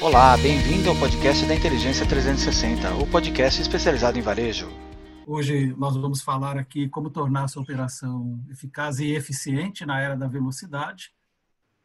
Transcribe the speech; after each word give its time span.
Olá, 0.00 0.34
bem-vindo 0.38 0.88
ao 0.88 0.96
podcast 0.96 1.44
da 1.44 1.54
Inteligência 1.54 2.08
360, 2.08 2.94
o 2.94 3.06
podcast 3.06 3.60
especializado 3.60 4.18
em 4.18 4.22
varejo. 4.22 4.66
Hoje 5.26 5.74
nós 5.76 5.94
vamos 5.94 6.22
falar 6.22 6.56
aqui 6.56 6.88
como 6.88 7.10
tornar 7.10 7.44
essa 7.44 7.60
operação 7.60 8.42
eficaz 8.48 8.98
e 8.98 9.14
eficiente 9.14 9.84
na 9.84 10.00
era 10.00 10.16
da 10.16 10.26
velocidade. 10.26 11.12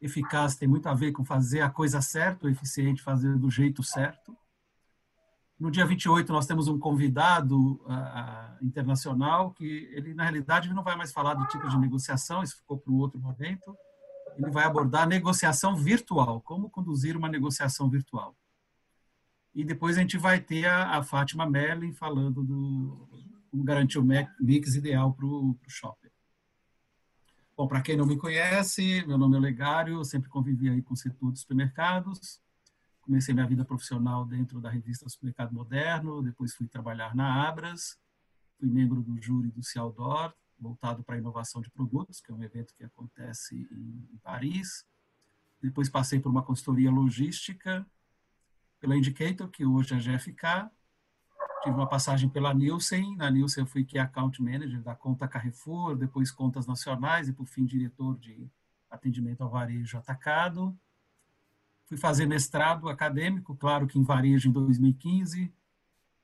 Eficaz 0.00 0.56
tem 0.56 0.66
muito 0.66 0.88
a 0.88 0.94
ver 0.94 1.12
com 1.12 1.26
fazer 1.26 1.60
a 1.60 1.68
coisa 1.68 2.00
certa, 2.00 2.48
eficiente 2.48 3.02
fazer 3.02 3.36
do 3.36 3.50
jeito 3.50 3.82
certo. 3.82 4.34
No 5.58 5.70
dia 5.70 5.84
28 5.84 6.32
nós 6.32 6.46
temos 6.46 6.68
um 6.68 6.78
convidado 6.78 7.74
uh, 7.84 8.64
internacional 8.64 9.50
que 9.50 9.90
ele 9.92 10.14
na 10.14 10.22
realidade 10.22 10.72
não 10.72 10.82
vai 10.82 10.96
mais 10.96 11.12
falar 11.12 11.34
do 11.34 11.46
tipo 11.48 11.68
de 11.68 11.78
negociação, 11.78 12.42
isso 12.42 12.56
ficou 12.56 12.78
para 12.78 12.92
um 12.92 12.96
outro 12.96 13.20
momento 13.20 13.76
ele 14.36 14.50
vai 14.50 14.64
abordar 14.64 15.08
negociação 15.08 15.76
virtual, 15.76 16.40
como 16.40 16.70
conduzir 16.70 17.16
uma 17.16 17.28
negociação 17.28 17.88
virtual. 17.88 18.36
E 19.54 19.64
depois 19.64 19.96
a 19.96 20.00
gente 20.00 20.16
vai 20.16 20.40
ter 20.40 20.66
a, 20.66 20.98
a 20.98 21.02
Fátima 21.02 21.48
Merlin 21.48 21.92
falando 21.92 22.42
do 22.42 23.08
como 23.50 23.64
garantir 23.64 23.98
o 23.98 24.06
mix 24.40 24.76
ideal 24.76 25.12
para 25.12 25.26
o 25.26 25.56
shopper. 25.66 26.10
Bom, 27.56 27.66
para 27.66 27.82
quem 27.82 27.96
não 27.96 28.06
me 28.06 28.16
conhece, 28.16 29.04
meu 29.06 29.18
nome 29.18 29.36
é 29.36 29.40
Legário, 29.40 29.94
eu 29.94 30.04
sempre 30.04 30.30
convivi 30.30 30.70
aí 30.70 30.80
com 30.80 30.94
o 30.94 30.96
setor 30.96 31.32
de 31.32 31.40
supermercados. 31.40 32.40
Comecei 33.02 33.34
minha 33.34 33.46
vida 33.46 33.64
profissional 33.64 34.24
dentro 34.24 34.60
da 34.60 34.70
revista 34.70 35.08
Supermercado 35.08 35.52
Moderno, 35.52 36.22
depois 36.22 36.54
fui 36.54 36.68
trabalhar 36.68 37.14
na 37.14 37.46
Abras, 37.46 37.98
fui 38.58 38.68
membro 38.68 39.02
do 39.02 39.20
júri 39.20 39.50
do 39.50 39.64
Cialdor, 39.64 40.32
voltado 40.60 41.02
para 41.02 41.16
inovação 41.16 41.60
de 41.60 41.70
produtos, 41.70 42.20
que 42.20 42.30
é 42.30 42.34
um 42.34 42.42
evento 42.42 42.74
que 42.74 42.84
acontece 42.84 43.68
em, 43.72 44.18
Paris. 44.22 44.86
Depois 45.60 45.88
passei 45.88 46.20
por 46.20 46.30
uma 46.30 46.42
consultoria 46.42 46.90
logística 46.90 47.86
pela 48.78 48.96
Indicator, 48.96 49.48
que 49.48 49.64
hoje 49.64 49.94
é 49.94 49.96
a 49.96 50.00
GFK. 50.00 50.70
Tive 51.62 51.74
uma 51.74 51.88
passagem 51.88 52.28
pela 52.28 52.54
Nielsen. 52.54 53.16
Na 53.16 53.30
Nielsen 53.30 53.64
eu 53.64 53.66
fui 53.66 53.84
Key 53.84 53.98
Account 53.98 54.42
Manager 54.42 54.82
da 54.82 54.94
conta 54.94 55.28
Carrefour, 55.28 55.96
depois 55.96 56.30
contas 56.30 56.66
nacionais 56.66 57.28
e, 57.28 57.32
por 57.32 57.46
fim, 57.46 57.64
diretor 57.64 58.18
de 58.18 58.50
atendimento 58.90 59.42
ao 59.42 59.50
varejo 59.50 59.98
atacado. 59.98 60.76
Fui 61.86 61.96
fazer 61.96 62.26
mestrado 62.26 62.88
acadêmico, 62.88 63.54
claro 63.56 63.86
que 63.86 63.98
em 63.98 64.02
varejo 64.02 64.48
em 64.48 64.52
2015, 64.52 65.52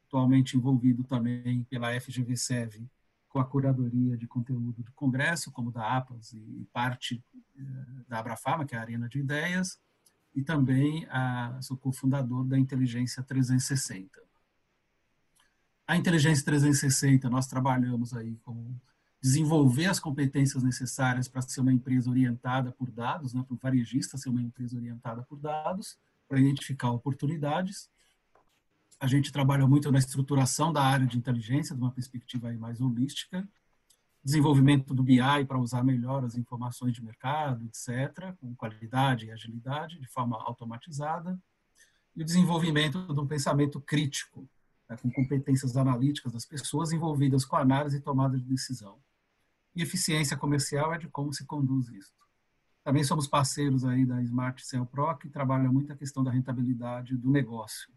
atualmente 0.07 0.57
envolvido 0.57 1.05
também 1.05 1.65
pela 1.65 1.89
FGV-SEV 2.01 2.89
com 3.37 3.41
a 3.41 3.45
curadoria 3.45 4.17
de 4.17 4.27
conteúdo 4.27 4.83
do 4.83 4.93
Congresso, 4.93 5.53
como 5.53 5.71
da 5.71 5.95
APAS 5.99 6.33
e 6.33 6.67
parte 6.73 7.23
eh, 7.55 7.63
da 8.09 8.19
Abrafarma, 8.19 8.65
que 8.65 8.75
é 8.75 8.79
a 8.79 8.81
Arena 8.81 9.11
de 9.11 9.19
Ideias, 9.19 9.79
e 10.35 10.43
também 10.43 11.07
a, 11.11 11.59
sou 11.61 11.77
cofundador 11.77 12.47
da 12.47 12.59
Inteligência 12.59 13.23
360. 13.23 14.23
A 15.87 15.99
Inteligência 15.99 16.47
360, 16.47 17.29
nós 17.29 17.47
trabalhamos 17.47 18.15
aí 18.15 18.39
com 18.39 18.75
desenvolver 19.21 19.87
as 19.87 20.01
competências 20.01 20.63
necessárias 20.63 21.29
para 21.29 21.43
ser 21.43 21.61
uma 21.61 21.75
empresa 21.75 22.09
orientada 22.09 22.73
por 22.73 22.91
dados, 22.91 23.35
né, 23.35 23.45
para 23.47 23.55
o 23.55 23.59
varejista 23.59 24.17
ser 24.17 24.31
uma 24.31 24.41
empresa 24.41 24.79
orientada 24.79 25.23
por 25.25 25.39
dados, 25.39 25.99
para 26.27 26.41
identificar 26.41 26.91
oportunidades 26.91 27.91
a 28.99 29.07
gente 29.07 29.31
trabalha 29.31 29.67
muito 29.67 29.91
na 29.93 29.99
estruturação 29.99 30.73
da 30.73 30.83
área 30.83 31.07
de 31.07 31.19
inteligência, 31.19 31.75
de 31.75 31.81
uma 31.81 31.93
perspectiva 31.93 32.49
aí 32.49 32.57
mais 32.57 32.81
holística, 32.81 33.47
desenvolvimento 34.25 34.95
do 34.95 35.03
BI 35.03 35.45
para 35.47 35.59
usar 35.59 35.85
melhor 35.85 36.25
as 36.25 36.35
informações 36.37 36.95
de 36.95 37.05
mercado, 37.05 37.65
etc., 37.67 38.35
com 38.41 38.55
qualidade 38.57 39.27
e 39.27 39.31
agilidade, 39.31 40.01
de 40.01 40.09
forma 40.09 40.37
automatizada, 40.37 41.39
e 42.15 42.23
o 42.23 42.25
desenvolvimento 42.25 43.13
de 43.13 43.21
um 43.21 43.27
pensamento 43.27 43.81
crítico, 43.81 44.49
né, 44.89 44.97
com 44.97 45.11
competências 45.11 45.77
analíticas 45.77 46.33
das 46.33 46.47
pessoas 46.47 46.91
envolvidas 46.91 47.45
com 47.45 47.57
análise 47.57 47.99
e 47.99 48.01
tomada 48.01 48.39
de 48.39 48.45
decisão. 48.45 48.99
E 49.77 49.83
eficiência 49.83 50.37
comercial 50.37 50.95
é 50.95 50.99
de 50.99 51.09
como 51.09 51.33
se 51.33 51.45
conduz 51.45 51.89
isso. 51.91 52.15
Também 52.83 53.05
somos 53.05 53.29
parceiros 53.29 53.85
aí 53.85 54.07
da 54.07 54.23
Smart 54.23 54.65
Cell 54.65 54.87
Pro, 54.87 55.17
que 55.19 55.29
trabalha 55.29 55.71
muito 55.71 55.93
a 55.93 55.97
questão 55.97 56.25
da 56.25 56.31
rentabilidade 56.31 57.17
do 57.17 57.31
negócio 57.31 57.93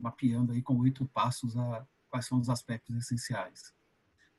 mapeando 0.00 0.52
aí 0.52 0.62
com 0.62 0.76
oito 0.78 1.04
passos 1.06 1.56
a, 1.56 1.86
quais 2.08 2.26
são 2.26 2.38
os 2.38 2.48
aspectos 2.48 2.96
essenciais. 2.96 3.72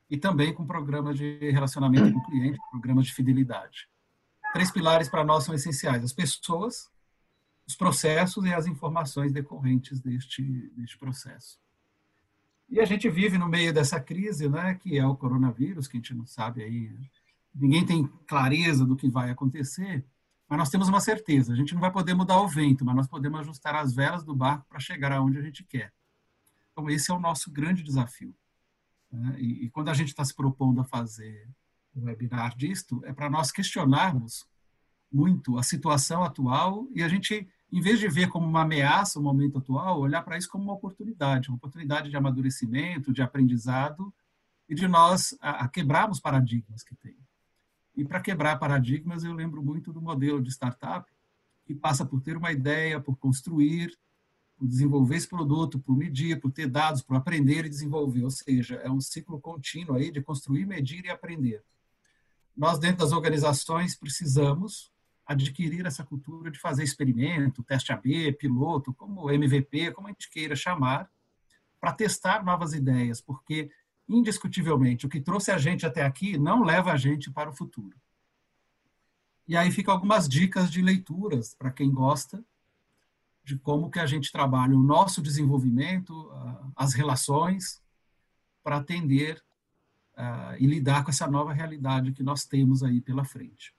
E 0.10 0.18
também 0.18 0.54
com 0.54 0.66
programas 0.66 1.18
de 1.18 1.52
relacionamento 1.52 2.12
com 2.12 2.20
o 2.20 2.26
cliente, 2.26 2.60
programas 2.70 3.06
de 3.06 3.14
fidelidade. 3.14 3.88
Três 4.52 4.70
pilares 4.70 5.08
para 5.08 5.24
nós 5.24 5.46
são 5.46 5.56
essenciais: 5.56 6.04
as 6.04 6.12
pessoas, 6.12 6.90
os 7.66 7.76
processos 7.76 8.44
e 8.44 8.54
as 8.54 8.66
informações 8.66 9.32
decorrentes 9.32 10.02
deste, 10.02 10.44
deste 10.76 10.98
processo. 10.98 11.60
E 12.70 12.80
a 12.80 12.86
gente 12.86 13.10
vive 13.10 13.38
no 13.38 13.48
meio 13.48 13.74
dessa 13.74 14.00
crise, 14.00 14.50
né, 14.50 14.76
que 14.76 14.98
é 14.98 15.06
o 15.06 15.16
coronavírus, 15.16 15.88
que 15.88 15.98
a 15.98 16.00
gente 16.00 16.14
não 16.14 16.26
sabe 16.26 16.64
aí, 16.64 16.98
ninguém 17.54 17.86
tem 17.86 18.08
clareza 18.26 18.86
do 18.86 18.96
que 18.96 19.10
vai 19.10 19.30
acontecer, 19.30 20.06
mas 20.52 20.58
nós 20.58 20.70
temos 20.70 20.90
uma 20.90 21.00
certeza: 21.00 21.54
a 21.54 21.56
gente 21.56 21.74
não 21.74 21.80
vai 21.80 21.90
poder 21.90 22.14
mudar 22.14 22.42
o 22.42 22.48
vento, 22.48 22.84
mas 22.84 22.94
nós 22.94 23.08
podemos 23.08 23.40
ajustar 23.40 23.74
as 23.74 23.94
velas 23.94 24.22
do 24.22 24.36
barco 24.36 24.66
para 24.68 24.82
chegar 24.82 25.14
aonde 25.14 25.38
a 25.38 25.42
gente 25.42 25.64
quer. 25.64 25.94
Então, 26.74 26.90
esse 26.90 27.10
é 27.10 27.14
o 27.14 27.20
nosso 27.22 27.50
grande 27.50 27.82
desafio. 27.82 28.36
Né? 29.10 29.38
E, 29.40 29.66
e, 29.66 29.70
quando 29.70 29.88
a 29.88 29.94
gente 29.94 30.10
está 30.10 30.26
se 30.26 30.36
propondo 30.36 30.82
a 30.82 30.84
fazer 30.84 31.48
um 31.96 32.04
webinar 32.04 32.54
disto, 32.58 33.02
é 33.06 33.14
para 33.14 33.30
nós 33.30 33.50
questionarmos 33.50 34.46
muito 35.10 35.58
a 35.58 35.64
situação 35.64 36.22
atual 36.22 36.86
e 36.94 37.02
a 37.02 37.08
gente, 37.08 37.48
em 37.72 37.80
vez 37.80 37.98
de 37.98 38.10
ver 38.10 38.28
como 38.28 38.46
uma 38.46 38.64
ameaça 38.64 39.20
o 39.20 39.24
momento 39.24 39.58
atual, 39.58 40.02
olhar 40.02 40.22
para 40.22 40.38
isso 40.38 40.50
como 40.50 40.66
uma 40.66 40.74
oportunidade 40.74 41.48
uma 41.48 41.56
oportunidade 41.56 42.10
de 42.10 42.18
amadurecimento, 42.18 43.14
de 43.14 43.22
aprendizado 43.22 44.14
e 44.68 44.76
de 44.76 44.86
nós 44.86 45.34
a, 45.40 45.64
a 45.64 45.70
quebrarmos 45.70 46.20
paradigmas 46.20 46.84
que 46.84 46.96
tem. 46.96 47.16
E 48.02 48.04
para 48.04 48.20
quebrar 48.20 48.58
paradigmas, 48.58 49.24
eu 49.24 49.32
lembro 49.32 49.62
muito 49.62 49.94
do 49.94 50.02
modelo 50.02 50.42
de 50.42 50.50
startup, 50.50 51.08
que 51.64 51.76
passa 51.76 52.04
por 52.04 52.20
ter 52.20 52.36
uma 52.36 52.52
ideia, 52.52 53.00
por 53.00 53.16
construir, 53.16 53.96
por 54.58 54.68
desenvolver 54.68 55.18
esse 55.18 55.28
produto, 55.28 55.78
por 55.78 55.96
medir, 55.96 56.40
por 56.40 56.52
ter 56.52 56.66
dados, 56.68 57.04
por 57.04 57.16
aprender 57.16 57.64
e 57.64 57.70
desenvolver. 57.70 58.24
Ou 58.24 58.32
seja, 58.32 58.78
é 58.78 58.90
um 58.90 59.00
ciclo 59.00 59.40
contínuo 59.40 59.96
aí 59.96 60.10
de 60.10 60.20
construir, 60.20 60.66
medir 60.66 61.06
e 61.06 61.12
aprender. 61.12 61.64
Nós, 62.58 62.80
dentro 62.80 63.06
das 63.06 63.12
organizações, 63.12 63.96
precisamos 63.96 64.92
adquirir 65.24 65.86
essa 65.86 66.04
cultura 66.04 66.50
de 66.50 66.58
fazer 66.58 66.82
experimento, 66.82 67.62
teste 67.62 67.94
AB, 67.94 68.34
piloto, 68.34 68.96
como 68.96 69.30
MVP, 69.30 69.92
como 69.92 70.08
a 70.08 70.10
gente 70.10 70.28
queira 70.28 70.56
chamar, 70.56 71.08
para 71.80 71.94
testar 71.94 72.44
novas 72.44 72.74
ideias, 72.74 73.22
porque 73.22 73.70
indiscutivelmente, 74.12 75.06
o 75.06 75.10
que 75.10 75.22
trouxe 75.22 75.52
a 75.52 75.58
gente 75.58 75.86
até 75.86 76.04
aqui 76.04 76.38
não 76.38 76.64
leva 76.64 76.92
a 76.92 76.98
gente 76.98 77.32
para 77.32 77.50
o 77.50 77.54
futuro. 77.54 77.96
E 79.48 79.58
aí 79.58 79.72
ficam 79.72 79.94
algumas 79.94 80.28
dicas 80.30 80.72
de 80.72 80.82
leituras 80.82 81.56
para 81.56 81.72
quem 81.72 81.92
gosta 81.92 82.44
de 83.44 83.58
como 83.58 83.90
que 83.90 84.00
a 84.00 84.06
gente 84.06 84.32
trabalha 84.32 84.78
o 84.78 84.84
nosso 84.84 85.22
desenvolvimento, 85.22 86.32
as 86.76 86.94
relações, 86.94 87.82
para 88.64 88.78
atender 88.78 89.44
e 90.60 90.68
lidar 90.68 91.04
com 91.04 91.10
essa 91.10 91.28
nova 91.28 91.52
realidade 91.52 92.12
que 92.12 92.22
nós 92.22 92.46
temos 92.46 92.84
aí 92.84 93.02
pela 93.02 93.26
frente. 93.26 93.74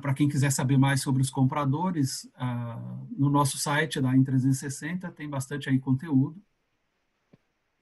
para 0.00 0.14
quem 0.14 0.28
quiser 0.28 0.50
saber 0.50 0.78
mais 0.78 1.02
sobre 1.02 1.20
os 1.20 1.30
compradores, 1.30 2.30
no 3.16 3.28
nosso 3.28 3.58
site 3.58 4.00
da 4.00 4.12
Em360 4.12 5.12
tem 5.12 5.28
bastante 5.28 5.68
aí 5.68 5.78
conteúdo 5.80 6.40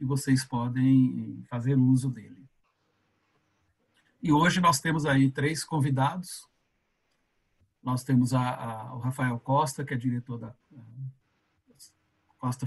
e 0.02 0.04
vocês 0.04 0.44
podem 0.44 1.44
fazer 1.48 1.76
uso 1.78 2.10
dele. 2.10 2.44
E 4.20 4.32
hoje 4.32 4.60
nós 4.60 4.80
temos 4.80 5.06
aí 5.06 5.30
três 5.30 5.62
convidados. 5.62 6.48
Nós 7.80 8.02
temos 8.02 8.34
a, 8.34 8.54
a, 8.54 8.94
o 8.96 8.98
Rafael 8.98 9.38
Costa, 9.38 9.84
que 9.84 9.94
é 9.94 9.96
diretor 9.96 10.38
da 10.38 10.52
Costa, 12.36 12.66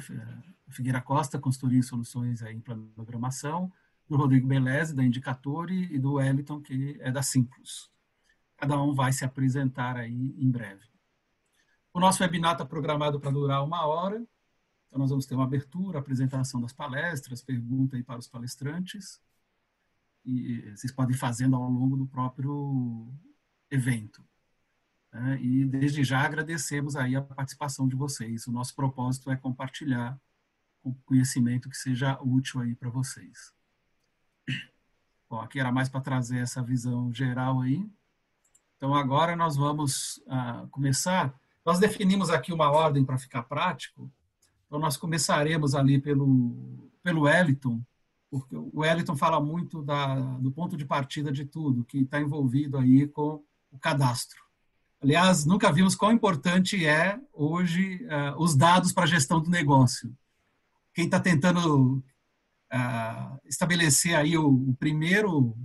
Figueira 0.69 1.01
Costa, 1.01 1.37
consultoria 1.37 1.79
em 1.79 1.81
soluções 1.81 2.41
aí 2.41 2.55
em 2.55 2.61
programação, 2.61 3.69
do 4.07 4.15
Rodrigo 4.15 4.47
Beleze, 4.47 4.95
da 4.95 5.03
Indicatore, 5.03 5.93
e 5.93 5.99
do 5.99 6.13
Wellington, 6.13 6.61
que 6.61 6.97
é 7.01 7.11
da 7.11 7.21
Simplus. 7.21 7.91
Cada 8.55 8.81
um 8.81 8.93
vai 8.93 9.11
se 9.11 9.25
apresentar 9.25 9.97
aí 9.97 10.33
em 10.37 10.49
breve. 10.49 10.85
O 11.93 11.99
nosso 11.99 12.23
webinar 12.23 12.53
está 12.53 12.65
programado 12.65 13.19
para 13.19 13.31
durar 13.31 13.61
uma 13.61 13.85
hora, 13.85 14.25
então, 14.95 15.01
nós 15.01 15.09
vamos 15.09 15.25
ter 15.25 15.35
uma 15.35 15.43
abertura, 15.43 15.99
apresentação 15.99 16.61
das 16.61 16.71
palestras, 16.71 17.41
pergunta 17.41 17.97
aí 17.97 18.03
para 18.03 18.17
os 18.17 18.29
palestrantes, 18.29 19.21
e 20.23 20.71
vocês 20.71 20.89
podem 20.93 21.13
ir 21.13 21.19
fazendo 21.19 21.57
ao 21.57 21.69
longo 21.69 21.97
do 21.97 22.07
próprio 22.07 23.13
evento. 23.69 24.23
Né? 25.11 25.37
E 25.41 25.65
desde 25.65 26.01
já 26.01 26.21
agradecemos 26.21 26.95
aí 26.95 27.13
a 27.13 27.21
participação 27.21 27.89
de 27.89 27.95
vocês. 27.95 28.47
O 28.47 28.53
nosso 28.53 28.73
propósito 28.73 29.29
é 29.29 29.35
compartilhar 29.35 30.17
o 30.81 30.93
conhecimento 31.05 31.69
que 31.69 31.75
seja 31.75 32.17
útil 32.21 32.61
aí 32.61 32.73
para 32.73 32.89
vocês. 32.89 33.53
Bom, 35.29 35.41
aqui 35.41 35.59
era 35.59 35.73
mais 35.73 35.89
para 35.89 35.99
trazer 35.99 36.37
essa 36.37 36.63
visão 36.63 37.13
geral 37.13 37.59
aí. 37.59 37.85
Então 38.77 38.95
agora 38.95 39.35
nós 39.35 39.57
vamos 39.57 40.19
uh, 40.19 40.69
começar 40.69 41.37
Nós 41.65 41.79
definimos 41.79 42.29
aqui 42.29 42.53
uma 42.53 42.71
ordem 42.71 43.03
para 43.03 43.17
ficar 43.17 43.43
prático, 43.43 44.09
então 44.65 44.79
nós 44.79 44.97
começaremos 44.97 45.75
ali 45.75 45.99
pelo, 45.99 46.89
pelo 47.03 47.21
Wellington, 47.21 47.81
porque 48.29 48.55
o 48.55 48.79
Wellington 48.79 49.15
fala 49.15 49.39
muito 49.39 49.81
da, 49.81 50.15
do 50.37 50.51
ponto 50.51 50.75
de 50.75 50.85
partida 50.85 51.31
de 51.31 51.45
tudo, 51.45 51.85
que 51.85 51.99
está 51.99 52.19
envolvido 52.19 52.77
aí 52.77 53.07
com 53.07 53.43
o 53.71 53.79
cadastro. 53.79 54.43
Aliás, 55.01 55.45
nunca 55.45 55.71
vimos 55.71 55.95
quão 55.95 56.11
importante 56.11 56.85
é 56.85 57.19
hoje 57.31 58.03
uh, 58.05 58.41
os 58.41 58.55
dados 58.55 58.91
para 58.91 59.03
a 59.03 59.07
gestão 59.07 59.39
do 59.39 59.49
negócio. 59.49 60.11
Quem 60.93 61.05
está 61.05 61.19
tentando 61.19 61.97
uh, 62.73 63.39
estabelecer 63.45 64.15
aí 64.15 64.37
o, 64.37 64.47
o 64.47 64.75
primeiro 64.75 65.55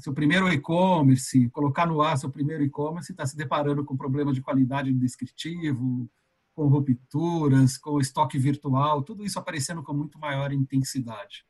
seu 0.00 0.12
primeiro 0.12 0.48
e-commerce, 0.52 1.48
colocar 1.50 1.86
no 1.86 2.02
ar 2.02 2.18
seu 2.18 2.30
primeiro 2.30 2.64
e-commerce, 2.64 3.12
está 3.12 3.24
se 3.26 3.36
deparando 3.36 3.84
com 3.84 3.96
problemas 3.96 4.34
de 4.34 4.42
qualidade 4.42 4.92
descritivo, 4.92 6.08
com 6.54 6.68
rupturas, 6.68 7.76
com 7.76 8.00
estoque 8.00 8.38
virtual, 8.38 9.02
tudo 9.02 9.24
isso 9.24 9.38
aparecendo 9.38 9.82
com 9.82 9.92
muito 9.92 10.18
maior 10.18 10.52
intensidade. 10.52 11.44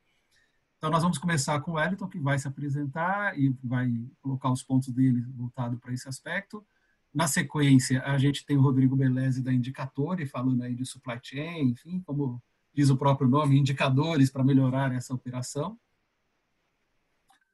Então, 0.77 0.89
nós 0.89 1.01
vamos 1.01 1.17
começar 1.17 1.59
com 1.61 1.71
o 1.71 1.73
Wellington, 1.75 2.07
que 2.07 2.19
vai 2.19 2.37
se 2.37 2.47
apresentar 2.47 3.37
e 3.39 3.55
vai 3.63 3.89
colocar 4.21 4.51
os 4.51 4.61
pontos 4.63 4.93
dele 4.93 5.21
voltado 5.35 5.77
para 5.77 5.93
esse 5.93 6.07
aspecto. 6.07 6.65
Na 7.13 7.27
sequência, 7.27 8.03
a 8.03 8.17
gente 8.17 8.45
tem 8.45 8.57
o 8.57 8.61
Rodrigo 8.61 8.95
Beleze 8.95 9.41
da 9.41 9.53
Indicatore, 9.53 10.25
falando 10.25 10.63
aí 10.63 10.75
de 10.75 10.85
supply 10.85 11.19
chain, 11.23 11.69
enfim, 11.69 12.01
como 12.01 12.43
diz 12.73 12.89
o 12.89 12.97
próprio 12.97 13.27
nome, 13.27 13.57
indicadores 13.57 14.29
para 14.29 14.43
melhorar 14.43 14.93
essa 14.93 15.13
operação. 15.13 15.79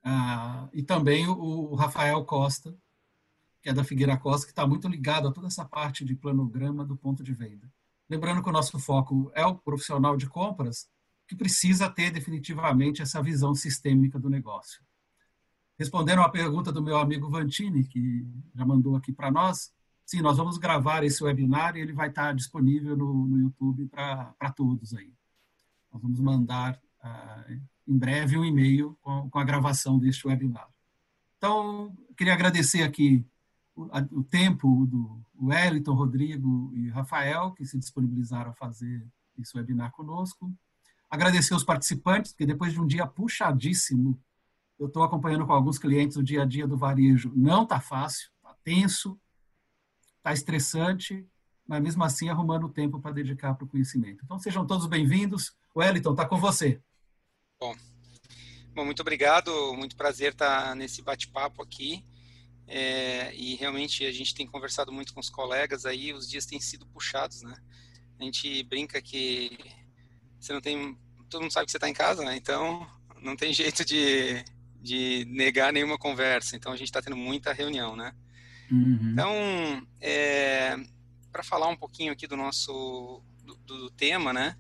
Ah, 0.04 0.68
e 0.74 0.82
também 0.82 1.28
o, 1.28 1.76
Rafael 1.76 2.26
Costa, 2.26 2.76
que 3.62 3.70
é 3.70 3.74
da 3.74 3.84
Figueira 3.84 4.18
Costa, 4.18 4.46
que 4.46 4.52
está 4.52 4.66
muito 4.66 4.88
ligado 4.88 5.28
a 5.28 5.32
toda 5.32 5.48
essa 5.48 5.64
parte 5.64 6.04
de 6.04 6.16
planograma 6.16 6.84
do 6.84 6.98
ponto 6.98 7.24
de 7.24 7.34
venda. 7.34 7.72
Lembrando 8.10 8.42
que 8.44 8.50
o 8.50 8.52
nosso 8.52 8.78
foco 8.80 9.32
é 9.34 9.46
o 9.46 9.56
profissional 9.56 10.18
de 10.18 10.28
compras, 10.28 10.90
que 11.28 11.36
precisa 11.36 11.90
ter 11.90 12.12
definitivamente 12.12 13.02
essa 13.02 13.22
visão 13.22 13.56
sistêmica 13.56 14.20
do 14.20 14.30
negócio. 14.30 14.84
Respondendo 15.80 16.22
à 16.22 16.30
pergunta 16.30 16.72
do 16.72 16.82
meu 16.82 16.98
amigo 16.98 17.30
Vantini, 17.30 17.86
que 17.86 18.28
já 18.54 18.66
mandou 18.66 18.96
aqui 18.96 19.14
para 19.14 19.32
nós, 19.32 19.72
sim, 20.06 20.22
nós 20.22 20.38
vamos 20.38 20.58
gravar 20.58 21.04
esse 21.04 21.24
webinar 21.24 21.78
e 21.78 21.80
ele 21.80 21.94
vai 21.94 22.10
estar 22.10 22.36
disponível 22.36 22.98
no, 22.98 23.28
no 23.28 23.40
YouTube 23.40 23.88
para 23.88 24.52
todos 24.56 24.94
aí. 24.94 25.14
Nós 25.92 26.02
vamos 26.02 26.20
mandar 26.20 26.80
ah, 27.02 27.46
em 27.88 27.98
breve 27.98 28.38
um 28.38 28.44
e-mail 28.44 28.98
com, 29.02 29.30
com, 29.30 29.40
a 29.40 29.44
gravação 29.44 29.98
deste 29.98 30.28
webinar. 30.28 30.68
Então, 31.38 31.96
queria 32.18 32.34
agradecer 32.34 32.84
aqui 32.84 33.26
o, 33.76 34.24
tempo 34.24 34.86
do 34.86 35.22
Wellington, 35.42 35.94
Rodrigo 35.94 36.72
e 36.76 36.90
Rafael, 36.90 37.52
que 37.52 37.66
se 37.66 37.78
disponibilizaram 37.78 38.52
a 38.52 38.54
fazer 38.54 39.06
esse 39.40 39.56
webinar 39.56 39.92
conosco. 39.92 40.54
Agradecer 41.10 41.56
os 41.56 41.64
participantes, 41.64 42.32
porque 42.32 42.46
depois 42.46 42.74
de 42.74 42.80
um 42.80 42.88
dia 42.88 43.08
puxadíssimo, 43.08 44.20
eu 44.80 44.88
estou 44.88 45.04
acompanhando 45.04 45.46
com 45.46 45.54
alguns 45.54 45.78
clientes 45.78 46.18
o 46.18 46.24
dia 46.24 46.44
a 46.44 46.46
dia 46.46 46.68
do 46.68 46.78
varejo. 46.78 47.32
Não 47.36 47.64
está 47.64 47.80
fácil, 47.80 48.30
está 48.38 48.56
tenso, 48.64 49.20
está 50.18 50.34
estressante, 50.34 51.26
mas 51.68 51.82
mesmo 51.82 52.04
assim 52.04 52.30
arrumando 52.30 52.70
tempo 52.70 53.00
para 53.00 53.12
dedicar 53.12 53.54
para 53.56 53.66
o 53.66 53.68
conhecimento. 53.68 54.24
Então 54.24 54.40
sejam 54.40 54.66
todos 54.66 54.88
bem-vindos. 54.88 55.56
Wellington, 55.76 56.12
está 56.12 56.26
com 56.26 56.38
você. 56.38 56.82
Bom, 57.60 57.76
bom, 58.74 58.86
muito 58.86 59.02
obrigado, 59.02 59.52
muito 59.76 59.96
prazer 59.96 60.32
estar 60.32 60.76
nesse 60.76 61.02
bate-papo 61.02 61.62
aqui. 61.62 62.04
É, 62.74 63.36
e 63.36 63.56
realmente 63.56 64.06
a 64.06 64.14
gente 64.14 64.34
tem 64.34 64.48
conversado 64.48 64.94
muito 64.94 65.14
com 65.14 65.20
os 65.20 65.30
colegas 65.30 65.86
aí, 65.86 66.14
os 66.14 66.26
dias 66.26 66.46
têm 66.46 66.58
sido 66.62 66.88
puxados, 66.88 67.42
né? 67.42 67.54
A 68.18 68.24
gente 68.24 68.64
brinca 68.64 69.02
que 69.02 69.60
você 70.40 70.54
não 70.54 70.62
tem, 70.62 70.98
todo 71.30 71.42
mundo 71.42 71.52
sabe 71.52 71.66
que 71.66 71.72
você 71.72 71.78
está 71.78 71.90
em 71.90 71.94
casa, 71.94 72.24
né? 72.24 72.34
Então 72.38 72.88
não 73.22 73.36
tem 73.36 73.52
jeito 73.54 73.84
de, 73.84 74.42
de 74.82 75.26
negar 75.26 75.74
nenhuma 75.74 75.98
conversa. 75.98 76.56
Então 76.56 76.72
a 76.72 76.78
gente 76.78 76.88
está 76.88 77.02
tendo 77.02 77.18
muita 77.18 77.52
reunião, 77.52 77.94
né? 77.94 78.16
Uhum. 78.72 79.12
Então, 79.12 79.88
é, 80.00 80.78
para 81.30 81.44
falar 81.44 81.68
um 81.68 81.76
pouquinho 81.76 82.14
aqui 82.14 82.26
do 82.26 82.38
nosso 82.38 83.22
do, 83.44 83.56
do 83.66 83.90
tema, 83.92 84.32
né? 84.32 84.56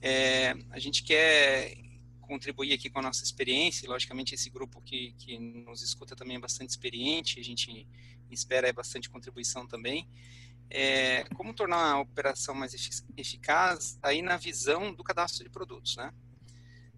É, 0.00 0.54
a 0.70 0.78
gente 0.78 1.02
quer 1.02 1.74
contribuir 2.30 2.72
aqui 2.72 2.88
com 2.88 3.00
a 3.00 3.02
nossa 3.02 3.24
experiência, 3.24 3.88
logicamente 3.88 4.36
esse 4.36 4.48
grupo 4.48 4.80
que, 4.80 5.12
que 5.18 5.36
nos 5.36 5.82
escuta 5.82 6.14
também 6.14 6.36
é 6.36 6.38
bastante 6.38 6.70
experiente, 6.70 7.40
a 7.40 7.42
gente 7.42 7.88
espera 8.30 8.72
bastante 8.72 9.10
contribuição 9.10 9.66
também. 9.66 10.08
É, 10.70 11.24
como 11.34 11.52
tornar 11.52 11.90
a 11.90 11.98
operação 11.98 12.54
mais 12.54 12.72
eficaz 13.16 13.98
aí 14.00 14.22
na 14.22 14.36
visão 14.36 14.94
do 14.94 15.02
cadastro 15.02 15.42
de 15.42 15.50
produtos, 15.50 15.96
né? 15.96 16.14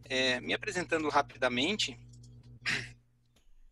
É, 0.05 0.39
me 0.43 0.53
apresentando 0.53 1.09
rapidamente, 1.09 1.99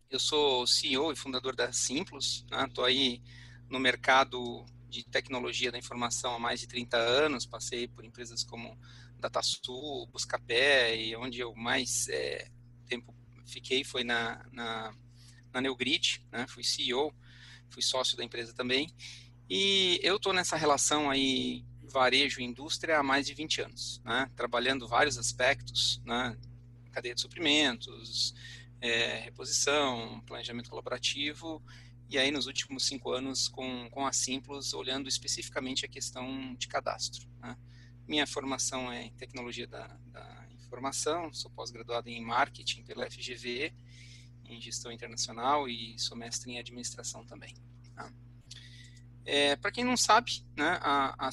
eu 0.09 0.19
sou 0.19 0.65
CEO 0.65 1.11
e 1.11 1.15
fundador 1.15 1.55
da 1.55 1.71
Simplos, 1.71 2.43
estou 2.67 2.85
né? 2.85 2.89
aí 2.89 3.21
no 3.69 3.79
mercado 3.79 4.65
de 4.89 5.03
tecnologia 5.03 5.71
da 5.71 5.77
informação 5.77 6.33
há 6.33 6.39
mais 6.39 6.59
de 6.59 6.67
30 6.67 6.97
anos, 6.97 7.45
passei 7.45 7.87
por 7.87 8.03
empresas 8.03 8.43
como 8.43 8.75
DataSul, 9.21 10.07
Buscapé, 10.07 10.95
e 10.95 11.15
onde 11.15 11.39
eu 11.39 11.55
mais 11.55 12.09
é, 12.09 12.49
tempo 12.87 13.15
fiquei 13.45 13.83
foi 13.83 14.03
na, 14.03 14.45
na, 14.51 14.93
na 15.53 15.61
Neugrid, 15.61 16.25
né? 16.31 16.45
fui 16.47 16.63
CEO, 16.63 17.13
fui 17.69 17.81
sócio 17.81 18.17
da 18.17 18.23
empresa 18.23 18.53
também, 18.53 18.89
e 19.49 19.99
eu 20.01 20.17
estou 20.17 20.33
nessa 20.33 20.57
relação 20.57 21.09
aí 21.09 21.63
varejo 21.83 22.39
e 22.41 22.43
indústria 22.43 22.99
há 22.99 23.03
mais 23.03 23.27
de 23.27 23.33
20 23.33 23.61
anos, 23.61 24.01
né? 24.03 24.29
trabalhando 24.35 24.87
vários 24.87 25.17
aspectos, 25.17 26.01
né? 26.05 26.37
cadeia 26.91 27.13
de 27.13 27.21
suprimentos, 27.21 28.33
é, 28.81 29.19
reposição, 29.19 30.21
planejamento 30.25 30.69
colaborativo, 30.69 31.61
e 32.09 32.17
aí 32.17 32.31
nos 32.31 32.47
últimos 32.47 32.85
cinco 32.85 33.11
anos 33.11 33.47
com, 33.47 33.89
com 33.89 34.05
a 34.05 34.11
Simplos, 34.11 34.73
olhando 34.73 35.07
especificamente 35.07 35.85
a 35.85 35.89
questão 35.89 36.55
de 36.55 36.67
cadastro. 36.67 37.25
Né? 37.39 37.55
Minha 38.07 38.27
formação 38.27 38.91
é 38.91 39.03
em 39.03 39.13
tecnologia 39.13 39.67
da, 39.67 39.87
da 40.07 40.47
informação, 40.55 41.33
sou 41.33 41.51
pós-graduado 41.51 42.09
em 42.09 42.23
marketing 42.23 42.83
pela 42.83 43.09
FGV, 43.09 43.73
em 44.45 44.59
gestão 44.59 44.91
internacional 44.91 45.67
e 45.67 45.97
sou 45.99 46.17
mestre 46.17 46.51
em 46.51 46.59
administração 46.59 47.25
também. 47.25 47.53
Tá? 47.95 48.11
É, 49.25 49.55
Para 49.55 49.71
quem 49.71 49.83
não 49.83 49.95
sabe, 49.95 50.45
né, 50.55 50.79
a, 50.81 51.27
a 51.27 51.29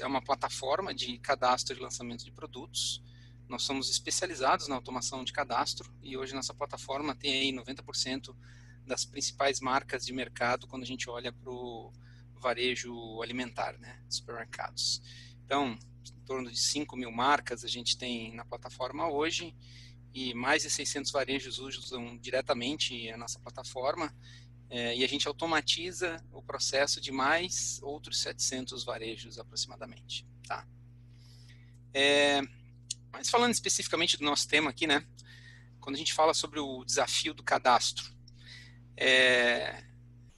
é 0.00 0.06
uma 0.06 0.22
plataforma 0.22 0.94
de 0.94 1.18
cadastro 1.18 1.76
e 1.76 1.80
lançamento 1.80 2.24
de 2.24 2.32
produtos. 2.32 3.02
Nós 3.48 3.62
somos 3.62 3.90
especializados 3.90 4.68
na 4.68 4.76
automação 4.76 5.24
de 5.24 5.32
cadastro 5.32 5.92
e 6.02 6.16
hoje 6.16 6.34
nossa 6.34 6.54
plataforma 6.54 7.14
tem 7.14 7.32
aí 7.32 7.52
90% 7.52 8.34
das 8.86 9.04
principais 9.04 9.60
marcas 9.60 10.04
de 10.04 10.12
mercado 10.12 10.66
quando 10.66 10.82
a 10.82 10.86
gente 10.86 11.10
olha 11.10 11.32
para 11.32 11.50
o 11.50 11.92
varejo 12.36 13.20
alimentar, 13.22 13.76
né, 13.78 14.02
supermercados. 14.08 15.02
Então, 15.44 15.76
em 16.16 16.24
torno 16.24 16.50
de 16.50 16.58
5 16.58 16.96
mil 16.96 17.10
marcas 17.10 17.64
a 17.64 17.68
gente 17.68 17.96
tem 17.96 18.34
na 18.34 18.44
plataforma 18.44 19.10
hoje 19.10 19.54
e 20.12 20.34
mais 20.34 20.62
de 20.62 20.70
600 20.70 21.10
varejos 21.10 21.58
usam 21.58 22.16
diretamente 22.18 23.08
a 23.10 23.16
nossa 23.16 23.38
plataforma 23.38 24.14
é, 24.68 24.96
e 24.96 25.04
a 25.04 25.08
gente 25.08 25.26
automatiza 25.26 26.24
o 26.32 26.42
processo 26.42 27.00
de 27.00 27.10
mais 27.10 27.80
outros 27.82 28.20
700 28.20 28.84
varejos 28.84 29.38
aproximadamente, 29.38 30.26
tá? 30.46 30.66
É, 31.92 32.40
mas 33.12 33.28
falando 33.28 33.52
especificamente 33.52 34.16
do 34.16 34.24
nosso 34.24 34.46
tema 34.46 34.70
aqui, 34.70 34.86
né? 34.86 35.04
Quando 35.80 35.96
a 35.96 35.98
gente 35.98 36.14
fala 36.14 36.32
sobre 36.32 36.60
o 36.60 36.84
desafio 36.84 37.34
do 37.34 37.42
cadastro, 37.42 38.14
é, 38.96 39.82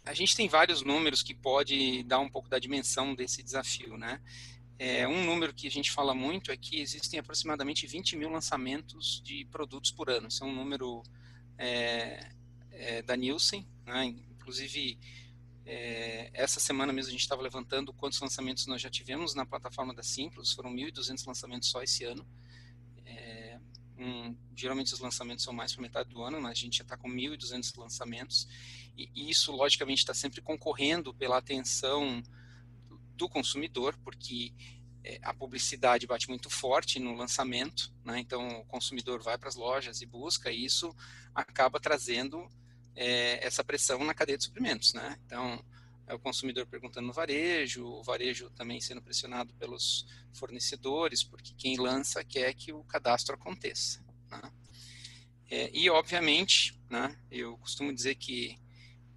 a 0.05 0.15
gente 0.15 0.35
tem 0.35 0.49
vários 0.49 0.83
números 0.83 1.23
que 1.23 1.35
pode 1.35 2.03
dar 2.05 2.19
um 2.19 2.31
pouco 2.31 2.49
da 2.49 2.59
dimensão 2.59 3.15
desse 3.15 3.43
desafio, 3.43 3.99
né? 3.99 4.21
É, 4.85 5.07
um 5.07 5.25
número 5.25 5.55
que 5.55 5.69
a 5.69 5.71
gente 5.71 5.93
fala 5.93 6.13
muito 6.13 6.51
é 6.51 6.57
que 6.57 6.81
existem 6.81 7.21
aproximadamente 7.21 7.87
20 7.87 8.17
mil 8.17 8.29
lançamentos 8.29 9.23
de 9.25 9.45
produtos 9.45 9.93
por 9.93 10.11
ano. 10.11 10.27
Esse 10.27 10.43
é 10.43 10.45
um 10.45 10.53
número 10.53 11.05
é, 11.57 12.33
é, 12.73 13.01
da 13.01 13.15
Nielsen. 13.15 13.65
Né? 13.87 14.07
Inclusive, 14.07 14.99
é, 15.65 16.31
essa 16.35 16.59
semana 16.59 16.93
mesmo 16.93 17.11
a 17.11 17.13
gente 17.13 17.21
estava 17.21 17.41
levantando 17.43 17.93
quantos 17.93 18.19
lançamentos 18.19 18.67
nós 18.67 18.83
já 18.83 18.91
tivemos 18.91 19.37
na 19.37 19.47
plataforma 19.47 19.95
da 19.95 20.03
Simples. 20.03 20.51
Foram 20.51 20.75
1.200 20.75 21.29
lançamentos 21.29 21.69
só 21.69 21.81
esse 21.81 22.03
ano. 22.03 22.27
É, 23.07 23.61
um, 23.97 24.37
geralmente 24.53 24.93
os 24.93 24.99
lançamentos 24.99 25.45
são 25.45 25.55
mais 25.55 25.73
para 25.73 25.83
metade 25.83 26.09
do 26.09 26.25
ano, 26.25 26.41
mas 26.41 26.59
a 26.59 26.61
gente 26.61 26.79
já 26.79 26.83
está 26.83 26.97
com 26.97 27.09
1.200 27.09 27.79
lançamentos. 27.79 28.49
E, 28.99 29.09
e 29.15 29.31
isso, 29.31 29.53
logicamente, 29.53 30.01
está 30.01 30.13
sempre 30.13 30.41
concorrendo 30.41 31.15
pela 31.15 31.39
atenção 31.39 32.21
do 33.17 33.29
consumidor, 33.29 33.97
porque 34.05 34.53
é, 35.05 35.19
a 35.23 35.35
publicidade 35.35 36.07
bate 36.07 36.29
muito 36.29 36.49
forte 36.49 36.99
no 36.99 37.15
lançamento, 37.15 37.93
né? 38.05 38.19
então 38.19 38.61
o 38.61 38.65
consumidor 38.65 39.23
vai 39.23 39.37
para 39.37 39.49
as 39.49 39.57
lojas 39.57 40.01
e 40.01 40.07
busca, 40.07 40.51
e 40.51 40.65
isso 40.65 40.95
acaba 41.35 41.81
trazendo 41.81 42.49
é, 42.95 43.45
essa 43.45 43.65
pressão 43.65 44.05
na 44.05 44.15
cadeia 44.15 44.39
de 44.39 44.45
suprimentos. 44.45 44.93
Né? 44.93 45.19
Então, 45.27 45.63
é 46.07 46.15
o 46.15 46.19
consumidor 46.19 46.67
perguntando 46.67 47.07
no 47.07 47.13
varejo, 47.13 47.87
o 47.87 48.03
varejo 48.03 48.51
também 48.51 48.81
sendo 48.81 49.03
pressionado 49.03 49.55
pelos 49.55 50.07
fornecedores, 50.33 51.23
porque 51.23 51.55
quem 51.57 51.77
lança 51.79 52.25
quer 52.25 52.53
que 52.55 52.73
o 52.73 52.85
cadastro 52.85 53.35
aconteça. 53.35 54.05
Né? 54.31 54.43
É, 55.51 55.71
e, 55.73 55.89
obviamente, 55.91 56.81
né, 56.89 57.17
eu 57.31 57.57
costumo 57.59 57.95
dizer 57.95 58.15
que 58.15 58.59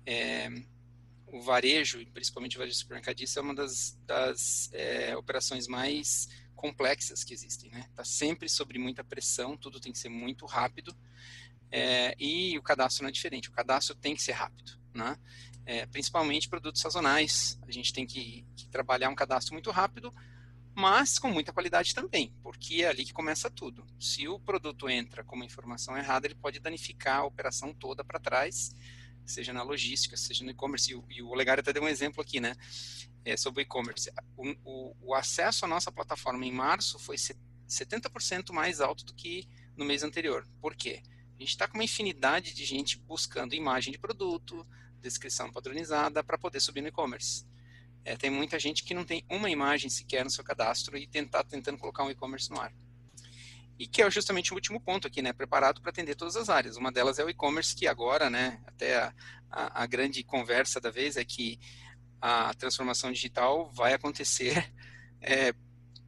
é, 0.06 0.50
o 1.28 1.42
varejo, 1.42 2.06
principalmente 2.14 2.58
o 2.58 2.60
varejo 2.60 2.78
supermercadista, 2.78 3.40
é 3.40 3.44
uma 3.44 3.56
das, 3.56 3.98
das 4.06 4.70
é, 4.74 5.16
operações 5.16 5.68
mais 5.68 6.30
complexas 6.56 7.24
que 7.24 7.34
existem. 7.34 7.70
Está 7.70 7.80
né? 7.80 7.90
Tá 7.96 8.04
sempre 8.04 8.48
sobre 8.50 8.80
muita 8.80 9.04
pressão, 9.04 9.58
tudo 9.58 9.80
tem 9.80 9.92
que 9.92 10.00
ser 10.00 10.10
muito 10.10 10.46
rápido, 10.46 10.96
é, 11.72 12.16
e 12.20 12.58
o 12.58 12.62
cadastro 12.62 13.04
não 13.04 13.10
é 13.10 13.12
diferente, 13.12 13.50
o 13.50 13.52
cadastro 13.52 13.96
tem 13.96 14.16
que 14.16 14.22
ser 14.22 14.34
rápido. 14.34 14.80
Né? 14.94 15.18
é, 15.66 15.86
principalmente 15.88 16.48
produtos 16.48 16.82
sazonais. 16.82 17.58
A 17.68 17.72
gente 17.72 17.92
tem 17.92 18.06
que, 18.06 18.46
que, 18.56 18.68
trabalhar 18.68 19.10
um 19.10 19.16
cadastro 19.16 19.54
muito 19.54 19.72
rápido, 19.72 20.14
mas 20.74 21.18
com 21.18 21.30
muita 21.30 21.52
qualidade 21.52 21.96
também, 21.96 22.34
porque 22.44 22.84
é 22.84 22.88
ali 22.88 23.04
que 23.04 23.14
começa 23.14 23.50
tudo. 23.50 23.86
Se 24.00 24.28
o 24.28 24.40
produto 24.40 24.90
entra 24.90 25.24
com 25.24 25.36
uma 25.36 25.46
informação 25.46 25.98
errada, 25.98 26.28
ele 26.28 26.36
pode 26.36 26.60
danificar 26.60 27.20
a 27.20 27.26
operação 27.26 27.74
toda 27.74 28.04
para 28.04 28.20
trás, 28.20 28.76
seja 29.26 29.54
na 29.54 29.64
logística, 29.64 30.16
seja 30.16 30.44
no 30.44 30.52
e-commerce. 30.52 30.92
E, 31.10 31.22
o 31.22 31.30
Olegário 31.30 31.62
até 31.62 31.74
deu 31.74 31.84
um 31.84 31.88
exemplo 31.88 32.22
aqui, 32.22 32.40
né? 32.40 32.56
É, 33.24 33.36
sobre 33.36 33.62
o 33.62 33.64
e-commerce. 33.64 34.12
O, 34.38 34.56
o, 34.64 34.96
o 35.02 35.16
acesso 35.16 35.66
à 35.66 35.68
nossa 35.68 35.92
plataforma 35.92 36.46
em 36.46 36.52
março 36.52 37.00
foi 37.00 37.16
70% 37.16 38.52
mais 38.52 38.82
alto 38.82 39.06
do 39.06 39.14
que 39.14 39.48
no 39.76 39.86
mês 39.86 40.04
anterior. 40.04 40.48
Por 40.62 40.76
quê? 40.76 41.02
A 41.38 41.40
gente 41.40 41.50
está 41.50 41.68
com 41.68 41.76
uma 41.76 41.84
infinidade 41.84 42.54
de 42.54 42.64
gente 42.64 42.98
buscando 43.00 43.56
imagem 43.56 43.92
de 43.92 44.00
produto, 44.00 44.66
descrição 45.02 45.52
padronizada 45.52 46.24
para 46.24 46.38
poder 46.38 46.60
subir 46.60 46.82
no 46.82 46.88
e-commerce. 46.88 47.46
É, 48.04 48.16
tem 48.16 48.30
muita 48.30 48.60
gente 48.60 48.84
que 48.84 48.94
não 48.94 49.04
tem 49.04 49.26
uma 49.30 49.50
imagem 49.50 49.90
sequer 49.90 50.24
no 50.24 50.30
seu 50.30 50.44
cadastro 50.44 50.96
e 50.96 51.08
tentar 51.08 51.44
tentando 51.44 51.78
colocar 51.78 52.04
um 52.04 52.12
e-commerce 52.12 52.50
no 52.52 52.60
ar. 52.60 52.72
E 53.78 53.86
que 53.86 54.02
é 54.02 54.10
justamente 54.10 54.52
o 54.52 54.56
último 54.56 54.80
ponto 54.80 55.08
aqui, 55.08 55.22
né? 55.22 55.34
Preparado 55.34 55.82
para 55.82 55.90
atender 55.90 56.16
todas 56.16 56.36
as 56.36 56.50
áreas. 56.50 56.78
Uma 56.78 56.92
delas 56.92 57.20
é 57.20 57.26
o 57.26 57.30
e-commerce, 57.30 57.76
que 57.76 57.88
agora, 57.88 58.30
né? 58.30 58.62
Até 58.66 58.98
a, 58.98 59.14
a, 59.52 59.84
a 59.84 59.86
grande 59.86 60.24
conversa 60.24 60.80
da 60.80 60.90
vez 60.90 61.18
é 61.18 61.26
que 61.26 61.60
a 62.22 62.54
transformação 62.54 63.12
digital 63.12 63.72
vai 63.74 63.94
acontecer 63.94 64.72
é, 65.22 65.54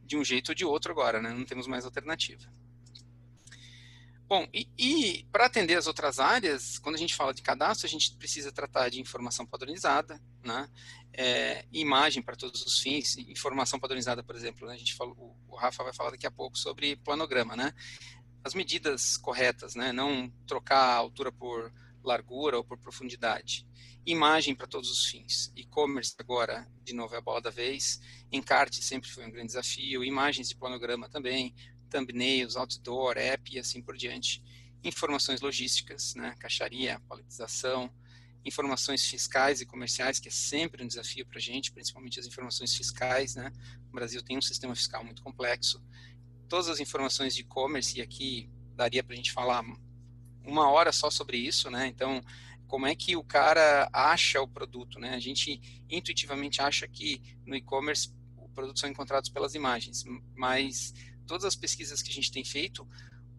de 0.04 0.16
um 0.16 0.24
jeito 0.24 0.50
ou 0.50 0.54
de 0.54 0.64
outro 0.64 0.92
agora, 0.92 1.20
né? 1.20 1.30
Não 1.30 1.44
temos 1.44 1.66
mais 1.66 1.84
alternativa. 1.84 2.57
Bom, 4.28 4.46
e, 4.52 4.68
e 4.76 5.26
para 5.32 5.46
atender 5.46 5.78
as 5.78 5.86
outras 5.86 6.18
áreas, 6.18 6.78
quando 6.78 6.96
a 6.96 6.98
gente 6.98 7.14
fala 7.14 7.32
de 7.32 7.40
cadastro, 7.40 7.86
a 7.86 7.90
gente 7.90 8.14
precisa 8.16 8.52
tratar 8.52 8.90
de 8.90 9.00
informação 9.00 9.46
padronizada, 9.46 10.20
né? 10.44 10.68
É, 11.14 11.64
imagem 11.72 12.22
para 12.22 12.36
todos 12.36 12.62
os 12.62 12.78
fins, 12.78 13.16
informação 13.16 13.80
padronizada, 13.80 14.22
por 14.22 14.36
exemplo, 14.36 14.68
né? 14.68 14.74
a 14.74 14.76
gente 14.76 14.94
falou, 14.94 15.34
o 15.48 15.56
Rafa 15.56 15.82
vai 15.82 15.94
falar 15.94 16.10
daqui 16.10 16.26
a 16.26 16.30
pouco 16.30 16.58
sobre 16.58 16.94
planograma, 16.96 17.56
né? 17.56 17.72
As 18.44 18.52
medidas 18.52 19.16
corretas, 19.16 19.74
né? 19.74 19.92
Não 19.92 20.30
trocar 20.46 20.76
a 20.76 20.96
altura 20.96 21.32
por 21.32 21.72
largura 22.04 22.58
ou 22.58 22.64
por 22.64 22.76
profundidade. 22.76 23.66
Imagem 24.04 24.54
para 24.54 24.66
todos 24.66 24.90
os 24.90 25.06
fins. 25.06 25.50
E-commerce 25.56 26.14
agora, 26.18 26.68
de 26.84 26.92
novo, 26.92 27.14
é 27.14 27.18
a 27.18 27.22
bola 27.22 27.40
da 27.40 27.50
vez. 27.50 27.98
Encarte 28.30 28.84
sempre 28.84 29.10
foi 29.10 29.24
um 29.24 29.30
grande 29.30 29.48
desafio. 29.48 30.04
Imagens 30.04 30.50
de 30.50 30.56
planograma 30.56 31.08
também 31.08 31.54
thumbnails, 31.88 32.56
outdoor, 32.56 33.16
app 33.16 33.54
e 33.54 33.58
assim 33.58 33.82
por 33.82 33.96
diante. 33.96 34.42
Informações 34.84 35.40
logísticas, 35.40 36.14
né, 36.14 36.34
caixaria, 36.38 37.00
paletização, 37.08 37.90
informações 38.44 39.04
fiscais 39.04 39.60
e 39.60 39.66
comerciais, 39.66 40.18
que 40.18 40.28
é 40.28 40.30
sempre 40.30 40.82
um 40.82 40.86
desafio 40.86 41.26
para 41.26 41.38
a 41.38 41.40
gente, 41.40 41.72
principalmente 41.72 42.18
as 42.18 42.26
informações 42.26 42.74
fiscais. 42.74 43.34
Né? 43.34 43.52
O 43.88 43.92
Brasil 43.92 44.22
tem 44.22 44.38
um 44.38 44.42
sistema 44.42 44.74
fiscal 44.74 45.04
muito 45.04 45.22
complexo. 45.22 45.82
Todas 46.48 46.68
as 46.68 46.80
informações 46.80 47.34
de 47.34 47.42
e-commerce, 47.42 47.98
e 47.98 48.02
aqui 48.02 48.50
daria 48.74 49.02
para 49.02 49.12
a 49.12 49.16
gente 49.16 49.32
falar 49.32 49.62
uma 50.44 50.70
hora 50.70 50.92
só 50.92 51.10
sobre 51.10 51.36
isso, 51.36 51.70
né? 51.70 51.86
Então, 51.88 52.22
como 52.66 52.86
é 52.86 52.94
que 52.94 53.16
o 53.16 53.24
cara 53.24 53.88
acha 53.92 54.40
o 54.40 54.48
produto, 54.48 54.98
né? 54.98 55.14
A 55.14 55.20
gente 55.20 55.60
intuitivamente 55.90 56.62
acha 56.62 56.88
que 56.88 57.20
no 57.44 57.54
e-commerce 57.54 58.10
os 58.36 58.50
produtos 58.54 58.80
são 58.80 58.88
encontrados 58.88 59.28
pelas 59.28 59.54
imagens, 59.54 60.04
mas 60.34 60.94
todas 61.28 61.44
as 61.44 61.54
pesquisas 61.54 62.02
que 62.02 62.10
a 62.10 62.14
gente 62.14 62.32
tem 62.32 62.44
feito, 62.44 62.88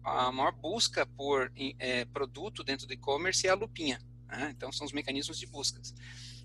a 0.02 0.32
maior 0.32 0.52
busca 0.52 1.04
por 1.04 1.52
é, 1.78 2.06
produto 2.06 2.64
dentro 2.64 2.86
do 2.86 2.94
e-commerce 2.94 3.46
é 3.46 3.50
a 3.50 3.54
lupinha. 3.54 4.00
Né? 4.26 4.54
Então, 4.56 4.72
são 4.72 4.86
os 4.86 4.92
mecanismos 4.92 5.38
de 5.38 5.46
buscas. 5.46 5.92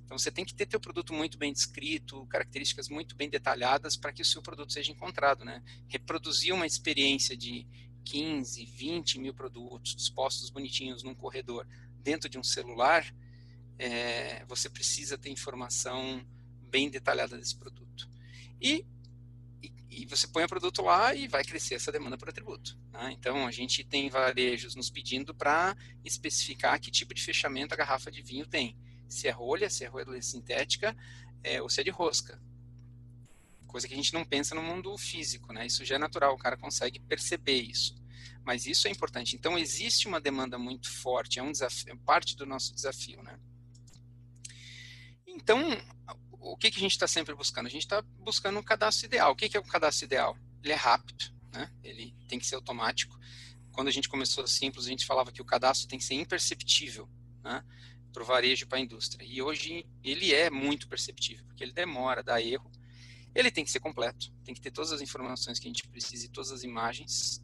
Então, 0.04 0.18
você 0.18 0.30
tem 0.30 0.44
que 0.44 0.54
ter 0.54 0.66
teu 0.66 0.80
produto 0.80 1.14
muito 1.14 1.38
bem 1.38 1.54
descrito, 1.54 2.26
características 2.28 2.90
muito 2.90 3.16
bem 3.16 3.30
detalhadas 3.30 3.96
para 3.96 4.12
que 4.12 4.22
o 4.22 4.26
seu 4.26 4.42
produto 4.42 4.74
seja 4.74 4.92
encontrado. 4.92 5.46
Né? 5.46 5.64
Reproduzir 5.88 6.54
uma 6.54 6.66
experiência 6.66 7.38
de 7.38 7.66
15, 8.04 8.66
20 8.66 9.20
mil 9.20 9.34
produtos 9.34 9.96
dispostos 9.96 10.50
bonitinhos 10.50 11.04
num 11.04 11.16
corredor 11.16 11.68
dentro 12.04 12.30
de 12.30 12.38
um 12.38 12.44
celular, 12.44 13.06
é, 13.80 14.46
você 14.46 14.70
precisa 14.70 15.18
ter 15.18 15.30
informação 15.30 16.26
bem 16.70 16.90
detalhada 16.90 17.38
desse 17.38 17.56
produto. 17.56 18.08
E 18.62 18.86
e 19.96 20.06
você 20.06 20.28
põe 20.28 20.44
o 20.44 20.48
produto 20.48 20.82
lá 20.82 21.16
e 21.16 21.28
vai 21.28 21.44
crescer 21.44 21.76
essa 21.76 21.92
demanda 21.92 22.18
por 22.18 22.28
atributo. 22.28 22.78
Né? 22.92 23.14
Então, 23.14 23.48
a 23.48 23.52
gente 23.52 23.84
tem 23.84 24.10
varejos 24.10 24.76
nos 24.76 24.90
pedindo 24.90 25.34
para 25.34 25.76
especificar 26.04 26.80
que 26.80 26.92
tipo 26.92 27.14
de 27.14 27.24
fechamento 27.24 27.74
a 27.74 27.78
garrafa 27.78 28.12
de 28.12 28.22
vinho 28.22 28.46
tem. 28.46 28.78
Se 29.08 29.28
é 29.28 29.32
rolha, 29.32 29.70
se 29.70 29.86
é 29.86 29.88
rolha 29.88 30.22
sintética, 30.22 30.96
é, 31.44 31.62
ou 31.62 31.70
se 31.70 31.80
é 31.80 31.84
de 31.84 31.92
rosca. 31.92 32.42
Coisa 33.68 33.88
que 33.88 33.94
a 33.94 33.98
gente 33.98 34.14
não 34.14 34.26
pensa 34.26 34.54
no 34.54 34.62
mundo 34.62 34.98
físico, 34.98 35.54
né? 35.54 35.66
Isso 35.66 35.86
já 35.86 35.96
é 35.96 36.00
natural, 36.00 36.34
o 36.34 36.38
cara 36.38 36.58
consegue 36.58 37.00
perceber 37.00 37.62
isso. 37.62 37.96
Mas 38.44 38.66
isso 38.66 38.88
é 38.88 38.92
importante. 38.92 39.36
Então, 39.36 39.58
existe 39.58 40.08
uma 40.08 40.20
demanda 40.20 40.58
muito 40.58 40.92
forte, 40.92 41.40
é 41.40 41.44
um 41.44 41.52
desafio, 41.52 41.94
é 41.94 41.96
parte 42.06 42.36
do 42.36 42.46
nosso 42.46 42.74
desafio, 42.74 43.24
né? 43.24 43.40
Então, 45.26 45.60
o 46.52 46.56
que, 46.56 46.70
que 46.70 46.78
a 46.78 46.82
gente 46.82 46.92
está 46.92 47.08
sempre 47.08 47.34
buscando? 47.34 47.66
A 47.66 47.70
gente 47.70 47.82
está 47.82 48.02
buscando 48.20 48.60
um 48.60 48.64
cadastro 48.64 49.08
ideal. 49.08 49.32
O 49.32 49.36
que, 49.36 49.50
que 49.50 49.58
é 49.58 49.60
um 49.60 49.64
cadastro 49.64 50.06
ideal? 50.06 50.38
Ele 50.64 50.74
é 50.74 50.76
rápido, 50.76 51.34
né? 51.52 51.72
ele 51.84 52.14
tem 52.28 52.38
que 52.38 52.46
ser 52.46 52.56
automático. 52.56 53.18
Quando 53.72 53.88
a 53.88 53.92
gente 53.92 54.08
começou 54.08 54.48
simples, 54.48 54.86
a 54.86 54.90
gente 54.90 55.06
falava 55.06 55.32
que 55.32 55.42
o 55.42 55.46
cadastro 55.46 55.88
tem 55.88 55.98
que 55.98 56.06
ser 56.06 56.14
imperceptível 56.14 57.10
né? 57.44 57.64
para 58.14 58.22
o 58.22 58.26
varejo 58.26 58.68
para 58.68 58.78
a 58.78 58.82
indústria. 58.82 59.26
E 59.26 59.42
hoje 59.42 59.86
ele 60.04 60.34
é 60.34 60.50
muito 60.50 60.88
perceptível, 60.88 61.44
porque 61.46 61.64
ele 61.64 61.74
demora, 61.74 62.22
dá 62.22 62.42
erro. 62.42 62.72
Ele 63.34 63.52
tem 63.52 63.66
que 63.66 63.72
ser 63.72 63.80
completo, 63.80 64.32
tem 64.46 64.54
que 64.54 64.62
ter 64.62 64.72
todas 64.72 64.92
as 64.92 65.02
informações 65.02 65.60
que 65.60 65.68
a 65.68 65.70
gente 65.70 65.86
precisa 65.88 66.26
e 66.26 66.30
todas 66.30 66.52
as 66.52 66.64
imagens 66.64 67.44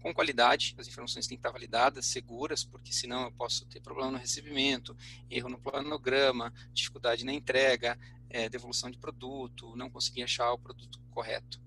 com 0.00 0.14
qualidade, 0.14 0.74
as 0.78 0.88
informações 0.88 1.26
têm 1.26 1.36
que 1.36 1.40
estar 1.40 1.52
validadas, 1.52 2.06
seguras, 2.06 2.64
porque 2.64 2.92
senão 2.92 3.24
eu 3.24 3.32
posso 3.32 3.66
ter 3.66 3.80
problema 3.80 4.10
no 4.10 4.18
recebimento, 4.18 4.96
erro 5.30 5.50
no 5.50 5.58
planograma, 5.58 6.52
dificuldade 6.72 7.24
na 7.24 7.32
entrega, 7.32 7.98
é, 8.30 8.48
devolução 8.48 8.90
de 8.90 8.98
produto, 8.98 9.76
não 9.76 9.90
conseguir 9.90 10.22
achar 10.22 10.52
o 10.52 10.58
produto 10.58 11.00
correto. 11.10 11.60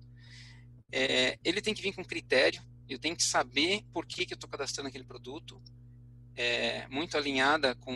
É, 0.92 1.38
ele 1.44 1.62
tem 1.62 1.74
que 1.74 1.82
vir 1.82 1.94
com 1.94 2.04
critério, 2.04 2.62
eu 2.88 3.00
tenho 3.00 3.16
que 3.16 3.24
saber 3.24 3.84
por 3.94 4.06
que, 4.06 4.26
que 4.26 4.34
eu 4.34 4.36
estou 4.36 4.50
cadastrando 4.50 4.90
aquele 4.90 5.04
produto, 5.04 5.62
é, 6.36 6.88
muito 6.88 7.18
alinhada 7.18 7.76
com 7.76 7.94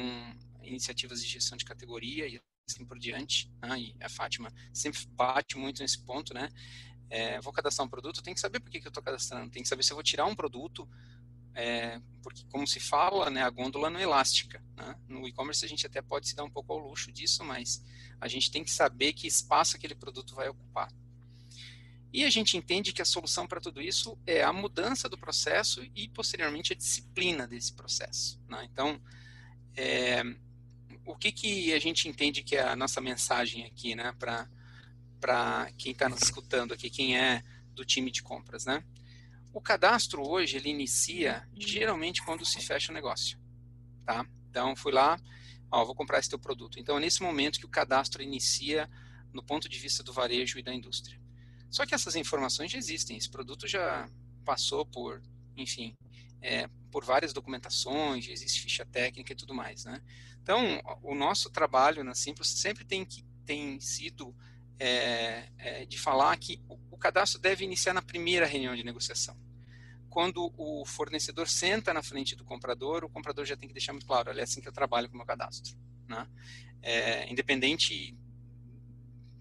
iniciativas 0.62 1.22
de 1.22 1.28
gestão 1.28 1.58
de 1.58 1.66
categoria 1.66 2.28
e 2.28 2.40
assim 2.70 2.86
por 2.86 3.00
diante. 3.00 3.52
Né? 3.62 3.80
E 3.80 3.96
a 4.02 4.10
Fátima 4.10 4.52
sempre 4.74 5.06
bate 5.12 5.58
muito 5.58 5.82
nesse 5.82 6.00
ponto, 6.04 6.34
né? 6.34 6.50
É, 7.10 7.40
vou 7.40 7.54
cadastrar 7.54 7.86
um 7.86 7.90
produto, 7.90 8.22
tem 8.22 8.34
que 8.34 8.40
saber 8.40 8.60
por 8.60 8.70
que, 8.70 8.82
que 8.82 8.88
eu 8.88 8.90
estou 8.90 9.02
cadastrando, 9.02 9.50
tem 9.50 9.64
que 9.64 9.70
saber 9.70 9.82
se 9.84 9.94
eu 9.94 9.96
vou 9.96 10.04
tirar 10.04 10.26
um 10.26 10.36
produto, 10.36 10.88
é, 11.58 12.00
porque 12.22 12.46
como 12.52 12.68
se 12.68 12.80
fala, 12.80 13.32
né, 13.32 13.42
a 13.42 13.50
gôndola 13.50 13.90
não 13.90 14.00
é 14.00 14.04
elástica. 14.04 14.64
Né? 14.76 14.96
No 15.10 15.28
e-commerce 15.28 15.66
a 15.66 15.68
gente 15.68 15.88
até 15.88 16.04
pode 16.04 16.30
se 16.30 16.36
dar 16.36 16.44
um 16.44 16.50
pouco 16.52 16.72
ao 16.72 16.78
luxo 16.78 17.12
disso, 17.12 17.44
mas 17.44 17.84
a 18.22 18.28
gente 18.28 18.52
tem 18.52 18.64
que 18.64 18.70
saber 18.70 19.14
que 19.14 19.26
espaço 19.26 19.76
aquele 19.76 19.96
produto 19.96 20.36
vai 20.36 20.48
ocupar. 20.48 20.94
E 22.14 22.24
a 22.24 22.30
gente 22.30 22.56
entende 22.56 22.94
que 22.94 23.02
a 23.02 23.06
solução 23.06 23.48
para 23.48 23.60
tudo 23.60 23.82
isso 23.82 24.16
é 24.26 24.44
a 24.44 24.54
mudança 24.54 25.10
do 25.10 25.18
processo 25.18 25.84
e, 25.96 26.08
posteriormente, 26.08 26.74
a 26.74 26.76
disciplina 26.76 27.48
desse 27.48 27.74
processo. 27.74 28.40
Né? 28.48 28.68
Então, 28.72 29.02
é, 29.76 30.22
o 31.06 31.16
que, 31.16 31.32
que 31.32 31.74
a 31.74 31.80
gente 31.80 32.08
entende 32.08 32.44
que 32.44 32.56
é 32.56 32.64
a 32.64 32.76
nossa 32.76 33.02
mensagem 33.02 33.66
aqui, 33.66 33.96
né, 33.96 34.14
para 34.20 35.72
quem 35.76 35.92
está 35.92 36.08
nos 36.08 36.22
escutando 36.22 36.74
aqui, 36.74 36.90
quem 36.90 37.18
é 37.18 37.44
do 37.74 37.84
time 37.84 38.12
de 38.12 38.22
compras, 38.22 38.66
né? 38.66 38.84
O 39.58 39.60
cadastro 39.60 40.22
hoje 40.22 40.56
ele 40.56 40.70
inicia 40.70 41.50
geralmente 41.58 42.24
quando 42.24 42.46
se 42.46 42.62
fecha 42.62 42.92
o 42.92 42.94
negócio, 42.94 43.40
tá? 44.06 44.24
Então 44.52 44.76
fui 44.76 44.92
lá, 44.92 45.20
ó, 45.72 45.84
vou 45.84 45.96
comprar 45.96 46.20
esse 46.20 46.30
teu 46.30 46.38
produto. 46.38 46.80
Então 46.80 46.96
é 46.96 47.00
nesse 47.00 47.24
momento 47.24 47.58
que 47.58 47.66
o 47.66 47.70
cadastro 47.70 48.22
inicia 48.22 48.88
no 49.34 49.42
ponto 49.42 49.68
de 49.68 49.80
vista 49.80 50.04
do 50.04 50.14
varejo 50.14 50.60
e 50.60 50.62
da 50.62 50.72
indústria. 50.72 51.20
Só 51.72 51.88
que 51.88 51.96
essas 51.96 52.16
informações 52.16 52.72
já 52.72 52.78
existem, 52.78 53.18
esse 53.18 53.32
produto 53.32 53.68
já 53.68 54.08
passou 54.46 54.86
por, 54.86 55.24
enfim, 55.56 55.98
é, 56.40 56.70
por 56.92 57.04
várias 57.04 57.34
documentações, 57.34 58.30
existe 58.30 58.62
ficha 58.62 58.86
técnica 58.86 59.34
e 59.34 59.36
tudo 59.36 59.56
mais, 59.56 59.86
né? 59.86 60.04
Então, 60.40 60.80
o 61.02 61.16
nosso 61.16 61.50
trabalho 61.50 62.04
na 62.04 62.14
Simples 62.14 62.50
sempre 62.50 62.86
tem, 62.86 63.04
que, 63.04 63.26
tem 63.44 63.80
sido 63.80 64.36
é, 64.80 65.50
é, 65.58 65.86
de 65.88 65.98
falar 65.98 66.38
que 66.38 66.62
o 66.92 66.96
cadastro 66.96 67.42
deve 67.42 67.66
iniciar 67.66 67.96
na 67.96 68.04
primeira 68.04 68.46
reunião 68.46 68.76
de 68.76 68.84
negociação. 68.84 69.47
Quando 70.10 70.54
o 70.58 70.86
fornecedor 70.86 71.48
senta 71.48 71.94
na 71.94 72.02
frente 72.02 72.36
do 72.36 72.44
comprador, 72.44 73.04
o 73.04 73.10
comprador 73.10 73.46
já 73.46 73.56
tem 73.56 73.68
que 73.68 73.74
deixar 73.74 73.94
muito 73.94 74.08
claro, 74.08 74.32
é 74.32 74.42
assim 74.42 74.62
que 74.62 74.68
eu 74.68 74.74
trabalho 74.74 75.08
com 75.10 75.16
o 75.16 75.18
meu 75.18 75.26
cadastro. 75.26 75.76
Né? 76.08 76.28
É, 76.82 77.32
independente 77.32 78.18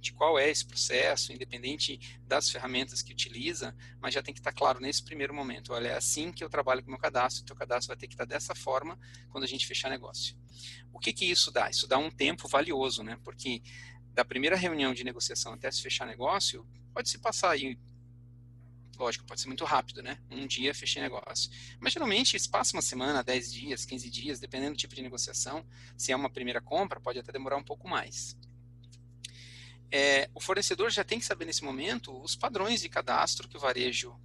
de 0.06 0.12
qual 0.12 0.38
é 0.38 0.49
esse 0.49 0.64
processo, 0.64 1.32
independente 1.32 1.99
das 2.28 2.49
ferramentas 2.49 3.02
que 3.02 3.12
utiliza, 3.12 3.75
mas 4.00 4.14
já 4.14 4.23
tem 4.23 4.32
que 4.32 4.38
estar 4.38 4.52
claro 4.52 4.78
nesse 4.80 5.02
primeiro 5.02 5.35
momento. 5.35 5.73
Olha, 5.73 5.88
é 5.88 5.96
assim 5.96 6.30
que 6.30 6.44
eu 6.44 6.49
trabalho 6.49 6.80
com 6.82 6.88
o 6.88 6.90
meu 6.92 7.00
cadastro, 7.00 7.42
o 7.42 7.46
teu 7.46 7.56
cadastro 7.56 7.88
vai 7.88 7.96
ter 7.96 8.06
que 8.06 8.14
estar 8.14 8.25
dessa 8.25 8.54
forma 8.54 8.99
quando 9.30 9.44
a 9.44 9.49
gente 9.49 9.66
fechar 9.66 9.90
negócio. 9.90 10.37
O 10.92 10.99
que 11.00 11.12
que 11.12 11.25
isso 11.25 11.50
dá? 11.50 11.68
Isso 11.68 11.88
dá 11.88 11.99
um 11.99 12.11
tempo 12.11 12.46
valioso, 12.46 13.02
né? 13.02 13.18
Porque 13.25 13.62
da 14.14 14.25
primeira 14.25 14.56
reunião 14.56 14.94
de 14.94 15.02
negociação 15.02 15.52
até 15.52 15.70
se 15.70 15.82
fechar 15.82 16.06
negócio, 16.06 16.64
pode 16.94 17.11
se 17.11 17.18
passar 17.18 17.50
aí 17.50 17.76
lógico, 18.98 19.24
pode 19.26 19.40
ser 19.40 19.48
muito 19.48 19.64
rápido, 19.64 20.02
né? 20.02 20.18
Um 20.30 20.46
dia 20.46 20.74
fechei 20.74 21.02
negócio. 21.02 21.50
Mas 21.80 21.92
geralmente 21.92 22.38
se 22.38 22.48
passa 22.48 22.76
uma 22.76 22.82
semana, 22.82 23.22
10 23.22 23.52
dias, 23.52 23.84
15 23.84 24.10
dias, 24.10 24.40
dependendo 24.40 24.72
do 24.72 24.78
tipo 24.78 24.94
de 24.94 25.02
negociação. 25.02 25.66
Se 25.96 26.12
é 26.12 26.16
uma 26.16 26.30
primeira 26.30 26.60
compra, 26.60 27.00
pode 27.00 27.18
até 27.18 27.32
demorar 27.32 27.56
um 27.56 27.64
pouco 27.64 27.88
mais 27.88 28.36
é, 29.90 30.28
o 30.34 30.40
fornecedor 30.40 30.90
já 30.90 31.04
tem 31.04 31.18
que 31.18 31.24
saber 31.24 31.44
nesse 31.44 31.64
momento 31.64 32.16
os 32.22 32.34
padrões 32.34 32.80
de 32.80 32.88
cadastro 32.88 33.48
que 33.48 33.56
o 33.56 33.60
varejo 33.60 34.18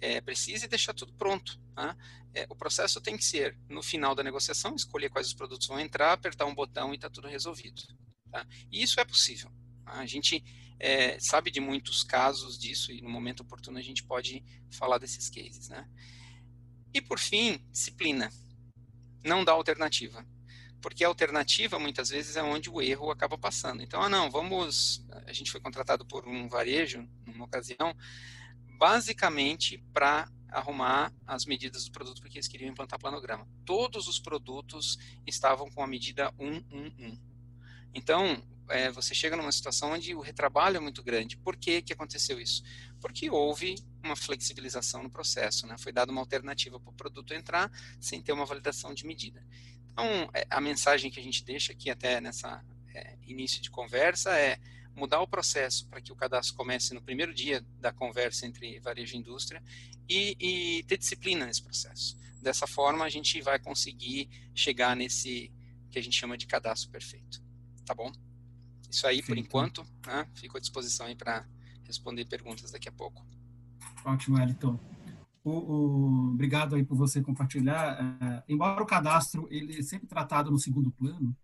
é, 0.00 0.20
precisa 0.20 0.64
e 0.64 0.68
deixar 0.68 0.94
tudo 0.94 1.12
pronto. 1.12 1.58
Tá? 1.74 1.96
É, 2.34 2.46
o 2.48 2.54
processo 2.54 3.00
tem 3.00 3.16
que 3.16 3.24
ser, 3.24 3.56
no 3.68 3.82
final 3.82 4.14
da 4.14 4.22
negociação, 4.22 4.74
escolher 4.74 5.10
quais 5.10 5.26
os 5.26 5.34
produtos 5.34 5.66
vão 5.66 5.80
entrar, 5.80 6.12
apertar 6.12 6.46
um 6.46 6.54
botão 6.54 6.92
e 6.92 6.96
está 6.96 7.10
tudo 7.10 7.28
resolvido. 7.28 7.82
Tá? 8.30 8.46
E 8.70 8.82
isso 8.82 9.00
é 9.00 9.04
possível. 9.04 9.50
Tá? 9.84 9.92
A 9.92 10.06
gente 10.06 10.42
é, 10.78 11.18
sabe 11.20 11.50
de 11.50 11.60
muitos 11.60 12.02
casos 12.02 12.58
disso 12.58 12.92
e 12.92 13.00
no 13.00 13.10
momento 13.10 13.40
oportuno 13.40 13.78
a 13.78 13.82
gente 13.82 14.04
pode 14.04 14.44
falar 14.70 14.98
desses 14.98 15.28
cases. 15.28 15.68
Né? 15.68 15.86
E 16.94 17.00
por 17.00 17.18
fim, 17.18 17.60
disciplina. 17.72 18.30
Não 19.24 19.44
dá 19.44 19.52
alternativa 19.52 20.24
porque 20.80 21.04
a 21.04 21.08
alternativa 21.08 21.78
muitas 21.78 22.10
vezes 22.10 22.36
é 22.36 22.42
onde 22.42 22.70
o 22.70 22.80
erro 22.80 23.10
acaba 23.10 23.36
passando. 23.36 23.82
Então, 23.82 24.00
ah, 24.02 24.08
não, 24.08 24.30
vamos. 24.30 25.04
A 25.26 25.32
gente 25.32 25.50
foi 25.50 25.60
contratado 25.60 26.04
por 26.06 26.26
um 26.26 26.48
varejo, 26.48 27.06
numa 27.26 27.44
ocasião, 27.44 27.94
basicamente 28.78 29.78
para 29.92 30.30
arrumar 30.50 31.12
as 31.26 31.44
medidas 31.44 31.84
do 31.84 31.92
produto 31.92 32.22
porque 32.22 32.38
eles 32.38 32.48
queriam 32.48 32.70
implantar 32.70 32.98
planograma. 32.98 33.46
Todos 33.64 34.08
os 34.08 34.18
produtos 34.18 34.98
estavam 35.26 35.70
com 35.70 35.82
a 35.82 35.86
medida 35.86 36.32
111. 36.38 37.20
Então, 37.94 38.42
é, 38.68 38.90
você 38.90 39.14
chega 39.14 39.36
numa 39.36 39.50
situação 39.50 39.92
onde 39.92 40.14
o 40.14 40.20
retrabalho 40.20 40.76
é 40.76 40.80
muito 40.80 41.02
grande. 41.02 41.36
Por 41.36 41.56
que, 41.56 41.82
que 41.82 41.92
aconteceu 41.92 42.40
isso? 42.40 42.62
Porque 43.00 43.30
houve 43.30 43.76
uma 44.02 44.16
flexibilização 44.16 45.02
no 45.02 45.10
processo, 45.10 45.66
né? 45.66 45.76
foi 45.78 45.92
dada 45.92 46.12
uma 46.12 46.20
alternativa 46.20 46.78
para 46.78 46.90
o 46.90 46.94
produto 46.94 47.32
entrar 47.34 47.70
sem 48.00 48.22
ter 48.22 48.32
uma 48.32 48.44
validação 48.44 48.92
de 48.92 49.06
medida. 49.06 49.44
Então, 49.92 50.06
é, 50.34 50.46
a 50.50 50.60
mensagem 50.60 51.10
que 51.10 51.18
a 51.18 51.22
gente 51.22 51.44
deixa 51.44 51.72
aqui 51.72 51.90
até 51.90 52.20
nessa 52.20 52.62
é, 52.94 53.16
início 53.26 53.60
de 53.60 53.70
conversa 53.70 54.36
é 54.38 54.58
mudar 54.94 55.20
o 55.20 55.28
processo 55.28 55.86
para 55.86 56.00
que 56.00 56.12
o 56.12 56.16
cadastro 56.16 56.56
comece 56.56 56.92
no 56.92 57.00
primeiro 57.00 57.32
dia 57.32 57.64
da 57.80 57.92
conversa 57.92 58.46
entre 58.46 58.80
varejo 58.80 59.14
e 59.14 59.18
indústria 59.18 59.62
e, 60.08 60.36
e, 60.40 60.82
ter 60.84 60.98
disciplina 60.98 61.46
nesse 61.46 61.62
processo. 61.62 62.18
Dessa 62.42 62.66
forma, 62.66 63.04
a 63.04 63.08
gente 63.08 63.40
vai 63.40 63.58
conseguir 63.58 64.28
chegar 64.54 64.96
nesse 64.96 65.52
que 65.90 65.98
a 65.98 66.02
gente 66.02 66.16
chama 66.16 66.36
de 66.36 66.46
cadastro 66.46 66.90
perfeito. 66.90 67.42
Tá 67.88 67.94
bom? 67.94 68.12
Isso 68.90 69.06
aí, 69.06 69.22
Sim, 69.22 69.22
por 69.22 69.38
enquanto, 69.38 69.82
né? 70.06 70.28
fico 70.34 70.58
à 70.58 70.60
disposição 70.60 71.06
aí 71.06 71.16
para 71.16 71.48
responder 71.84 72.26
perguntas 72.26 72.70
daqui 72.70 72.86
a 72.86 72.92
pouco. 72.92 73.24
Ótimo, 74.04 74.38
Elton. 74.38 74.78
O, 75.42 75.50
o, 75.50 76.30
obrigado 76.32 76.76
aí 76.76 76.84
por 76.84 76.98
você 76.98 77.22
compartilhar. 77.22 77.98
É, 78.20 78.44
embora 78.46 78.82
o 78.82 78.86
cadastro 78.86 79.48
ele 79.50 79.78
é 79.78 79.82
sempre 79.82 80.06
tratado 80.06 80.50
no 80.50 80.58
segundo 80.58 80.90
plano, 80.90 81.34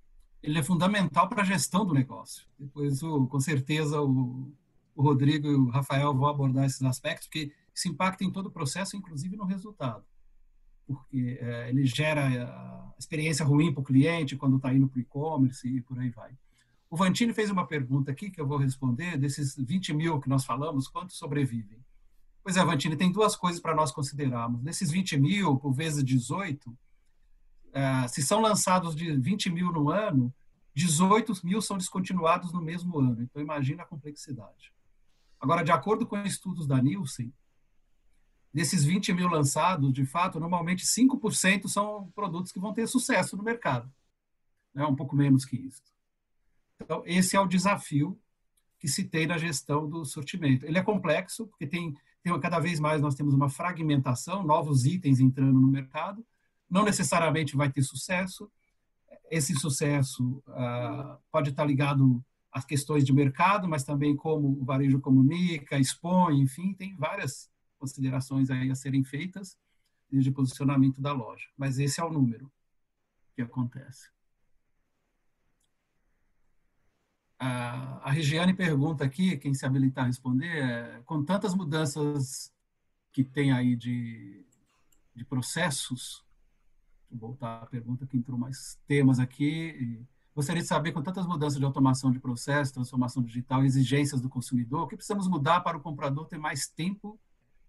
ele 0.42 0.58
é 0.58 0.62
fundamental 0.62 1.30
para 1.30 1.40
a 1.40 1.46
gestão 1.46 1.86
do 1.86 1.94
negócio. 1.94 2.46
Depois, 2.58 3.02
o, 3.02 3.26
com 3.26 3.40
certeza, 3.40 4.02
o, 4.02 4.52
o 4.94 5.02
Rodrigo 5.02 5.48
e 5.48 5.54
o 5.54 5.70
Rafael 5.70 6.14
vão 6.14 6.28
abordar 6.28 6.66
esses 6.66 6.82
aspectos, 6.82 7.26
porque 7.26 7.54
isso 7.74 7.88
impacta 7.88 8.22
em 8.22 8.30
todo 8.30 8.46
o 8.46 8.52
processo, 8.52 8.98
inclusive 8.98 9.34
no 9.34 9.46
resultado. 9.46 10.04
Porque 10.86 11.38
é, 11.40 11.68
ele 11.70 11.86
gera 11.86 12.26
a 12.26 12.94
experiência 12.98 13.44
ruim 13.44 13.72
para 13.72 13.80
o 13.80 13.84
cliente 13.84 14.36
quando 14.36 14.56
está 14.56 14.72
indo 14.72 14.88
para 14.88 14.98
o 14.98 15.00
e-commerce 15.00 15.66
e 15.68 15.80
por 15.80 15.98
aí 15.98 16.10
vai. 16.10 16.32
O 16.90 16.96
Vantini 16.96 17.32
fez 17.32 17.50
uma 17.50 17.66
pergunta 17.66 18.12
aqui 18.12 18.30
que 18.30 18.40
eu 18.40 18.46
vou 18.46 18.58
responder. 18.58 19.16
Desses 19.16 19.56
20 19.56 19.92
mil 19.94 20.20
que 20.20 20.28
nós 20.28 20.44
falamos, 20.44 20.86
quantos 20.86 21.16
sobrevivem? 21.16 21.84
Pois 22.42 22.56
é, 22.56 22.64
Vantini, 22.64 22.94
tem 22.94 23.10
duas 23.10 23.34
coisas 23.34 23.60
para 23.60 23.74
nós 23.74 23.90
considerarmos. 23.90 24.62
Nesses 24.62 24.90
20 24.90 25.18
mil, 25.18 25.56
por 25.56 25.72
vezes 25.72 26.04
18, 26.04 26.76
é, 27.72 28.06
se 28.08 28.22
são 28.22 28.40
lançados 28.40 28.94
de 28.94 29.10
20 29.16 29.50
mil 29.50 29.72
no 29.72 29.90
ano, 29.90 30.32
18 30.74 31.32
mil 31.44 31.62
são 31.62 31.78
descontinuados 31.78 32.52
no 32.52 32.60
mesmo 32.60 32.98
ano. 32.98 33.22
Então, 33.22 33.40
imagina 33.40 33.82
a 33.82 33.86
complexidade. 33.86 34.72
Agora, 35.40 35.62
de 35.62 35.72
acordo 35.72 36.06
com 36.06 36.16
estudos 36.18 36.66
da 36.66 36.80
Nielsen, 36.80 37.32
desses 38.54 38.84
20 38.84 39.12
mil 39.12 39.28
lançados, 39.28 39.92
de 39.92 40.06
fato, 40.06 40.38
normalmente 40.38 40.86
5% 40.86 41.68
são 41.68 42.08
produtos 42.14 42.52
que 42.52 42.60
vão 42.60 42.72
ter 42.72 42.86
sucesso 42.86 43.36
no 43.36 43.42
mercado. 43.42 43.92
É 44.74 44.86
um 44.86 44.94
pouco 44.94 45.16
menos 45.16 45.44
que 45.44 45.56
isso. 45.56 45.82
Então, 46.80 47.02
esse 47.04 47.36
é 47.36 47.40
o 47.40 47.46
desafio 47.46 48.18
que 48.78 48.88
se 48.88 49.04
tem 49.04 49.26
na 49.26 49.38
gestão 49.38 49.88
do 49.88 50.04
sortimento. 50.04 50.64
Ele 50.64 50.78
é 50.78 50.82
complexo, 50.82 51.46
porque 51.48 51.66
tem 51.66 51.94
tem, 52.24 52.40
cada 52.40 52.58
vez 52.58 52.80
mais 52.80 53.02
nós 53.02 53.14
temos 53.14 53.34
uma 53.34 53.50
fragmentação, 53.50 54.42
novos 54.42 54.86
itens 54.86 55.20
entrando 55.20 55.60
no 55.60 55.68
mercado, 55.68 56.24
não 56.70 56.82
necessariamente 56.82 57.54
vai 57.54 57.70
ter 57.70 57.82
sucesso. 57.82 58.50
Esse 59.30 59.54
sucesso 59.54 60.42
ah, 60.48 61.18
pode 61.30 61.50
estar 61.50 61.66
ligado 61.66 62.24
às 62.50 62.64
questões 62.64 63.04
de 63.04 63.12
mercado, 63.12 63.68
mas 63.68 63.84
também 63.84 64.16
como 64.16 64.58
o 64.58 64.64
varejo 64.64 65.00
comunica, 65.00 65.78
expõe, 65.78 66.40
enfim, 66.40 66.72
tem 66.72 66.96
várias 66.96 67.50
considerações 67.84 68.50
aí 68.50 68.70
a 68.70 68.74
serem 68.74 69.04
feitas 69.04 69.58
o 70.10 70.32
posicionamento 70.32 71.00
da 71.00 71.12
loja. 71.12 71.48
Mas 71.56 71.78
esse 71.78 72.00
é 72.00 72.04
o 72.04 72.12
número 72.12 72.50
que 73.34 73.42
acontece. 73.42 74.08
A, 77.38 78.10
Regiane 78.10 78.54
pergunta 78.54 79.04
aqui, 79.04 79.36
quem 79.36 79.52
se 79.52 79.66
habilitar 79.66 80.04
a 80.04 80.06
responder, 80.06 80.46
é, 80.46 81.02
com 81.04 81.24
tantas 81.24 81.54
mudanças 81.54 82.52
que 83.12 83.24
tem 83.24 83.52
aí 83.52 83.74
de, 83.74 84.46
de 85.14 85.24
processos, 85.24 86.24
vou 87.10 87.30
voltar 87.30 87.62
à 87.62 87.66
pergunta 87.66 88.06
que 88.06 88.16
entrou 88.16 88.38
mais 88.38 88.78
temas 88.86 89.18
aqui, 89.18 90.06
gostaria 90.34 90.62
de 90.62 90.68
saber, 90.68 90.92
com 90.92 91.02
tantas 91.02 91.26
mudanças 91.26 91.58
de 91.58 91.64
automação 91.64 92.10
de 92.10 92.20
processo, 92.20 92.72
transformação 92.72 93.22
digital, 93.22 93.64
exigências 93.64 94.20
do 94.20 94.28
consumidor, 94.28 94.82
o 94.82 94.88
que 94.88 94.96
precisamos 94.96 95.28
mudar 95.28 95.60
para 95.60 95.76
o 95.76 95.80
comprador 95.80 96.26
ter 96.26 96.38
mais 96.38 96.68
tempo 96.68 97.18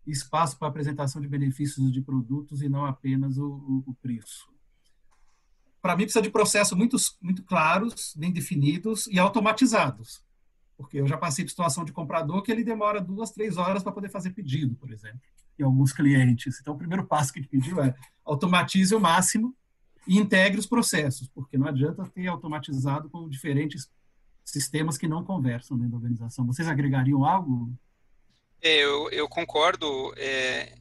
espaço 0.07 0.57
para 0.57 0.67
apresentação 0.67 1.21
de 1.21 1.27
benefícios 1.27 1.91
de 1.91 2.01
produtos 2.01 2.61
e 2.61 2.69
não 2.69 2.85
apenas 2.85 3.37
o, 3.37 3.47
o, 3.47 3.83
o 3.87 3.95
preço? 3.95 4.55
para 5.85 5.95
mim 5.95 6.05
precisa 6.05 6.23
de 6.23 6.31
processos 6.31 6.75
muito, 6.75 6.97
muito 7.21 7.43
claros, 7.43 8.15
bem 8.17 8.31
definidos 8.31 9.05
e 9.05 9.19
automatizados. 9.19 10.19
Porque 10.75 10.99
eu 10.99 11.05
já 11.05 11.15
passei 11.15 11.45
por 11.45 11.51
situação 11.51 11.85
de 11.85 11.91
comprador 11.91 12.41
que 12.41 12.51
ele 12.51 12.63
demora 12.63 12.99
duas, 12.99 13.29
três 13.29 13.55
horas 13.55 13.83
para 13.83 13.91
poder 13.91 14.09
fazer 14.09 14.31
pedido, 14.31 14.73
por 14.73 14.91
exemplo, 14.91 15.21
em 15.59 15.63
alguns 15.63 15.93
clientes. 15.93 16.59
Então, 16.59 16.73
o 16.73 16.77
primeiro 16.77 17.05
passo 17.05 17.31
que 17.31 17.37
ele 17.37 17.47
pediu 17.47 17.79
é 17.83 17.93
automatize 18.25 18.95
o 18.95 18.99
máximo 18.99 19.55
e 20.07 20.17
integre 20.17 20.59
os 20.59 20.65
processos, 20.65 21.27
porque 21.27 21.55
não 21.55 21.67
adianta 21.67 22.03
ter 22.07 22.25
automatizado 22.25 23.07
com 23.07 23.29
diferentes 23.29 23.87
sistemas 24.43 24.97
que 24.97 25.07
não 25.07 25.23
conversam 25.23 25.77
dentro 25.77 25.91
da 25.91 25.97
organização. 25.97 26.47
Vocês 26.47 26.67
agregariam 26.67 27.23
algo? 27.23 27.71
É, 28.65 28.83
eu, 28.83 29.11
eu 29.11 29.29
concordo. 29.29 30.11
É, 30.17 30.75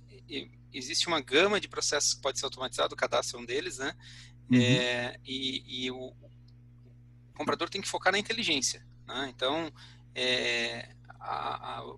existe 0.73 1.07
uma 1.07 1.20
gama 1.20 1.61
de 1.61 1.68
processos 1.68 2.14
que 2.14 2.23
pode 2.23 2.38
ser 2.38 2.47
automatizado, 2.47 2.94
o 2.94 2.97
cadastro 2.97 3.38
é 3.38 3.42
um 3.42 3.44
deles, 3.44 3.77
né? 3.77 3.94
Uhum. 4.51 4.59
É, 4.59 5.20
e, 5.23 5.85
e 5.85 5.90
o, 5.90 6.07
o, 6.07 6.31
comprador 7.35 7.68
tem 7.68 7.83
que 7.83 7.88
focar 7.88 8.11
na 8.11 8.18
inteligência. 8.18 8.83
Né? 9.07 9.31
Então, 9.35 9.70
é, 10.14 10.94
a, 11.20 11.81
a, 11.81 11.94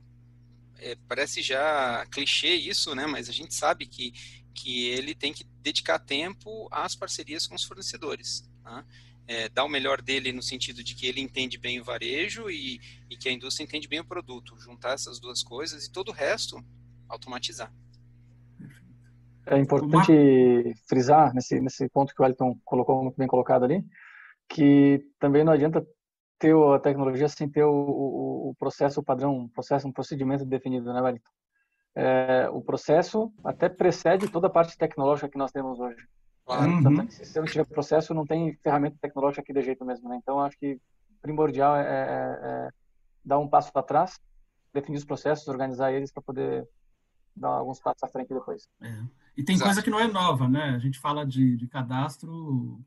é, 0.78 0.96
parece 1.06 1.40
já 1.40 2.04
clichê 2.06 2.54
isso, 2.54 2.92
né? 2.96 3.06
mas 3.06 3.28
a 3.28 3.32
gente 3.32 3.54
sabe 3.54 3.86
que, 3.86 4.12
que 4.52 4.88
ele 4.88 5.14
tem 5.14 5.32
que 5.32 5.44
dedicar 5.62 6.00
tempo 6.00 6.68
às 6.72 6.96
parcerias 6.96 7.46
com 7.46 7.54
os 7.54 7.62
fornecedores. 7.62 8.48
Né? 8.64 8.84
É, 9.28 9.50
o 9.60 9.68
melhor 9.68 10.00
dele 10.00 10.32
no 10.32 10.42
sentido 10.42 10.84
de 10.84 10.94
que 10.94 11.06
ele 11.06 11.20
entende 11.20 11.58
bem 11.58 11.80
o 11.80 11.84
varejo 11.84 12.48
e, 12.48 12.80
e 13.10 13.16
que 13.16 13.28
a 13.28 13.32
indústria 13.32 13.64
entende 13.64 13.88
bem 13.88 14.00
o 14.00 14.04
produto. 14.04 14.58
Juntar 14.60 14.92
essas 14.92 15.18
duas 15.18 15.42
coisas 15.42 15.84
e 15.84 15.92
todo 15.92 16.10
o 16.10 16.12
resto 16.12 16.64
automatizar. 17.08 17.72
É 19.46 19.58
importante 19.58 20.12
frisar 20.88 21.32
nesse, 21.32 21.60
nesse 21.60 21.88
ponto 21.88 22.12
que 22.12 22.20
o 22.20 22.24
Wellington 22.24 22.58
colocou 22.64 23.02
muito 23.02 23.16
bem 23.16 23.28
colocado 23.28 23.64
ali, 23.64 23.84
que 24.48 25.04
também 25.20 25.44
não 25.44 25.52
adianta 25.52 25.86
ter 26.38 26.54
a 26.54 26.78
tecnologia 26.80 27.28
sem 27.28 27.48
ter 27.48 27.64
o, 27.64 27.72
o, 27.72 28.50
o 28.50 28.54
processo 28.58 29.02
padrão, 29.02 29.36
um 29.38 29.48
processo, 29.48 29.86
um 29.86 29.92
procedimento 29.92 30.44
definido, 30.44 30.92
né, 30.92 31.00
Wellington? 31.00 31.30
É, 31.94 32.48
o 32.50 32.60
processo 32.60 33.32
até 33.42 33.68
precede 33.68 34.28
toda 34.28 34.48
a 34.48 34.50
parte 34.50 34.76
tecnológica 34.76 35.28
que 35.28 35.38
nós 35.38 35.50
temos 35.50 35.78
hoje. 35.78 36.06
Claro. 36.46 36.70
Uhum. 36.70 37.10
Se 37.10 37.38
não 37.38 37.46
tiver 37.46 37.66
processo, 37.66 38.14
não 38.14 38.24
tem 38.24 38.56
ferramenta 38.62 38.96
tecnológica 39.00 39.42
aqui 39.42 39.52
de 39.52 39.62
jeito 39.62 39.84
mesmo, 39.84 40.08
né? 40.08 40.16
Então, 40.16 40.40
acho 40.40 40.56
que 40.56 40.80
primordial 41.20 41.76
é, 41.76 41.82
é, 41.82 42.38
é 42.42 42.70
dar 43.24 43.40
um 43.40 43.48
passo 43.48 43.70
atrás, 43.74 44.20
definir 44.72 44.98
os 44.98 45.04
processos, 45.04 45.48
organizar 45.48 45.92
eles 45.92 46.12
para 46.12 46.22
poder 46.22 46.68
dar 47.34 47.48
alguns 47.48 47.80
passos 47.80 48.02
à 48.04 48.08
frente 48.08 48.32
depois. 48.32 48.68
É. 48.80 49.02
E 49.36 49.42
tem 49.42 49.56
Exato. 49.56 49.68
coisa 49.68 49.82
que 49.82 49.90
não 49.90 49.98
é 49.98 50.06
nova, 50.06 50.48
né? 50.48 50.70
A 50.70 50.78
gente 50.78 51.00
fala 51.00 51.26
de, 51.26 51.56
de 51.56 51.66
cadastro, 51.66 52.80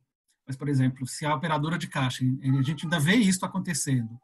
mas, 0.47 0.55
por 0.55 0.69
exemplo, 0.69 1.05
se 1.05 1.25
a 1.25 1.35
operadora 1.35 1.77
de 1.77 1.87
caixa, 1.87 2.23
a 2.23 2.61
gente 2.61 2.85
ainda 2.85 2.99
vê 2.99 3.15
isso 3.15 3.45
acontecendo. 3.45 4.17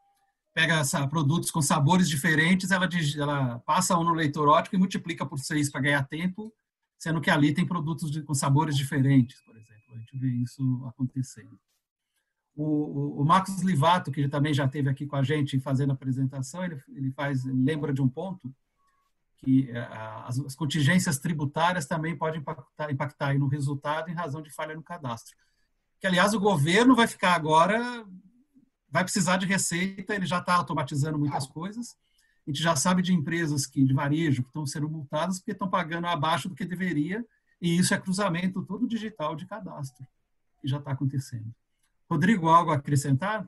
Pega 0.54 0.82
produtos 1.10 1.52
com 1.52 1.62
sabores 1.62 2.08
diferentes, 2.08 2.72
ela, 2.72 2.88
ela 3.18 3.60
passa 3.60 3.98
um 3.98 4.04
no 4.06 4.14
leitor 4.14 4.48
ótico 4.48 4.76
e 4.76 4.80
multiplica 4.80 5.26
por 5.26 5.38
seis 5.38 5.70
para 5.70 5.82
ganhar 5.82 6.08
tempo, 6.08 6.54
sendo 7.06 7.22
que 7.22 7.30
ali 7.30 7.54
tem 7.54 7.68
produtos 7.68 8.10
de, 8.10 8.24
com 8.24 8.34
sabores 8.34 8.76
diferentes, 8.76 9.40
por 9.42 9.56
exemplo. 9.56 9.94
A 9.94 9.98
gente 10.00 10.18
vê 10.18 10.28
isso 10.28 10.84
acontecendo. 10.88 11.56
O, 12.56 12.64
o, 12.64 13.22
o, 13.22 13.24
Marcos 13.26 13.62
Livato, 13.62 14.12
que 14.12 14.28
também 14.28 14.56
já 14.56 14.66
esteve 14.66 14.90
aqui 14.90 15.06
com 15.06 15.16
a 15.16 15.22
gente 15.22 15.60
fazendo 15.60 15.92
a 15.92 15.94
apresentação, 15.94 16.66
ele, 16.66 16.82
ele 16.96 17.12
faz, 17.12 17.46
ele 17.46 17.64
lembra 17.64 17.94
de 17.94 18.02
um 18.02 18.10
ponto 18.10 18.52
que 19.38 19.70
é, 19.70 19.88
as, 20.26 20.40
as, 20.40 20.56
contingências 20.56 21.20
tributárias 21.20 21.86
também 21.86 22.18
podem 22.18 22.40
impactar, 22.40 22.92
impactar 22.92 23.38
no 23.38 23.48
resultado 23.48 24.10
em 24.10 24.16
razão 24.16 24.42
de 24.42 24.50
falha 24.50 24.74
no 24.74 24.82
cadastro. 24.82 25.36
Que, 26.00 26.08
aliás, 26.08 26.34
o 26.34 26.40
governo 26.40 26.96
vai 26.96 27.06
ficar 27.06 27.36
agora, 27.36 28.04
vai 28.90 29.04
precisar 29.04 29.38
de 29.38 29.46
receita, 29.46 30.16
ele 30.16 30.26
já 30.26 30.40
está 30.40 30.56
automatizando 30.56 31.20
muitas 31.20 31.46
coisas. 31.46 31.96
A 32.46 32.52
gente 32.52 32.62
já 32.62 32.76
sabe 32.76 33.02
de 33.02 33.14
empresas 33.14 33.66
que, 33.66 33.84
de 33.84 33.94
varejo 33.94 34.44
que 34.44 34.50
estão 34.50 34.66
sendo 34.66 34.90
multadas 34.90 35.40
porque 35.40 35.52
estão 35.52 35.70
pagando 35.70 36.08
abaixo 36.08 36.48
do 36.48 36.56
que 36.56 36.66
deveria, 36.66 37.26
e 37.62 37.78
isso 37.78 37.94
é 37.94 37.98
cruzamento 37.98 38.64
todo 38.64 38.88
digital 38.88 39.36
de 39.36 39.46
cadastro, 39.46 40.06
que 40.62 40.68
já 40.68 40.78
está 40.78 40.92
acontecendo. 40.92 41.54
Rodrigo, 42.10 42.48
algo 42.48 42.72
a 42.72 42.76
acrescentar? 42.76 43.48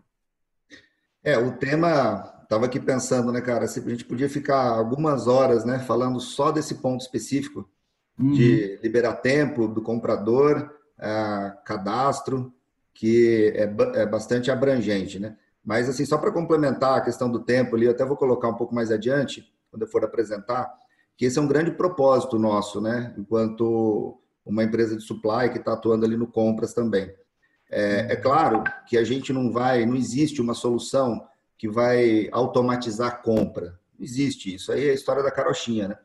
É, 1.24 1.38
o 1.38 1.52
tema, 1.52 2.42
estava 2.42 2.66
aqui 2.66 2.80
pensando, 2.80 3.32
né, 3.32 3.42
cara, 3.42 3.68
se 3.68 3.80
a 3.80 3.90
gente 3.90 4.06
podia 4.06 4.30
ficar 4.30 4.70
algumas 4.70 5.28
horas, 5.28 5.64
né, 5.64 5.80
falando 5.80 6.20
só 6.20 6.52
desse 6.52 6.76
ponto 6.76 7.02
específico, 7.02 7.70
uhum. 8.18 8.32
de 8.32 8.80
liberar 8.82 9.18
tempo 9.18 9.68
do 9.68 9.82
comprador, 9.82 10.74
é, 10.98 11.54
cadastro, 11.66 12.54
que 12.94 13.54
é, 13.56 13.64
é 14.02 14.06
bastante 14.06 14.50
abrangente, 14.50 15.20
né? 15.20 15.38
Mas, 15.68 15.90
assim, 15.90 16.06
só 16.06 16.18
para 16.18 16.32
complementar 16.32 16.98
a 16.98 17.02
questão 17.02 17.30
do 17.30 17.44
tempo 17.44 17.76
ali, 17.76 17.88
eu 17.88 17.92
até 17.92 18.06
vou 18.06 18.16
colocar 18.16 18.48
um 18.48 18.54
pouco 18.54 18.74
mais 18.74 18.90
adiante, 18.90 19.54
quando 19.70 19.82
eu 19.82 19.88
for 19.90 20.02
apresentar, 20.02 20.74
que 21.18 21.26
esse 21.26 21.38
é 21.38 21.42
um 21.42 21.48
grande 21.48 21.72
propósito 21.72 22.40
nosso, 22.40 22.80
né? 22.80 23.14
Enquanto 23.18 24.18
uma 24.46 24.64
empresa 24.64 24.96
de 24.96 25.04
supply 25.04 25.50
que 25.52 25.58
está 25.58 25.74
atuando 25.74 26.06
ali 26.06 26.16
no 26.16 26.26
compras 26.26 26.74
também. 26.74 27.14
É, 27.70 28.14
é, 28.14 28.16
claro 28.16 28.64
que 28.88 28.98
a 28.98 29.04
gente 29.04 29.34
não 29.34 29.52
vai, 29.52 29.86
não 29.86 29.98
existe 29.98 30.42
uma 30.42 30.54
solução 30.54 31.28
que 31.58 31.68
vai 31.68 32.30
automatizar 32.32 33.10
a 33.10 33.18
compra. 33.18 33.78
Não 34.00 34.06
existe 34.06 34.56
isso. 34.56 34.72
Aí 34.72 34.88
é 34.88 34.92
a 34.92 34.96
história 34.96 35.22
da 35.22 35.32
carochinha, 35.32 35.90
né? 35.90 35.98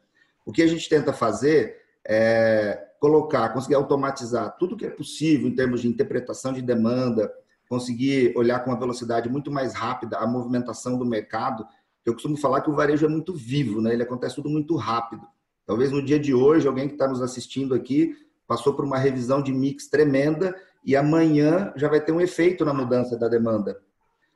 O 0.44 0.51
que 0.51 0.62
a 0.62 0.66
gente 0.66 0.88
tenta 0.88 1.12
fazer 1.12 1.77
é 2.05 2.85
colocar, 2.98 3.51
conseguir 3.51 3.77
automatizar 3.77 4.57
tudo 4.59 4.77
que 4.77 4.87
é 4.87 4.90
possível 4.90 5.46
em 5.46 5.55
termos 5.55 5.83
de 5.83 5.87
interpretação 5.87 6.53
de 6.53 6.61
demanda, 6.61 7.33
conseguir 7.73 8.35
olhar 8.37 8.61
com 8.61 8.71
uma 8.71 8.79
velocidade 8.79 9.31
muito 9.31 9.51
mais 9.51 9.73
rápida 9.73 10.19
a 10.19 10.27
movimentação 10.27 10.99
do 10.99 11.07
mercado. 11.07 11.67
Eu 12.05 12.13
costumo 12.13 12.37
falar 12.37 12.61
que 12.61 12.69
o 12.69 12.75
varejo 12.75 13.07
é 13.07 13.09
muito 13.09 13.33
vivo, 13.33 13.81
né? 13.81 13.95
Ele 13.95 14.03
acontece 14.03 14.35
tudo 14.35 14.51
muito 14.51 14.77
rápido. 14.77 15.27
Talvez 15.65 15.91
no 15.91 16.05
dia 16.05 16.21
de 16.21 16.35
hoje, 16.35 16.69
alguém 16.69 16.87
que 16.87 16.97
está 16.97 17.09
nos 17.09 17.23
assistindo 17.23 17.75
aqui 17.75 18.15
passou 18.47 18.75
por 18.75 18.85
uma 18.85 18.99
revisão 18.99 19.43
de 19.43 19.55
mix 19.55 19.89
tremenda 19.89 20.55
e 20.85 20.95
amanhã 20.95 21.73
já 21.75 21.89
vai 21.89 21.99
ter 21.99 22.13
um 22.13 22.21
efeito 22.21 22.63
na 22.63 22.75
mudança 22.75 23.17
da 23.17 23.27
demanda. 23.27 23.81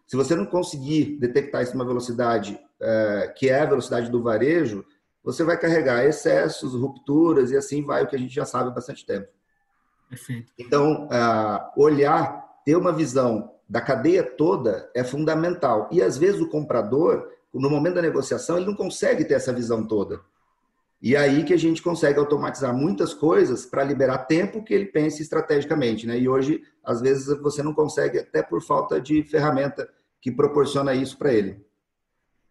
Se 0.07 0.16
você 0.16 0.35
não 0.35 0.46
conseguir 0.46 1.18
detectar 1.20 1.62
isso 1.62 1.75
numa 1.75 1.85
velocidade 1.85 2.59
é, 2.81 3.35
que 3.37 3.51
é 3.51 3.61
a 3.61 3.66
velocidade 3.66 4.11
do 4.11 4.22
varejo, 4.22 4.83
você 5.22 5.44
vai 5.44 5.59
carregar 5.59 6.07
excessos, 6.07 6.72
rupturas 6.72 7.51
e 7.51 7.57
assim 7.59 7.85
vai 7.85 8.03
o 8.03 8.07
que 8.07 8.16
a 8.16 8.18
gente 8.18 8.35
já 8.35 8.46
sabe 8.46 8.70
há 8.70 8.72
bastante 8.72 9.05
tempo. 9.05 9.29
Perfeito. 10.09 10.51
Então, 10.59 11.07
uh, 11.07 11.83
olhar, 11.83 12.45
ter 12.66 12.76
uma 12.76 12.92
visão 12.92 13.55
da 13.68 13.81
cadeia 13.81 14.24
toda 14.24 14.90
é 14.92 15.05
fundamental. 15.05 15.88
E 15.92 16.02
às 16.02 16.18
vezes 16.18 16.40
o 16.40 16.48
comprador, 16.48 17.31
no 17.55 17.70
momento 17.70 17.94
da 17.94 18.02
negociação, 18.02 18.57
ele 18.57 18.66
não 18.66 18.74
consegue 18.74 19.24
ter 19.24 19.35
essa 19.35 19.52
visão 19.52 19.87
toda. 19.87 20.20
E 21.00 21.16
aí 21.16 21.44
que 21.44 21.55
a 21.55 21.57
gente 21.57 21.81
consegue 21.81 22.18
automatizar 22.18 22.76
muitas 22.76 23.14
coisas 23.14 23.64
para 23.64 23.85
liberar 23.85 24.18
tempo 24.26 24.64
que 24.64 24.74
ele 24.74 24.87
pense 24.87 25.22
estrategicamente, 25.22 26.09
né? 26.09 26.18
E 26.18 26.29
hoje, 26.29 26.61
às 26.83 27.00
vezes, 27.00 27.26
você 27.40 27.62
não 27.62 27.72
consegue 27.72 28.18
até 28.18 28.42
por 28.42 28.61
falta 28.61 29.00
de 29.00 29.22
ferramenta 29.22 29.88
que 30.20 30.33
proporciona 30.33 30.92
isso 30.92 31.16
para 31.16 31.33
ele. 31.33 31.64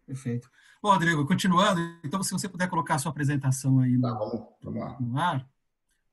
Perfeito. 0.06 0.48
Bom, 0.82 0.92
Rodrigo, 0.92 1.26
continuando, 1.26 1.80
então 2.02 2.22
se 2.22 2.32
você 2.32 2.48
puder 2.48 2.70
colocar 2.70 2.94
a 2.94 2.98
sua 2.98 3.10
apresentação 3.10 3.80
aí 3.80 3.98
no, 3.98 4.02
tá, 4.02 4.18
lá. 4.64 4.96
no 4.98 5.18
ar. 5.18 5.46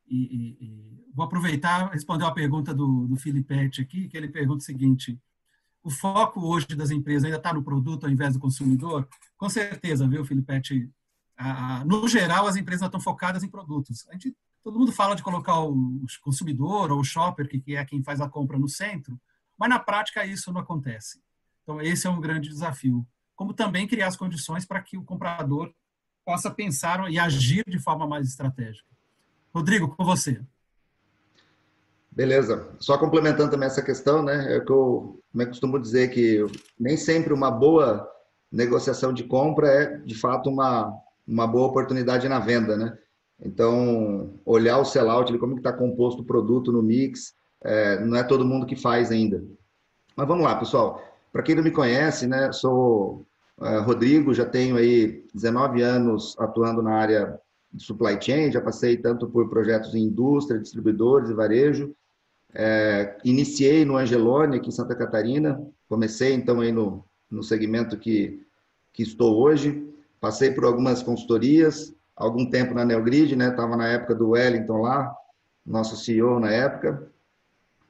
E, 0.08 0.58
e, 0.60 1.04
vou 1.14 1.26
aproveitar 1.26 1.92
responder 1.92 2.24
uma 2.24 2.34
pergunta 2.34 2.74
do, 2.74 3.08
do 3.08 3.16
Filipete 3.16 3.82
aqui, 3.82 4.08
que 4.08 4.18
ele 4.18 4.28
pergunta 4.28 4.62
o 4.62 4.66
seguinte, 4.66 5.20
o 5.84 5.90
foco 5.90 6.42
hoje 6.42 6.68
das 6.76 6.92
empresas 6.92 7.26
ainda 7.26 7.38
está 7.38 7.54
no 7.54 7.64
produto 7.64 8.06
ao 8.06 8.10
invés 8.10 8.34
do 8.34 8.40
consumidor? 8.40 9.08
Com 9.38 9.50
certeza, 9.50 10.08
viu, 10.08 10.26
Filipete? 10.26 10.90
no 11.86 12.08
geral, 12.08 12.48
as 12.48 12.56
empresas 12.56 12.86
estão 12.86 13.02
focadas 13.02 13.44
em 13.44 13.50
produtos. 13.50 14.08
A 14.10 14.14
gente, 14.14 14.36
todo 14.64 14.80
mundo 14.80 14.92
fala 14.92 15.16
de 15.16 15.24
colocar 15.24 15.60
o 15.60 16.00
consumidor 16.22 16.92
ou 16.92 17.00
o 17.00 17.04
shopper, 17.04 17.50
que 17.50 17.76
é 17.76 17.84
quem 17.84 18.04
faz 18.04 18.22
a 18.22 18.30
compra, 18.30 18.58
no 18.58 18.70
centro, 18.70 19.20
mas 19.58 19.70
na 19.70 19.80
prática 19.80 20.26
isso 20.26 20.54
não 20.54 20.62
acontece. 20.62 21.22
Então, 21.64 21.82
esse 21.82 22.08
é 22.08 22.10
um 22.10 22.22
grande 22.22 22.50
desafio. 22.50 23.06
Como 23.36 23.54
também 23.54 23.88
criar 23.88 24.08
as 24.08 24.16
condições 24.16 24.66
para 24.66 24.82
que 24.82 24.98
o 24.98 25.04
comprador 25.04 25.74
possa 26.24 26.52
pensar 26.52 27.12
e 27.12 27.20
agir 27.20 27.64
de 27.68 27.80
forma 27.80 28.08
mais 28.08 28.28
estratégica. 28.28 28.93
Rodrigo, 29.54 29.96
com 29.96 30.04
você. 30.04 30.42
Beleza. 32.12 32.70
Só 32.80 32.98
complementando 32.98 33.52
também 33.52 33.68
essa 33.68 33.82
questão, 33.82 34.22
né? 34.24 34.56
É 34.56 34.60
que 34.60 34.72
eu, 34.72 35.20
como 35.32 35.42
eu 35.42 35.48
costumo 35.48 35.80
dizer 35.80 36.10
que 36.10 36.46
nem 36.80 36.96
sempre 36.96 37.34
uma 37.34 37.50
boa 37.50 38.08
negociação 38.52 39.12
de 39.12 39.24
compra 39.24 39.68
é, 39.68 39.98
de 39.98 40.16
fato, 40.16 40.50
uma, 40.50 40.94
uma 41.28 41.48
boa 41.48 41.68
oportunidade 41.68 42.30
na 42.30 42.40
venda, 42.40 42.78
né? 42.78 42.98
Então, 43.44 44.40
olhar 44.46 44.78
o 44.78 44.86
sellout, 44.86 45.36
como 45.38 45.58
está 45.58 45.74
composto 45.74 46.22
o 46.22 46.26
produto 46.26 46.72
no 46.72 46.82
mix, 46.82 47.34
é, 47.64 48.00
não 48.00 48.18
é 48.18 48.24
todo 48.24 48.46
mundo 48.46 48.66
que 48.66 48.76
faz 48.76 49.12
ainda. 49.12 49.44
Mas 50.16 50.28
vamos 50.28 50.44
lá, 50.44 50.56
pessoal. 50.56 51.04
Para 51.32 51.42
quem 51.42 51.56
não 51.56 51.64
me 51.64 51.72
conhece, 51.72 52.28
né, 52.28 52.52
sou 52.52 53.26
é, 53.62 53.80
Rodrigo, 53.80 54.34
já 54.34 54.46
tenho 54.46 54.78
aí 54.78 55.26
19 55.34 55.82
anos 55.82 56.36
atuando 56.40 56.82
na 56.82 56.96
área 56.96 57.40
supply 57.78 58.20
chain, 58.22 58.52
já 58.52 58.62
passei 58.62 58.98
tanto 58.98 59.28
por 59.28 59.50
projetos 59.50 59.96
em 59.96 60.04
indústria, 60.04 60.60
distribuidores 60.60 61.30
e 61.30 61.34
varejo. 61.34 61.96
É, 62.54 63.18
iniciei 63.24 63.84
no 63.84 63.98
Angelone, 63.98 64.58
aqui 64.58 64.70
em 64.70 64.72
Santa 64.72 64.96
Catarina, 64.96 65.60
comecei 65.90 66.34
então 66.34 66.62
aí 66.62 66.72
no, 66.72 67.04
no 67.30 67.42
segmento 67.42 67.98
que, 67.98 68.46
que 68.92 69.02
estou 69.02 69.42
hoje. 69.42 69.88
Passei 70.20 70.52
por 70.52 70.64
algumas 70.66 71.02
consultorias, 71.02 71.94
algum 72.16 72.50
tempo 72.50 72.74
na 72.74 72.86
Neogrid, 72.86 73.36
né? 73.36 73.50
Estava 73.50 73.76
na 73.76 73.88
época 73.88 74.16
do 74.16 74.30
Wellington 74.30 74.82
lá, 74.82 75.14
nosso 75.66 75.98
CEO 75.98 76.40
na 76.40 76.52
época. 76.52 77.12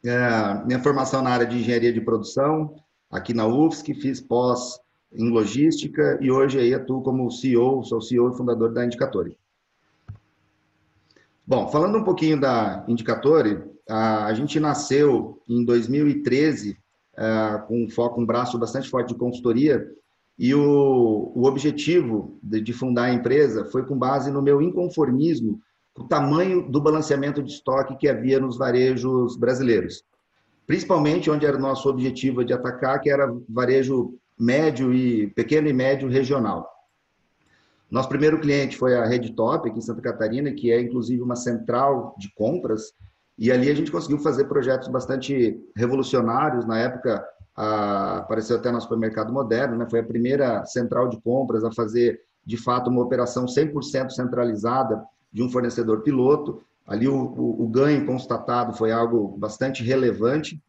É, 0.04 0.65
minha 0.65 0.80
formação 0.80 1.22
na 1.22 1.30
área 1.30 1.46
de 1.46 1.58
engenharia 1.58 1.93
de 1.93 2.02
produção, 2.02 2.76
aqui 3.10 3.34
na 3.34 3.46
UFSC, 3.46 3.93
fiz 3.93 4.19
pós 4.19 4.80
em 5.13 5.30
logística 5.30 6.17
e 6.22 6.32
hoje 6.32 6.60
aí 6.60 6.74
atuo 6.74 7.02
como 7.02 7.30
CEO, 7.30 7.84
sou 7.84 8.02
CEO 8.02 8.32
e 8.32 8.38
fundador 8.38 8.74
da 8.74 8.84
Indicatore. 8.84 9.38
Bom, 11.45 11.67
falando 11.67 11.97
um 11.97 12.03
pouquinho 12.03 12.39
da 12.39 12.86
Indicatore, 12.88 13.62
a 13.89 14.34
gente 14.34 14.60
nasceu 14.60 15.41
em 15.47 15.65
2013 15.65 16.77
é, 17.17 17.62
com 17.67 17.84
um 17.84 17.89
foco, 17.89 18.21
um 18.21 18.25
braço 18.25 18.58
bastante 18.58 18.89
forte 18.89 19.10
de 19.10 19.19
consultoria 19.19 19.86
e 20.39 20.56
o, 20.56 21.32
o 21.36 21.45
objetivo 21.45 22.39
de, 22.41 22.62
de, 22.62 22.73
fundar 22.73 23.03
a 23.03 23.13
empresa 23.13 23.65
foi 23.65 23.86
com 23.86 23.97
base 23.97 24.32
no 24.32 24.41
meu 24.41 24.62
inconformismo 24.62 25.60
com 25.93 26.03
o 26.03 26.08
tamanho 26.08 26.67
do 26.71 26.82
balanceamento 26.82 27.43
de 27.43 27.51
estoque 27.51 27.97
que 27.97 28.08
havia 28.08 28.39
nos 28.39 28.58
varejos 28.58 29.38
brasileiros. 29.38 30.03
Principalmente 30.65 31.29
onde 31.29 31.45
era 31.45 31.58
o 31.58 31.62
nosso 31.62 31.88
objetivo 31.89 32.43
de 32.43 32.53
atacar, 32.53 32.99
que 32.99 33.12
era 33.12 33.32
varejo 33.47 34.15
médio 34.39 34.93
e 34.93 35.27
pequeno 35.27 35.67
e 35.67 35.73
médio 35.73 36.10
regional. 36.10 36.72
Nosso 37.93 38.10
primeiro 38.10 38.39
cliente 38.39 38.75
foi 38.75 38.95
a 38.97 39.06
Rede 39.06 39.34
Top, 39.34 39.69
aqui 39.69 39.77
em 39.77 39.82
Santa 39.82 40.01
Catarina, 40.01 40.51
que 40.51 40.71
é 40.71 40.82
inclusive 40.82 41.21
uma 41.21 41.36
central 41.36 42.15
de 42.17 42.34
compras, 42.34 42.91
e 43.38 43.51
ali 43.51 43.69
a 43.69 43.75
gente 43.75 43.91
conseguiu 43.91 44.17
fazer 44.17 44.45
projetos 44.45 44.88
bastante 44.88 45.62
revolucionários. 45.77 46.65
Na 46.65 46.79
época, 46.79 47.23
apareceu 47.56 48.58
até 48.58 48.71
no 48.71 48.82
supermercado 48.82 49.32
moderno, 49.32 49.77
né? 49.77 49.86
foi 49.88 49.99
a 49.99 50.03
primeira 50.03 50.65
central 50.65 51.08
de 51.08 51.21
compras 51.21 51.63
a 51.63 51.71
fazer, 51.71 52.19
de 52.43 52.58
fato, 52.58 52.89
uma 52.89 53.03
operação 53.03 53.45
100% 53.45 54.10
centralizada 54.10 54.99
de 55.32 55.43
um 55.43 55.49
fornecedor 55.51 56.01
piloto. 56.01 56.63
Ali 56.88 57.08
o, 57.08 57.15
o, 57.15 57.63
o 57.63 57.67
ganho 57.67 58.08
constatado 58.08 58.73
foi 58.73 58.91
algo 58.91 59.38
bastante 59.38 59.84
relevante, 59.84 60.60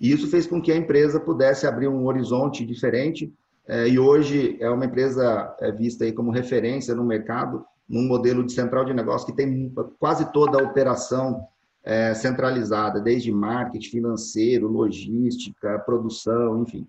e 0.00 0.12
isso 0.12 0.28
fez 0.28 0.46
com 0.46 0.62
que 0.62 0.70
a 0.70 0.76
empresa 0.76 1.18
pudesse 1.18 1.66
abrir 1.66 1.88
um 1.88 2.06
horizonte 2.06 2.64
diferente, 2.64 3.34
e 3.68 3.98
hoje 3.98 4.56
é 4.60 4.70
uma 4.70 4.86
empresa 4.86 5.54
é, 5.60 5.70
vista 5.70 6.04
aí 6.04 6.12
como 6.12 6.30
referência 6.30 6.94
no 6.94 7.04
mercado, 7.04 7.64
num 7.88 8.06
modelo 8.06 8.44
de 8.44 8.52
central 8.52 8.84
de 8.84 8.94
negócio 8.94 9.26
que 9.26 9.36
tem 9.36 9.72
quase 9.98 10.32
toda 10.32 10.60
a 10.60 10.64
operação 10.64 11.46
é, 11.84 12.12
centralizada, 12.14 13.00
desde 13.00 13.32
marketing, 13.32 13.90
financeiro, 13.90 14.68
logística, 14.68 15.78
produção, 15.80 16.62
enfim. 16.62 16.86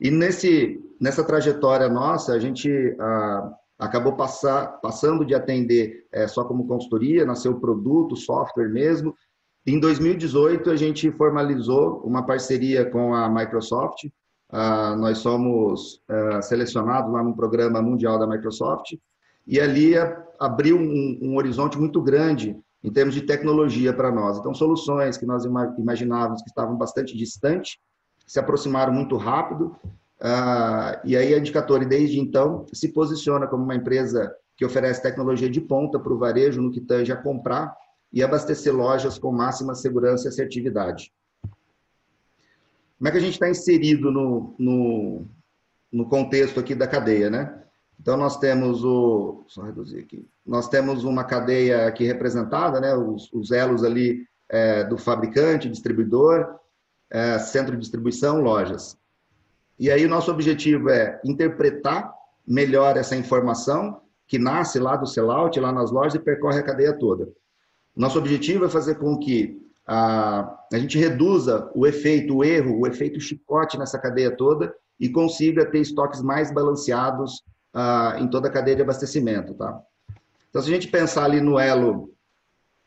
E 0.00 0.10
nesse, 0.10 0.80
nessa 1.00 1.24
trajetória 1.24 1.88
nossa, 1.88 2.32
a 2.32 2.38
gente 2.38 2.70
ah, 3.00 3.52
acabou 3.78 4.14
passar, 4.14 4.80
passando 4.80 5.24
de 5.24 5.34
atender 5.34 6.06
é, 6.12 6.26
só 6.26 6.44
como 6.44 6.66
consultoria, 6.66 7.24
nasceu 7.24 7.58
produto, 7.58 8.14
software 8.14 8.68
mesmo. 8.68 9.14
Em 9.66 9.80
2018, 9.80 10.70
a 10.70 10.76
gente 10.76 11.10
formalizou 11.12 12.02
uma 12.04 12.24
parceria 12.24 12.88
com 12.88 13.14
a 13.14 13.28
Microsoft. 13.28 14.06
Ah, 14.50 14.94
nós 14.96 15.18
somos 15.18 16.00
ah, 16.08 16.40
selecionados 16.42 17.12
lá 17.12 17.22
no 17.22 17.34
programa 17.34 17.82
mundial 17.82 18.18
da 18.18 18.26
Microsoft 18.26 18.94
e 19.46 19.60
ali 19.60 19.94
abriu 20.38 20.78
um, 20.78 21.18
um 21.22 21.36
horizonte 21.36 21.78
muito 21.78 22.02
grande 22.02 22.56
em 22.82 22.90
termos 22.90 23.14
de 23.14 23.22
tecnologia 23.22 23.92
para 23.92 24.12
nós. 24.12 24.38
Então, 24.38 24.54
soluções 24.54 25.16
que 25.16 25.26
nós 25.26 25.44
imaginávamos 25.44 26.42
que 26.42 26.48
estavam 26.48 26.76
bastante 26.76 27.16
distantes 27.16 27.78
se 28.26 28.38
aproximaram 28.38 28.92
muito 28.92 29.16
rápido. 29.16 29.76
Uh, 30.20 30.98
e 31.04 31.16
aí 31.16 31.34
a 31.34 31.38
Indicatori, 31.38 31.84
desde 31.84 32.18
então, 32.18 32.64
se 32.72 32.92
posiciona 32.92 33.46
como 33.46 33.64
uma 33.64 33.74
empresa 33.74 34.32
que 34.56 34.64
oferece 34.64 35.02
tecnologia 35.02 35.50
de 35.50 35.60
ponta 35.60 35.98
para 35.98 36.12
o 36.12 36.18
varejo 36.18 36.62
no 36.62 36.70
que 36.70 36.80
tange 36.80 37.12
a 37.12 37.16
comprar 37.16 37.74
e 38.12 38.22
abastecer 38.22 38.74
lojas 38.74 39.18
com 39.18 39.30
máxima 39.30 39.74
segurança 39.74 40.26
e 40.26 40.28
assertividade. 40.28 41.12
Como 42.98 43.08
é 43.08 43.10
que 43.10 43.18
a 43.18 43.20
gente 43.20 43.34
está 43.34 43.48
inserido 43.48 44.10
no, 44.10 44.54
no, 44.58 45.26
no 45.92 46.08
contexto 46.08 46.58
aqui 46.58 46.74
da 46.74 46.86
cadeia, 46.86 47.28
né? 47.28 47.62
Então, 48.00 48.16
nós 48.16 48.38
temos 48.38 48.84
o. 48.84 49.44
Só 49.48 49.62
reduzir 49.62 49.98
aqui. 49.98 50.26
Nós 50.44 50.68
temos 50.68 51.04
uma 51.04 51.24
cadeia 51.24 51.86
aqui 51.86 52.04
representada, 52.04 52.80
né? 52.80 52.94
Os, 52.94 53.32
os 53.32 53.50
elos 53.50 53.84
ali 53.84 54.26
é, 54.48 54.84
do 54.84 54.96
fabricante, 54.96 55.68
distribuidor, 55.68 56.58
é, 57.10 57.38
centro 57.38 57.72
de 57.72 57.80
distribuição, 57.80 58.40
lojas. 58.40 58.96
E 59.78 59.90
aí, 59.90 60.04
o 60.04 60.08
nosso 60.08 60.30
objetivo 60.30 60.88
é 60.88 61.20
interpretar 61.24 62.12
melhor 62.46 62.96
essa 62.96 63.16
informação 63.16 64.00
que 64.26 64.38
nasce 64.38 64.78
lá 64.78 64.96
do 64.96 65.06
sellout, 65.06 65.58
lá 65.60 65.72
nas 65.72 65.90
lojas 65.90 66.14
e 66.14 66.18
percorre 66.18 66.58
a 66.58 66.62
cadeia 66.62 66.92
toda. 66.92 67.28
Nosso 67.94 68.18
objetivo 68.18 68.64
é 68.64 68.68
fazer 68.68 68.96
com 68.96 69.18
que 69.18 69.65
a, 69.86 70.58
a 70.72 70.78
gente 70.78 70.98
reduza 70.98 71.70
o 71.74 71.86
efeito, 71.86 72.36
o 72.36 72.44
erro, 72.44 72.80
o 72.80 72.86
efeito 72.86 73.20
chicote 73.20 73.78
nessa 73.78 73.98
cadeia 73.98 74.34
toda 74.34 74.74
e 74.98 75.08
consiga 75.08 75.64
ter 75.64 75.80
estoques 75.80 76.20
mais 76.20 76.52
balanceados 76.52 77.44
ah, 77.72 78.16
em 78.18 78.26
toda 78.26 78.48
a 78.48 78.50
cadeia 78.50 78.76
de 78.76 78.82
abastecimento, 78.82 79.54
tá? 79.54 79.78
Então, 80.50 80.62
se 80.62 80.70
a 80.70 80.74
gente 80.74 80.88
pensar 80.88 81.24
ali 81.24 81.40
no 81.40 81.58
elo 81.58 82.10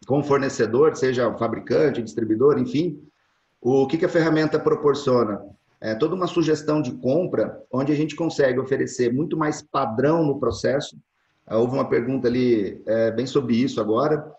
com 0.08 0.20
o 0.20 0.24
fornecedor, 0.24 0.96
seja 0.96 1.28
o 1.28 1.38
fabricante, 1.38 2.02
distribuidor, 2.02 2.58
enfim, 2.58 3.02
o 3.62 3.86
que, 3.88 3.98
que 3.98 4.06
a 4.06 4.10
ferramenta 4.10 4.60
proporciona? 4.60 5.40
É 5.80 5.94
toda 5.96 6.16
uma 6.16 6.28
sugestão 6.28 6.82
de 6.82 6.92
compra, 6.94 7.62
onde 7.72 7.92
a 7.92 7.96
gente 7.96 8.16
consegue 8.16 8.60
oferecer 8.60 9.14
muito 9.14 9.38
mais 9.38 9.62
padrão 9.62 10.26
no 10.26 10.40
processo. 10.40 10.98
Ah, 11.46 11.58
houve 11.58 11.76
uma 11.76 11.88
pergunta 11.88 12.28
ali 12.28 12.82
é, 12.86 13.12
bem 13.12 13.26
sobre 13.26 13.56
isso 13.56 13.80
agora. 13.80 14.30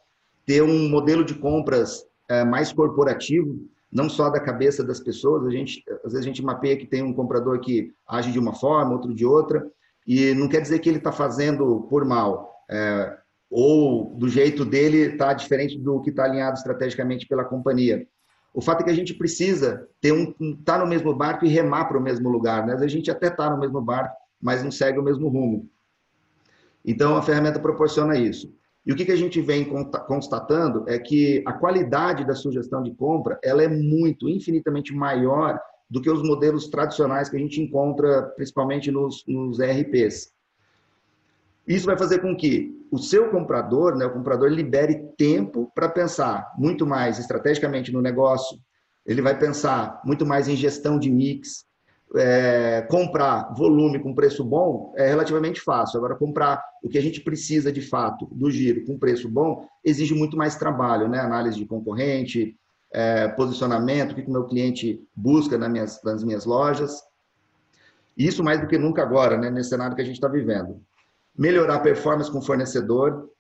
Ter 0.45 0.63
um 0.63 0.89
modelo 0.89 1.25
de 1.25 1.35
compras 1.35 2.05
é, 2.31 2.45
mais 2.45 2.73
corporativo, 2.73 3.59
não 3.93 4.09
só 4.09 4.31
da 4.31 4.39
cabeça 4.39 4.85
das 4.85 5.01
pessoas. 5.01 5.45
A 5.45 5.51
gente, 5.51 5.83
às 6.05 6.13
vezes 6.13 6.21
a 6.21 6.29
gente 6.29 6.43
mapeia 6.43 6.77
que 6.77 6.87
tem 6.87 7.03
um 7.03 7.13
comprador 7.13 7.59
que 7.61 7.93
age 8.07 8.31
de 8.31 8.39
uma 8.39 8.55
forma, 8.55 8.93
outro 8.93 9.13
de 9.13 9.27
outra. 9.27 9.67
E 10.07 10.33
não 10.35 10.49
quer 10.49 10.61
dizer 10.61 10.79
que 10.79 10.89
ele 10.89 10.99
está 10.99 11.11
fazendo 11.11 11.87
por 11.91 12.05
mal, 12.05 12.65
é, 12.71 13.19
ou 13.51 14.15
do 14.15 14.29
jeito 14.29 14.65
dele 14.65 15.13
está 15.13 15.33
diferente 15.33 15.77
do 15.77 16.01
que 16.01 16.11
está 16.11 16.25
alinhado 16.25 16.57
estrategicamente 16.57 17.27
pela 17.27 17.45
companhia. 17.45 18.07
O 18.55 18.61
fato 18.61 18.81
é 18.81 18.85
que 18.85 18.91
a 18.91 18.95
gente 18.95 19.15
precisa 19.15 19.89
ter 20.01 20.13
um 20.13 20.31
estar 20.53 20.75
tá 20.75 20.79
no 20.79 20.87
mesmo 20.87 21.15
barco 21.15 21.45
e 21.45 21.49
remar 21.49 21.87
para 21.87 21.99
o 21.99 22.03
mesmo 22.03 22.29
lugar. 22.29 22.65
Né? 22.65 22.75
A 22.75 22.87
gente 22.87 23.11
até 23.11 23.27
está 23.27 23.51
no 23.51 23.59
mesmo 23.59 23.81
barco, 23.81 24.17
mas 24.41 24.63
não 24.63 24.71
segue 24.71 24.99
o 24.99 25.03
mesmo 25.03 25.29
rumo. 25.29 25.69
Então 26.85 27.17
a 27.17 27.23
ferramenta 27.23 27.59
proporciona 27.59 28.17
isso. 28.17 28.53
E 28.85 28.93
o 28.93 28.97
que, 28.97 29.05
que 29.05 29.13
a 29.13 29.17
gente 29.17 29.41
vem 29.41 29.67
constatando 30.07 30.85
é 30.89 30.99
que 30.99 31.43
a 31.47 31.53
qualidade 31.53 32.25
da 32.27 32.35
sugestão 32.35 32.83
de 32.83 32.95
compra 32.95 33.39
ela 33.43 33.63
é 33.63 33.69
muito, 33.69 34.29
infinitamente 34.29 34.95
maior 34.95 35.61
do 35.89 36.01
que 36.01 36.11
os 36.11 36.23
modelos 36.23 36.69
tradicionais 36.69 37.29
que 37.29 37.37
a 37.37 37.41
gente 37.41 37.61
encontra 37.61 38.23
principalmente 38.37 38.91
nos, 38.91 39.25
nos 39.27 39.59
ERPs. 39.59 40.33
Isso 41.67 41.87
vai 41.87 41.99
fazer 41.99 42.21
com 42.21 42.35
que 42.37 42.75
o 42.91 42.99
seu 42.99 43.31
comprador, 43.31 43.97
né, 43.97 44.07
o 44.07 44.13
comprador 44.13 44.51
libere 44.51 45.09
tempo 45.17 45.71
para 45.75 45.89
pensar 45.89 46.53
muito 46.57 46.87
mais 46.87 47.19
estrategicamente 47.19 47.93
no 47.93 48.01
negócio, 48.01 48.59
ele 49.07 49.23
vai 49.23 49.39
pensar 49.39 50.01
muito 50.05 50.25
mais 50.25 50.49
em 50.49 50.57
gestão 50.57 50.99
de 50.99 51.11
mix, 51.11 51.65
é, 52.17 52.83
comprar 52.91 53.55
volume 53.55 54.01
com 54.01 54.15
preço 54.15 54.45
bom 54.45 54.93
é 54.97 55.09
relativamente 55.09 55.61
fácil. 55.61 55.99
Agora, 55.99 56.17
comprar 56.17 56.63
o 56.83 56.89
que 56.89 56.99
a 56.99 57.03
gente 57.03 57.21
precisa 57.21 57.73
de 57.73 57.81
fato 57.81 58.27
do 58.33 58.51
giro 58.51 58.85
com 58.85 58.99
preço 58.99 59.29
bom 59.29 59.67
exige 59.85 60.15
muito 60.15 60.37
mais 60.37 60.57
trabalho, 60.57 61.09
né? 61.09 61.21
Análise 61.21 61.57
de 61.57 61.67
concorrente, 61.67 62.57
é, 62.93 63.29
posicionamento, 63.29 64.13
o 64.13 64.15
que 64.15 64.29
o 64.29 64.33
meu 64.33 64.45
cliente 64.45 65.01
busca 65.15 65.57
nas 65.57 65.71
minhas, 65.71 66.03
nas 66.03 66.25
minhas 66.25 66.45
lojas. 66.45 67.01
Isso 68.17 68.43
mais 68.43 68.61
do 68.61 68.67
que 68.67 68.77
nunca 68.77 69.03
agora, 69.03 69.37
né, 69.39 69.51
nesse 69.51 69.71
cenário 69.71 69.95
que 69.95 70.03
a 70.03 70.05
gente 70.05 70.17
está 70.17 70.29
vivendo. 70.29 70.81
Melhorar 71.39 71.77
a 71.77 71.81
performance 71.81 72.31
com 72.31 72.39
o 72.39 72.43
fornecedor 72.43 73.31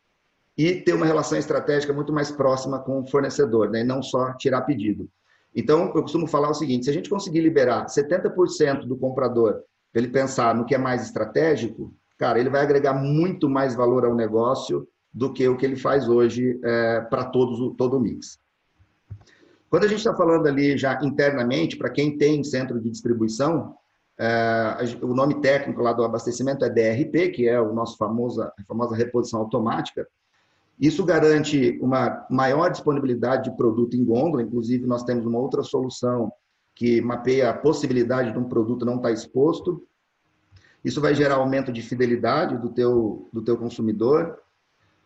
e 0.56 0.74
ter 0.74 0.94
uma 0.94 1.06
relação 1.06 1.37
estratégica 1.37 1.92
muito 1.92 2.12
mais 2.12 2.30
próxima 2.30 2.78
com 2.78 3.00
o 3.00 3.06
fornecedor, 3.06 3.70
né, 3.70 3.80
e 3.80 3.85
não 3.85 4.02
só 4.02 4.33
tirar 4.35 4.62
pedido. 4.62 5.09
Então, 5.54 5.92
eu 5.94 6.02
costumo 6.02 6.26
falar 6.26 6.50
o 6.50 6.54
seguinte: 6.54 6.84
se 6.84 6.90
a 6.90 6.94
gente 6.94 7.10
conseguir 7.10 7.40
liberar 7.40 7.86
70% 7.86 8.86
do 8.86 8.96
comprador 8.96 9.62
para 9.92 10.02
ele 10.02 10.08
pensar 10.08 10.54
no 10.54 10.64
que 10.64 10.74
é 10.74 10.78
mais 10.78 11.02
estratégico, 11.02 11.94
cara, 12.18 12.38
ele 12.38 12.50
vai 12.50 12.62
agregar 12.62 12.94
muito 12.94 13.48
mais 13.48 13.74
valor 13.74 14.04
ao 14.04 14.14
negócio 14.14 14.86
do 15.12 15.32
que 15.32 15.48
o 15.48 15.56
que 15.56 15.66
ele 15.66 15.76
faz 15.76 16.08
hoje 16.08 16.60
é, 16.62 17.00
para 17.02 17.24
todos 17.24 17.74
todo 17.76 17.96
o 17.96 18.00
mix. 18.00 18.38
Quando 19.68 19.84
a 19.84 19.88
gente 19.88 19.98
está 19.98 20.14
falando 20.14 20.46
ali 20.46 20.76
já 20.76 21.00
internamente, 21.02 21.76
para 21.76 21.90
quem 21.90 22.16
tem 22.16 22.42
centro 22.42 22.80
de 22.80 22.90
distribuição, 22.90 23.74
é, 24.18 24.76
o 25.02 25.14
nome 25.14 25.40
técnico 25.40 25.80
lá 25.80 25.92
do 25.92 26.04
abastecimento 26.04 26.64
é 26.64 26.68
DRP, 26.68 27.30
que 27.30 27.48
é 27.48 27.60
o 27.60 27.72
nosso 27.72 27.96
famoso, 27.96 28.42
a 28.42 28.52
famosa 28.66 28.94
reposição 28.94 29.40
automática. 29.40 30.06
Isso 30.81 31.05
garante 31.05 31.79
uma 31.83 32.27
maior 32.31 32.71
disponibilidade 32.71 33.51
de 33.51 33.57
produto 33.57 33.95
em 33.95 34.05
gôndola, 34.05 34.43
inclusive 34.43 34.87
nós 34.87 35.05
temos 35.05 35.27
uma 35.27 35.38
outra 35.38 35.62
solução 35.62 36.33
que 36.75 37.03
mapeia 37.03 37.51
a 37.51 37.55
possibilidade 37.55 38.33
de 38.33 38.38
um 38.38 38.49
produto 38.49 38.87
não 38.87 38.97
estar 38.97 39.12
exposto. 39.12 39.87
Isso 40.83 40.99
vai 40.99 41.14
gerar 41.14 41.35
aumento 41.35 41.71
de 41.71 41.83
fidelidade 41.83 42.57
do 42.57 42.71
teu, 42.71 43.29
do 43.31 43.43
teu 43.43 43.59
consumidor. 43.59 44.38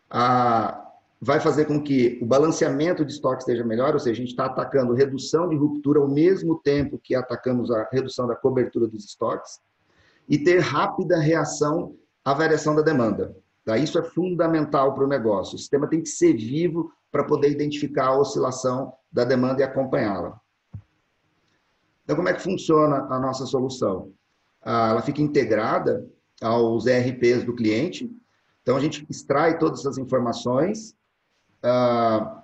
A, 0.09 0.81
vai 1.21 1.41
fazer 1.41 1.65
com 1.65 1.83
que 1.83 2.21
o 2.23 2.27
balanceamento 2.27 3.05
de 3.05 3.13
estoque 3.13 3.39
esteja 3.39 3.65
melhor, 3.65 3.95
ou 3.95 3.99
seja, 3.99 4.13
a 4.13 4.25
gente 4.25 4.31
está 4.31 4.45
atacando 4.45 4.95
redução 4.95 5.49
de 5.49 5.57
ruptura 5.57 5.99
ao 5.99 6.09
mesmo 6.09 6.61
tempo 6.61 7.01
que 7.03 7.17
atacamos 7.17 7.73
a 7.73 7.89
redução 7.91 8.29
da 8.29 8.37
cobertura 8.37 8.87
dos 8.87 9.05
estoques, 9.05 9.59
e 10.29 10.39
ter 10.39 10.61
rápida 10.61 11.19
reação 11.19 11.97
à 12.25 12.33
variação 12.33 12.77
da 12.77 12.83
demanda. 12.83 13.35
Tá? 13.65 13.79
Isso 13.79 13.99
é 13.99 14.03
fundamental 14.03 14.95
para 14.95 15.05
o 15.05 15.09
negócio. 15.09 15.57
O 15.57 15.59
sistema 15.59 15.89
tem 15.89 16.03
que 16.03 16.09
ser 16.09 16.35
vivo 16.35 16.93
para 17.11 17.25
poder 17.25 17.51
identificar 17.51 18.09
a 18.09 18.19
oscilação 18.19 18.93
da 19.11 19.25
demanda 19.25 19.61
e 19.61 19.65
acompanhá-la. 19.65 20.39
Então, 22.03 22.17
como 22.17 22.29
é 22.29 22.35
que 22.35 22.43
funciona 22.43 23.07
a 23.11 23.19
nossa 23.19 23.47
solução? 23.47 24.13
Ah, 24.63 24.91
ela 24.91 25.03
fica 25.03 25.23
integrada 25.23 26.07
aos 26.43 26.87
ERPs 26.87 27.45
do 27.45 27.55
cliente. 27.55 28.11
Então, 28.63 28.77
a 28.77 28.81
gente 28.81 29.07
extrai 29.09 29.59
todas 29.59 29.81
essas 29.81 29.97
informações 29.97 30.95
ah, 31.65 32.43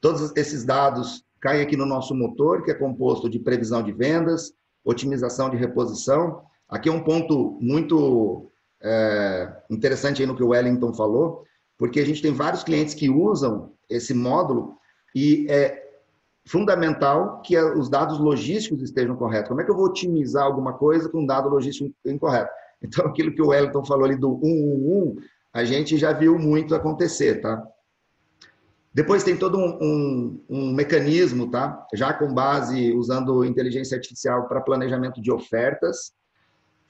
todos 0.00 0.32
esses 0.36 0.64
dados 0.64 1.24
caem 1.40 1.60
aqui 1.60 1.76
no 1.76 1.84
nosso 1.84 2.14
motor, 2.14 2.62
que 2.62 2.70
é 2.70 2.74
composto 2.74 3.28
de 3.28 3.40
previsão 3.40 3.82
de 3.82 3.92
vendas, 3.92 4.54
otimização 4.84 5.50
de 5.50 5.56
reposição. 5.56 6.44
Aqui 6.68 6.88
é 6.88 6.92
um 6.92 7.02
ponto 7.02 7.58
muito 7.60 8.51
é, 8.82 9.52
interessante 9.70 10.20
aí 10.20 10.26
no 10.26 10.36
que 10.36 10.42
o 10.42 10.48
Wellington 10.48 10.92
falou, 10.92 11.44
porque 11.78 12.00
a 12.00 12.06
gente 12.06 12.22
tem 12.22 12.32
vários 12.32 12.62
clientes 12.62 12.94
que 12.94 13.08
usam 13.08 13.72
esse 13.88 14.14
módulo 14.14 14.76
e 15.14 15.46
é 15.48 15.82
fundamental 16.44 17.40
que 17.42 17.56
os 17.56 17.88
dados 17.88 18.18
logísticos 18.18 18.82
estejam 18.82 19.16
corretos. 19.16 19.48
Como 19.48 19.60
é 19.60 19.64
que 19.64 19.70
eu 19.70 19.76
vou 19.76 19.86
otimizar 19.86 20.44
alguma 20.44 20.72
coisa 20.74 21.08
com 21.08 21.20
um 21.20 21.26
dado 21.26 21.48
logístico 21.48 21.92
incorreto? 22.04 22.50
Então, 22.84 23.06
aquilo 23.06 23.32
que 23.32 23.40
o 23.40 23.50
Wellington 23.50 23.84
falou 23.84 24.04
ali 24.04 24.16
do 24.16 24.40
111, 24.42 25.20
a 25.52 25.62
gente 25.62 25.96
já 25.96 26.12
viu 26.12 26.36
muito 26.36 26.74
acontecer, 26.74 27.40
tá? 27.40 27.64
Depois 28.92 29.22
tem 29.22 29.36
todo 29.36 29.56
um, 29.56 29.78
um, 29.80 30.44
um 30.50 30.72
mecanismo, 30.74 31.48
tá? 31.48 31.86
Já 31.94 32.12
com 32.12 32.34
base 32.34 32.92
usando 32.92 33.44
inteligência 33.44 33.94
artificial 33.94 34.48
para 34.48 34.60
planejamento 34.60 35.22
de 35.22 35.30
ofertas, 35.30 36.12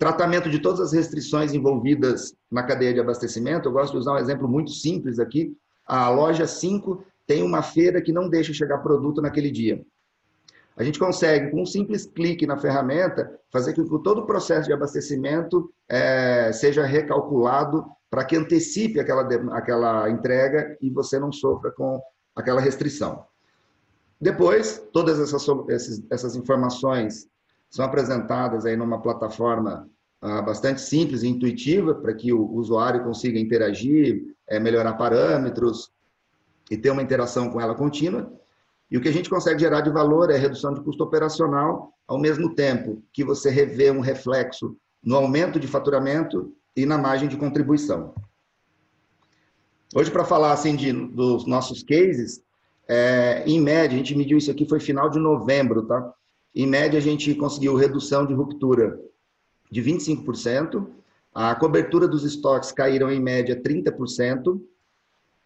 tratamento 0.03 0.51
de 0.51 0.59
todas 0.59 0.81
as 0.81 0.93
restrições 0.93 1.55
envolvidas 1.55 2.35
na 2.51 2.65
cadeia 2.65 2.93
de 2.93 2.99
abastecimento. 2.99 3.69
Eu 3.69 3.73
gosto 3.73 3.93
de 3.93 3.99
usar 3.99 4.15
um 4.15 4.19
exemplo 4.19 4.49
muito 4.49 4.73
simples 4.73 5.21
aqui. 5.21 5.57
A 5.87 6.09
loja 6.09 6.45
5 6.45 7.05
tem 7.25 7.41
uma 7.41 7.63
feira 7.63 8.03
que 8.03 8.11
não 8.11 8.29
deixa 8.29 8.53
chegar 8.53 8.79
produto 8.79 9.23
naquele 9.23 9.49
dia. 9.49 9.81
A 10.77 10.83
gente 10.83 10.99
consegue, 10.99 11.53
com 11.53 11.63
um 11.63 11.67
simples 11.67 12.05
clique 12.05 12.49
na 12.49 12.59
ferramenta, 12.59 13.31
fazer 13.53 13.75
com 13.75 13.85
que 13.85 14.03
todo 14.03 14.23
o 14.23 14.27
processo 14.27 14.67
de 14.67 14.73
abastecimento 14.73 15.73
é, 15.89 16.51
seja 16.53 16.85
recalculado 16.85 17.85
para 18.11 18.25
que 18.25 18.35
antecipe 18.37 18.99
aquela, 18.99 19.23
aquela 19.57 20.11
entrega 20.11 20.77
e 20.81 20.91
você 20.91 21.17
não 21.17 21.31
sofra 21.31 21.71
com 21.71 22.03
aquela 22.35 22.61
restrição. 22.61 23.25
Depois, 24.21 24.83
todas 24.93 25.21
essas, 25.21 26.03
essas 26.11 26.35
informações 26.35 27.29
são 27.73 27.87
apresentadas 27.87 28.67
aí 28.67 28.77
numa 28.77 29.01
plataforma 29.01 29.89
ah, 30.21 30.43
bastante 30.43 30.83
simples 30.83 31.23
e 31.23 31.29
intuitiva 31.29 31.95
para 31.95 32.13
que 32.13 32.31
o 32.31 32.53
usuário 32.53 33.03
consiga 33.03 33.39
interagir, 33.39 34.37
é, 34.47 34.61
melhorar 34.61 34.93
parâmetros 34.93 35.91
e 36.71 36.77
ter 36.77 36.91
uma 36.91 37.03
interação 37.03 37.49
com 37.51 37.59
ela 37.59 37.75
contínua. 37.75 38.31
E 38.91 38.99
o 38.99 39.01
que 39.01 39.09
a 39.09 39.13
gente 39.13 39.31
consegue 39.31 39.59
gerar 39.59 39.81
de 39.81 39.89
valor 39.89 40.31
é 40.31 40.37
redução 40.37 40.75
de 40.75 40.83
custo 40.83 41.03
operacional, 41.03 41.95
ao 42.07 42.21
mesmo 42.21 42.55
tempo 42.55 43.03
que 43.11 43.25
você 43.25 43.49
revê 43.49 43.91
um 43.91 44.01
reflexo 44.01 44.77
no 45.03 45.17
aumento 45.17 45.59
de 45.59 45.67
faturamento 45.67 46.55
e 46.77 46.85
na 46.85 46.99
margem 46.99 47.27
de 47.27 47.39
contribuição. 47.39 48.15
Hoje, 49.95 50.11
para 50.11 50.25
falar 50.25 50.53
assim 50.53 50.77
de, 50.77 50.93
dos 50.93 51.47
nossos 51.47 51.83
cases, 51.83 52.43
é, 52.87 53.43
em 53.47 53.59
média, 53.63 53.95
a 53.95 53.99
gente 53.99 54.15
mediu 54.15 54.37
isso 54.37 54.51
aqui, 54.51 54.67
foi 54.67 54.79
final 54.79 55.09
de 55.09 55.19
novembro, 55.19 55.87
tá? 55.87 56.15
Em 56.55 56.67
média, 56.67 56.99
a 56.99 57.03
gente 57.03 57.35
conseguiu 57.35 57.75
redução 57.77 58.27
de 58.27 58.35
ruptura 58.35 58.99
de 59.71 59.83
25%, 59.83 60.87
a 61.35 61.55
cobertura 61.55 62.07
dos 62.07 62.25
estoques 62.25 62.73
caíram 62.73 63.11
em 63.11 63.21
média 63.21 63.61
30%, 63.61 64.61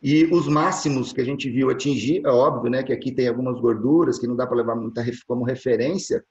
e 0.02 0.24
os 0.26 0.46
máximos 0.46 1.12
que 1.12 1.20
a 1.20 1.24
gente 1.24 1.48
viu 1.48 1.70
atingir, 1.70 2.22
é 2.24 2.28
óbvio, 2.28 2.70
né, 2.70 2.82
que 2.82 2.92
aqui 2.92 3.12
tem 3.12 3.28
algumas 3.28 3.58
gorduras 3.60 4.18
que 4.18 4.26
não 4.26 4.36
dá 4.36 4.46
para 4.46 4.56
levar 4.56 4.74
muita 4.74 5.04
como 5.26 5.44
referência, 5.44 6.24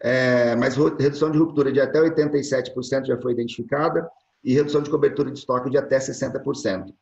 é, 0.00 0.54
mas 0.56 0.76
redução 0.76 1.30
de 1.30 1.38
ruptura 1.38 1.72
de 1.72 1.80
até 1.80 2.00
87% 2.00 3.06
já 3.06 3.20
foi 3.20 3.32
identificada 3.32 4.08
e 4.44 4.52
redução 4.52 4.82
de 4.82 4.90
cobertura 4.90 5.30
de 5.30 5.38
estoque 5.38 5.70
de 5.70 5.78
até 5.78 5.98
60%. 5.98 6.92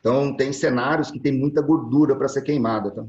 Então, 0.00 0.36
tem 0.36 0.52
cenários 0.52 1.10
que 1.10 1.18
tem 1.18 1.32
muita 1.32 1.62
gordura 1.62 2.14
para 2.14 2.28
ser 2.28 2.42
queimada. 2.42 2.90
Tá? 2.90 3.04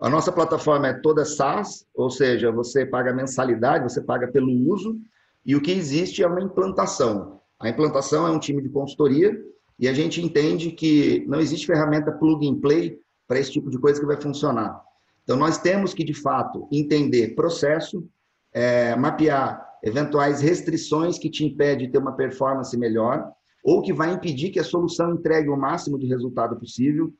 A 0.00 0.10
nossa 0.10 0.32
plataforma 0.32 0.88
é 0.88 0.94
toda 0.94 1.24
SaaS, 1.24 1.86
ou 1.94 2.10
seja, 2.10 2.50
você 2.50 2.84
paga 2.84 3.12
mensalidade, 3.12 3.84
você 3.84 4.02
paga 4.02 4.28
pelo 4.28 4.50
uso, 4.70 4.98
e 5.46 5.54
o 5.54 5.60
que 5.60 5.70
existe 5.70 6.22
é 6.22 6.26
uma 6.26 6.42
implantação. 6.42 7.40
A 7.60 7.68
implantação 7.68 8.26
é 8.26 8.30
um 8.30 8.38
time 8.38 8.62
de 8.62 8.68
consultoria 8.68 9.36
e 9.78 9.88
a 9.88 9.92
gente 9.92 10.20
entende 10.20 10.70
que 10.72 11.24
não 11.26 11.40
existe 11.40 11.66
ferramenta 11.66 12.12
plug 12.12 12.48
and 12.48 12.60
play 12.60 12.98
para 13.26 13.38
esse 13.38 13.52
tipo 13.52 13.70
de 13.70 13.78
coisa 13.78 14.00
que 14.00 14.06
vai 14.06 14.20
funcionar. 14.20 14.80
Então, 15.22 15.36
nós 15.36 15.58
temos 15.58 15.94
que, 15.94 16.04
de 16.04 16.12
fato, 16.12 16.68
entender 16.70 17.34
processo, 17.34 18.06
é, 18.52 18.94
mapear 18.96 19.64
eventuais 19.82 20.40
restrições 20.40 21.18
que 21.18 21.30
te 21.30 21.44
impedem 21.44 21.86
de 21.86 21.92
ter 21.92 21.98
uma 21.98 22.12
performance 22.12 22.76
melhor 22.76 23.30
ou 23.64 23.80
que 23.80 23.92
vai 23.92 24.12
impedir 24.12 24.50
que 24.50 24.60
a 24.60 24.64
solução 24.64 25.14
entregue 25.14 25.48
o 25.48 25.56
máximo 25.56 25.98
de 25.98 26.06
resultado 26.06 26.56
possível. 26.56 27.12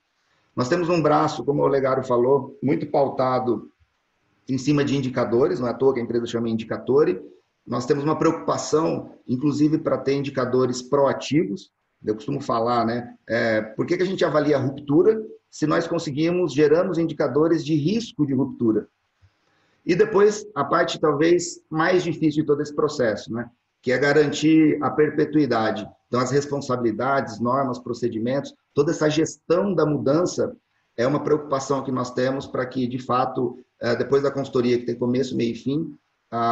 Nós 0.55 0.69
temos 0.69 0.89
um 0.89 1.03
braço, 1.03 1.45
como 1.45 1.63
o 1.63 1.67
Legaro 1.67 2.05
falou, 2.05 2.59
muito 2.63 2.87
pautado 2.87 3.71
em 4.49 4.59
cima 4.59 4.85
de 4.85 4.97
indicadores, 4.97 5.59
não 5.59 5.67
é 5.67 5.71
à 5.71 5.75
toa 5.75 5.95
que 5.95 6.01
a 6.01 6.03
empresa 6.03 6.27
chama 6.27 6.49
Indicatore. 6.49 7.21
Nós 7.67 7.87
temos 7.87 8.05
uma 8.05 8.19
preocupação, 8.19 9.15
inclusive, 9.27 9.79
para 9.79 9.99
ter 9.99 10.15
indicadores 10.15 10.83
proativos, 10.83 11.73
eu 12.05 12.15
costumo 12.15 12.41
falar, 12.41 12.85
né? 12.85 13.17
É, 13.27 13.63
por 13.63 13.87
que, 13.87 13.97
que 13.97 14.03
a 14.03 14.07
gente 14.07 14.25
avalia 14.25 14.57
a 14.57 14.61
ruptura 14.61 15.25
se 15.51 15.67
nós 15.67 15.87
conseguimos, 15.87 16.53
geramos 16.53 16.99
indicadores 16.99 17.65
de 17.65 17.75
risco 17.75 18.27
de 18.27 18.35
ruptura? 18.35 18.87
E 19.87 19.95
depois, 19.95 20.47
a 20.55 20.65
parte 20.65 21.01
talvez 21.01 21.61
mais 21.71 22.05
difícil 22.05 22.43
de 22.43 22.47
todo 22.47 22.61
esse 22.61 22.75
processo, 22.75 23.33
né? 23.33 23.49
Que 23.85 23.93
é 23.93 23.99
garantir 23.99 24.83
a 24.83 24.91
perpetuidade. 24.91 25.89
Então, 26.09 26.19
as 26.19 26.33
responsabilidades, 26.33 27.39
normas, 27.39 27.79
procedimentos, 27.79 28.53
toda 28.73 28.91
essa 28.91 29.09
gestão 29.09 29.73
da 29.73 29.87
mudança 29.87 30.57
é 30.97 31.07
uma 31.07 31.23
preocupação 31.23 31.85
que 31.85 31.93
nós 31.93 32.13
temos 32.13 32.47
para 32.47 32.67
que, 32.67 32.87
de 32.87 32.99
fato, 32.99 33.63
é, 33.81 33.95
depois 33.95 34.23
da 34.23 34.31
consultoria 34.31 34.79
que 34.79 34.87
tem 34.87 34.99
começo, 34.99 35.37
meio 35.37 35.53
e 35.53 35.57
fim, 35.57 35.97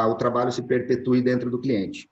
o 0.08 0.14
trabalho 0.14 0.52
se 0.52 0.62
perpetue 0.62 1.22
dentro 1.22 1.50
do 1.50 1.58
cliente. 1.58 2.08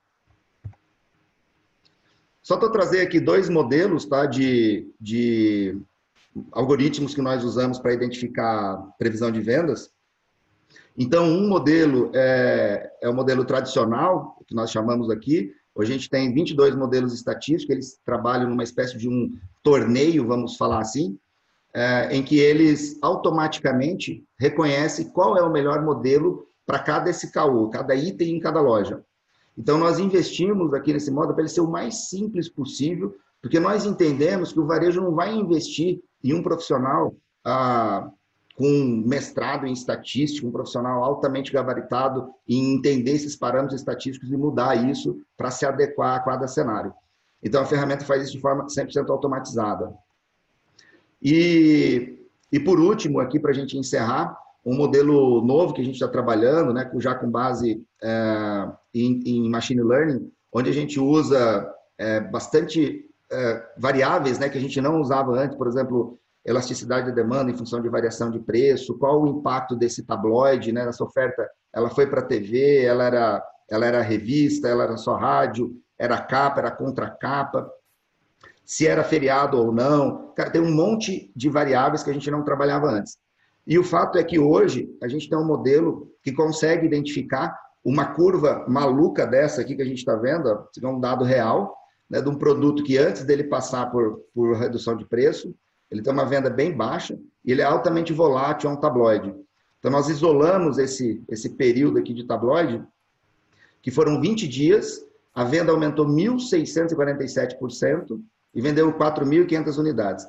Só 2.43 2.57
para 2.57 2.71
trazer 2.71 3.01
aqui 3.03 3.21
dois 3.21 3.49
modelos 3.49 4.07
tá, 4.07 4.27
de, 4.27 4.91
de 5.01 5.79
algoritmos 6.51 7.15
que 7.15 7.23
nós 7.23 7.45
usamos 7.45 7.79
para 7.79 7.93
identificar 7.93 8.77
previsão 8.99 9.31
de 9.31 9.41
vendas. 9.41 9.91
Então, 10.97 11.25
um 11.25 11.49
modelo 11.49 12.11
é, 12.15 12.91
é 13.03 13.09
o 13.09 13.15
modelo 13.15 13.45
tradicional, 13.45 14.37
que 14.47 14.55
nós 14.55 14.71
chamamos 14.71 15.11
aqui. 15.11 15.53
Hoje 15.75 15.93
a 15.93 15.97
gente 15.97 16.11
tem 16.11 16.33
22 16.33 16.75
modelos 16.75 17.15
estatísticos, 17.15 17.73
eles 17.73 18.01
trabalham 18.05 18.51
numa 18.51 18.65
espécie 18.65 18.99
de 18.99 19.09
um 19.09 19.33
torneio, 19.63 20.27
vamos 20.27 20.57
falar 20.57 20.81
assim, 20.81 21.19
é, 21.73 22.15
em 22.15 22.23
que 22.23 22.39
eles 22.39 22.99
automaticamente 23.01 24.25
reconhecem 24.39 25.09
qual 25.11 25.37
é 25.37 25.43
o 25.43 25.53
melhor 25.53 25.83
modelo 25.85 26.47
para 26.67 26.81
cada 26.81 27.11
SKU, 27.11 27.71
cada 27.71 27.95
item 27.95 28.37
em 28.37 28.41
cada 28.41 28.61
loja. 28.61 29.03
Então, 29.57 29.79
nós 29.79 29.99
investimos 29.99 30.75
aqui 30.75 30.93
nesse 30.93 31.11
modo 31.11 31.33
para 31.33 31.43
ele 31.43 31.49
ser 31.49 31.61
o 31.61 31.71
mais 31.71 32.09
simples 32.09 32.49
possível, 32.49 33.15
porque 33.41 33.59
nós 33.59 33.87
entendemos 33.87 34.53
que 34.53 34.61
o 34.61 34.67
varejo 34.67 35.01
não 35.01 35.15
vai 35.15 35.35
investir 35.35 36.01
em 36.23 36.35
um 36.35 36.43
profissional 36.43 37.15
ah, 37.45 38.11
com 38.57 39.03
mestrado 39.07 39.67
em 39.67 39.73
estatística, 39.73 40.47
um 40.47 40.53
profissional 40.53 41.03
altamente 41.03 41.53
gabaritado 41.53 42.31
em 42.49 42.75
entender 42.75 43.13
esses 43.13 43.37
parâmetros 43.37 43.81
estatísticos 43.81 44.31
e 44.31 44.37
mudar 44.37 44.91
isso 44.91 45.21
para 45.37 45.51
se 45.51 45.65
adequar 45.65 46.17
a 46.17 46.21
cada 46.21 46.47
cenário. 46.47 46.93
Então, 47.43 47.63
a 47.63 47.67
ferramenta 47.67 48.05
faz 48.05 48.25
isso 48.25 48.33
de 48.33 48.41
forma 48.41 48.67
100% 48.67 49.09
automatizada. 49.09 49.95
E, 51.23 52.19
e 52.53 52.61
por 52.61 52.79
último, 52.79 53.21
aqui 53.21 53.39
para 53.39 53.51
a 53.51 53.55
gente 53.55 53.79
encerrar, 53.79 54.37
um 54.65 54.77
modelo 54.77 55.43
novo 55.43 55.73
que 55.73 55.81
a 55.81 55.85
gente 55.85 55.95
está 55.95 56.09
trabalhando, 56.09 56.73
né, 56.73 56.91
já 56.99 57.15
com 57.15 57.31
base 57.31 57.83
é, 58.03 58.69
em, 58.95 59.21
em, 59.25 59.49
machine 59.49 59.83
learning, 59.83 60.31
onde 60.53 60.69
a 60.69 60.73
gente 60.73 61.01
usa 61.01 61.67
é, 61.97 62.21
bastante 62.21 63.09
é, 63.31 63.67
variáveis 63.79 64.39
né, 64.39 64.49
que 64.49 64.59
a 64.59 64.61
gente 64.61 64.81
não 64.81 65.01
usava 65.01 65.33
antes, 65.33 65.57
por 65.57 65.67
exemplo, 65.67 66.19
elasticidade 66.45 67.07
de 67.07 67.15
demanda 67.15 67.51
em 67.51 67.57
função 67.57 67.81
de 67.81 67.89
variação 67.89 68.31
de 68.31 68.39
preço, 68.39 68.99
qual 68.99 69.23
o 69.23 69.29
impacto 69.29 69.77
desse 69.77 70.05
tabloide, 70.05 70.73
né, 70.73 70.87
essa 70.89 71.05
oferta, 71.05 71.49
ela 71.73 71.91
foi 71.91 72.07
para 72.07 72.21
a 72.21 72.25
TV, 72.25 72.83
ela 72.83 73.05
era, 73.05 73.45
ela 73.71 73.87
era 73.87 74.03
revista, 74.03 74.69
ela 74.69 74.85
era 74.85 74.97
só 74.97 75.17
rádio, 75.17 75.73
era 75.99 76.21
capa, 76.21 76.61
era 76.61 76.71
contra-capa, 76.71 77.71
se 78.65 78.87
era 78.87 79.05
feriado 79.05 79.59
ou 79.59 79.73
não. 79.73 80.33
Cara, 80.35 80.51
tem 80.51 80.63
um 80.63 80.75
monte 80.75 81.31
de 81.37 81.49
variáveis 81.49 82.03
que 82.03 82.11
a 82.11 82.13
gente 82.13 82.31
não 82.31 82.45
trabalhava 82.45 82.89
antes. 82.89 83.19
E 83.67 83.79
o 83.79 83.85
fato 83.85 84.17
é 84.17 84.25
que 84.25 84.39
hoje 84.39 84.89
a 85.03 85.09
gente 85.09 85.29
tem 85.29 85.39
um 85.39 85.45
modelo 85.45 86.11
que 86.23 86.33
consegue 86.33 86.87
identificar 86.87 87.55
uma 87.85 88.15
curva 88.15 88.65
maluca 88.69 89.27
dessa 89.27 89.61
aqui 89.61 89.75
que 89.75 89.83
a 89.83 89.87
gente 89.87 89.99
está 89.99 90.17
vendo, 90.17 90.49
é 90.49 90.87
um 90.87 91.01
dado 91.01 91.25
real, 91.25 91.77
né, 92.09 92.21
de 92.21 92.29
um 92.29 92.35
produto 92.35 92.83
que 92.83 92.99
antes 92.99 93.25
dele 93.25 93.45
passar 93.45 93.91
por, 93.91 94.21
por 94.35 94.57
redução 94.57 94.97
de 94.97 95.07
preço, 95.07 95.55
ele 95.91 96.03
tem 96.03 96.13
uma 96.13 96.25
venda 96.25 96.49
bem 96.49 96.77
baixa 96.77 97.19
e 97.45 97.51
ele 97.53 97.63
é 97.63 97.65
altamente 97.65 98.13
volátil, 98.13 98.71
é 98.71 98.73
um 98.73 98.77
tabloide. 98.77 99.35
Então 99.79 99.91
nós 99.91 100.09
isolamos 100.09 100.79
esse, 100.79 101.21
esse 101.29 101.51
período 101.51 101.99
aqui 101.99 102.15
de 102.15 102.25
tabloide, 102.25 102.81
que 103.83 103.91
foram 103.91 104.21
20 104.21 104.47
dias, 104.47 105.05
a 105.35 105.43
venda 105.43 105.73
aumentou 105.73 106.07
1.647% 106.07 108.21
e 108.55 108.61
vendeu 108.61 108.93
4.500 108.93 109.79
unidades. 109.79 110.25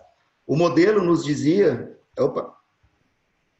O 0.48 0.56
modelo 0.56 1.04
nos 1.04 1.24
dizia, 1.24 1.96
opa, 2.18 2.56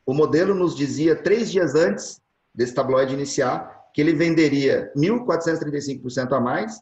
o 0.06 0.14
modelo 0.14 0.56
nos 0.56 0.76
dizia 0.76 1.16
três 1.16 1.52
dias 1.52 1.76
antes 1.76 2.22
desse 2.54 2.74
tabloide 2.74 3.14
iniciar 3.14 3.80
que 3.94 4.02
ele 4.02 4.14
venderia 4.14 4.92
1.435% 4.96 6.32
a 6.32 6.40
mais 6.40 6.82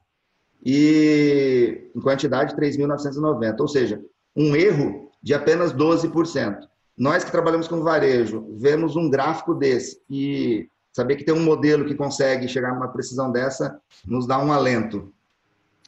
e 0.64 1.90
em 1.96 2.00
quantidade 2.00 2.56
3.990, 2.56 3.60
ou 3.60 3.68
seja, 3.68 4.00
um 4.36 4.56
erro 4.56 5.09
de 5.22 5.34
apenas 5.34 5.74
12%. 5.74 6.68
Nós 6.98 7.24
que 7.24 7.32
trabalhamos 7.32 7.68
com 7.68 7.82
varejo, 7.82 8.46
vemos 8.58 8.96
um 8.96 9.10
gráfico 9.10 9.54
desse 9.54 10.02
e 10.10 10.70
saber 10.92 11.16
que 11.16 11.24
tem 11.24 11.34
um 11.34 11.44
modelo 11.44 11.86
que 11.86 11.96
consegue 11.96 12.48
chegar 12.48 12.74
numa 12.74 12.90
precisão 12.90 13.32
dessa 13.32 13.80
nos 14.06 14.28
dá 14.28 14.38
um 14.38 14.52
alento. 14.52 15.14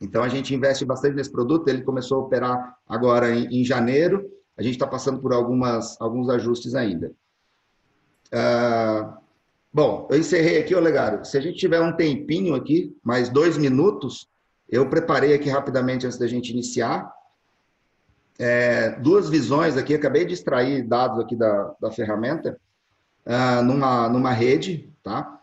Então 0.02 0.24
a 0.24 0.30
gente 0.30 0.56
investe 0.56 0.86
bastante 0.86 1.16
nesse 1.16 1.32
produto. 1.32 1.68
Ele 1.68 1.84
começou 1.84 2.18
a 2.18 2.22
operar 2.22 2.76
agora 2.88 3.30
em, 3.36 3.62
em 3.62 3.64
janeiro. 3.64 4.26
A 4.58 4.64
gente 4.64 4.74
está 4.74 4.88
passando 4.88 5.20
por 5.20 5.34
algumas, 5.34 6.00
alguns 6.02 6.30
ajustes 6.30 6.76
ainda. 6.76 7.12
Uh, 8.34 9.14
bom, 9.72 10.08
eu 10.10 10.18
encerrei 10.18 10.60
aqui, 10.60 10.74
Olegário. 10.74 11.24
Se 11.26 11.38
a 11.38 11.42
gente 11.42 11.58
tiver 11.58 11.82
um 11.82 11.96
tempinho 11.96 12.56
aqui, 12.56 12.96
mais 13.04 13.30
dois 13.30 13.58
minutos, 13.58 14.28
eu 14.68 14.90
preparei 14.90 15.34
aqui 15.34 15.50
rapidamente 15.50 16.06
antes 16.06 16.18
da 16.18 16.28
gente 16.28 16.52
iniciar. 16.52 17.12
É, 18.44 18.90
duas 19.00 19.30
visões 19.30 19.78
aqui, 19.78 19.94
acabei 19.94 20.26
de 20.26 20.34
extrair 20.34 20.82
dados 20.82 21.20
aqui 21.20 21.36
da, 21.36 21.76
da 21.80 21.92
ferramenta, 21.92 22.60
uh, 23.24 23.64
numa, 23.64 24.10
numa 24.10 24.32
rede, 24.32 24.92
tá? 25.04 25.40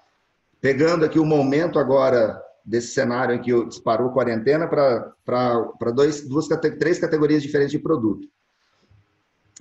Pegando 0.61 1.05
aqui 1.05 1.17
o 1.17 1.25
momento 1.25 1.79
agora 1.79 2.43
desse 2.65 2.89
cenário 2.89 3.37
em 3.37 3.41
que 3.41 3.67
disparou 3.67 4.11
quarentena 4.11 4.67
para 4.67 5.93
duas, 5.95 6.49
três 6.81 6.99
categorias 6.99 7.41
diferentes 7.41 7.71
de 7.71 7.79
produto. 7.79 8.27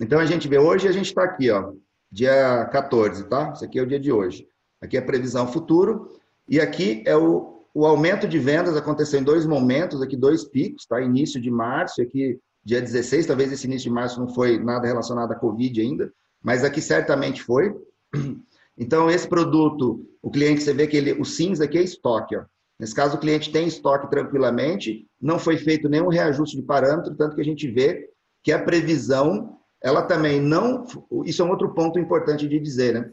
Então 0.00 0.18
a 0.18 0.26
gente 0.26 0.48
vê 0.48 0.58
hoje, 0.58 0.88
a 0.88 0.92
gente 0.92 1.06
está 1.06 1.22
aqui, 1.22 1.48
ó, 1.48 1.74
dia 2.10 2.64
14, 2.72 3.28
tá? 3.28 3.52
Isso 3.54 3.64
aqui 3.64 3.78
é 3.78 3.82
o 3.82 3.86
dia 3.86 4.00
de 4.00 4.10
hoje. 4.10 4.48
Aqui 4.80 4.96
é 4.96 5.00
a 5.00 5.06
previsão 5.06 5.46
futuro 5.46 6.18
e 6.48 6.60
aqui 6.60 7.04
é 7.06 7.16
o, 7.16 7.62
o 7.72 7.86
aumento 7.86 8.26
de 8.26 8.40
vendas 8.40 8.76
aconteceu 8.76 9.20
em 9.20 9.24
dois 9.24 9.46
momentos, 9.46 10.02
aqui 10.02 10.16
dois 10.16 10.42
picos, 10.42 10.86
tá? 10.86 11.00
Início 11.00 11.40
de 11.40 11.52
março, 11.52 12.02
aqui 12.02 12.40
dia 12.64 12.80
16, 12.80 13.26
talvez 13.26 13.52
esse 13.52 13.66
início 13.66 13.88
de 13.88 13.94
março 13.94 14.20
não 14.20 14.28
foi 14.28 14.58
nada 14.58 14.86
relacionado 14.86 15.32
à 15.32 15.34
Covid 15.34 15.80
ainda, 15.80 16.12
mas 16.42 16.64
aqui 16.64 16.80
certamente 16.80 17.42
foi. 17.42 17.74
Então, 18.80 19.10
esse 19.10 19.28
produto, 19.28 20.08
o 20.22 20.30
cliente, 20.30 20.62
você 20.62 20.72
vê 20.72 20.86
que 20.86 20.96
ele, 20.96 21.12
o 21.14 21.24
cinza 21.24 21.64
aqui 21.64 21.76
é 21.76 21.82
estoque. 21.82 22.36
Ó. 22.36 22.44
Nesse 22.78 22.94
caso, 22.94 23.16
o 23.16 23.18
cliente 23.18 23.50
tem 23.50 23.66
estoque 23.66 24.08
tranquilamente, 24.08 25.04
não 25.20 25.36
foi 25.36 25.56
feito 25.56 25.88
nenhum 25.88 26.06
reajuste 26.06 26.56
de 26.56 26.62
parâmetro, 26.62 27.16
tanto 27.16 27.34
que 27.34 27.40
a 27.40 27.44
gente 27.44 27.68
vê 27.68 28.08
que 28.40 28.52
a 28.52 28.62
previsão, 28.62 29.58
ela 29.82 30.02
também 30.02 30.40
não. 30.40 30.84
Isso 31.24 31.42
é 31.42 31.44
um 31.44 31.50
outro 31.50 31.74
ponto 31.74 31.98
importante 31.98 32.46
de 32.46 32.60
dizer, 32.60 32.94
né? 32.94 33.10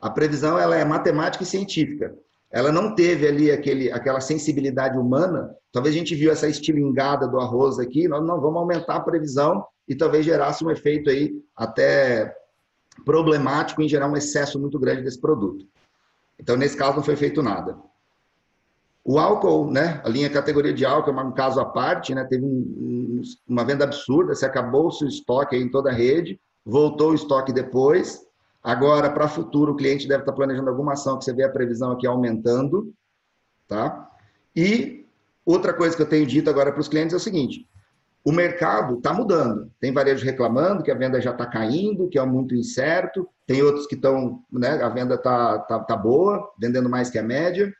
A 0.00 0.08
previsão 0.08 0.56
ela 0.56 0.76
é 0.76 0.84
matemática 0.84 1.42
e 1.42 1.46
científica. 1.46 2.16
Ela 2.50 2.72
não 2.72 2.94
teve 2.94 3.26
ali 3.26 3.50
aquele, 3.50 3.92
aquela 3.92 4.20
sensibilidade 4.20 4.98
humana. 4.98 5.54
Talvez 5.70 5.94
a 5.94 5.98
gente 5.98 6.14
viu 6.14 6.30
essa 6.30 6.48
estilingada 6.48 7.28
do 7.28 7.38
arroz 7.38 7.78
aqui, 7.78 8.08
nós 8.08 8.24
não 8.24 8.40
vamos 8.40 8.58
aumentar 8.58 8.96
a 8.96 9.00
previsão 9.00 9.64
e 9.86 9.94
talvez 9.94 10.24
gerasse 10.24 10.64
um 10.64 10.70
efeito 10.70 11.10
aí 11.10 11.32
até 11.54 12.34
problemático 13.04 13.82
em 13.82 13.88
gerar 13.88 14.08
um 14.08 14.16
excesso 14.16 14.58
muito 14.58 14.78
grande 14.78 15.02
desse 15.02 15.20
produto. 15.20 15.66
Então, 16.38 16.56
nesse 16.56 16.76
caso, 16.76 16.96
não 16.96 17.02
foi 17.02 17.16
feito 17.16 17.42
nada. 17.42 17.76
O 19.04 19.18
álcool, 19.18 19.70
né, 19.70 20.00
a 20.04 20.08
linha 20.08 20.28
categoria 20.28 20.72
de 20.72 20.84
álcool 20.84 21.18
é 21.18 21.24
um 21.24 21.32
caso 21.32 21.58
à 21.60 21.64
parte, 21.64 22.14
né, 22.14 22.24
teve 22.24 22.44
um, 22.44 23.22
uma 23.48 23.64
venda 23.64 23.84
absurda, 23.84 24.34
se 24.34 24.44
acabou 24.44 24.88
o 24.88 24.90
seu 24.90 25.08
estoque 25.08 25.56
em 25.56 25.70
toda 25.70 25.90
a 25.90 25.94
rede, 25.94 26.38
voltou 26.64 27.12
o 27.12 27.14
estoque 27.14 27.52
depois. 27.52 28.20
Agora, 28.62 29.10
para 29.10 29.28
futuro, 29.28 29.72
o 29.72 29.76
cliente 29.76 30.08
deve 30.08 30.22
estar 30.22 30.32
planejando 30.32 30.68
alguma 30.68 30.92
ação 30.92 31.18
que 31.18 31.24
você 31.24 31.32
vê 31.32 31.44
a 31.44 31.50
previsão 31.50 31.92
aqui 31.92 32.06
aumentando, 32.06 32.92
tá? 33.66 34.10
E 34.54 35.06
outra 35.44 35.72
coisa 35.72 35.96
que 35.96 36.02
eu 36.02 36.08
tenho 36.08 36.26
dito 36.26 36.50
agora 36.50 36.72
para 36.72 36.80
os 36.80 36.88
clientes 36.88 37.14
é 37.14 37.16
o 37.16 37.20
seguinte: 37.20 37.66
o 38.24 38.32
mercado 38.32 38.96
está 38.96 39.12
mudando. 39.12 39.70
Tem 39.80 39.92
varejo 39.92 40.24
reclamando 40.24 40.82
que 40.82 40.90
a 40.90 40.94
venda 40.94 41.20
já 41.20 41.30
está 41.30 41.46
caindo, 41.46 42.08
que 42.08 42.18
é 42.18 42.26
muito 42.26 42.54
incerto. 42.54 43.28
Tem 43.46 43.62
outros 43.62 43.86
que 43.86 43.94
estão, 43.94 44.42
né, 44.52 44.82
a 44.82 44.88
venda 44.88 45.14
está 45.14 45.60
tá, 45.60 45.78
tá 45.80 45.96
boa, 45.96 46.52
vendendo 46.58 46.90
mais 46.90 47.08
que 47.08 47.18
a 47.18 47.22
média. 47.22 47.72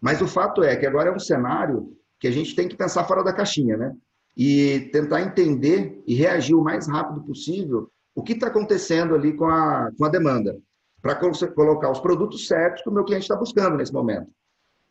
Mas 0.00 0.20
o 0.20 0.26
fato 0.26 0.62
é 0.62 0.74
que 0.76 0.86
agora 0.86 1.10
é 1.10 1.12
um 1.14 1.20
cenário 1.20 1.96
que 2.18 2.26
a 2.26 2.30
gente 2.30 2.56
tem 2.56 2.66
que 2.66 2.76
pensar 2.76 3.04
fora 3.04 3.22
da 3.22 3.32
caixinha, 3.32 3.76
né? 3.76 3.94
E 4.36 4.88
tentar 4.92 5.20
entender 5.20 6.02
e 6.06 6.14
reagir 6.14 6.54
o 6.54 6.64
mais 6.64 6.88
rápido 6.88 7.22
possível 7.22 7.88
o 8.14 8.22
que 8.22 8.32
está 8.32 8.46
acontecendo 8.46 9.14
ali 9.14 9.32
com 9.32 9.46
a, 9.46 9.90
com 9.96 10.04
a 10.04 10.08
demanda, 10.08 10.58
para 11.02 11.16
colocar 11.54 11.90
os 11.90 12.00
produtos 12.00 12.46
certos 12.46 12.82
que 12.82 12.88
o 12.88 12.92
meu 12.92 13.04
cliente 13.04 13.24
está 13.24 13.36
buscando 13.36 13.76
nesse 13.76 13.92
momento. 13.92 14.30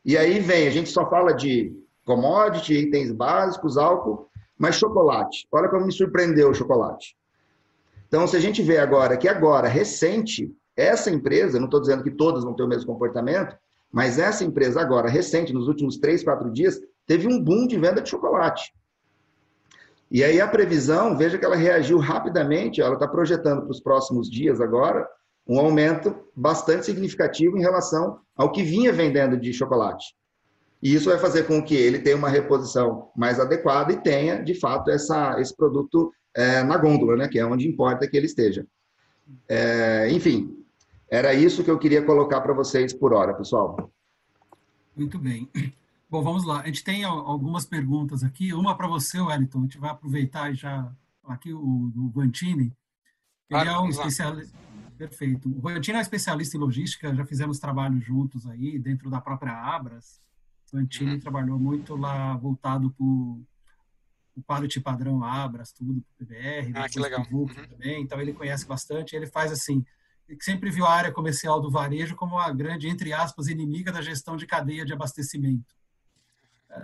E 0.06 0.18
aí 0.18 0.40
vem, 0.40 0.68
a 0.68 0.72
gente 0.72 0.90
só 0.90 1.10
fala 1.10 1.34
de 1.34 1.74
commodity, 2.06 2.74
itens 2.74 3.12
básicos, 3.12 3.78
álcool, 3.78 4.28
mas 4.58 4.76
chocolate, 4.76 5.48
olha 5.52 5.70
como 5.70 5.86
me 5.86 5.92
surpreendeu 5.92 6.50
o 6.50 6.54
chocolate. 6.54 7.16
Então, 8.08 8.28
se 8.28 8.38
a 8.38 8.40
gente 8.40 8.62
vê 8.62 8.78
agora 8.78 9.18
que 9.18 9.28
agora, 9.28 9.68
recente, 9.68 10.54
essa 10.76 11.10
empresa, 11.10 11.58
não 11.58 11.66
estou 11.66 11.82
dizendo 11.82 12.04
que 12.04 12.12
todas 12.12 12.44
vão 12.44 12.54
ter 12.54 12.64
o 12.64 12.68
mesmo 12.68 12.86
comportamento, 12.86 13.58
mas 13.92 14.20
essa 14.20 14.44
empresa 14.44 14.82
agora, 14.82 15.10
recente, 15.10 15.54
nos 15.54 15.68
últimos 15.68 15.98
três, 15.98 16.24
quatro 16.24 16.52
dias, 16.52 16.80
teve 17.08 17.28
um 17.28 17.40
boom 17.40 17.66
de 17.66 17.78
venda 17.80 18.02
de 18.02 18.10
chocolate. 18.10 18.72
E 20.14 20.24
aí 20.24 20.39
a 20.39 20.47
previsão, 20.47 21.18
veja 21.18 21.39
que 21.39 21.43
ela 21.43 21.55
reagiu 21.55 21.97
rapidamente, 21.97 22.80
ela 22.80 22.93
está 22.93 23.07
projetando 23.07 23.64
para 23.64 23.72
os 23.72 23.80
próximos 23.80 24.30
dias 24.30 24.61
agora 24.61 25.09
um 25.47 25.59
aumento 25.59 26.16
bastante 26.36 26.86
significativo 26.86 27.57
em 27.57 27.61
relação 27.61 28.20
ao 28.36 28.51
que 28.51 28.61
vinha 28.61 28.93
vendendo 28.93 29.36
de 29.36 29.51
chocolate. 29.51 30.16
E 30.84 30.93
isso 30.93 31.09
vai 31.09 31.18
fazer 31.18 31.47
com 31.47 31.64
que 31.64 31.74
ele 31.74 31.97
tenha 31.97 32.16
uma 32.16 32.30
reposição 32.30 33.09
mais 33.16 33.39
adequada 33.39 33.91
e 33.91 34.01
tenha, 34.01 34.43
de 34.43 34.53
fato, 34.53 34.91
essa, 34.91 35.41
esse 35.41 35.55
produto 35.55 36.14
é, 36.36 36.61
na 36.61 36.78
gôndola, 36.78 37.18
né? 37.18 37.28
que 37.28 37.39
é 37.39 37.45
onde 37.45 37.68
importa 37.68 38.07
que 38.07 38.16
ele 38.16 38.28
esteja. 38.28 38.68
É, 39.49 40.11
enfim, 40.11 40.64
era 41.09 41.34
isso 41.34 41.64
que 41.64 41.72
eu 41.72 41.80
queria 41.80 42.05
colocar 42.05 42.39
para 42.41 42.53
vocês 42.53 42.93
por 42.93 43.14
hora, 43.14 43.34
pessoal. 43.34 43.91
Muito 44.95 45.18
bem. 45.18 45.49
Bom, 46.14 46.22
vamos 46.22 46.43
lá. 46.43 46.61
A 46.61 46.68
gente 46.68 46.84
tem 46.84 47.03
algumas 47.03 47.66
perguntas 47.66 48.24
aqui. 48.24 48.53
Uma 48.53 48.78
para 48.78 48.88
você, 48.88 49.20
Wellington. 49.20 49.57
A 49.57 49.61
gente 49.64 49.80
vai 49.80 49.89
aproveitar 49.89 50.51
e 50.51 50.53
já. 50.53 50.93
Aqui 51.24 51.51
o, 51.51 51.59
o 51.59 52.11
Vantini. 52.11 52.72
Ele 53.49 53.68
é 53.68 53.80
um 53.80 53.89
especialista. 53.89 54.55
Perfeito. 54.95 55.49
O 55.49 55.59
Vantini 55.59 55.95
é 55.95 55.97
um 55.97 56.03
especialista 56.03 56.55
em 56.55 56.59
logística, 56.59 57.16
já 57.16 57.26
fizemos 57.26 57.57
trabalho 57.57 57.99
juntos 57.99 58.45
aí, 58.45 58.78
dentro 58.78 59.09
da 59.09 59.20
própria 59.20 59.53
Abras. 59.53 60.22
O 60.72 60.78
Antini 60.78 61.14
uhum. 61.14 61.20
trabalhou 61.20 61.57
muito 61.57 61.95
lá 61.95 62.38
voltado 62.38 62.91
para 62.91 63.03
o 63.03 63.43
quality 64.45 64.82
padrão 64.82 65.24
Abras, 65.24 65.72
tudo, 65.72 65.99
para 66.16 66.26
o 66.26 66.28
PBR, 66.28 66.74
ah, 66.76 66.88
que 66.88 66.99
legal. 66.99 67.26
Uhum. 67.32 67.47
também, 67.47 68.03
então 68.03 68.22
ele 68.22 68.34
conhece 68.34 68.68
bastante, 68.68 69.16
ele 69.16 69.26
faz 69.26 69.51
assim, 69.51 69.84
sempre 70.39 70.70
viu 70.70 70.86
a 70.86 70.93
área 70.93 71.11
comercial 71.11 71.59
do 71.59 71.72
varejo 71.72 72.16
como 72.16 72.36
uma 72.36 72.53
grande, 72.53 72.88
entre 72.88 73.11
aspas, 73.11 73.47
inimiga 73.47 73.91
da 73.91 74.01
gestão 74.01 74.38
de 74.38 74.45
cadeia 74.45 74.86
de 74.86 74.93
abastecimento. 74.93 75.74
É, 76.76 76.80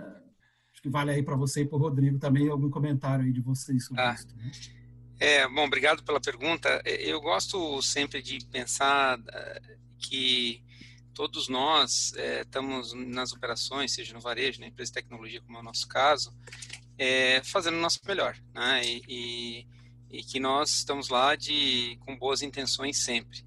acho 0.72 0.82
que 0.82 0.88
vale 0.88 1.10
aí 1.10 1.22
para 1.22 1.36
você 1.36 1.62
e 1.62 1.66
para 1.66 1.76
o 1.76 1.80
Rodrigo 1.80 2.18
também 2.18 2.48
algum 2.48 2.70
comentário 2.70 3.24
aí 3.24 3.32
de 3.32 3.40
vocês 3.40 3.86
sobre 3.86 4.02
ah. 4.02 4.14
isso. 4.14 4.28
Né? 4.36 4.50
É, 5.18 5.46
bom, 5.46 5.66
obrigado 5.66 6.02
pela 6.02 6.18
pergunta. 6.18 6.82
Eu 6.86 7.20
gosto 7.20 7.82
sempre 7.82 8.22
de 8.22 8.42
pensar 8.46 9.20
eh, 9.30 9.76
que 9.98 10.64
todos 11.12 11.46
nós 11.46 12.14
é, 12.16 12.40
estamos 12.40 12.94
nas 12.94 13.30
operações, 13.34 13.92
seja 13.92 14.14
no 14.14 14.20
varejo, 14.20 14.60
na 14.60 14.68
empresa 14.68 14.90
de 14.90 14.94
tecnologia, 14.94 15.42
como 15.42 15.58
é 15.58 15.60
o 15.60 15.64
nosso 15.64 15.86
caso, 15.86 16.34
é, 16.96 17.42
fazendo 17.44 17.76
o 17.76 17.80
nosso 17.80 18.00
melhor, 18.06 18.34
né? 18.54 18.82
E, 18.82 19.02
e, 19.06 19.66
e, 20.10 20.22
que 20.22 20.40
nós 20.40 20.70
estamos 20.70 21.10
lá 21.10 21.36
de, 21.36 21.98
com 22.00 22.16
boas 22.16 22.40
intenções 22.40 22.96
sempre. 22.96 23.44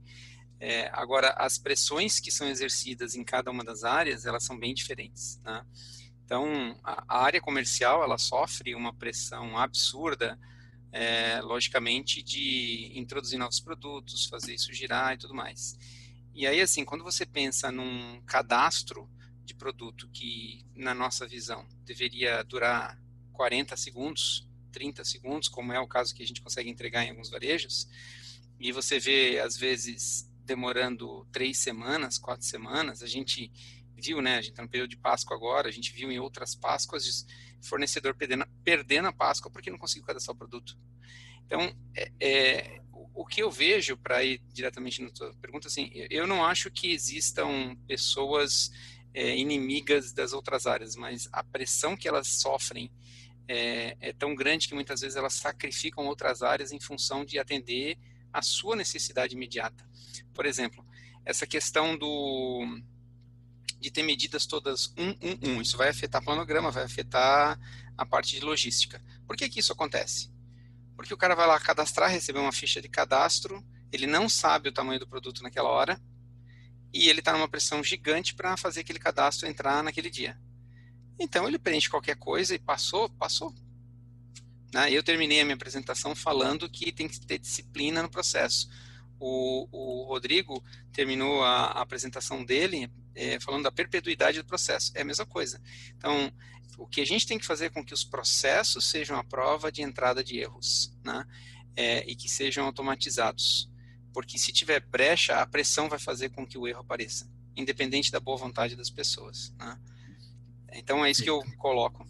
É, 0.60 0.89
agora, 0.94 1.30
as 1.32 1.58
pressões 1.58 2.20
que 2.20 2.32
são 2.32 2.48
exercidas 2.48 3.16
em 3.16 3.24
cada 3.24 3.50
uma 3.50 3.64
das 3.64 3.84
áreas, 3.84 4.28
elas 4.28 4.44
são 4.44 4.58
bem 4.58 4.76
diferentes, 4.76 5.39
né? 5.44 5.66
Então, 6.26 6.80
a, 6.84 7.24
área 7.24 7.41
comercial, 7.41 8.03
ela 8.03 8.17
sofre 8.17 8.74
uma 8.76 8.93
pressão 8.93 9.57
absurda, 9.57 10.39
é, 10.91 11.41
logicamente, 11.41 12.24
de 12.24 12.91
introduzir 12.95 13.38
novos 13.38 13.59
produtos, 13.59 14.26
fazer 14.26 14.53
isso 14.53 14.74
girar 14.74 15.13
e 15.13 15.17
tudo 15.17 15.34
mais. 15.34 15.78
E 16.34 16.47
aí, 16.47 16.61
assim, 16.61 16.86
quando 16.86 17.03
você 17.03 17.26
pensa 17.26 17.71
num 17.71 18.21
cadastro 18.26 19.09
de 19.43 19.53
produto 19.53 20.09
que, 20.11 20.65
na 20.76 20.93
nossa 20.93 21.28
visão, 21.28 21.67
deveria 21.86 22.43
durar 22.43 22.97
40 23.34 23.76
segundos, 23.76 24.47
30 24.71 25.03
segundos, 25.03 25.47
como 25.47 25.74
é 25.74 25.80
o 25.80 25.88
caso 25.88 26.15
que 26.15 26.24
a 26.24 26.26
gente 26.26 26.41
consegue 26.41 26.69
entregar 26.69 27.03
em 27.03 27.09
alguns 27.09 27.30
varejos, 27.30 27.88
e 28.59 28.71
você 28.71 28.99
vê, 28.99 29.39
às 29.39 29.57
vezes, 29.57 30.30
demorando 30.45 31.28
três 31.32 31.57
semanas, 31.57 32.17
quatro 32.17 32.45
semanas, 32.45 33.03
a 33.03 33.07
gente 33.07 33.51
viu, 34.04 34.22
né, 34.22 34.38
a 34.38 34.41
gente 34.41 34.51
está 34.51 34.64
no 34.64 34.70
período 34.70 34.89
de 34.89 34.97
Páscoa 34.97 35.36
agora, 35.36 35.68
a 35.68 35.72
gente 35.72 35.93
viu 35.93 36.12
em 36.12 36.20
outras 36.20 36.56
Páscoas 36.56 37.26
fornecedor 37.62 38.16
perdendo, 38.16 38.45
perdendo 38.64 39.08
a 39.08 39.14
Páscoa 39.14 39.51
porque 39.51 39.70
não 39.70 39.78
conseguiu 39.78 40.06
cadastrar 40.06 40.36
o 40.36 40.38
produto. 40.38 40.78
Então, 41.45 41.76
é, 41.95 42.12
é 42.20 42.82
o 43.14 43.26
que 43.26 43.41
eu 43.41 43.51
vejo, 43.51 43.95
para 43.95 44.24
ir 44.24 44.41
diretamente 44.51 45.01
na 45.01 45.10
sua 45.14 45.34
pergunta, 45.36 45.68
assim, 45.68 45.91
eu 46.10 46.26
não 46.26 46.43
acho 46.43 46.72
que 46.72 46.91
existam 46.91 47.76
pessoas 47.88 48.72
é, 49.14 49.38
inimigas 49.38 50.12
das 50.12 50.34
outras 50.34 50.66
áreas, 50.66 50.95
mas 50.95 51.30
a 51.32 51.43
pressão 51.43 51.95
que 51.95 52.08
elas 52.08 52.28
sofrem 52.28 52.91
é, 53.47 53.95
é, 53.99 54.14
tão 54.14 54.34
grande 54.34 54.68
que 54.68 54.74
muitas 54.74 55.01
vezes 55.01 55.16
elas 55.16 55.34
sacrificam 55.34 56.08
outras 56.08 56.41
áreas 56.41 56.72
em 56.72 56.80
função 56.80 57.24
de 57.24 57.38
atender 57.38 57.97
a 58.32 58.41
sua 58.41 58.76
necessidade 58.76 59.36
imediata. 59.36 59.88
Por 60.34 60.45
exemplo, 60.45 60.84
essa 61.24 61.45
questão 61.45 61.97
do 61.97 62.66
de 63.84 63.91
ter 63.91 64.01
medidas 64.01 64.45
todas 64.45 64.93
um, 64.97 65.09
um, 65.09 65.49
um. 65.49 65.61
Isso 65.61 65.75
vai 65.75 65.89
afetar 65.89 66.23
planograma, 66.23 66.71
vai 66.71 66.84
afetar 66.84 67.59
a 67.97 68.05
parte 68.05 68.34
de 68.34 68.39
logística. 68.39 69.03
Por 69.27 69.36
que, 69.36 69.49
que 69.49 69.59
isso 69.59 69.73
acontece? 69.73 70.31
Porque 70.95 71.13
o 71.13 71.17
cara 71.17 71.36
vai 71.36 71.45
lá 71.45 71.59
cadastrar, 71.59 72.09
receber 72.09 72.39
uma 72.39 72.53
ficha 72.53 72.81
de 72.81 72.88
cadastro, 72.88 73.61
ele 73.91 74.07
não 74.07 74.29
sabe 74.29 74.69
o 74.69 74.71
tamanho 74.71 75.01
do 75.01 75.07
produto 75.07 75.43
naquela 75.43 75.67
hora, 75.67 76.01
e 76.93 77.09
ele 77.09 77.19
está 77.19 77.34
numa 77.34 77.49
pressão 77.49 77.84
gigante 77.84 78.34
para 78.34 78.55
fazer 78.55 78.79
aquele 78.79 78.99
cadastro 78.99 79.49
entrar 79.49 79.84
naquele 79.84 80.09
dia. 80.09 80.39
Então 81.19 81.45
ele 81.45 81.59
preenche 81.59 81.89
qualquer 81.89 82.15
coisa 82.15 82.55
e 82.55 82.59
passou, 82.59 83.09
passou. 83.09 83.53
Né? 84.73 84.93
Eu 84.93 85.03
terminei 85.03 85.41
a 85.41 85.43
minha 85.43 85.55
apresentação 85.55 86.15
falando 86.15 86.69
que 86.69 86.89
tem 86.93 87.09
que 87.09 87.19
ter 87.19 87.38
disciplina 87.38 88.01
no 88.01 88.09
processo. 88.09 88.69
O, 89.19 89.67
o 89.71 90.03
Rodrigo 90.05 90.63
terminou 90.93 91.43
a, 91.43 91.65
a 91.65 91.81
apresentação 91.81 92.45
dele 92.45 92.89
é, 93.16 93.39
falando 93.39 93.64
da 93.64 93.72
perpetuidade 93.72 94.39
do 94.39 94.45
processo. 94.45 94.91
É 94.95 95.01
a 95.01 95.05
mesma 95.05 95.26
coisa. 95.26 95.61
Então, 95.97 96.32
o 96.78 96.88
que 96.88 97.01
a 97.01 97.05
gente 97.05 97.28
tem 97.28 97.38
que 97.38 97.45
fazer 97.45 97.66
é 97.66 97.70
com 97.70 97.84
que 97.84 97.93
os 97.93 98.03
processos 98.03 98.89
sejam 98.89 99.18
a 99.18 99.24
prova 99.24 99.72
de 99.72 99.82
entrada 99.82 100.24
de 100.24 100.38
erros, 100.38 100.95
né? 101.03 101.26
É, 101.76 102.09
e 102.09 102.16
que 102.16 102.30
sejam 102.30 102.66
automatizados. 102.66 103.70
Porque 104.14 104.38
se 104.38 104.51
tiver 104.51 104.80
brecha, 104.80 105.39
a 105.39 105.45
pressão 105.45 105.89
vai 105.89 105.99
fazer 105.99 106.30
com 106.30 106.45
que 106.45 106.57
o 106.57 106.68
erro 106.68 106.82
apareça, 106.82 107.28
independente 107.55 108.11
da 108.11 108.20
boa 108.20 108.38
vontade 108.38 108.76
das 108.76 108.89
pessoas. 108.89 109.51
Né? 109.57 109.80
Então 110.74 111.03
é 111.03 111.09
isso 111.09 111.24
que 111.24 111.30
eu 111.30 111.41
coloco. 111.57 112.05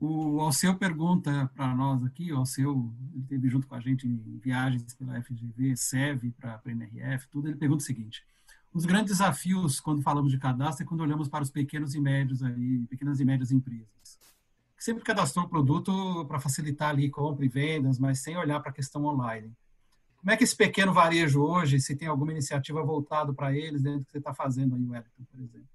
O 0.00 0.40
Alceu 0.40 0.76
pergunta 0.76 1.50
para 1.56 1.74
nós 1.74 2.04
aqui, 2.04 2.32
o 2.32 2.36
Alceu 2.36 2.94
ele 3.12 3.22
esteve 3.22 3.48
junto 3.48 3.66
com 3.66 3.74
a 3.74 3.80
gente 3.80 4.06
em 4.06 4.38
viagens 4.38 4.94
pela 4.94 5.20
FGV, 5.20 5.76
SEV, 5.76 6.30
para 6.38 6.62
a 6.64 6.70
NRF, 6.70 7.26
tudo, 7.28 7.48
ele 7.48 7.56
pergunta 7.56 7.82
o 7.82 7.86
seguinte, 7.86 8.24
os 8.78 8.86
grandes 8.86 9.12
desafios 9.12 9.80
quando 9.80 10.02
falamos 10.02 10.30
de 10.30 10.38
cadastro 10.38 10.84
é 10.84 10.88
quando 10.88 11.00
olhamos 11.00 11.28
para 11.28 11.42
os 11.42 11.50
pequenos 11.50 11.94
e 11.94 12.00
médios 12.00 12.42
aí, 12.42 12.86
pequenas 12.88 13.18
e 13.18 13.24
médias 13.24 13.50
empresas, 13.50 14.18
que 14.76 14.84
sempre 14.84 15.02
cadastrou 15.02 15.44
o 15.44 15.48
produto 15.48 16.24
para 16.26 16.38
facilitar 16.38 16.90
ali 16.90 17.10
compra 17.10 17.44
e 17.44 17.48
vendas, 17.48 17.98
mas 17.98 18.20
sem 18.20 18.36
olhar 18.36 18.60
para 18.60 18.70
a 18.70 18.72
questão 18.74 19.04
online. 19.04 19.52
Como 20.18 20.30
é 20.30 20.36
que 20.36 20.44
esse 20.44 20.54
pequeno 20.54 20.92
varejo 20.92 21.42
hoje, 21.42 21.80
se 21.80 21.96
tem 21.96 22.06
alguma 22.06 22.30
iniciativa 22.30 22.82
voltada 22.82 23.32
para 23.32 23.52
eles 23.52 23.82
dentro 23.82 24.00
do 24.00 24.04
que 24.04 24.12
você 24.12 24.18
está 24.18 24.32
fazendo 24.32 24.76
aí, 24.76 24.84
Wellington, 24.84 25.24
por 25.30 25.40
exemplo? 25.40 25.68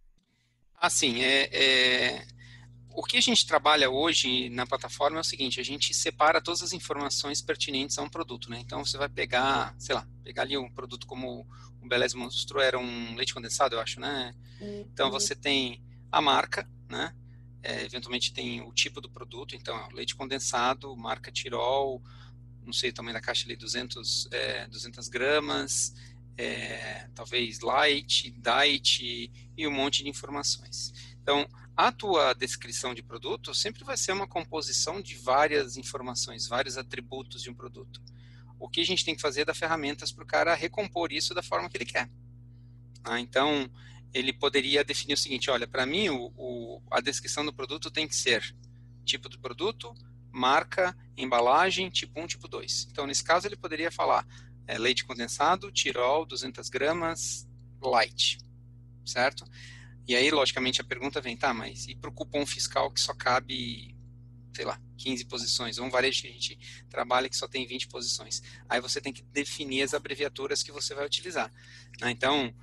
Assim, 0.80 1.22
é, 1.22 1.50
é, 1.52 2.26
o 2.96 3.04
que 3.04 3.18
a 3.18 3.22
gente 3.22 3.46
trabalha 3.46 3.90
hoje 3.90 4.50
na 4.50 4.66
plataforma 4.66 5.18
é 5.18 5.22
o 5.22 5.24
seguinte, 5.24 5.60
a 5.60 5.64
gente 5.64 5.94
separa 5.94 6.42
todas 6.42 6.62
as 6.62 6.74
informações 6.74 7.42
pertinentes 7.42 7.98
a 7.98 8.04
um 8.04 8.10
produto, 8.10 8.50
né? 8.50 8.60
Então 8.60 8.86
você 8.86 8.98
vai 8.98 9.10
pegar, 9.10 9.76
sei 9.80 9.96
lá, 9.96 10.08
pegar 10.24 10.44
ali 10.44 10.58
um 10.58 10.70
produto 10.70 11.08
como 11.08 11.48
o 11.82 11.88
Beleza 11.88 12.18
mostrou, 12.18 12.62
era 12.62 12.78
um 12.78 13.16
leite 13.16 13.34
condensado, 13.34 13.76
eu 13.76 13.80
acho, 13.80 14.00
né? 14.00 14.34
Então 14.62 15.08
uhum. 15.08 15.12
você 15.12 15.36
tem 15.36 15.84
a 16.12 16.22
marca, 16.22 16.70
né? 16.88 17.14
É, 17.64 17.84
eventualmente 17.84 18.34
tem 18.34 18.62
o 18.62 18.72
tipo 18.74 19.02
do 19.02 19.10
produto, 19.10 19.56
então 19.56 19.90
leite 19.94 20.16
condensado, 20.16 20.96
marca 20.96 21.32
Tirol, 21.32 22.02
não 22.64 22.74
sei 22.74 22.92
o 22.92 22.94
tamanho 22.94 23.14
da 23.14 23.22
caixa 23.22 23.46
ali, 23.46 23.56
200, 23.56 24.28
é, 24.32 24.68
200 24.68 25.08
gramas, 25.08 25.94
é, 26.38 27.08
talvez 27.16 27.60
light, 27.60 28.32
diet 28.32 29.32
e 29.58 29.68
um 29.68 29.72
monte 29.72 30.04
de 30.04 30.10
informações. 30.10 30.94
Então, 31.22 31.48
a 31.76 31.92
tua 31.92 32.34
descrição 32.34 32.94
de 32.94 33.02
produto 33.02 33.54
sempre 33.54 33.84
vai 33.84 33.98
ser 33.98 34.12
uma 34.12 34.28
composição 34.28 35.02
de 35.02 35.16
várias 35.16 35.76
informações, 35.76 36.48
vários 36.48 36.78
atributos 36.78 37.42
de 37.42 37.50
um 37.50 37.56
produto. 37.56 38.02
O 38.60 38.70
que 38.70 38.82
a 38.82 38.86
gente 38.86 39.04
tem 39.04 39.16
que 39.16 39.22
fazer 39.22 39.42
é 39.42 39.46
dar 39.46 39.56
ferramentas 39.56 40.12
para 40.12 40.24
o 40.24 40.28
cara 40.28 40.54
recompor 40.54 41.12
isso 41.12 41.34
da 41.34 41.42
forma 41.42 41.70
que 41.70 41.78
ele 41.78 41.86
quer. 41.86 42.10
Ah, 43.04 43.20
então, 43.20 43.70
ele 44.14 44.32
poderia 44.32 44.84
definir 44.84 45.16
o 45.16 45.18
seguinte: 45.18 45.50
olha, 45.50 45.68
para 45.68 45.86
mim, 45.86 46.10
o, 46.10 46.32
o, 46.38 46.82
a 46.92 47.02
descrição 47.02 47.44
do 47.44 47.54
produto 47.54 47.92
tem 47.92 48.08
que 48.08 48.16
ser 48.16 48.56
tipo 49.04 49.28
do 49.28 49.40
produto, 49.40 49.94
marca, 50.32 50.96
embalagem, 51.18 51.90
tipo 51.90 52.22
1, 52.22 52.28
tipo 52.28 52.48
2. 52.48 52.88
Então, 52.92 53.06
nesse 53.06 53.24
caso, 53.24 53.48
ele 53.48 53.58
poderia 53.58 53.92
falar 53.92 54.26
é, 54.68 54.78
leite 54.78 55.04
condensado, 55.04 55.72
Tirol, 55.72 56.26
200 56.26 56.70
gramas, 56.70 57.48
light, 57.82 58.38
certo? 59.06 59.44
E 60.08 60.16
aí, 60.16 60.30
logicamente, 60.32 60.82
a 60.82 60.84
pergunta 60.84 61.22
vem, 61.22 61.38
tá, 61.38 61.54
mas 61.54 61.88
e 61.88 61.96
para 61.96 62.10
o 62.10 62.14
cupom 62.14 62.46
fiscal 62.46 62.92
que 62.92 63.00
só 63.00 63.14
cabe, 63.14 63.96
sei 64.54 64.66
lá, 64.66 64.80
15 64.98 65.26
posições, 65.26 65.78
ou 65.78 65.86
um 65.86 65.90
varejo 65.90 66.22
que 66.22 66.28
a 66.28 66.32
gente 66.32 66.86
trabalha 66.90 67.30
que 67.30 67.38
só 67.38 67.48
tem 67.48 67.66
20 67.66 67.88
posições. 67.88 68.42
Aí 68.68 68.82
você 68.82 69.00
tem 69.00 69.14
que 69.14 69.24
definir 69.24 69.82
as 69.82 69.94
abreviaturas 69.94 70.62
que 70.62 70.72
você 70.72 70.94
vai 70.94 71.06
utilizar. 71.06 71.52
Né? 72.02 72.12
Então, 72.12 72.54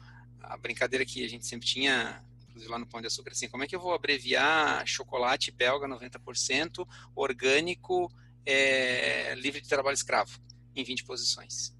a 0.43 0.57
brincadeira 0.57 1.05
que 1.05 1.24
a 1.24 1.28
gente 1.28 1.47
sempre 1.47 1.66
tinha, 1.66 2.22
inclusive 2.49 2.70
lá 2.70 2.78
no 2.78 2.86
Pão 2.86 3.01
de 3.01 3.07
Açúcar, 3.07 3.32
assim, 3.32 3.49
como 3.49 3.64
é 3.64 3.66
que 3.66 3.74
eu 3.74 3.80
vou 3.80 3.95
abreviar 3.95 4.86
chocolate 4.86 5.51
belga 5.51 5.88
90%, 5.88 6.86
orgânico, 7.14 8.12
é, 8.45 9.34
livre 9.36 9.61
de 9.61 9.68
trabalho 9.68 9.95
escravo, 9.95 10.38
em 10.76 10.84
20 10.84 11.05
posições? 11.05 11.74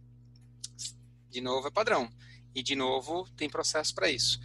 De 1.31 1.41
novo, 1.41 1.69
é 1.69 1.71
padrão. 1.71 2.11
E, 2.55 2.63
de 2.63 2.75
novo, 2.75 3.29
tem 3.37 3.49
processo 3.49 3.95
para 3.95 4.11
isso. 4.11 4.41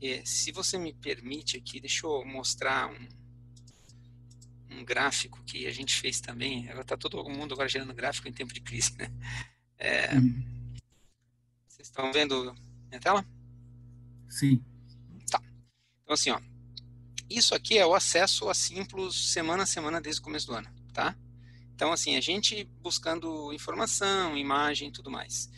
E, 0.00 0.24
se 0.26 0.52
você 0.52 0.78
me 0.78 0.92
permite 0.92 1.56
aqui, 1.56 1.80
deixa 1.80 2.06
eu 2.06 2.24
mostrar 2.24 2.88
um, 2.88 3.08
um 4.78 4.84
gráfico 4.84 5.42
que 5.44 5.66
a 5.66 5.70
gente 5.72 5.94
fez 5.94 6.20
também. 6.20 6.68
Está 6.68 6.96
todo 6.96 7.22
mundo 7.28 7.54
agora 7.54 7.68
gerando 7.68 7.94
gráfico 7.94 8.28
em 8.28 8.32
tempo 8.32 8.52
de 8.52 8.60
crise, 8.60 8.96
né? 8.96 9.10
É, 9.78 10.14
uhum. 10.14 10.74
Vocês 11.68 11.88
estão 11.88 12.12
vendo 12.12 12.54
minha 12.88 13.00
tela? 13.00 13.26
Sim. 14.28 14.64
Tá. 15.30 15.40
Então, 16.02 16.14
assim, 16.14 16.30
ó. 16.30 16.40
Isso 17.28 17.54
aqui 17.54 17.76
é 17.76 17.84
o 17.84 17.94
acesso 17.94 18.48
a 18.48 18.54
Simplos 18.54 19.32
semana 19.32 19.64
a 19.64 19.66
semana 19.66 20.00
desde 20.00 20.20
o 20.20 20.24
começo 20.24 20.46
do 20.46 20.54
ano, 20.54 20.68
tá? 20.92 21.16
Então, 21.74 21.92
assim, 21.92 22.16
a 22.16 22.20
gente 22.20 22.64
buscando 22.80 23.52
informação, 23.52 24.36
imagem 24.36 24.88
e 24.88 24.92
tudo 24.92 25.10
mais. 25.10 25.50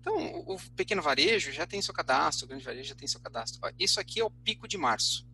Então, 0.00 0.16
o 0.46 0.58
pequeno 0.74 1.02
varejo 1.02 1.52
já 1.52 1.66
tem 1.66 1.82
seu 1.82 1.92
cadastro, 1.92 2.46
o 2.46 2.48
grande 2.48 2.64
varejo 2.64 2.88
já 2.88 2.94
tem 2.94 3.06
seu 3.06 3.20
cadastro. 3.20 3.60
Isso 3.78 4.00
aqui 4.00 4.20
é 4.20 4.24
o 4.24 4.30
pico 4.30 4.66
de 4.66 4.78
março 4.78 5.28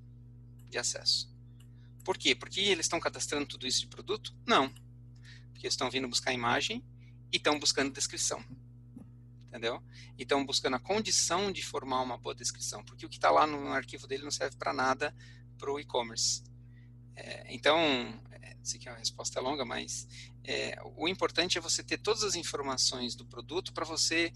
de 0.68 0.76
acesso. 0.76 1.32
Por 2.04 2.18
quê? 2.18 2.34
Porque 2.34 2.60
eles 2.60 2.86
estão 2.86 3.00
cadastrando 3.00 3.46
tudo 3.46 3.66
isso 3.66 3.80
de 3.80 3.86
produto? 3.86 4.34
Não. 4.44 4.72
Porque 5.52 5.66
estão 5.66 5.90
vindo 5.90 6.08
buscar 6.08 6.32
imagem 6.32 6.84
e 7.32 7.36
estão 7.36 7.58
buscando 7.58 7.92
descrição. 7.92 8.44
Entendeu? 9.48 9.82
E 10.18 10.22
estão 10.22 10.44
buscando 10.44 10.74
a 10.74 10.80
condição 10.80 11.50
de 11.52 11.64
formar 11.64 12.02
uma 12.02 12.18
boa 12.18 12.34
descrição. 12.34 12.84
Porque 12.84 13.06
o 13.06 13.08
que 13.08 13.16
está 13.16 13.30
lá 13.30 13.46
no 13.46 13.68
arquivo 13.68 14.06
dele 14.06 14.24
não 14.24 14.30
serve 14.30 14.56
para 14.56 14.72
nada 14.72 15.14
para 15.56 15.72
o 15.72 15.78
e-commerce. 15.78 16.42
É, 17.14 17.54
então, 17.54 17.78
é, 18.30 18.56
sei 18.62 18.78
que 18.78 18.88
a 18.88 18.94
resposta 18.94 19.38
é 19.38 19.42
longa, 19.42 19.64
mas 19.64 20.06
é, 20.44 20.78
o 20.96 21.08
importante 21.08 21.56
é 21.56 21.60
você 21.60 21.82
ter 21.82 21.98
todas 21.98 22.22
as 22.22 22.34
informações 22.34 23.14
do 23.14 23.24
produto 23.24 23.72
para 23.72 23.84
você 23.84 24.32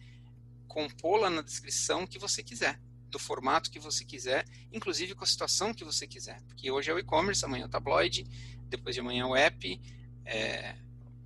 compô-la 0.71 1.29
na 1.29 1.43
descrição 1.43 2.07
que 2.07 2.19
você 2.19 2.45
quiser, 2.45 2.81
do 3.09 3.19
formato 3.19 3.71
que 3.71 3.81
você 3.81 4.05
quiser, 4.05 4.45
inclusive 4.73 5.17
com 5.17 5.25
a 5.25 5.27
situação 5.27 5.75
que 5.75 5.85
você 5.85 6.07
quiser. 6.07 6.41
Porque 6.45 6.71
hoje 6.71 6.91
é 6.91 6.95
o 6.95 6.99
e-commerce, 6.99 7.45
amanhã 7.45 7.65
é 7.65 7.67
o 7.67 7.69
tabloide, 7.69 8.25
depois 8.69 8.95
de 8.95 9.01
amanhã 9.01 9.25
é 9.25 9.27
o 9.27 9.35
app, 9.35 9.81
é, 10.25 10.77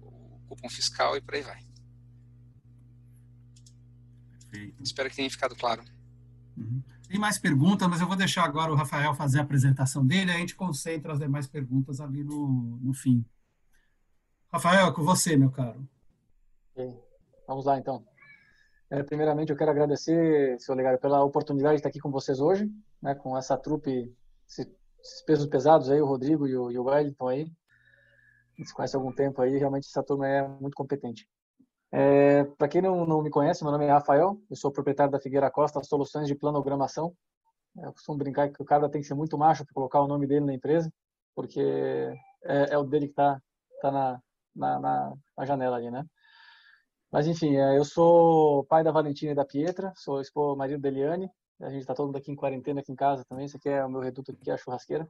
o 0.00 0.40
cupom 0.48 0.70
fiscal 0.70 1.14
e 1.14 1.20
por 1.20 1.34
aí 1.34 1.42
vai. 1.42 1.62
Perfeito. 4.50 4.82
Espero 4.82 5.10
que 5.10 5.16
tenha 5.16 5.30
ficado 5.30 5.54
claro. 5.54 5.84
Uhum. 6.56 6.82
Tem 7.06 7.18
mais 7.18 7.36
perguntas, 7.36 7.86
mas 7.86 8.00
eu 8.00 8.06
vou 8.06 8.16
deixar 8.16 8.44
agora 8.44 8.72
o 8.72 8.74
Rafael 8.74 9.14
fazer 9.14 9.40
a 9.40 9.42
apresentação 9.42 10.06
dele, 10.06 10.32
a 10.32 10.38
gente 10.38 10.56
concentra 10.56 11.12
as 11.12 11.18
demais 11.18 11.46
perguntas 11.46 12.00
ali 12.00 12.24
no, 12.24 12.78
no 12.82 12.94
fim. 12.94 13.22
Rafael, 14.50 14.88
é 14.88 14.92
com 14.92 15.02
você, 15.02 15.36
meu 15.36 15.50
caro. 15.50 15.86
Vamos 17.46 17.66
lá, 17.66 17.78
então. 17.78 18.06
É, 18.90 19.02
primeiramente, 19.02 19.50
eu 19.50 19.56
quero 19.56 19.70
agradecer, 19.70 20.60
seu 20.60 20.74
Legário, 20.74 21.00
pela 21.00 21.22
oportunidade 21.24 21.74
de 21.74 21.78
estar 21.80 21.88
aqui 21.88 21.98
com 21.98 22.10
vocês 22.10 22.38
hoje, 22.38 22.70
né, 23.02 23.14
com 23.14 23.36
essa 23.36 23.56
trupe, 23.56 24.14
esses 24.46 25.22
pesos 25.26 25.46
pesados 25.46 25.90
aí, 25.90 26.00
o 26.00 26.06
Rodrigo 26.06 26.46
e 26.46 26.56
o, 26.56 26.70
e 26.70 26.78
o 26.78 26.84
Wellington 26.84 27.28
aí. 27.28 27.42
A 28.52 28.56
gente 28.56 28.68
se 28.68 28.74
conhece 28.74 28.96
há 28.96 28.98
algum 28.98 29.12
tempo 29.12 29.40
aí, 29.42 29.56
realmente 29.58 29.88
essa 29.88 30.02
turma 30.02 30.28
é 30.28 30.46
muito 30.46 30.74
competente. 30.74 31.28
É, 31.90 32.44
Para 32.44 32.68
quem 32.68 32.82
não, 32.82 33.06
não 33.06 33.22
me 33.22 33.30
conhece, 33.30 33.62
meu 33.64 33.72
nome 33.72 33.86
é 33.86 33.90
Rafael, 33.90 34.38
eu 34.50 34.56
sou 34.56 34.70
proprietário 34.70 35.12
da 35.12 35.20
Figueira 35.20 35.50
Costa 35.50 35.82
Soluções 35.82 36.28
de 36.28 36.34
Planogramação. 36.34 37.14
Eu 37.76 37.92
costumo 37.92 38.18
brincar 38.18 38.48
que 38.50 38.62
o 38.62 38.64
cara 38.64 38.88
tem 38.88 39.00
que 39.00 39.06
ser 39.06 39.14
muito 39.14 39.36
macho 39.36 39.64
para 39.64 39.74
colocar 39.74 40.00
o 40.00 40.06
nome 40.06 40.26
dele 40.26 40.44
na 40.44 40.54
empresa, 40.54 40.92
porque 41.34 41.60
é, 42.44 42.74
é 42.74 42.78
o 42.78 42.84
dele 42.84 43.06
que 43.06 43.12
está 43.12 43.40
tá 43.80 43.90
na, 43.90 44.20
na, 44.54 44.80
na, 44.80 45.14
na 45.36 45.44
janela 45.44 45.76
ali, 45.76 45.90
né? 45.90 46.04
Mas 47.14 47.28
enfim, 47.28 47.54
é, 47.54 47.78
eu 47.78 47.84
sou 47.84 48.64
pai 48.64 48.82
da 48.82 48.90
Valentina 48.90 49.30
e 49.30 49.34
da 49.36 49.44
Pietra, 49.44 49.92
sou 49.94 50.20
esposo, 50.20 50.56
marido 50.56 50.80
da 50.80 50.88
Eliane, 50.88 51.30
A 51.60 51.70
gente 51.70 51.82
está 51.82 51.94
todo 51.94 52.06
mundo 52.06 52.16
aqui 52.16 52.32
em 52.32 52.34
quarentena 52.34 52.80
aqui 52.80 52.90
em 52.90 52.96
casa 52.96 53.24
também. 53.28 53.44
Isso 53.44 53.56
aqui 53.56 53.68
é 53.68 53.84
o 53.84 53.88
meu 53.88 54.00
reduto 54.00 54.32
aqui, 54.32 54.50
é 54.50 54.54
a 54.54 54.56
churrasqueira. 54.56 55.08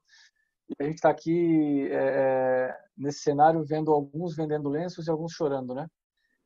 E 0.69 0.75
a 0.79 0.85
gente 0.85 0.97
está 0.97 1.09
aqui 1.09 1.89
é, 1.91 1.97
é, 1.97 2.79
nesse 2.95 3.21
cenário 3.21 3.65
vendo 3.65 3.91
alguns 3.91 4.37
vendendo 4.37 4.69
lenços 4.69 5.07
e 5.07 5.11
alguns 5.11 5.33
chorando, 5.33 5.75
né? 5.75 5.89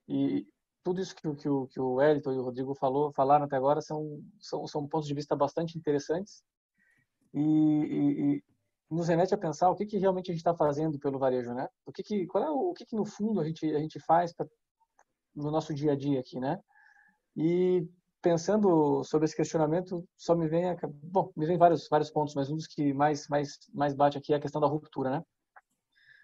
E 0.07 0.47
tudo 0.85 1.01
isso 1.01 1.13
que, 1.17 1.23
que, 1.35 1.49
que 1.73 1.81
o 1.81 1.95
Wellington 1.95 2.35
e 2.35 2.39
o 2.39 2.45
Rodrigo 2.45 2.73
falou, 2.77 3.13
falaram 3.13 3.47
até 3.47 3.57
agora 3.57 3.81
são, 3.81 4.23
são, 4.39 4.65
são 4.69 4.87
pontos 4.87 5.09
de 5.09 5.15
vista 5.15 5.35
bastante 5.35 5.77
interessantes 5.77 6.41
e, 7.35 7.41
e, 7.41 8.37
e 8.37 8.45
nos 8.89 9.09
remete 9.09 9.35
a 9.35 9.39
pensar 9.39 9.71
o 9.71 9.75
que, 9.75 9.87
que 9.87 9.99
realmente 9.99 10.31
a 10.31 10.35
gente 10.35 10.41
está 10.41 10.55
fazendo 10.55 11.01
pelo 11.01 11.19
varejo, 11.19 11.53
né? 11.53 11.67
O 11.85 11.91
que, 11.91 12.05
que 12.05 12.27
qual 12.29 12.45
é 12.45 12.49
o, 12.49 12.71
o 12.71 12.75
que, 12.75 12.87
que 12.87 12.95
no 12.95 13.05
fundo 13.05 13.41
a 13.41 13.45
gente 13.45 13.67
a 13.75 13.81
gente 13.81 13.99
faz 13.99 14.33
pra, 14.33 14.47
no 15.43 15.51
nosso 15.51 15.73
dia 15.75 15.93
a 15.93 15.97
dia 15.97 16.21
aqui, 16.21 16.41
né? 16.41 16.61
E 17.37 17.89
pensando 18.21 19.03
sobre 19.05 19.27
esse 19.27 19.37
questionamento, 19.37 20.05
só 20.17 20.35
me 20.35 20.49
vem, 20.49 20.65
bom, 21.05 21.31
me 21.37 21.47
vem 21.47 21.57
vários 21.57 21.89
vários 21.89 22.11
pontos, 22.11 22.35
mas 22.35 22.51
um 22.51 22.57
dos 22.57 22.67
que 22.67 22.93
mais 22.93 23.29
mais 23.29 23.59
mais 23.73 23.95
bate 23.95 24.19
aqui 24.19 24.33
é 24.33 24.37
a 24.37 24.41
questão 24.41 24.61
da 24.61 24.67
ruptura, 24.67 25.11
né? 25.11 25.25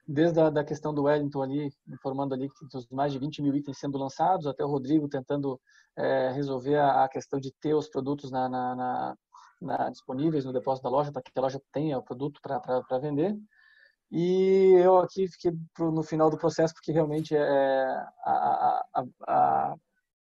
Desde 0.07 0.39
a 0.41 0.51
da 0.51 0.65
questão 0.65 0.93
do 0.93 1.05
Wellington 1.05 1.43
ali, 1.43 1.71
informando 1.89 2.35
ali 2.35 2.51
que 2.51 2.77
os 2.77 2.89
mais 2.91 3.13
de 3.13 3.19
20 3.19 3.41
mil 3.43 3.55
itens 3.55 3.79
sendo 3.79 3.97
lançados, 3.97 4.47
até 4.47 4.65
o 4.65 4.69
Rodrigo 4.69 5.09
tentando 5.09 5.59
é, 5.97 6.31
resolver 6.33 6.77
a, 6.77 7.05
a, 7.05 7.09
questão 7.09 7.41
de 7.41 7.53
ter 7.53 7.75
os 7.75 7.89
produtos 7.89 8.31
na, 8.31 8.49
na, 8.49 8.75
na, 8.75 9.17
na 9.63 9.91
disponíveis 9.91 10.45
no 10.45 10.53
depósito 10.53 10.85
da 10.85 10.91
loja, 10.91 11.11
para 11.11 11.23
que 11.23 11.31
a 11.35 11.41
loja 11.41 11.61
tenha 11.73 11.97
o 11.99 12.03
produto 12.03 12.41
para 12.43 12.99
vender. 12.99 13.35
E 14.11 14.73
eu 14.77 14.99
aqui 14.99 15.27
fiquei 15.29 15.53
no 15.79 16.03
final 16.03 16.31
do 16.31 16.39
processo, 16.39 16.75
porque 16.75 16.93
realmente 16.93 17.35
é, 17.35 17.85
a, 18.25 18.85
a, 18.95 19.05
a, 19.27 19.75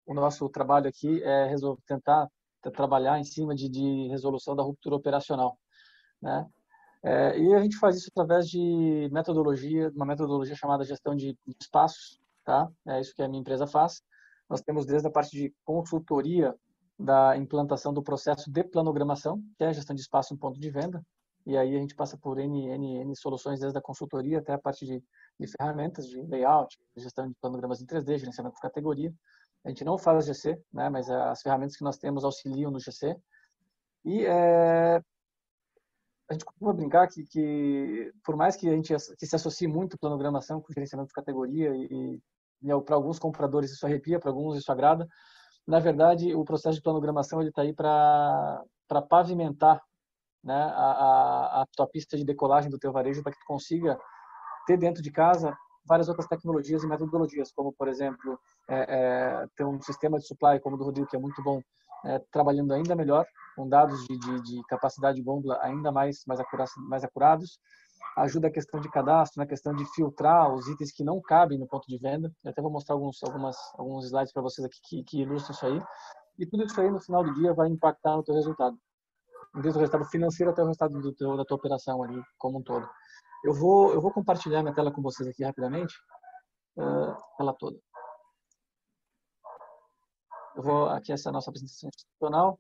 o 0.05 0.13
nosso 0.13 0.47
trabalho 0.49 0.87
aqui 0.87 1.21
é 1.23 1.47
resolver, 1.47 1.81
tentar 1.85 2.29
trabalhar 2.73 3.19
em 3.19 3.23
cima 3.23 3.55
de, 3.55 3.67
de 3.67 4.07
resolução 4.09 4.55
da 4.55 4.63
ruptura 4.63 4.95
operacional. 4.95 5.57
Né? 6.21 6.47
É, 7.03 7.39
e 7.39 7.53
a 7.55 7.59
gente 7.59 7.77
faz 7.77 7.95
isso 7.97 8.09
através 8.11 8.47
de 8.47 9.09
metodologia, 9.11 9.91
uma 9.95 10.05
metodologia 10.05 10.55
chamada 10.55 10.83
gestão 10.83 11.15
de, 11.15 11.35
de 11.45 11.55
espaços, 11.59 12.19
tá? 12.45 12.69
É 12.87 13.01
isso 13.01 13.15
que 13.15 13.23
a 13.23 13.27
minha 13.27 13.41
empresa 13.41 13.65
faz. 13.65 14.03
Nós 14.47 14.61
temos 14.61 14.85
desde 14.85 15.07
a 15.07 15.11
parte 15.11 15.31
de 15.31 15.53
consultoria 15.65 16.53
da 16.99 17.35
implantação 17.35 17.91
do 17.91 18.03
processo 18.03 18.51
de 18.51 18.63
planogramação, 18.63 19.41
que 19.57 19.63
é 19.63 19.67
a 19.67 19.73
gestão 19.73 19.95
de 19.95 20.01
espaço 20.01 20.33
em 20.33 20.37
ponto 20.37 20.59
de 20.59 20.69
venda, 20.69 21.03
e 21.45 21.57
aí 21.57 21.75
a 21.75 21.79
gente 21.79 21.95
passa 21.95 22.17
por 22.17 22.39
N, 22.39 22.67
N, 22.67 22.97
N 22.97 23.15
soluções, 23.15 23.59
desde 23.59 23.77
a 23.77 23.81
consultoria 23.81 24.39
até 24.39 24.53
a 24.53 24.59
parte 24.59 24.85
de, 24.85 25.03
de 25.39 25.47
ferramentas, 25.47 26.07
de 26.07 26.21
layout, 26.21 26.77
gestão 26.95 27.27
de 27.27 27.35
planogramas 27.41 27.81
em 27.81 27.85
3D, 27.85 28.17
gerenciamento 28.17 28.55
de 28.55 28.61
categoria. 28.61 29.13
A 29.63 29.69
gente 29.69 29.83
não 29.83 29.97
faz 29.97 30.25
GC, 30.25 30.59
né, 30.73 30.89
mas 30.89 31.09
as 31.09 31.41
ferramentas 31.41 31.75
que 31.75 31.83
nós 31.83 31.97
temos 31.97 32.23
auxiliam 32.23 32.71
no 32.71 32.79
GC. 32.79 33.15
E 34.03 34.25
é, 34.25 35.01
a 36.31 36.33
gente 36.33 36.45
costuma 36.45 36.73
brincar 36.73 37.07
que, 37.07 37.23
que, 37.25 38.11
por 38.23 38.35
mais 38.35 38.55
que 38.55 38.67
a 38.67 38.71
gente 38.71 38.93
que 39.17 39.25
se 39.25 39.35
associe 39.35 39.67
muito 39.67 39.97
planogramação 39.99 40.61
com 40.61 40.73
gerenciamento 40.73 41.09
de 41.09 41.13
categoria 41.13 41.75
e, 41.75 42.21
e 42.63 42.81
para 42.85 42.95
alguns 42.95 43.19
compradores 43.19 43.71
isso 43.71 43.85
arrepia, 43.85 44.19
para 44.19 44.29
alguns 44.29 44.57
isso 44.57 44.71
agrada, 44.71 45.07
na 45.67 45.79
verdade 45.79 46.33
o 46.33 46.45
processo 46.45 46.77
de 46.77 46.81
planogramação 46.81 47.41
ele 47.41 47.49
está 47.49 47.63
aí 47.63 47.73
para 47.73 48.63
pavimentar 49.09 49.81
né, 50.43 50.53
a, 50.53 51.59
a, 51.59 51.61
a 51.61 51.65
tua 51.75 51.87
pista 51.87 52.17
de 52.17 52.25
decolagem 52.25 52.69
do 52.69 52.79
teu 52.79 52.91
varejo 52.91 53.21
para 53.21 53.31
que 53.31 53.39
tu 53.39 53.45
consiga 53.45 53.99
ter 54.65 54.77
dentro 54.77 55.01
de 55.01 55.11
casa 55.11 55.55
várias 55.85 56.07
outras 56.07 56.27
tecnologias 56.27 56.83
e 56.83 56.87
metodologias, 56.87 57.51
como 57.51 57.73
por 57.73 57.87
exemplo 57.87 58.39
é, 58.69 58.85
é, 58.87 59.47
ter 59.55 59.65
um 59.65 59.81
sistema 59.81 60.17
de 60.17 60.27
supply 60.27 60.59
como 60.59 60.75
o 60.75 60.79
do 60.79 60.85
Rodrigo 60.85 61.07
que 61.07 61.15
é 61.15 61.19
muito 61.19 61.41
bom, 61.43 61.59
é, 62.05 62.19
trabalhando 62.31 62.73
ainda 62.73 62.95
melhor 62.95 63.25
com 63.55 63.67
dados 63.67 64.05
de, 64.05 64.17
de, 64.17 64.41
de 64.41 64.63
capacidade 64.67 65.17
de 65.17 65.23
gôndola 65.23 65.59
ainda 65.61 65.91
mais 65.91 66.23
mais, 66.25 66.39
acurados, 66.39 66.73
mais 66.87 67.03
acurados, 67.03 67.59
ajuda 68.17 68.47
a 68.47 68.51
questão 68.51 68.79
de 68.79 68.89
cadastro, 68.89 69.39
na 69.39 69.47
questão 69.47 69.73
de 69.73 69.85
filtrar 69.93 70.53
os 70.53 70.67
itens 70.67 70.91
que 70.91 71.03
não 71.03 71.21
cabem 71.21 71.57
no 71.57 71.67
ponto 71.67 71.87
de 71.87 71.97
venda. 71.97 72.31
Eu 72.43 72.51
até 72.51 72.61
vou 72.61 72.71
mostrar 72.71 72.95
alguns 72.95 73.21
algumas 73.23 73.57
alguns 73.77 74.05
slides 74.05 74.33
para 74.33 74.41
vocês 74.41 74.65
aqui 74.65 74.79
que, 74.83 75.03
que 75.03 75.21
ilustram 75.21 75.55
isso 75.55 75.65
aí. 75.65 75.81
E 76.39 76.45
tudo 76.45 76.63
isso 76.63 76.79
aí 76.79 76.89
no 76.89 76.99
final 76.99 77.23
do 77.23 77.33
dia 77.33 77.53
vai 77.53 77.67
impactar 77.67 78.15
no 78.15 78.23
teu 78.23 78.35
resultado 78.35 78.77
desde 79.55 79.77
o 79.77 79.81
resultado 79.81 80.05
financeiro 80.05 80.51
até 80.51 80.61
o 80.61 80.65
resultado 80.65 81.01
do 81.01 81.13
teu, 81.13 81.35
da 81.35 81.45
tua 81.45 81.57
operação 81.57 82.03
ali 82.03 82.21
como 82.37 82.59
um 82.59 82.63
todo. 82.63 82.87
Eu 83.43 83.53
vou, 83.53 83.93
eu 83.93 84.01
vou 84.01 84.11
compartilhar 84.11 84.61
minha 84.61 84.73
tela 84.73 84.91
com 84.91 85.01
vocês 85.01 85.27
aqui 85.27 85.43
rapidamente, 85.43 85.95
uh, 86.77 87.15
ela 87.39 87.53
toda. 87.53 87.77
Eu 90.55 90.63
vou 90.63 90.87
aqui 90.89 91.11
essa 91.11 91.29
é 91.29 91.31
a 91.31 91.33
nossa 91.33 91.49
apresentação 91.49 91.89
institucional. 91.89 92.59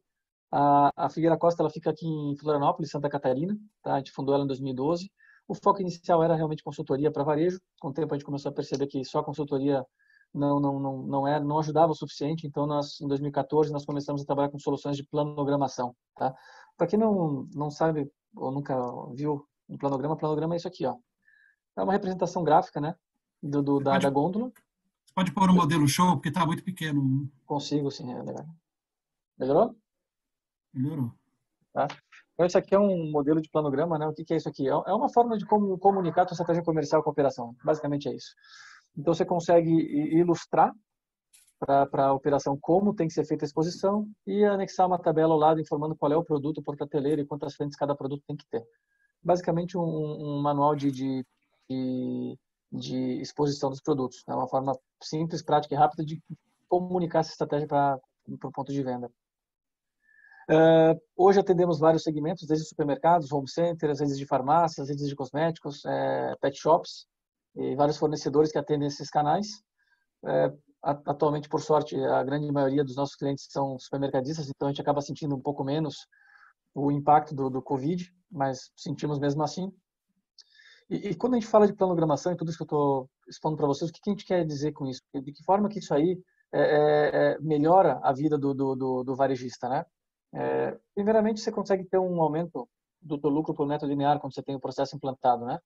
A, 0.51 0.91
a 1.05 1.09
Figueira 1.09 1.37
Costa 1.37 1.61
ela 1.61 1.69
fica 1.69 1.89
aqui 1.89 2.05
em 2.05 2.35
Florianópolis, 2.37 2.91
Santa 2.91 3.09
Catarina. 3.09 3.55
Tá? 3.83 3.95
A 3.95 3.97
gente 3.97 4.11
fundou 4.11 4.33
ela 4.33 4.43
em 4.43 4.47
2012. 4.47 5.09
O 5.47 5.55
foco 5.55 5.81
inicial 5.81 6.23
era 6.23 6.35
realmente 6.35 6.63
consultoria 6.63 7.11
para 7.11 7.23
varejo. 7.23 7.59
Com 7.79 7.89
o 7.89 7.93
tempo 7.93 8.13
a 8.13 8.17
gente 8.17 8.25
começou 8.25 8.51
a 8.51 8.53
perceber 8.53 8.87
que 8.87 9.03
só 9.05 9.19
a 9.19 9.23
consultoria 9.23 9.85
não 10.33 10.59
não 10.59 10.79
não 10.79 10.97
não 11.03 11.27
é 11.27 11.39
não 11.39 11.59
ajudava 11.59 11.91
o 11.91 11.95
suficiente. 11.95 12.47
Então 12.47 12.65
nós 12.65 12.99
em 13.01 13.07
2014 13.07 13.71
nós 13.71 13.85
começamos 13.85 14.21
a 14.21 14.25
trabalhar 14.25 14.49
com 14.49 14.59
soluções 14.59 14.97
de 14.97 15.03
planogramação, 15.03 15.95
tá? 16.15 16.33
Para 16.77 16.87
quem 16.87 16.97
não, 16.97 17.47
não 17.53 17.69
sabe 17.69 18.11
ou 18.35 18.51
nunca 18.51 18.75
viu 19.13 19.45
um 19.69 19.77
planograma, 19.77 20.17
planograma 20.17 20.55
é 20.55 20.57
isso 20.57 20.67
aqui, 20.67 20.85
ó. 20.85 20.95
É 21.77 21.83
uma 21.83 21.93
representação 21.93 22.43
gráfica, 22.43 22.81
né? 22.81 22.95
Do, 23.41 23.61
do 23.61 23.79
da, 23.79 23.91
pode, 23.91 24.03
da 24.03 24.09
gôndola. 24.09 24.51
Você 25.05 25.13
pode 25.13 25.31
pôr 25.33 25.49
um 25.49 25.55
modelo 25.55 25.87
show, 25.87 26.13
porque 26.13 26.29
está 26.29 26.45
muito 26.45 26.63
pequeno. 26.63 27.29
Consigo, 27.45 27.89
sim. 27.89 28.11
É 28.11 28.21
legal. 28.21 28.45
Melhorou? 29.37 29.75
Melhorou. 30.73 31.11
Tá? 31.73 31.87
Então, 32.33 32.45
isso 32.45 32.57
aqui 32.57 32.75
é 32.75 32.79
um 32.79 33.11
modelo 33.11 33.41
de 33.41 33.49
planograma, 33.49 33.97
né? 33.97 34.07
O 34.07 34.13
que, 34.13 34.25
que 34.25 34.33
é 34.33 34.37
isso 34.37 34.49
aqui? 34.49 34.67
É, 34.67 34.71
é 34.71 34.93
uma 34.93 35.09
forma 35.09 35.37
de 35.37 35.45
como 35.45 35.77
comunicar 35.77 36.23
a 36.23 36.25
tua 36.25 36.33
estratégia 36.33 36.63
comercial 36.63 37.01
com 37.01 37.09
a 37.09 37.13
operação. 37.13 37.55
Basicamente 37.63 38.09
é 38.09 38.15
isso. 38.15 38.33
Então, 38.97 39.13
você 39.13 39.25
consegue 39.25 39.71
ilustrar 39.71 40.71
para 41.59 42.07
a 42.07 42.13
operação 42.13 42.57
como 42.59 42.93
tem 42.93 43.07
que 43.07 43.13
ser 43.13 43.25
feita 43.25 43.45
a 43.45 43.47
exposição 43.47 44.07
e 44.25 44.43
anexar 44.43 44.87
uma 44.87 44.97
tabela 44.97 45.33
ao 45.33 45.39
lado 45.39 45.61
informando 45.61 45.95
qual 45.95 46.11
é 46.11 46.17
o 46.17 46.23
produto 46.23 46.61
por 46.61 46.75
prateleira 46.75 47.21
e 47.21 47.25
quantas 47.25 47.53
frentes 47.53 47.77
cada 47.77 47.95
produto 47.95 48.23
tem 48.25 48.35
que 48.35 48.45
ter. 48.49 48.63
Basicamente 49.23 49.77
um, 49.77 49.83
um 49.83 50.41
manual 50.41 50.75
de, 50.75 50.91
de, 50.91 51.25
de, 51.69 52.39
de, 52.71 53.21
exposição 53.21 53.69
dos 53.69 53.79
produtos. 53.79 54.23
É 54.27 54.33
uma 54.33 54.47
forma 54.47 54.75
simples, 55.03 55.43
prática 55.43 55.75
e 55.75 55.77
rápida 55.77 56.03
de 56.03 56.19
comunicar 56.67 57.19
essa 57.19 57.31
estratégia 57.31 57.67
para 57.67 57.99
o 58.27 58.51
ponto 58.51 58.73
de 58.73 58.81
venda. 58.81 59.11
Uh, 60.49 60.99
hoje 61.15 61.39
atendemos 61.39 61.79
vários 61.79 62.01
segmentos, 62.01 62.47
desde 62.47 62.67
supermercados, 62.67 63.31
home 63.31 63.47
centers, 63.47 63.99
redes 63.99 64.17
de 64.17 64.25
farmácias, 64.25 64.89
redes 64.89 65.07
de 65.07 65.15
cosméticos, 65.15 65.85
é, 65.85 66.35
pet 66.41 66.57
shops 66.57 67.05
e 67.55 67.75
vários 67.75 67.97
fornecedores 67.97 68.51
que 68.51 68.57
atendem 68.57 68.87
esses 68.87 69.09
canais. 69.09 69.47
É, 70.25 70.53
atualmente, 70.83 71.49
por 71.49 71.61
sorte, 71.61 71.95
a 71.95 72.23
grande 72.23 72.51
maioria 72.51 72.83
dos 72.83 72.95
nossos 72.95 73.15
clientes 73.15 73.47
são 73.49 73.77
supermercadistas, 73.77 74.49
então 74.49 74.67
a 74.67 74.71
gente 74.71 74.81
acaba 74.81 75.01
sentindo 75.01 75.35
um 75.35 75.41
pouco 75.41 75.63
menos 75.63 76.07
o 76.73 76.91
impacto 76.91 77.35
do, 77.35 77.49
do 77.49 77.61
Covid, 77.61 78.11
mas 78.31 78.71
sentimos 78.75 79.19
mesmo 79.19 79.43
assim. 79.43 79.71
E, 80.89 81.09
e, 81.09 81.15
quando 81.15 81.35
a 81.35 81.39
gente 81.39 81.49
fala 81.49 81.67
de 81.67 81.73
planogramação 81.73 82.33
e 82.33 82.35
tudo 82.35 82.49
isso 82.49 82.57
que 82.57 82.63
eu 82.63 82.65
estou 82.65 83.09
expondo 83.27 83.55
para 83.55 83.67
vocês, 83.67 83.89
o 83.89 83.93
que, 83.93 84.01
que, 84.01 84.09
a 84.09 84.13
gente 84.13 84.25
quer 84.25 84.45
dizer 84.45 84.73
com 84.73 84.85
isso? 84.85 85.01
De 85.13 85.31
que 85.31 85.43
forma 85.43 85.69
que 85.69 85.79
isso 85.79 85.93
aí 85.93 86.19
é, 86.51 86.61
é, 86.61 87.33
é 87.33 87.39
melhora 87.39 87.99
a 88.03 88.11
vida 88.11 88.37
do, 88.37 88.53
do, 88.53 89.03
do, 89.03 89.15
varejista, 89.15 89.69
né? 89.69 89.85
É, 90.33 90.77
primeiramente, 90.93 91.39
você 91.39 91.51
consegue 91.51 91.85
ter 91.85 91.97
um 91.97 92.21
aumento 92.21 92.67
do, 93.01 93.15
do 93.15 93.29
lucro 93.29 93.53
por 93.53 93.67
metro 93.67 93.87
linear 93.87 94.19
quando 94.19 94.33
você 94.33 94.43
tem 94.43 94.55
o 94.55 94.59
processo 94.59 94.95
implantado, 94.95 95.45
né? 95.45 95.59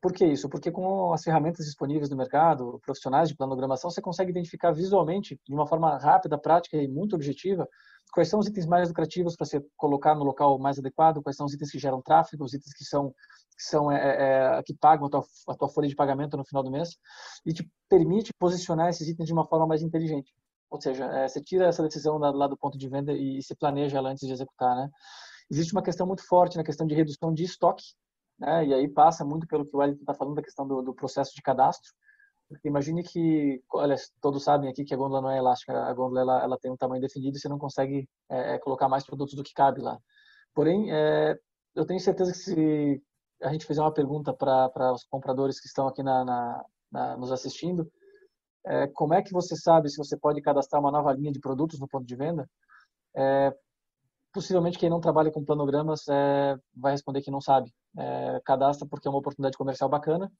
Por 0.00 0.12
que 0.12 0.24
isso? 0.24 0.48
Porque 0.48 0.70
com 0.70 1.12
as 1.12 1.24
ferramentas 1.24 1.66
disponíveis 1.66 2.08
no 2.08 2.16
mercado, 2.16 2.80
profissionais 2.84 3.28
de 3.28 3.34
planogramação, 3.34 3.90
você 3.90 4.00
consegue 4.00 4.30
identificar 4.30 4.70
visualmente, 4.70 5.40
de 5.44 5.54
uma 5.54 5.66
forma 5.66 5.98
rápida, 5.98 6.38
prática 6.38 6.76
e 6.76 6.86
muito 6.86 7.16
objetiva, 7.16 7.68
quais 8.12 8.28
são 8.28 8.38
os 8.38 8.46
itens 8.46 8.64
mais 8.64 8.88
lucrativos 8.88 9.34
para 9.34 9.44
você 9.44 9.60
colocar 9.76 10.14
no 10.14 10.22
local 10.22 10.56
mais 10.58 10.78
adequado, 10.78 11.20
quais 11.20 11.36
são 11.36 11.46
os 11.46 11.52
itens 11.52 11.72
que 11.72 11.80
geram 11.80 12.00
tráfego, 12.00 12.44
os 12.44 12.54
itens 12.54 12.72
que 12.72 12.84
são 12.84 13.12
que 13.56 13.64
são 13.64 13.90
é, 13.90 13.96
é, 13.96 14.58
é 14.58 14.62
que 14.62 14.72
pagam 14.72 15.08
a 15.08 15.10
tua, 15.10 15.24
a 15.48 15.54
tua 15.56 15.68
folha 15.68 15.88
de 15.88 15.96
pagamento 15.96 16.36
no 16.36 16.44
final 16.44 16.62
do 16.62 16.70
mês 16.70 16.96
e 17.44 17.52
te 17.52 17.68
permite 17.88 18.32
posicionar 18.38 18.88
esses 18.88 19.08
itens 19.08 19.26
de 19.26 19.32
uma 19.32 19.44
forma 19.44 19.66
mais 19.66 19.82
inteligente. 19.82 20.32
Ou 20.70 20.80
seja, 20.80 21.06
é, 21.06 21.26
você 21.26 21.42
tira 21.42 21.66
essa 21.66 21.82
decisão 21.82 22.18
lá 22.18 22.46
do 22.46 22.56
ponto 22.56 22.78
de 22.78 22.88
venda 22.88 23.12
e, 23.12 23.38
e 23.38 23.42
se 23.42 23.56
planeja 23.56 23.98
ela 23.98 24.10
antes 24.10 24.24
de 24.24 24.32
executar, 24.32 24.76
né? 24.76 24.88
Existe 25.50 25.72
uma 25.72 25.82
questão 25.82 26.06
muito 26.06 26.24
forte 26.24 26.56
na 26.56 26.62
questão 26.62 26.86
de 26.86 26.94
redução 26.94 27.34
de 27.34 27.42
estoque 27.42 27.82
né? 28.38 28.66
E 28.66 28.74
aí 28.74 28.88
passa 28.88 29.24
muito 29.24 29.46
pelo 29.46 29.66
que 29.66 29.74
o 29.74 29.80
Wellington 29.80 30.02
está 30.02 30.14
falando 30.14 30.36
da 30.36 30.42
questão 30.42 30.66
do, 30.66 30.82
do, 30.82 30.94
processo 30.94 31.34
de 31.34 31.42
cadastro. 31.42 31.92
Porque 32.48 32.68
imagine 32.68 33.02
que, 33.02 33.62
olha, 33.72 33.96
todos 34.22 34.42
sabem 34.44 34.70
aqui 34.70 34.84
que 34.84 34.94
a 34.94 34.96
gôndola 34.96 35.20
não 35.20 35.30
é 35.30 35.38
elástica, 35.38 35.72
a 35.72 35.92
gôndola 35.92 36.20
ela, 36.20 36.42
ela 36.44 36.58
tem 36.58 36.70
um 36.70 36.76
tamanho 36.76 37.02
definido 37.02 37.36
e 37.36 37.40
você 37.40 37.48
não 37.48 37.58
consegue 37.58 38.08
é, 38.30 38.54
é, 38.54 38.58
colocar 38.58 38.88
mais 38.88 39.04
produtos 39.04 39.34
do 39.34 39.42
que 39.42 39.52
cabe 39.52 39.82
lá. 39.82 39.98
Porém, 40.54 40.90
é, 40.90 41.38
eu 41.74 41.84
tenho 41.84 42.00
certeza 42.00 42.32
que 42.32 42.38
se 42.38 43.02
a 43.42 43.52
gente 43.52 43.66
fizer 43.66 43.82
uma 43.82 43.92
pergunta 43.92 44.32
para 44.32 44.92
os 44.92 45.04
compradores 45.04 45.60
que 45.60 45.66
estão 45.66 45.86
aqui 45.86 46.02
na, 46.02 46.24
na, 46.24 46.64
na 46.90 47.16
nos 47.18 47.30
assistindo, 47.30 47.90
é, 48.66 48.86
como 48.88 49.14
é 49.14 49.22
que 49.22 49.32
você 49.32 49.54
sabe 49.56 49.88
se 49.90 49.96
você 49.96 50.16
pode 50.16 50.40
cadastrar 50.40 50.80
uma 50.80 50.90
nova 50.90 51.12
linha 51.12 51.32
de 51.32 51.40
produtos 51.40 51.78
no 51.78 51.88
ponto 51.88 52.06
de 52.06 52.16
venda? 52.16 52.48
É, 53.14 53.54
possivelmente 54.32 54.78
quem 54.78 54.90
não 54.90 55.00
trabalha 55.00 55.30
com 55.30 55.44
planogramas 55.44 56.06
é, 56.08 56.56
vai 56.74 56.92
responder 56.92 57.22
que 57.22 57.30
não 57.30 57.40
sabe. 57.40 57.72
É, 57.96 58.40
cadastra 58.44 58.86
porque 58.88 59.08
é 59.08 59.10
uma 59.10 59.18
oportunidade 59.18 59.56
comercial 59.56 59.88
bacana 59.88 60.30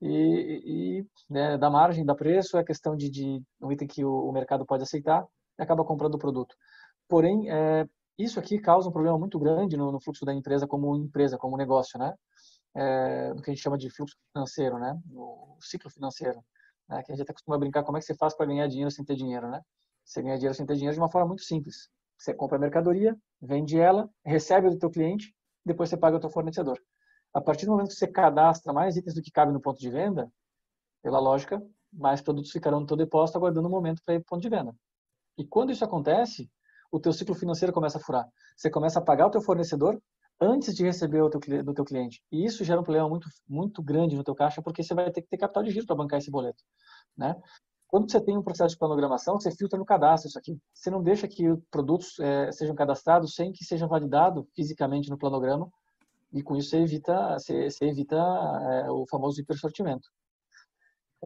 e, 0.00 1.00
e 1.00 1.06
né, 1.28 1.58
da 1.58 1.68
margem, 1.68 2.04
da 2.04 2.14
preço, 2.14 2.56
é 2.56 2.64
questão 2.64 2.96
de, 2.96 3.10
de 3.10 3.42
um 3.60 3.70
item 3.70 3.86
que 3.86 4.04
o, 4.04 4.28
o, 4.28 4.32
mercado 4.32 4.64
pode 4.64 4.82
aceitar 4.82 5.26
e 5.58 5.62
acaba 5.62 5.84
comprando 5.84 6.14
o 6.14 6.18
produto. 6.18 6.54
Porém, 7.08 7.50
é, 7.50 7.86
isso 8.18 8.38
aqui 8.38 8.58
causa 8.58 8.88
um 8.88 8.92
problema 8.92 9.18
muito 9.18 9.38
grande 9.38 9.76
no, 9.76 9.92
no, 9.92 10.00
fluxo 10.00 10.24
da 10.24 10.32
empresa 10.32 10.66
como 10.66 10.96
empresa, 10.96 11.36
como 11.36 11.56
negócio, 11.56 11.98
né? 11.98 12.14
É, 12.74 13.34
no 13.34 13.42
que 13.42 13.50
a 13.50 13.54
gente 13.54 13.62
chama 13.62 13.76
de 13.76 13.90
fluxo 13.90 14.16
financeiro, 14.32 14.78
né? 14.78 14.98
No 15.06 15.56
ciclo 15.60 15.90
financeiro, 15.90 16.42
né? 16.88 17.02
Que 17.02 17.12
a 17.12 17.14
gente 17.14 17.22
até 17.22 17.32
costuma 17.32 17.58
brincar 17.58 17.82
como 17.82 17.98
é 17.98 18.00
que 18.00 18.06
você 18.06 18.14
faz 18.14 18.34
para 18.34 18.46
ganhar 18.46 18.66
dinheiro 18.68 18.90
sem 18.90 19.04
ter 19.04 19.16
dinheiro, 19.16 19.50
né? 19.50 19.60
Você 20.04 20.22
ganha 20.22 20.36
dinheiro 20.36 20.54
sem 20.54 20.64
ter 20.64 20.74
dinheiro 20.74 20.94
de 20.94 21.00
uma 21.00 21.10
forma 21.10 21.28
muito 21.28 21.42
simples. 21.42 21.90
Você 22.16 22.32
compra 22.34 22.56
a 22.56 22.60
mercadoria, 22.60 23.16
vende 23.40 23.78
ela, 23.78 24.08
recebe 24.24 24.70
do 24.70 24.78
teu 24.78 24.90
cliente, 24.90 25.34
depois 25.64 25.90
você 25.90 25.96
paga 25.96 26.16
o 26.16 26.20
teu 26.20 26.30
fornecedor. 26.30 26.78
A 27.32 27.40
partir 27.40 27.66
do 27.66 27.72
momento 27.72 27.88
que 27.88 27.94
você 27.94 28.08
cadastra 28.08 28.72
mais 28.72 28.96
itens 28.96 29.14
do 29.14 29.22
que 29.22 29.30
cabe 29.30 29.52
no 29.52 29.60
ponto 29.60 29.78
de 29.78 29.90
venda, 29.90 30.30
pela 31.02 31.18
lógica, 31.18 31.62
mais 31.92 32.20
produtos 32.20 32.50
ficarão 32.50 32.80
no 32.80 32.86
teu 32.86 32.96
depósito 32.96 33.38
aguardando 33.38 33.66
o 33.66 33.70
um 33.70 33.74
momento 33.74 34.02
para 34.04 34.14
ir 34.14 34.18
para 34.18 34.26
o 34.26 34.28
ponto 34.30 34.42
de 34.42 34.48
venda. 34.48 34.74
E 35.38 35.44
quando 35.44 35.70
isso 35.70 35.84
acontece, 35.84 36.50
o 36.90 36.98
teu 36.98 37.12
ciclo 37.12 37.34
financeiro 37.34 37.72
começa 37.72 37.98
a 37.98 38.00
furar. 38.00 38.28
Você 38.56 38.68
começa 38.68 38.98
a 38.98 39.02
pagar 39.02 39.26
o 39.26 39.30
teu 39.30 39.40
fornecedor 39.40 40.00
antes 40.40 40.74
de 40.74 40.84
receber 40.84 41.22
o 41.22 41.30
teu, 41.30 41.40
do 41.62 41.74
teu 41.74 41.84
cliente. 41.84 42.22
E 42.32 42.44
isso 42.44 42.64
gera 42.64 42.80
um 42.80 42.84
problema 42.84 43.08
muito, 43.08 43.28
muito 43.48 43.82
grande 43.82 44.16
no 44.16 44.24
teu 44.24 44.34
caixa, 44.34 44.62
porque 44.62 44.82
você 44.82 44.94
vai 44.94 45.10
ter 45.10 45.22
que 45.22 45.28
ter 45.28 45.38
capital 45.38 45.62
de 45.62 45.70
giro 45.70 45.86
para 45.86 45.96
bancar 45.96 46.18
esse 46.18 46.30
boleto. 46.30 46.62
Né? 47.16 47.36
Quando 47.86 48.10
você 48.10 48.20
tem 48.20 48.36
um 48.36 48.42
processo 48.42 48.74
de 48.74 48.78
planogramação, 48.78 49.38
você 49.38 49.50
filtra 49.50 49.78
no 49.78 49.84
cadastro 49.84 50.28
isso 50.28 50.38
aqui. 50.38 50.58
Você 50.72 50.90
não 50.90 51.02
deixa 51.02 51.28
que 51.28 51.44
produtos 51.70 52.18
é, 52.18 52.50
sejam 52.52 52.74
cadastrados 52.74 53.34
sem 53.34 53.52
que 53.52 53.64
seja 53.64 53.86
validado 53.86 54.48
fisicamente 54.54 55.10
no 55.10 55.18
planograma 55.18 55.70
e 56.32 56.42
com 56.42 56.56
isso 56.56 56.70
você 56.70 56.78
evita, 56.78 57.38
você, 57.38 57.70
você 57.70 57.86
evita 57.86 58.16
é, 58.16 58.90
o 58.90 59.06
famoso 59.08 59.40
hipersortimento. 59.40 60.08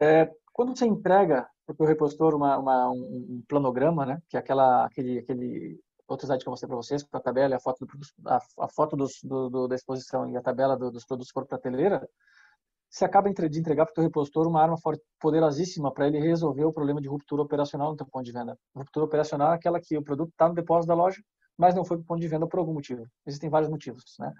É, 0.00 0.30
quando 0.52 0.76
você 0.76 0.86
entrega 0.86 1.48
para 1.66 1.84
o 1.84 1.86
repositor 1.86 2.34
uma, 2.34 2.58
uma, 2.58 2.90
um, 2.90 3.42
planograma, 3.48 4.04
né, 4.04 4.22
que 4.28 4.36
é 4.36 4.40
aquela, 4.40 4.84
aquele, 4.86 5.18
aquele 5.18 5.80
outro 6.06 6.26
slide 6.26 6.42
que 6.42 6.48
eu 6.48 6.52
mostrei 6.52 6.68
para 6.68 6.76
vocês, 6.76 7.02
com 7.02 7.16
a 7.16 7.20
tabela 7.20 7.54
e 7.54 7.56
a 7.56 7.60
foto, 7.60 7.86
do, 7.86 7.92
a, 8.26 8.38
a 8.60 8.68
foto 8.68 8.96
dos, 8.96 9.20
do, 9.22 9.48
do, 9.48 9.68
da 9.68 9.74
exposição 9.74 10.28
e 10.30 10.36
a 10.36 10.42
tabela 10.42 10.76
do, 10.76 10.90
dos 10.90 11.04
produtos 11.04 11.32
por 11.32 11.46
prateleira, 11.46 12.06
você 12.88 13.04
acaba 13.04 13.28
de 13.28 13.58
entregar 13.58 13.86
para 13.86 14.00
o 14.00 14.04
repositor 14.04 14.46
uma 14.46 14.62
arma 14.62 14.76
poderosíssima 15.18 15.92
para 15.92 16.06
ele 16.06 16.20
resolver 16.20 16.64
o 16.64 16.72
problema 16.72 17.00
de 17.00 17.08
ruptura 17.08 17.42
operacional 17.42 17.90
no 17.90 17.96
teu 17.96 18.06
ponto 18.06 18.24
de 18.24 18.30
venda. 18.30 18.56
Ruptura 18.72 19.04
operacional 19.04 19.52
é 19.52 19.56
aquela 19.56 19.80
que 19.80 19.98
o 19.98 20.02
produto 20.02 20.30
está 20.30 20.48
no 20.48 20.54
depósito 20.54 20.86
da 20.86 20.94
loja, 20.94 21.20
mas 21.58 21.74
não 21.74 21.84
foi 21.84 21.96
para 21.96 22.04
o 22.04 22.06
ponto 22.06 22.20
de 22.20 22.28
venda 22.28 22.46
por 22.46 22.60
algum 22.60 22.72
motivo. 22.72 23.04
Existem 23.26 23.50
vários 23.50 23.68
motivos, 23.68 24.04
né? 24.20 24.32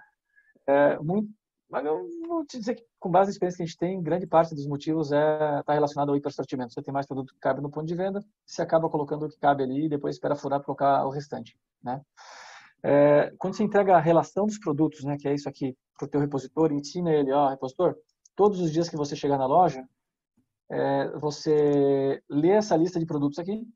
É, 0.67 0.97
muito, 0.99 1.29
mas 1.69 1.85
eu 1.85 2.07
vou 2.27 2.45
te 2.45 2.59
dizer 2.59 2.75
que, 2.75 2.85
com 2.99 3.09
base 3.09 3.27
na 3.27 3.31
experiência 3.31 3.57
que 3.57 3.63
a 3.63 3.65
gente 3.65 3.77
tem, 3.77 4.01
grande 4.01 4.27
parte 4.27 4.53
dos 4.53 4.67
motivos 4.67 5.11
é 5.11 5.59
está 5.59 5.73
relacionado 5.73 6.09
ao 6.09 6.15
hipersortimento. 6.15 6.73
Você 6.73 6.81
tem 6.81 6.93
mais 6.93 7.05
produto 7.05 7.33
que 7.33 7.39
cabe 7.39 7.61
no 7.61 7.69
ponto 7.69 7.85
de 7.85 7.95
venda, 7.95 8.23
você 8.45 8.61
acaba 8.61 8.89
colocando 8.89 9.25
o 9.25 9.29
que 9.29 9.39
cabe 9.39 9.63
ali 9.63 9.85
e 9.85 9.89
depois 9.89 10.15
espera 10.15 10.35
furar 10.35 10.59
para 10.59 10.65
colocar 10.65 11.05
o 11.05 11.09
restante. 11.09 11.57
Né? 11.83 12.01
É, 12.83 13.33
quando 13.37 13.55
você 13.55 13.63
entrega 13.63 13.95
a 13.95 13.99
relação 13.99 14.45
dos 14.45 14.59
produtos, 14.59 15.03
né, 15.03 15.17
que 15.17 15.27
é 15.27 15.33
isso 15.33 15.49
aqui, 15.49 15.75
para 15.97 16.05
o 16.05 16.09
teu 16.09 16.19
repositor, 16.19 16.71
ensina 16.71 17.11
ele, 17.11 17.31
ó, 17.31 17.49
repositor, 17.49 17.95
todos 18.35 18.59
os 18.59 18.71
dias 18.71 18.87
que 18.87 18.97
você 18.97 19.15
chegar 19.15 19.37
na 19.37 19.47
loja, 19.47 19.83
é, 20.69 21.09
você 21.17 22.21
lê 22.29 22.51
essa 22.51 22.75
lista 22.75 22.99
de 22.99 23.05
produtos 23.05 23.39
aqui, 23.39 23.67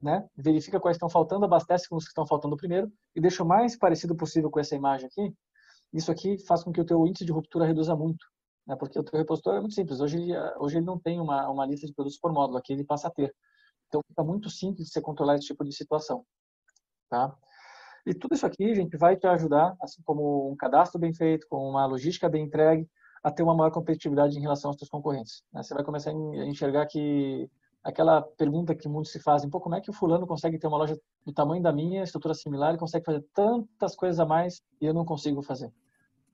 né, 0.00 0.28
verifica 0.36 0.78
quais 0.78 0.96
estão 0.96 1.08
faltando, 1.08 1.44
abastece 1.44 1.88
com 1.88 1.96
os 1.96 2.04
que 2.04 2.10
estão 2.10 2.26
faltando 2.26 2.56
primeiro 2.56 2.92
e 3.16 3.20
deixa 3.20 3.42
o 3.42 3.46
mais 3.46 3.76
parecido 3.76 4.14
possível 4.14 4.50
com 4.50 4.60
essa 4.60 4.76
imagem 4.76 5.06
aqui, 5.06 5.34
isso 5.94 6.10
aqui 6.10 6.38
faz 6.38 6.64
com 6.64 6.72
que 6.72 6.80
o 6.80 6.84
teu 6.84 7.06
índice 7.06 7.24
de 7.24 7.32
ruptura 7.32 7.64
reduza 7.64 7.94
muito, 7.94 8.26
né? 8.66 8.74
porque 8.76 8.98
o 8.98 9.04
teu 9.04 9.18
repositor 9.18 9.54
é 9.54 9.60
muito 9.60 9.74
simples. 9.74 10.00
Hoje 10.00 10.16
ele, 10.16 10.32
hoje 10.58 10.78
ele 10.78 10.84
não 10.84 10.98
tem 10.98 11.20
uma, 11.20 11.48
uma 11.48 11.64
lista 11.64 11.86
de 11.86 11.94
produtos 11.94 12.18
por 12.18 12.32
módulo, 12.32 12.58
aqui 12.58 12.72
ele 12.72 12.84
passa 12.84 13.08
a 13.08 13.10
ter. 13.10 13.34
Então 13.86 14.00
fica 14.08 14.24
muito 14.24 14.50
simples 14.50 14.90
você 14.90 15.00
controlar 15.00 15.36
esse 15.36 15.46
tipo 15.46 15.64
de 15.64 15.72
situação. 15.72 16.24
Tá? 17.08 17.32
E 18.04 18.12
tudo 18.12 18.34
isso 18.34 18.44
aqui, 18.44 18.74
gente, 18.74 18.96
vai 18.96 19.16
te 19.16 19.26
ajudar, 19.26 19.74
assim 19.80 20.02
como 20.04 20.50
um 20.50 20.56
cadastro 20.56 21.00
bem 21.00 21.14
feito, 21.14 21.46
com 21.48 21.68
uma 21.70 21.86
logística 21.86 22.28
bem 22.28 22.44
entregue, 22.44 22.88
a 23.22 23.30
ter 23.30 23.42
uma 23.42 23.54
maior 23.54 23.70
competitividade 23.70 24.36
em 24.36 24.42
relação 24.42 24.70
aos 24.70 24.76
seus 24.76 24.90
concorrentes. 24.90 25.42
Né? 25.52 25.62
Você 25.62 25.72
vai 25.72 25.84
começar 25.84 26.10
a 26.10 26.14
enxergar 26.44 26.86
que 26.86 27.48
aquela 27.82 28.20
pergunta 28.20 28.74
que 28.74 28.88
muitos 28.88 29.12
se 29.12 29.20
fazem, 29.20 29.48
pô, 29.48 29.60
como 29.60 29.74
é 29.74 29.80
que 29.80 29.90
o 29.90 29.92
fulano 29.92 30.26
consegue 30.26 30.58
ter 30.58 30.66
uma 30.66 30.76
loja 30.76 30.98
do 31.24 31.32
tamanho 31.32 31.62
da 31.62 31.72
minha, 31.72 32.02
estrutura 32.02 32.34
similar, 32.34 32.74
e 32.74 32.78
consegue 32.78 33.04
fazer 33.04 33.24
tantas 33.32 33.94
coisas 33.94 34.18
a 34.18 34.26
mais 34.26 34.60
e 34.80 34.86
eu 34.86 34.92
não 34.92 35.04
consigo 35.04 35.40
fazer? 35.42 35.72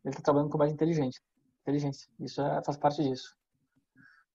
Ele 0.04 0.12
está 0.12 0.22
trabalhando 0.22 0.50
com 0.50 0.58
mais 0.58 0.72
inteligência. 0.72 1.20
inteligência. 1.62 2.08
Isso 2.20 2.40
é, 2.40 2.62
faz 2.64 2.76
parte 2.76 3.02
disso. 3.02 3.34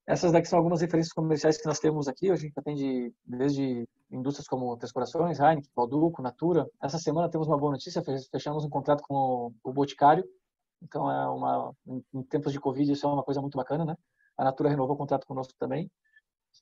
Essas 0.08 0.32
daqui 0.32 0.48
são 0.48 0.60
algumas 0.60 0.82
referências 0.82 1.14
comerciais 1.14 1.58
que 1.58 1.66
nós 1.66 1.80
temos 1.80 2.08
aqui. 2.08 2.30
A 2.30 2.36
gente 2.36 2.54
atende 2.58 3.12
desde 3.26 3.88
indústrias 4.12 4.48
como 4.48 4.78
Três 4.78 4.92
Corações, 4.92 5.40
Heineken, 5.40 5.70
Balduco, 5.76 6.22
Natura. 6.22 6.70
Essa 6.82 7.00
semana 7.00 7.30
temos 7.30 7.48
uma 7.48 7.58
boa 7.58 7.72
notícia, 7.72 8.04
fechamos 8.32 8.64
um 8.64 8.70
contrato 8.70 9.02
com 9.08 9.52
o 9.64 9.74
Boticário. 9.74 10.24
Então, 10.84 11.10
é 11.10 11.28
uma, 11.28 11.74
em 12.14 12.22
tempos 12.24 12.54
de 12.54 12.60
Covid, 12.60 12.92
isso 12.92 13.08
é 13.08 13.10
uma 13.10 13.24
coisa 13.24 13.42
muito 13.42 13.58
bacana, 13.58 13.84
né? 13.84 13.96
A 14.38 14.44
Natura 14.44 14.70
renovou 14.70 14.96
o 14.96 14.98
contrato 14.98 15.26
conosco 15.26 15.54
também. 15.58 15.90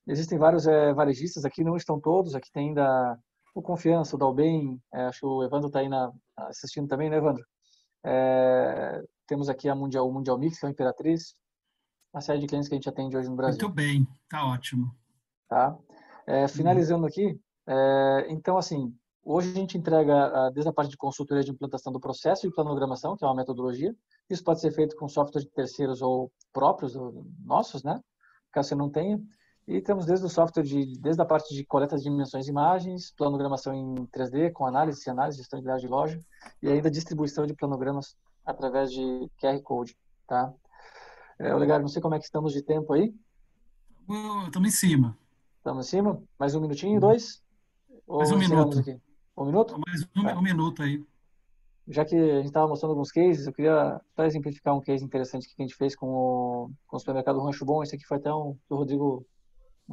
Existem 0.07 0.37
vários 0.37 0.65
é, 0.65 0.93
varejistas 0.93 1.43
aqui, 1.43 1.63
não 1.63 1.75
estão 1.75 1.99
todos. 1.99 2.35
Aqui 2.35 2.49
tem 2.51 2.69
ainda 2.69 3.19
o 3.53 3.61
Confiança, 3.61 4.15
o 4.15 4.19
Dalben, 4.19 4.81
é, 4.93 5.05
acho 5.05 5.19
que 5.19 5.25
o 5.25 5.43
Evandro 5.43 5.67
está 5.67 5.79
aí 5.79 5.89
na, 5.89 6.11
assistindo 6.37 6.87
também, 6.87 7.09
né, 7.09 7.17
Evandro? 7.17 7.43
É, 8.03 9.03
temos 9.27 9.49
aqui 9.49 9.69
a 9.69 9.75
Mundial, 9.75 10.07
o 10.07 10.13
Mundial 10.13 10.37
Mix, 10.37 10.59
que 10.59 10.65
é 10.65 10.69
a 10.69 10.71
Imperatriz, 10.71 11.35
a 12.13 12.21
série 12.21 12.39
de 12.39 12.47
clientes 12.47 12.67
que 12.67 12.75
a 12.75 12.77
gente 12.77 12.89
atende 12.89 13.17
hoje 13.17 13.29
no 13.29 13.35
Brasil. 13.35 13.61
Muito 13.61 13.75
bem, 13.75 14.07
tá 14.29 14.45
ótimo. 14.45 14.93
Tá? 15.47 15.77
É, 16.27 16.47
finalizando 16.47 17.05
aqui, 17.05 17.39
é, 17.67 18.27
então 18.29 18.57
assim, 18.57 18.93
hoje 19.23 19.51
a 19.51 19.55
gente 19.55 19.77
entrega 19.77 20.49
desde 20.51 20.69
a 20.69 20.73
parte 20.73 20.91
de 20.91 20.97
consultoria 20.97 21.43
de 21.43 21.51
implantação 21.51 21.91
do 21.91 21.99
processo 21.99 22.47
de 22.47 22.53
planogramação, 22.53 23.15
que 23.15 23.23
é 23.23 23.27
uma 23.27 23.35
metodologia. 23.35 23.95
Isso 24.29 24.43
pode 24.43 24.61
ser 24.61 24.71
feito 24.71 24.95
com 24.95 25.07
software 25.07 25.41
de 25.41 25.49
terceiros 25.49 26.01
ou 26.01 26.31
próprios, 26.51 26.95
nossos, 27.43 27.83
né? 27.83 27.99
Caso 28.51 28.69
você 28.69 28.75
não 28.75 28.89
tenha. 28.89 29.19
E 29.67 29.81
temos 29.81 30.05
desde 30.05 30.25
o 30.25 30.29
software 30.29 30.63
de, 30.63 30.97
desde 30.99 31.21
a 31.21 31.25
parte 31.25 31.53
de 31.55 31.63
coleta 31.63 31.95
de 31.95 32.03
dimensões 32.03 32.45
de 32.45 32.51
imagens, 32.51 33.13
planogramação 33.17 33.73
em 33.73 33.95
3D 34.07 34.51
com 34.51 34.65
análise 34.65 35.01
e 35.07 35.09
análise 35.09 35.37
de 35.37 35.43
disponibilidade 35.43 35.83
de 35.83 35.87
loja 35.87 36.19
e 36.61 36.69
ainda 36.69 36.91
distribuição 36.91 37.45
de 37.45 37.53
planogramas 37.53 38.17
através 38.45 38.91
de 38.91 39.29
QR 39.39 39.61
Code, 39.61 39.97
tá? 40.27 40.53
É, 41.39 41.55
Olegário, 41.55 41.81
não 41.81 41.89
sei 41.89 42.01
como 42.01 42.13
é 42.13 42.19
que 42.19 42.25
estamos 42.25 42.51
de 42.51 42.61
tempo 42.61 42.91
aí. 42.93 43.13
Estamos 44.45 44.67
em 44.67 44.71
cima. 44.71 45.17
Estamos 45.57 45.87
em 45.87 45.89
cima? 45.89 46.21
Mais 46.37 46.53
um 46.55 46.59
minutinho, 46.59 46.99
dois? 46.99 47.41
Mais 48.05 48.31
um 48.31 48.37
minuto. 48.37 48.79
Aqui? 48.79 48.99
Um 49.37 49.45
minuto? 49.45 49.79
Mais 49.87 50.03
um, 50.15 50.23
tá. 50.23 50.37
um 50.37 50.41
minuto 50.41 50.83
aí. 50.83 51.01
Já 51.87 52.03
que 52.03 52.15
a 52.15 52.35
gente 52.35 52.47
estava 52.47 52.67
mostrando 52.67 52.91
alguns 52.91 53.11
cases, 53.11 53.47
eu 53.47 53.53
queria 53.53 53.99
só 54.13 54.25
exemplificar 54.25 54.75
um 54.75 54.81
case 54.81 55.03
interessante 55.03 55.47
que 55.47 55.61
a 55.61 55.65
gente 55.65 55.75
fez 55.75 55.95
com 55.95 56.07
o, 56.07 56.71
com 56.85 56.97
o 56.97 56.99
supermercado 56.99 57.39
Rancho 57.39 57.65
Bom. 57.65 57.81
Esse 57.81 57.95
aqui 57.95 58.05
foi 58.05 58.17
até 58.17 58.33
um 58.33 58.53
que 58.53 58.73
o 58.73 58.75
Rodrigo 58.75 59.25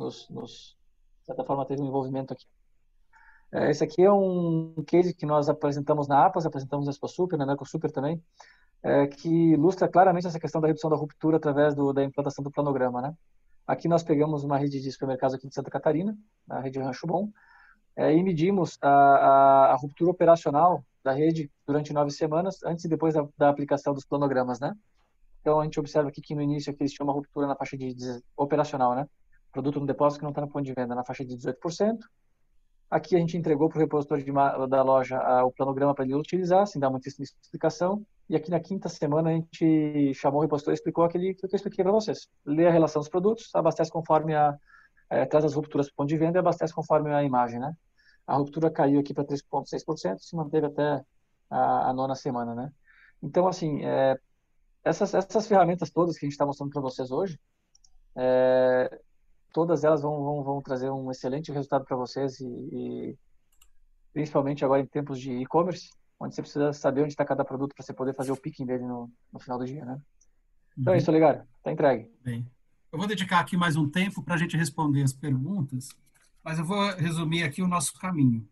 nos, 0.00 0.28
nos, 0.30 0.76
de 1.20 1.26
certa 1.26 1.44
forma, 1.44 1.66
teve 1.66 1.82
um 1.82 1.86
envolvimento 1.86 2.32
aqui. 2.32 2.46
É, 3.52 3.70
esse 3.70 3.84
aqui 3.84 4.02
é 4.02 4.12
um 4.12 4.82
case 4.86 5.12
que 5.12 5.26
nós 5.26 5.48
apresentamos 5.48 6.08
na 6.08 6.24
APAS, 6.24 6.46
apresentamos 6.46 6.86
na 6.86 6.90
Expo 6.90 7.08
Super, 7.08 7.38
na 7.38 7.56
Super 7.64 7.90
também, 7.90 8.22
é, 8.82 9.06
que 9.06 9.52
ilustra 9.52 9.88
claramente 9.88 10.26
essa 10.26 10.40
questão 10.40 10.60
da 10.60 10.68
redução 10.68 10.88
da 10.88 10.96
ruptura 10.96 11.36
através 11.36 11.74
do, 11.74 11.92
da 11.92 12.02
implantação 12.02 12.42
do 12.42 12.50
planograma. 12.50 13.02
Né? 13.02 13.14
Aqui 13.66 13.88
nós 13.88 14.02
pegamos 14.02 14.44
uma 14.44 14.56
rede 14.56 14.80
de 14.80 14.90
supermercados 14.90 15.34
aqui 15.34 15.48
de 15.48 15.54
Santa 15.54 15.70
Catarina, 15.70 16.16
a 16.48 16.60
rede 16.60 16.78
Rancho 16.78 17.06
Bom, 17.06 17.28
é, 17.96 18.14
e 18.14 18.22
medimos 18.22 18.78
a, 18.80 18.88
a, 18.88 19.72
a, 19.72 19.76
ruptura 19.76 20.10
operacional 20.10 20.84
da 21.02 21.12
rede 21.12 21.50
durante 21.66 21.92
nove 21.92 22.10
semanas, 22.12 22.62
antes 22.64 22.84
e 22.84 22.88
depois 22.88 23.14
da, 23.14 23.26
da, 23.36 23.48
aplicação 23.48 23.92
dos 23.92 24.04
planogramas, 24.04 24.60
né? 24.60 24.74
Então 25.40 25.58
a 25.58 25.64
gente 25.64 25.80
observa 25.80 26.08
aqui 26.08 26.20
que 26.20 26.34
no 26.34 26.42
início 26.42 26.70
aqui 26.70 26.82
eles 26.82 26.92
tinham 26.92 27.06
uma 27.06 27.12
ruptura 27.12 27.46
na 27.46 27.56
faixa 27.56 27.76
de, 27.76 27.92
de 27.94 28.22
operacional, 28.36 28.94
né? 28.94 29.06
Produto 29.50 29.80
no 29.80 29.86
depósito 29.86 30.20
que 30.20 30.24
não 30.24 30.30
está 30.30 30.40
no 30.40 30.48
ponto 30.48 30.64
de 30.64 30.72
venda 30.72 30.94
na 30.94 31.04
faixa 31.04 31.24
de 31.24 31.36
18%. 31.36 31.98
Aqui 32.90 33.14
a 33.14 33.18
gente 33.20 33.36
entregou 33.36 33.68
para 33.68 33.78
o 33.78 33.80
repositor 33.80 34.18
da 34.68 34.82
loja 34.82 35.16
a, 35.16 35.44
o 35.44 35.52
planograma 35.52 35.94
para 35.94 36.04
ele 36.04 36.14
utilizar, 36.14 36.66
sem 36.66 36.80
dar 36.80 36.90
muita 36.90 37.08
explicação. 37.08 38.04
E 38.28 38.34
aqui 38.34 38.50
na 38.50 38.58
quinta 38.58 38.88
semana 38.88 39.30
a 39.30 39.32
gente 39.32 40.12
chamou 40.14 40.40
o 40.40 40.42
repositor 40.42 40.72
e 40.72 40.74
explicou 40.74 41.04
aquele 41.04 41.34
que 41.34 41.44
eu 41.44 41.50
expliquei 41.52 41.84
para 41.84 41.92
vocês. 41.92 42.28
Lê 42.44 42.66
a 42.66 42.70
relação 42.70 43.00
dos 43.00 43.08
produtos, 43.08 43.54
abastece 43.54 43.90
conforme 43.90 44.34
a. 44.34 44.56
É, 45.08 45.26
traz 45.26 45.44
as 45.44 45.54
rupturas 45.54 45.88
para 45.88 45.94
o 45.94 45.96
ponto 45.96 46.08
de 46.08 46.16
venda 46.16 46.38
e 46.38 46.40
abastece 46.40 46.72
conforme 46.72 47.12
a 47.12 47.22
imagem, 47.24 47.58
né? 47.58 47.72
A 48.24 48.36
ruptura 48.36 48.70
caiu 48.70 49.00
aqui 49.00 49.12
para 49.12 49.24
3,6%, 49.24 50.18
se 50.20 50.36
manteve 50.36 50.66
até 50.66 51.04
a, 51.50 51.90
a, 51.90 51.92
nona 51.92 52.14
semana, 52.14 52.54
né? 52.54 52.72
Então, 53.20 53.48
assim, 53.48 53.84
é, 53.84 54.16
essas, 54.84 55.12
essas 55.12 55.48
ferramentas 55.48 55.90
todas 55.90 56.16
que 56.16 56.24
a 56.24 56.28
gente 56.28 56.34
está 56.34 56.46
mostrando 56.46 56.70
para 56.70 56.80
vocês 56.80 57.10
hoje, 57.10 57.40
é, 58.16 59.00
todas 59.52 59.84
elas 59.84 60.02
vão, 60.02 60.22
vão, 60.22 60.42
vão 60.42 60.62
trazer 60.62 60.90
um 60.90 61.10
excelente 61.10 61.52
resultado 61.52 61.84
para 61.84 61.96
vocês 61.96 62.40
e, 62.40 62.46
e, 62.46 63.18
principalmente 64.12 64.64
agora 64.64 64.80
em 64.82 64.86
tempos 64.86 65.20
de 65.20 65.32
e-commerce, 65.32 65.90
onde 66.18 66.34
você 66.34 66.42
precisa 66.42 66.72
saber 66.72 67.02
onde 67.02 67.12
está 67.12 67.24
cada 67.24 67.44
produto 67.44 67.74
para 67.74 67.84
você 67.84 67.92
poder 67.92 68.14
fazer 68.14 68.32
o 68.32 68.36
picking 68.36 68.66
dele 68.66 68.84
no, 68.84 69.10
no 69.32 69.38
final 69.40 69.58
do 69.58 69.64
dia, 69.64 69.84
né? 69.84 70.00
Então 70.78 70.92
uhum. 70.92 70.94
é 70.94 70.98
isso, 70.98 71.10
Olegário. 71.10 71.42
Está 71.58 71.72
entregue. 71.72 72.10
Bem, 72.22 72.46
eu 72.92 72.98
vou 72.98 73.06
dedicar 73.06 73.40
aqui 73.40 73.56
mais 73.56 73.76
um 73.76 73.88
tempo 73.88 74.22
para 74.22 74.34
a 74.34 74.38
gente 74.38 74.56
responder 74.56 75.02
as 75.02 75.12
perguntas, 75.12 75.88
mas 76.42 76.58
eu 76.58 76.64
vou 76.64 76.90
resumir 76.96 77.42
aqui 77.42 77.62
o 77.62 77.68
nosso 77.68 77.94
caminho. 77.94 78.48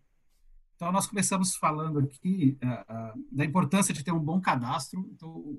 Então, 0.77 0.93
nós 0.93 1.09
começamos 1.09 1.57
falando 1.57 1.99
aqui 1.99 2.57
uh, 2.63 2.69
uh, 2.69 3.25
da 3.33 3.45
importância 3.45 3.93
de 3.93 4.05
ter 4.05 4.13
um 4.13 4.21
bom 4.21 4.41
cadastro, 4.41 5.11
então, 5.13 5.59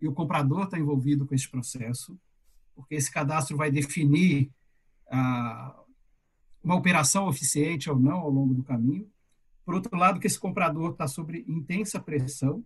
e 0.00 0.08
o 0.08 0.12
comprador 0.12 0.64
está 0.64 0.76
envolvido 0.76 1.24
com 1.24 1.36
esse 1.36 1.48
processo, 1.48 2.18
porque 2.74 2.96
esse 2.96 3.08
cadastro 3.08 3.56
vai 3.56 3.70
definir 3.70 4.50
uma 5.10 6.74
operação 6.74 7.28
eficiente 7.30 7.88
ou 7.88 7.98
não 7.98 8.18
ao 8.18 8.30
longo 8.30 8.54
do 8.54 8.62
caminho. 8.62 9.10
Por 9.64 9.74
outro 9.74 9.96
lado, 9.96 10.20
que 10.20 10.26
esse 10.26 10.38
comprador 10.38 10.92
está 10.92 11.08
sob 11.08 11.44
intensa 11.48 12.00
pressão 12.00 12.64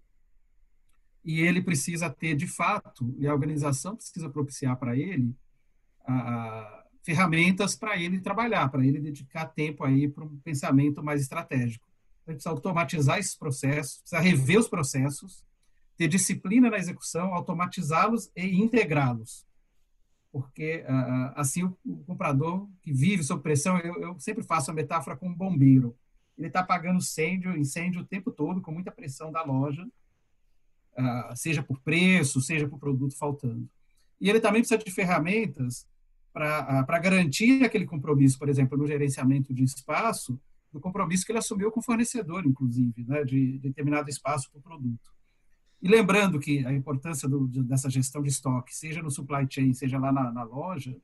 e 1.24 1.41
ele 1.41 1.62
precisa 1.62 2.09
ter, 2.11 2.34
de 2.34 2.47
fato, 2.47 3.14
e 3.18 3.26
a 3.26 3.32
organização 3.32 3.97
precisa 3.97 4.28
propiciar 4.28 4.76
para 4.76 4.97
ele 4.97 5.34
ferramentas 7.03 7.74
para 7.74 7.97
ele 7.97 8.20
trabalhar, 8.20 8.68
para 8.68 8.86
ele 8.86 9.01
dedicar 9.01 9.47
tempo 9.47 9.84
aí 9.84 10.09
para 10.09 10.24
um 10.24 10.38
pensamento 10.38 11.03
mais 11.03 11.22
estratégico. 11.22 11.86
Então, 12.22 12.34
precisa 12.34 12.51
automatizar 12.51 13.18
esses 13.18 13.34
processos, 13.34 14.01
precisa 14.01 14.20
rever 14.20 14.59
os 14.59 14.68
processos, 14.68 15.45
ter 15.97 16.09
disciplina 16.09 16.70
na 16.70 16.78
execução, 16.78 17.34
automatizá-los 17.34 18.30
e 18.36 18.61
integrá-los. 18.61 19.47
Porque 20.33 20.85
assim 21.35 21.64
o 21.64 22.05
comprador 22.07 22.68
que 22.83 22.93
vive 22.93 23.24
sob 23.24 23.43
pressão, 23.43 23.78
eu, 23.78 24.01
eu 24.01 24.20
sempre 24.20 24.45
faço 24.45 24.70
a 24.70 24.74
metáfora 24.74 25.16
com 25.16 25.28
um 25.28 25.35
bombeiro. 25.35 25.97
Ele 26.39 26.47
está 26.47 26.61
apagando 26.61 26.99
incêndio, 26.99 27.57
incêndio 27.57 28.03
o 28.03 28.07
tempo 28.07 28.31
todo, 28.31 28.61
com 28.61 28.72
muita 28.72 28.93
pressão 28.93 29.33
da 29.33 29.43
loja, 29.43 29.87
seja 31.35 31.62
por 31.62 31.81
preço, 31.81 32.41
seja 32.41 32.68
por 32.68 32.78
produto 32.78 33.16
faltando. 33.16 33.68
E 34.20 34.28
ele 34.28 34.41
também 34.41 34.61
precisa 34.61 34.78
de 34.78 34.91
ferramentas 34.91 35.87
para 36.33 36.99
garantir 36.99 37.64
aquele 37.64 37.87
compromisso, 37.87 38.39
por 38.39 38.49
exemplo, 38.49 38.78
no 38.78 38.87
gerenciamento 38.87 39.53
de 39.53 39.64
espaço, 39.64 40.41
do 40.72 40.81
compromisso 40.81 41.26
que 41.26 41.33
ele 41.33 41.39
assumiu 41.39 41.70
com 41.72 41.81
o 41.81 41.83
fornecedor, 41.83 42.47
inclusive, 42.47 43.05
né, 43.05 43.24
de, 43.24 43.59
determinado 43.59 44.09
espaço 44.09 44.49
para 44.51 44.61
o 44.61 44.62
produto. 44.62 45.12
E 45.83 45.89
lembrando 45.89 46.39
que 46.39 46.64
a 46.66 46.72
importância 46.72 47.28
do, 47.28 47.47
dessa 47.47 47.89
gestão 47.89 48.22
de 48.22 48.28
estoque, 48.28 48.74
seja 48.74 49.03
no 49.03 49.11
supply 49.11 49.47
chain, 49.49 49.72
seja 49.72 49.99
lá 49.99 50.12
na, 50.12 50.31
na 50.31 50.43
loja, 50.43 50.97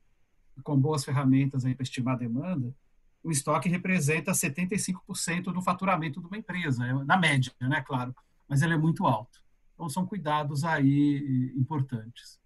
com 0.62 0.78
boas 0.78 1.04
ferramentas 1.04 1.62
para 1.62 1.82
estimar 1.82 2.14
a 2.14 2.18
demanda, 2.18 2.74
o 3.22 3.30
estoque 3.30 3.68
representa 3.68 4.32
75% 4.32 5.44
do 5.52 5.60
faturamento 5.60 6.20
de 6.20 6.26
uma 6.26 6.36
empresa, 6.38 6.86
é, 6.86 6.92
na 7.04 7.16
média, 7.16 7.52
né, 7.60 7.82
claro, 7.82 8.14
mas 8.48 8.62
ele 8.62 8.74
é 8.74 8.78
muito 8.78 9.06
alto. 9.06 9.42
Então, 9.74 9.88
são 9.88 10.06
cuidados 10.06 10.62
aí 10.64 11.52
importantes. 11.56 12.38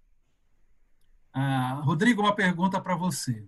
Ah, 1.32 1.80
Rodrigo, 1.84 2.22
uma 2.22 2.34
pergunta 2.34 2.80
para 2.80 2.96
você. 2.96 3.46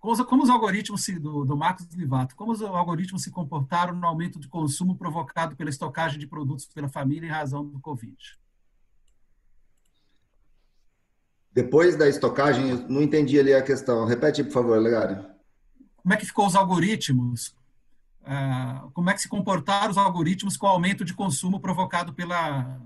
Como, 0.00 0.42
os 0.42 0.48
algoritmos 0.48 1.04
se, 1.04 1.18
do, 1.18 1.44
do 1.44 1.54
Marcos 1.54 1.86
Livato, 1.92 2.34
como 2.34 2.52
os 2.52 2.62
algoritmos 2.62 3.22
se 3.22 3.30
comportaram 3.30 3.94
no 3.94 4.06
aumento 4.06 4.40
de 4.40 4.48
consumo 4.48 4.96
provocado 4.96 5.54
pela 5.54 5.68
estocagem 5.68 6.18
de 6.18 6.26
produtos 6.26 6.64
pela 6.66 6.88
família 6.88 7.26
em 7.26 7.30
razão 7.30 7.66
do 7.66 7.78
Covid? 7.80 8.16
Depois 11.52 11.96
da 11.96 12.08
estocagem, 12.08 12.86
não 12.88 13.02
entendi 13.02 13.38
ali 13.38 13.52
a 13.52 13.62
questão. 13.62 14.06
Repete, 14.06 14.42
por 14.42 14.52
favor, 14.52 14.78
Legário. 14.78 15.26
Como 15.96 16.14
é 16.14 16.16
que 16.16 16.24
ficou 16.24 16.46
os 16.46 16.56
algoritmos? 16.56 17.54
Ah, 18.24 18.88
como 18.94 19.10
é 19.10 19.14
que 19.14 19.20
se 19.20 19.28
comportaram 19.28 19.90
os 19.90 19.98
algoritmos 19.98 20.56
com 20.56 20.66
o 20.66 20.70
aumento 20.70 21.04
de 21.04 21.12
consumo 21.12 21.60
provocado 21.60 22.14
pela, 22.14 22.80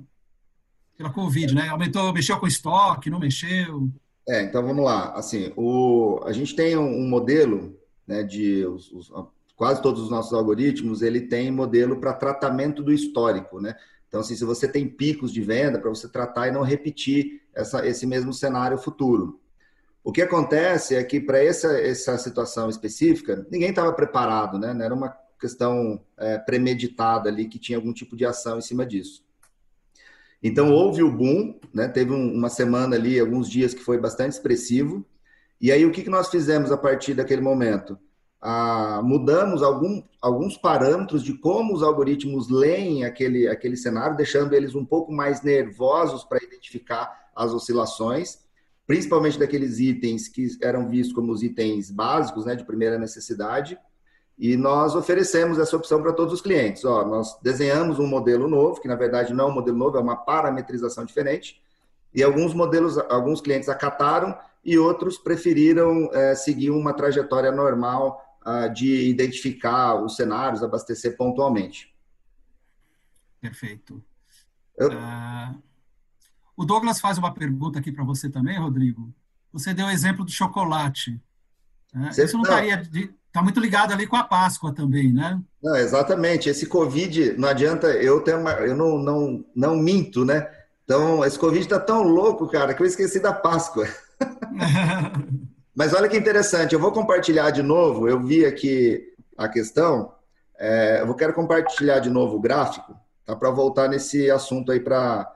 pela 0.96 1.10
Covid, 1.10 1.54
né? 1.54 1.68
Aumentou, 1.68 2.12
mexeu 2.12 2.40
com 2.40 2.46
estoque, 2.46 3.10
não 3.10 3.20
mexeu? 3.20 3.88
É, 4.28 4.42
então 4.42 4.62
vamos 4.62 4.84
lá. 4.84 5.12
Assim, 5.12 5.52
o, 5.56 6.20
a 6.24 6.32
gente 6.32 6.56
tem 6.56 6.76
um, 6.76 7.08
modelo, 7.08 7.78
né, 8.06 8.22
de 8.22 8.64
os, 8.66 8.90
os, 8.92 9.12
quase 9.56 9.82
todos 9.82 10.02
os 10.02 10.10
nossos 10.10 10.32
algoritmos, 10.32 11.02
ele 11.02 11.22
tem 11.22 11.50
modelo 11.50 12.00
para 12.00 12.12
tratamento 12.12 12.82
do 12.82 12.92
histórico, 12.92 13.60
né? 13.60 13.74
Então, 14.08 14.20
assim, 14.20 14.36
se 14.36 14.44
você 14.44 14.68
tem 14.68 14.88
picos 14.88 15.32
de 15.32 15.40
venda, 15.40 15.78
para 15.78 15.90
você 15.90 16.08
tratar 16.08 16.48
e 16.48 16.52
não 16.52 16.62
repetir 16.62 17.42
essa, 17.54 17.86
esse 17.86 18.06
mesmo 18.06 18.32
cenário 18.32 18.78
futuro. 18.78 19.40
O 20.04 20.12
que 20.12 20.22
acontece 20.22 20.94
é 20.94 21.02
que 21.02 21.18
para 21.18 21.42
essa, 21.42 21.80
essa 21.80 22.16
situação 22.18 22.68
específica, 22.68 23.46
ninguém 23.50 23.70
estava 23.70 23.92
preparado, 23.92 24.58
né? 24.58 24.72
Não 24.72 24.84
era 24.84 24.94
uma 24.94 25.08
questão 25.40 26.00
é, 26.16 26.38
premeditada 26.38 27.28
ali 27.28 27.48
que 27.48 27.58
tinha 27.58 27.76
algum 27.78 27.92
tipo 27.92 28.16
de 28.16 28.24
ação 28.24 28.58
em 28.58 28.62
cima 28.62 28.86
disso. 28.86 29.24
Então 30.44 30.70
houve 30.70 31.02
o 31.02 31.10
boom, 31.10 31.58
né? 31.72 31.88
teve 31.88 32.12
um, 32.12 32.34
uma 32.34 32.50
semana 32.50 32.96
ali, 32.96 33.18
alguns 33.18 33.48
dias 33.48 33.72
que 33.72 33.82
foi 33.82 33.96
bastante 33.96 34.32
expressivo. 34.32 35.02
E 35.58 35.72
aí 35.72 35.86
o 35.86 35.90
que, 35.90 36.02
que 36.02 36.10
nós 36.10 36.28
fizemos 36.28 36.70
a 36.70 36.76
partir 36.76 37.14
daquele 37.14 37.40
momento? 37.40 37.98
Ah, 38.42 39.00
mudamos 39.02 39.62
algum, 39.62 40.02
alguns 40.20 40.58
parâmetros 40.58 41.22
de 41.22 41.32
como 41.32 41.72
os 41.72 41.82
algoritmos 41.82 42.50
leem 42.50 43.06
aquele, 43.06 43.48
aquele 43.48 43.74
cenário, 43.74 44.18
deixando 44.18 44.52
eles 44.52 44.74
um 44.74 44.84
pouco 44.84 45.10
mais 45.10 45.40
nervosos 45.40 46.24
para 46.24 46.44
identificar 46.44 47.30
as 47.34 47.54
oscilações, 47.54 48.40
principalmente 48.86 49.38
daqueles 49.38 49.78
itens 49.78 50.28
que 50.28 50.46
eram 50.62 50.90
vistos 50.90 51.14
como 51.14 51.32
os 51.32 51.42
itens 51.42 51.90
básicos, 51.90 52.44
né, 52.44 52.54
de 52.54 52.66
primeira 52.66 52.98
necessidade. 52.98 53.78
E 54.36 54.56
nós 54.56 54.94
oferecemos 54.94 55.58
essa 55.58 55.76
opção 55.76 56.02
para 56.02 56.12
todos 56.12 56.34
os 56.34 56.40
clientes. 56.40 56.84
Ó, 56.84 57.04
nós 57.04 57.38
desenhamos 57.40 57.98
um 57.98 58.06
modelo 58.06 58.48
novo, 58.48 58.80
que 58.80 58.88
na 58.88 58.96
verdade 58.96 59.32
não 59.32 59.46
é 59.46 59.48
um 59.48 59.54
modelo 59.54 59.76
novo, 59.76 59.96
é 59.96 60.00
uma 60.00 60.16
parametrização 60.16 61.04
diferente. 61.04 61.62
E 62.12 62.22
alguns 62.22 62.52
modelos, 62.52 62.98
alguns 62.98 63.40
clientes 63.40 63.68
acataram 63.68 64.36
e 64.64 64.78
outros 64.78 65.18
preferiram 65.18 66.10
é, 66.12 66.34
seguir 66.34 66.70
uma 66.70 66.92
trajetória 66.92 67.52
normal 67.52 68.22
de 68.74 69.08
identificar 69.08 69.94
os 69.94 70.16
cenários, 70.16 70.62
abastecer 70.62 71.16
pontualmente. 71.16 71.94
Perfeito. 73.40 74.04
Eu... 74.76 74.90
Uh, 74.90 75.62
o 76.56 76.64
Douglas 76.64 77.00
faz 77.00 77.18
uma 77.18 77.32
pergunta 77.32 77.78
aqui 77.78 77.90
para 77.90 78.04
você 78.04 78.30
também, 78.30 78.58
Rodrigo. 78.58 79.12
Você 79.52 79.74
deu 79.74 79.86
o 79.86 79.90
exemplo 79.90 80.24
do 80.24 80.30
chocolate. 80.30 81.20
Né? 81.92 82.10
Isso 82.10 82.36
não 82.36 82.42
estaria 82.42 82.82
está 83.34 83.42
muito 83.42 83.58
ligado 83.58 83.92
ali 83.92 84.06
com 84.06 84.14
a 84.14 84.22
Páscoa 84.22 84.72
também, 84.72 85.12
né? 85.12 85.40
Não, 85.60 85.74
exatamente. 85.74 86.48
Esse 86.48 86.66
Covid, 86.66 87.36
não 87.36 87.48
adianta, 87.48 87.88
eu 87.88 88.20
tenho 88.20 88.38
uma, 88.38 88.52
eu 88.52 88.76
não, 88.76 88.96
não, 88.96 89.44
não 89.52 89.76
minto, 89.76 90.24
né? 90.24 90.48
Então, 90.84 91.24
esse 91.24 91.36
Covid 91.36 91.60
está 91.60 91.80
tão 91.80 92.04
louco, 92.04 92.46
cara, 92.46 92.72
que 92.72 92.80
eu 92.80 92.86
esqueci 92.86 93.18
da 93.18 93.32
Páscoa. 93.32 93.88
Mas 95.74 95.92
olha 95.92 96.08
que 96.08 96.16
interessante, 96.16 96.74
eu 96.74 96.78
vou 96.78 96.92
compartilhar 96.92 97.50
de 97.50 97.60
novo, 97.60 98.08
eu 98.08 98.22
vi 98.22 98.46
aqui 98.46 99.02
a 99.36 99.48
questão, 99.48 100.12
é, 100.56 101.00
eu 101.00 101.14
quero 101.16 101.34
compartilhar 101.34 101.98
de 101.98 102.10
novo 102.10 102.36
o 102.36 102.40
gráfico, 102.40 102.94
tá? 103.26 103.34
Para 103.34 103.50
voltar 103.50 103.88
nesse 103.88 104.30
assunto 104.30 104.70
aí 104.70 104.78
para 104.78 105.26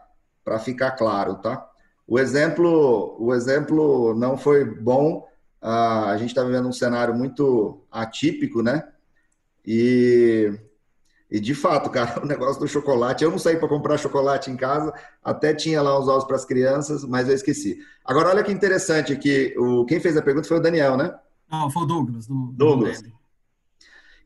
ficar 0.61 0.93
claro, 0.93 1.35
tá? 1.35 1.69
O 2.07 2.17
exemplo, 2.17 3.17
o 3.19 3.35
exemplo 3.35 4.15
não 4.15 4.37
foi 4.37 4.65
bom, 4.65 5.27
a 5.61 6.17
gente 6.19 6.31
está 6.31 6.43
vivendo 6.43 6.69
um 6.69 6.73
cenário 6.73 7.15
muito 7.15 7.85
atípico, 7.91 8.63
né? 8.63 8.89
E, 9.67 10.53
e 11.31 11.41
de 11.41 11.55
fato, 11.55 11.91
cara, 11.91 12.23
o 12.23 12.27
negócio 12.27 12.61
do 12.61 12.69
chocolate, 12.69 13.25
eu 13.25 13.31
não 13.31 13.39
saí 13.39 13.57
para 13.57 13.69
comprar 13.69 13.99
chocolate 13.99 14.51
em 14.51 14.57
casa, 14.57 14.93
até 15.23 15.53
tinha 15.53 15.83
lá 15.83 15.99
os 15.99 16.09
ovos 16.09 16.25
para 16.25 16.37
as 16.37 16.45
crianças, 16.45 17.05
mas 17.05 17.29
eu 17.29 17.35
esqueci. 17.35 17.79
Agora, 18.05 18.31
olha 18.31 18.45
que 18.45 18.53
interessante 18.53 19.13
aqui, 19.13 19.55
o, 19.59 19.85
quem 19.85 20.01
fez 20.01 20.17
a 20.17 20.23
pergunta 20.23 20.49
foi 20.49 20.59
o 20.59 20.63
Daniel, 20.63 20.97
né? 20.97 21.15
Não, 21.51 21.71
foi 21.71 21.83
o 21.83 21.87
Douglas. 21.87 22.27
Do, 22.27 22.53
Douglas. 22.53 23.03
Do 23.03 23.19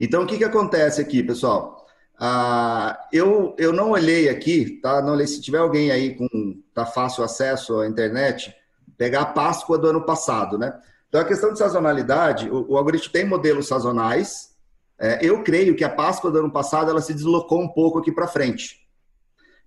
então, 0.01 0.24
o 0.24 0.26
que, 0.26 0.37
que 0.37 0.45
acontece 0.45 1.01
aqui, 1.01 1.22
pessoal? 1.22 1.87
Ah, 2.18 2.99
eu, 3.12 3.55
eu 3.57 3.72
não 3.72 3.91
olhei 3.91 4.28
aqui, 4.28 4.80
tá? 4.83 5.01
Não 5.01 5.12
olhei 5.12 5.26
se 5.28 5.41
tiver 5.41 5.59
alguém 5.59 5.93
aí 5.93 6.16
com 6.16 6.28
tá 6.74 6.85
fácil 6.85 7.22
acesso 7.22 7.78
à 7.78 7.87
internet, 7.87 8.55
pegar 8.97 9.22
a 9.22 9.26
Páscoa 9.26 9.78
do 9.78 9.87
ano 9.87 10.05
passado, 10.05 10.59
né? 10.59 10.76
Então, 11.13 11.21
a 11.21 11.27
questão 11.27 11.53
de 11.53 11.59
sazonalidade, 11.59 12.49
o, 12.49 12.73
o 12.73 12.77
algoritmo 12.79 13.13
tem 13.13 13.27
modelos 13.27 13.69
sazonais. 13.69 14.57
É, 14.99 15.19
eu 15.21 15.43
creio 15.43 15.77
que 15.77 15.85
a 15.85 15.91
Páscoa 15.91 16.31
do 16.31 16.39
ano 16.39 16.51
passado 16.51 16.91
ela 16.91 17.03
se 17.03 17.13
deslocou 17.13 17.61
um 17.61 17.69
pouco 17.69 17.99
aqui 17.99 18.11
para 18.11 18.27
frente. 18.27 18.81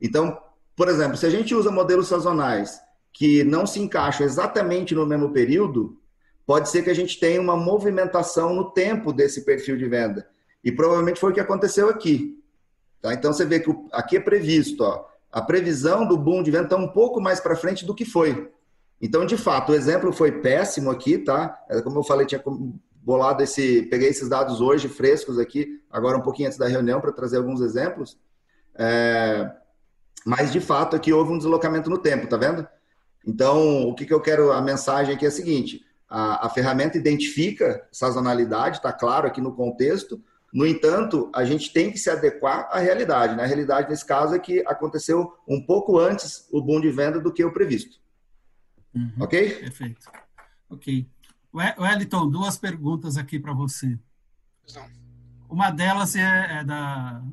Então, 0.01 0.41
por 0.75 0.89
exemplo, 0.89 1.15
se 1.15 1.23
a 1.23 1.29
gente 1.29 1.53
usa 1.53 1.69
modelos 1.69 2.07
sazonais 2.07 2.81
que 3.13 3.43
não 3.43 3.67
se 3.67 3.79
encaixam 3.79 4.25
exatamente 4.25 4.95
no 4.95 5.05
mesmo 5.05 5.31
período, 5.31 6.01
pode 6.47 6.67
ser 6.67 6.81
que 6.81 6.89
a 6.89 6.95
gente 6.95 7.19
tenha 7.19 7.39
uma 7.39 7.55
movimentação 7.55 8.55
no 8.55 8.71
tempo 8.71 9.13
desse 9.13 9.45
perfil 9.45 9.77
de 9.77 9.87
venda. 9.87 10.27
E 10.63 10.71
provavelmente 10.71 11.19
foi 11.19 11.29
o 11.29 11.33
que 11.33 11.39
aconteceu 11.39 11.89
aqui. 11.89 12.43
Tá? 13.03 13.13
Então 13.13 13.31
você 13.31 13.45
vê 13.45 13.59
que 13.59 13.69
aqui 13.91 14.17
é 14.17 14.19
previsto, 14.19 14.83
ó, 14.83 15.05
a 15.31 15.43
previsão 15.43 16.07
do 16.07 16.17
boom 16.17 16.41
de 16.41 16.49
venda 16.49 16.63
está 16.63 16.75
um 16.75 16.87
pouco 16.87 17.21
mais 17.21 17.39
para 17.39 17.55
frente 17.55 17.85
do 17.85 17.93
que 17.93 18.03
foi. 18.03 18.51
Então, 19.01 19.25
de 19.25 19.37
fato, 19.37 19.71
o 19.71 19.75
exemplo 19.75 20.11
foi 20.13 20.31
péssimo 20.31 20.89
aqui, 20.89 21.17
tá? 21.17 21.61
É, 21.69 21.81
como 21.81 21.99
eu 21.99 22.03
falei, 22.03 22.25
tinha 22.25 22.41
bolado 22.93 23.43
esse, 23.43 23.83
peguei 23.83 24.09
esses 24.09 24.29
dados 24.29 24.61
hoje 24.61 24.87
frescos 24.87 25.37
aqui, 25.37 25.81
agora 25.91 26.17
um 26.17 26.21
pouquinho 26.21 26.47
antes 26.47 26.57
da 26.57 26.67
reunião 26.67 27.01
para 27.01 27.11
trazer 27.11 27.37
alguns 27.37 27.61
exemplos. 27.61 28.17
É, 28.75 29.51
mas, 30.25 30.51
de 30.51 30.59
fato, 30.59 30.95
aqui 30.95 31.13
houve 31.13 31.31
um 31.31 31.37
deslocamento 31.37 31.89
no 31.89 31.97
tempo, 31.97 32.27
tá 32.27 32.37
vendo? 32.37 32.67
Então, 33.27 33.83
o 33.83 33.93
que, 33.93 34.05
que 34.05 34.13
eu 34.13 34.21
quero, 34.21 34.51
a 34.51 34.61
mensagem 34.61 35.13
aqui 35.13 35.25
é 35.25 35.27
a 35.27 35.31
seguinte, 35.31 35.85
a, 36.09 36.47
a 36.47 36.49
ferramenta 36.49 36.97
identifica 36.97 37.87
sazonalidade, 37.91 38.77
está 38.77 38.93
claro 38.93 39.27
aqui 39.27 39.41
no 39.41 39.53
contexto, 39.53 40.21
no 40.53 40.65
entanto, 40.65 41.29
a 41.35 41.43
gente 41.43 41.73
tem 41.73 41.91
que 41.91 41.97
se 41.97 42.09
adequar 42.09 42.69
à 42.71 42.79
realidade. 42.79 43.35
Né? 43.35 43.43
A 43.43 43.45
realidade, 43.45 43.89
nesse 43.89 44.05
caso, 44.05 44.33
é 44.33 44.39
que 44.39 44.63
aconteceu 44.65 45.33
um 45.45 45.61
pouco 45.61 45.99
antes 45.99 46.47
o 46.49 46.61
boom 46.61 46.79
de 46.79 46.89
venda 46.89 47.19
do 47.19 47.33
que 47.33 47.43
o 47.43 47.51
previsto. 47.51 47.97
Uhum, 48.95 49.11
ok? 49.19 49.55
Perfeito. 49.59 50.09
Ok. 50.69 51.07
Wellington, 51.53 52.29
duas 52.29 52.57
perguntas 52.57 53.17
aqui 53.17 53.39
para 53.39 53.53
você. 53.53 53.99
Não. 54.73 54.89
Uma 55.49 55.69
delas 55.69 56.15
é, 56.15 56.59
é 56.59 56.63
da 56.63 57.23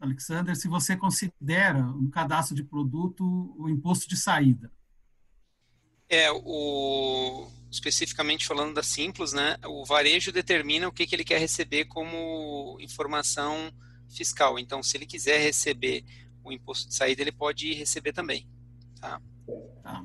Alexander, 0.00 0.56
se 0.56 0.66
você 0.66 0.96
considera 0.96 1.78
um 1.78 2.10
cadastro 2.10 2.54
de 2.54 2.64
produto 2.64 3.54
o 3.58 3.68
imposto 3.68 4.08
de 4.08 4.16
saída. 4.16 4.72
É, 6.08 6.30
o, 6.32 7.48
especificamente 7.70 8.46
falando 8.46 8.74
da 8.74 8.82
Simples, 8.82 9.32
né, 9.32 9.56
o 9.64 9.84
varejo 9.84 10.32
determina 10.32 10.88
o 10.88 10.92
que, 10.92 11.06
que 11.06 11.14
ele 11.14 11.24
quer 11.24 11.38
receber 11.38 11.84
como 11.84 12.76
informação 12.80 13.72
fiscal. 14.08 14.58
Então, 14.58 14.82
se 14.82 14.96
ele 14.96 15.06
quiser 15.06 15.38
receber 15.38 16.04
o 16.42 16.50
imposto 16.50 16.88
de 16.88 16.94
saída, 16.94 17.22
ele 17.22 17.30
pode 17.30 17.72
receber 17.74 18.12
também. 18.12 18.48
Tá? 19.00 19.20
tá. 19.82 20.04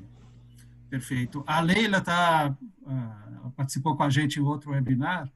Perfeito. 0.88 1.42
A 1.46 1.60
Leila 1.60 2.00
tá, 2.00 2.56
uh, 2.82 3.50
participou 3.52 3.96
com 3.96 4.02
a 4.02 4.10
gente 4.10 4.38
em 4.38 4.42
outro 4.42 4.70
webinar 4.70 5.30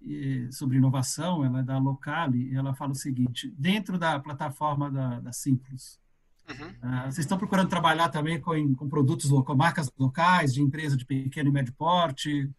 e, 0.00 0.48
sobre 0.50 0.78
inovação, 0.78 1.44
ela 1.44 1.60
é 1.60 1.62
da 1.62 1.78
Locale, 1.78 2.50
e 2.50 2.54
ela 2.54 2.74
fala 2.74 2.92
o 2.92 2.96
seguinte, 2.96 3.52
dentro 3.56 3.98
da 3.98 4.18
plataforma 4.18 4.90
da, 4.90 5.20
da 5.20 5.32
Simples, 5.32 6.00
Uhum. 6.48 6.68
Uh, 6.68 7.04
vocês 7.04 7.18
estão 7.18 7.38
procurando 7.38 7.68
trabalhar 7.68 8.08
também 8.08 8.40
com, 8.40 8.74
com 8.74 8.88
produtos 8.88 9.30
locais, 9.30 9.56
marcas 9.56 9.90
locais, 9.98 10.52
de 10.52 10.60
empresa 10.60 10.96
de 10.96 11.04
pequeno 11.04 11.48
e 11.48 11.52
médio 11.52 11.72
porte? 11.74 12.50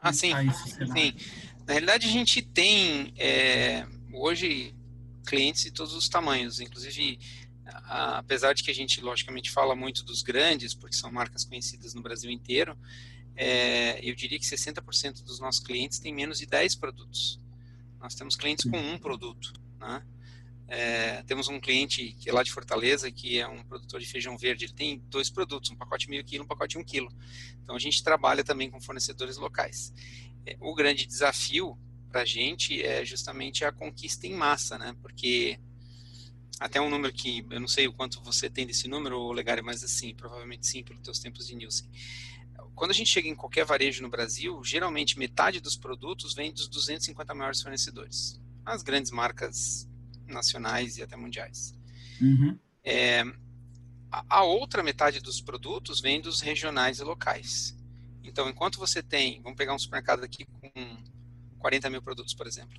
Ah, 0.00 0.12
sim. 0.12 0.32
Tá 0.32 0.40
sim. 0.42 1.14
Na 1.66 1.72
realidade, 1.74 2.06
a 2.06 2.10
gente 2.10 2.42
tem 2.42 3.12
é, 3.16 3.86
hoje 4.12 4.74
clientes 5.26 5.62
de 5.62 5.70
todos 5.70 5.94
os 5.94 6.08
tamanhos, 6.08 6.60
inclusive 6.60 7.18
apesar 7.84 8.54
de 8.54 8.62
que 8.62 8.70
a 8.70 8.74
gente 8.74 9.00
logicamente 9.00 9.50
fala 9.50 9.74
muito 9.74 10.04
dos 10.04 10.22
grandes, 10.22 10.74
porque 10.74 10.96
são 10.96 11.10
marcas 11.10 11.44
conhecidas 11.44 11.94
no 11.94 12.02
Brasil 12.02 12.30
inteiro, 12.30 12.76
é, 13.36 14.00
eu 14.02 14.14
diria 14.14 14.38
que 14.38 14.44
60% 14.44 15.22
dos 15.22 15.38
nossos 15.38 15.60
clientes 15.60 15.98
têm 15.98 16.12
menos 16.12 16.38
de 16.38 16.46
10 16.46 16.74
produtos. 16.74 17.40
Nós 18.00 18.14
temos 18.14 18.36
clientes 18.36 18.68
com 18.68 18.78
um 18.78 18.98
produto, 18.98 19.52
né? 19.78 20.02
É, 20.70 21.22
temos 21.22 21.48
um 21.48 21.58
cliente 21.58 22.14
que 22.20 22.28
é 22.28 22.32
lá 22.32 22.42
de 22.42 22.52
Fortaleza, 22.52 23.10
que 23.10 23.38
é 23.38 23.48
um 23.48 23.62
produtor 23.62 23.98
de 23.98 24.06
feijão 24.06 24.36
verde. 24.36 24.66
Ele 24.66 24.72
tem 24.74 25.02
dois 25.08 25.30
produtos, 25.30 25.70
um 25.70 25.76
pacote 25.76 26.10
meio 26.10 26.22
quilo, 26.22 26.44
um 26.44 26.46
pacote 26.46 26.76
um 26.76 26.84
quilo. 26.84 27.10
Então 27.62 27.74
a 27.74 27.78
gente 27.78 28.02
trabalha 28.02 28.44
também 28.44 28.70
com 28.70 28.78
fornecedores 28.78 29.38
locais. 29.38 29.94
É, 30.44 30.56
o 30.60 30.74
grande 30.74 31.06
desafio 31.06 31.78
para 32.10 32.22
a 32.22 32.24
gente 32.24 32.82
é 32.82 33.04
justamente 33.04 33.64
a 33.64 33.72
conquista 33.72 34.26
em 34.26 34.34
massa, 34.34 34.76
né? 34.76 34.94
Porque 35.00 35.58
até 36.58 36.80
um 36.80 36.90
número 36.90 37.12
que 37.12 37.44
eu 37.50 37.60
não 37.60 37.68
sei 37.68 37.86
o 37.86 37.92
quanto 37.92 38.20
você 38.22 38.50
tem 38.50 38.66
desse 38.66 38.88
número, 38.88 39.30
Legare, 39.32 39.62
mas 39.62 39.84
assim, 39.84 40.14
provavelmente 40.14 40.66
sim, 40.66 40.82
pelos 40.82 41.02
teus 41.02 41.18
tempos 41.18 41.46
de 41.46 41.54
Nielsen. 41.54 41.88
Quando 42.74 42.90
a 42.90 42.94
gente 42.94 43.10
chega 43.10 43.28
em 43.28 43.34
qualquer 43.34 43.64
varejo 43.64 44.02
no 44.02 44.08
Brasil, 44.08 44.62
geralmente 44.64 45.18
metade 45.18 45.60
dos 45.60 45.76
produtos 45.76 46.34
vem 46.34 46.52
dos 46.52 46.68
250 46.68 47.34
maiores 47.34 47.60
fornecedores. 47.60 48.40
As 48.64 48.82
grandes 48.82 49.10
marcas 49.10 49.88
nacionais 50.26 50.96
e 50.96 51.02
até 51.02 51.16
mundiais. 51.16 51.74
Uhum. 52.20 52.58
É, 52.84 53.24
a, 54.10 54.42
outra 54.42 54.82
metade 54.82 55.20
dos 55.20 55.40
produtos 55.40 56.00
vem 56.00 56.20
dos 56.20 56.40
regionais 56.40 56.98
e 56.98 57.04
locais. 57.04 57.76
Então, 58.22 58.48
enquanto 58.48 58.78
você 58.78 59.02
tem, 59.02 59.40
vamos 59.42 59.56
pegar 59.56 59.74
um 59.74 59.78
supermercado 59.78 60.24
aqui 60.24 60.44
com 60.44 60.70
40 61.58 61.90
mil 61.90 62.02
produtos, 62.02 62.34
por 62.34 62.46
exemplo, 62.46 62.78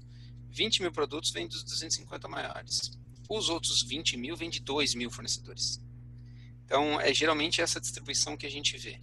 20 0.49 0.81
mil 0.81 0.91
produtos 0.91 1.31
vêm 1.31 1.47
dos 1.47 1.63
250 1.63 2.27
maiores. 2.27 2.98
Os 3.29 3.47
outros 3.47 3.83
20 3.83 4.17
mil 4.17 4.35
vêm 4.35 4.49
de 4.49 4.59
2 4.59 4.95
mil 4.95 5.11
fornecedores. 5.11 5.79
Então, 6.65 6.99
é 6.99 7.13
geralmente 7.13 7.61
essa 7.61 7.79
distribuição 7.79 8.35
que 8.35 8.47
a 8.47 8.49
gente 8.49 8.75
vê. 8.75 8.99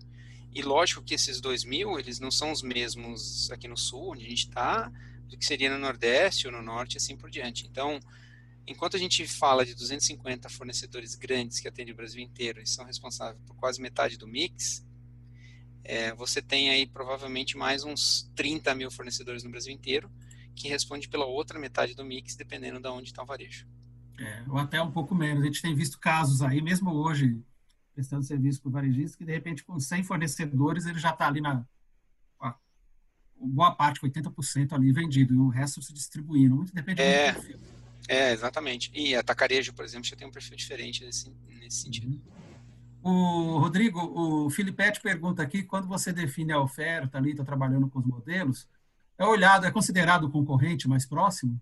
E 0.53 0.63
lógico 0.63 1.01
que 1.01 1.15
esses 1.15 1.41
2 1.41 1.63
mil, 1.63 1.97
eles 1.97 2.19
não 2.19 2.31
são 2.33 2.51
os 2.51 2.61
mesmos 2.61 3.49
aqui 3.53 3.69
no 3.69 3.77
sul, 3.77 4.15
onde 4.15 4.27
a 4.27 4.29
gente 4.29 4.49
está, 4.49 4.91
do 5.29 5.39
que 5.39 5.47
seria 5.47 5.71
no 5.71 5.79
Nordeste 5.79 6.49
ou 6.49 6.53
no 6.53 6.61
Norte 6.61 6.97
assim 6.97 7.17
por 7.17 7.31
diante. 7.31 7.67
Então, 7.67 8.01
enquanto 8.67 8.97
a 8.97 8.99
gente 8.99 9.25
fala 9.29 9.65
de 9.65 9.75
250 9.75 10.49
fornecedores 10.49 11.15
grandes 11.15 11.61
que 11.61 11.69
atendem 11.69 11.95
o 11.95 11.97
Brasil 11.97 12.21
inteiro 12.21 12.61
e 12.61 12.67
são 12.67 12.85
responsáveis 12.85 13.41
por 13.47 13.55
quase 13.55 13.81
metade 13.81 14.17
do 14.17 14.27
mix, 14.27 14.85
é, 15.85 16.13
você 16.15 16.43
tem 16.43 16.69
aí 16.71 16.85
provavelmente 16.85 17.57
mais 17.57 17.85
uns 17.85 18.29
30 18.35 18.75
mil 18.75 18.91
fornecedores 18.91 19.45
no 19.45 19.51
Brasil 19.51 19.73
inteiro 19.73 20.11
que 20.53 20.67
responde 20.67 21.09
pela 21.09 21.27
outra 21.27 21.61
metade 21.61 21.95
do 21.95 22.05
mix, 22.05 22.35
dependendo 22.35 22.81
de 22.81 22.89
onde 22.89 23.11
está 23.11 23.23
o 23.23 23.27
varejo. 23.27 23.69
É, 24.19 24.43
ou 24.49 24.59
até 24.59 24.81
um 24.81 24.91
pouco 24.91 25.15
menos. 25.15 25.43
A 25.43 25.47
gente 25.47 25.63
tem 25.63 25.75
visto 25.75 25.99
casos 25.99 26.43
aí, 26.43 26.63
mesmo 26.63 26.91
hoje, 26.91 27.41
prestando 27.95 28.25
serviço 28.25 28.61
para 28.63 28.69
o 28.69 28.73
varejista, 28.73 29.19
que 29.19 29.25
de 29.25 29.33
repente 29.33 29.65
com 29.65 29.79
100 29.79 30.05
fornecedores 30.05 30.87
ele 30.87 30.99
já 30.99 31.11
está 31.11 31.27
ali 31.27 31.41
na 31.41 31.65
boa 33.39 33.75
parte, 33.75 34.01
80% 34.01 34.73
ali 34.73 34.93
vendido, 34.93 35.35
e 35.35 35.37
o 35.37 35.49
resto 35.49 35.83
se 35.83 35.93
distribuindo. 35.93 36.57
Muito 36.57 36.75
depende 36.75 37.03
é, 37.03 37.33
do 37.33 37.35
perfil. 37.35 37.61
É, 38.09 38.33
exatamente. 38.33 38.91
E 38.95 39.15
atacarejo, 39.15 39.73
por 39.73 39.85
exemplo, 39.85 40.07
já 40.07 40.17
tem 40.17 40.27
um 40.27 40.31
perfil 40.31 40.57
diferente 40.57 41.05
nesse, 41.05 41.31
nesse 41.49 41.83
sentido. 41.83 42.21
O 43.03 43.59
Rodrigo, 43.59 44.01
o 44.01 44.51
Filipete 44.51 45.01
pergunta 45.01 45.43
aqui, 45.43 45.63
quando 45.63 45.87
você 45.87 46.13
define 46.13 46.53
a 46.53 46.61
oferta 46.61 47.19
ali, 47.19 47.33
está 47.33 47.45
trabalhando 47.45 47.89
com 47.89 48.01
os 48.01 48.07
modelos, 48.07 48.67
é 49.19 49.25
olhado, 49.25 49.67
é 49.67 49.71
considerado 49.71 50.31
concorrente 50.31 50.89
mais 50.89 51.07
próximo? 51.07 51.61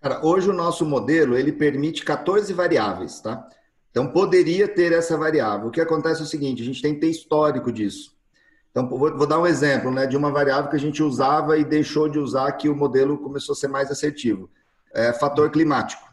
Cara, 0.00 0.24
hoje 0.24 0.48
o 0.48 0.52
nosso 0.52 0.84
modelo, 0.84 1.36
ele 1.36 1.52
permite 1.52 2.04
14 2.04 2.52
variáveis, 2.52 3.20
tá? 3.20 3.48
Então, 3.90 4.06
poderia 4.08 4.68
ter 4.68 4.92
essa 4.92 5.16
variável. 5.16 5.68
O 5.68 5.70
que 5.70 5.80
acontece 5.80 6.20
é 6.20 6.24
o 6.24 6.26
seguinte, 6.26 6.62
a 6.62 6.64
gente 6.64 6.80
tem 6.80 6.94
que 6.94 7.00
ter 7.00 7.08
histórico 7.08 7.72
disso. 7.72 8.16
Então, 8.70 8.88
vou, 8.88 9.16
vou 9.16 9.26
dar 9.26 9.40
um 9.40 9.46
exemplo 9.46 9.90
né, 9.90 10.06
de 10.06 10.16
uma 10.16 10.30
variável 10.30 10.70
que 10.70 10.76
a 10.76 10.80
gente 10.80 11.02
usava 11.02 11.58
e 11.58 11.64
deixou 11.64 12.08
de 12.08 12.18
usar, 12.18 12.52
que 12.52 12.68
o 12.68 12.76
modelo 12.76 13.18
começou 13.18 13.54
a 13.54 13.56
ser 13.56 13.68
mais 13.68 13.90
assertivo 13.90 14.48
é, 14.92 15.12
fator 15.12 15.50
climático. 15.50 16.06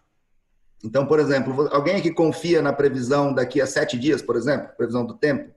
Então, 0.83 1.05
por 1.05 1.19
exemplo, 1.19 1.67
alguém 1.71 1.95
aqui 1.95 2.11
confia 2.11 2.61
na 2.61 2.73
previsão 2.73 3.33
daqui 3.33 3.59
a 3.59 3.67
sete 3.67 3.97
dias, 3.97 4.21
por 4.21 4.35
exemplo, 4.35 4.69
previsão 4.77 5.05
do 5.05 5.15
tempo? 5.15 5.51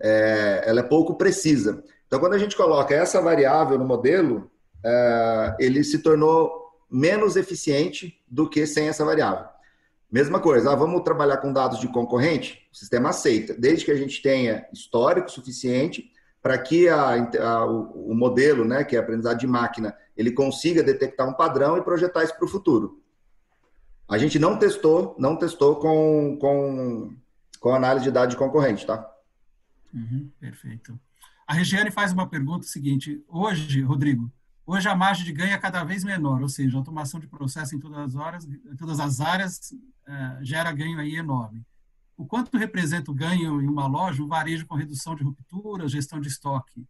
É, 0.00 0.64
ela 0.66 0.80
é 0.80 0.82
pouco 0.82 1.14
precisa. 1.14 1.82
Então, 2.06 2.18
quando 2.18 2.34
a 2.34 2.38
gente 2.38 2.56
coloca 2.56 2.94
essa 2.94 3.20
variável 3.20 3.78
no 3.78 3.84
modelo, 3.84 4.50
é, 4.84 5.56
ele 5.60 5.84
se 5.84 5.98
tornou 6.00 6.61
menos 6.92 7.36
eficiente 7.36 8.22
do 8.28 8.48
que 8.48 8.66
sem 8.66 8.88
essa 8.88 9.04
variável. 9.04 9.46
Mesma 10.10 10.38
coisa, 10.38 10.70
ah, 10.70 10.76
vamos 10.76 11.02
trabalhar 11.02 11.38
com 11.38 11.52
dados 11.52 11.80
de 11.80 11.88
concorrente? 11.88 12.68
O 12.70 12.76
sistema 12.76 13.08
aceita, 13.08 13.54
desde 13.54 13.86
que 13.86 13.90
a 13.90 13.96
gente 13.96 14.20
tenha 14.20 14.66
histórico 14.70 15.30
suficiente 15.30 16.12
para 16.42 16.58
que 16.58 16.88
a, 16.88 17.14
a, 17.40 17.64
o, 17.64 18.14
modelo, 18.14 18.64
né, 18.64 18.84
que 18.84 18.94
é 18.94 18.98
aprendizado 18.98 19.38
de 19.38 19.46
máquina, 19.46 19.96
ele 20.14 20.32
consiga 20.32 20.82
detectar 20.82 21.26
um 21.26 21.32
padrão 21.32 21.78
e 21.78 21.82
projetar 21.82 22.24
isso 22.24 22.36
para 22.36 22.44
o 22.44 22.48
futuro. 22.48 23.00
A 24.06 24.18
gente 24.18 24.38
não 24.38 24.58
testou, 24.58 25.16
não 25.18 25.36
testou 25.36 25.76
com, 25.76 26.36
com, 26.38 27.16
com 27.58 27.74
análise 27.74 28.04
de 28.04 28.10
dados 28.10 28.34
de 28.34 28.38
concorrente, 28.38 28.84
tá? 28.84 29.08
Uhum, 29.94 30.30
perfeito. 30.38 30.98
A 31.46 31.54
Regiane 31.54 31.90
faz 31.90 32.12
uma 32.12 32.28
pergunta 32.28 32.66
seguinte: 32.66 33.24
hoje, 33.28 33.80
Rodrigo, 33.80 34.30
hoje 34.66 34.88
a 34.88 34.94
margem 34.94 35.24
de 35.24 35.32
ganho 35.32 35.52
é 35.52 35.58
cada 35.58 35.84
vez 35.84 36.04
menor, 36.04 36.42
ou 36.42 36.48
seja, 36.48 36.76
a 36.76 36.80
automação 36.80 37.18
de 37.20 37.26
processo 37.26 37.74
em 37.74 37.80
todas 37.80 37.98
as 37.98 38.14
horas, 38.14 38.44
em 38.44 38.76
todas 38.76 39.00
as 39.00 39.20
áreas 39.20 39.72
uh, 39.72 40.44
gera 40.44 40.72
ganho 40.72 40.98
aí 40.98 41.16
enorme 41.16 41.64
o 42.16 42.26
quanto 42.26 42.56
representa 42.56 43.10
o 43.10 43.14
ganho 43.14 43.60
em 43.60 43.66
uma 43.66 43.86
loja, 43.86 44.22
um 44.22 44.28
varejo 44.28 44.66
com 44.66 44.76
redução 44.76 45.14
de 45.14 45.24
rupturas, 45.24 45.90
gestão 45.90 46.20
de 46.20 46.28
estoque? 46.28 46.86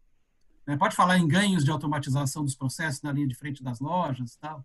Né? 0.66 0.76
Pode 0.76 0.94
falar 0.94 1.18
em 1.18 1.26
ganhos 1.26 1.64
de 1.64 1.70
automatização 1.70 2.44
dos 2.44 2.54
processos 2.54 3.02
na 3.02 3.12
linha 3.12 3.26
de 3.26 3.34
frente 3.34 3.62
das 3.62 3.80
lojas 3.80 4.36
tal? 4.36 4.64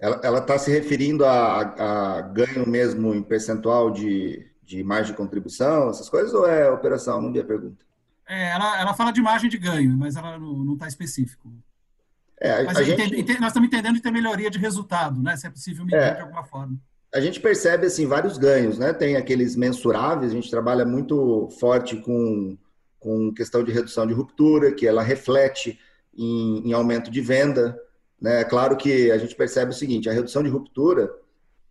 Ela 0.00 0.38
está 0.38 0.56
se 0.58 0.70
referindo 0.70 1.24
a, 1.24 1.60
a, 1.60 2.22
ganho 2.22 2.68
mesmo 2.68 3.12
em 3.14 3.22
percentual 3.22 3.90
de, 3.90 4.48
de 4.62 4.84
margem 4.84 5.12
de 5.12 5.16
contribuição, 5.16 5.90
essas 5.90 6.08
coisas, 6.08 6.32
ou 6.32 6.46
é 6.46 6.70
operação? 6.70 7.20
Não 7.20 7.32
vi 7.32 7.40
a 7.40 7.44
pergunta. 7.44 7.84
É, 8.28 8.50
ela, 8.50 8.80
ela 8.80 8.94
fala 8.94 9.10
de 9.10 9.20
margem 9.20 9.50
de 9.50 9.58
ganho, 9.58 9.96
mas 9.96 10.14
ela 10.14 10.38
não 10.38 10.74
está 10.74 10.86
específico. 10.86 11.52
É, 12.40 12.62
mas 12.62 12.78
gente... 12.86 13.40
nós 13.40 13.48
estamos 13.48 13.66
entendendo 13.66 13.94
de 13.94 14.00
ter 14.00 14.12
melhoria 14.12 14.50
de 14.50 14.58
resultado, 14.58 15.20
né? 15.22 15.36
Se 15.36 15.46
é 15.46 15.50
possível 15.50 15.84
medir 15.84 15.98
é, 15.98 16.14
de 16.14 16.20
alguma 16.20 16.44
forma 16.44 16.78
a 17.12 17.20
gente 17.20 17.40
percebe 17.40 17.86
assim 17.86 18.06
vários 18.06 18.36
ganhos, 18.36 18.78
né? 18.78 18.92
Tem 18.92 19.16
aqueles 19.16 19.56
mensuráveis, 19.56 20.30
a 20.30 20.34
gente 20.34 20.50
trabalha 20.50 20.84
muito 20.84 21.48
forte 21.58 21.96
com, 21.96 22.56
com 22.98 23.32
questão 23.32 23.64
de 23.64 23.72
redução 23.72 24.06
de 24.06 24.12
ruptura, 24.12 24.72
que 24.72 24.86
ela 24.86 25.02
reflete 25.02 25.78
em, 26.16 26.68
em 26.68 26.72
aumento 26.72 27.10
de 27.10 27.20
venda. 27.20 27.78
Né? 28.20 28.42
É 28.42 28.44
claro 28.44 28.76
que 28.76 29.10
a 29.10 29.16
gente 29.16 29.34
percebe 29.34 29.70
o 29.70 29.74
seguinte: 29.74 30.08
a 30.08 30.12
redução 30.12 30.42
de 30.42 30.50
ruptura 30.50 31.10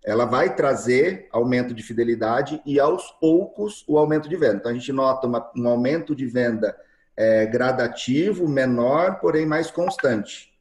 ela 0.04 0.26
vai 0.26 0.56
trazer 0.56 1.28
aumento 1.32 1.74
de 1.74 1.84
fidelidade 1.84 2.62
e 2.66 2.80
aos 2.80 3.12
poucos 3.20 3.84
o 3.88 3.98
aumento 3.98 4.30
de 4.30 4.38
venda. 4.38 4.56
Então 4.56 4.72
a 4.72 4.74
gente 4.74 4.92
nota 4.92 5.28
uma, 5.28 5.52
um 5.56 5.68
aumento 5.68 6.16
de 6.16 6.26
venda 6.26 6.76
é, 7.16 7.46
gradativo, 7.46 8.48
menor, 8.48 9.20
porém 9.20 9.46
mais 9.46 9.70
constante. 9.70 10.57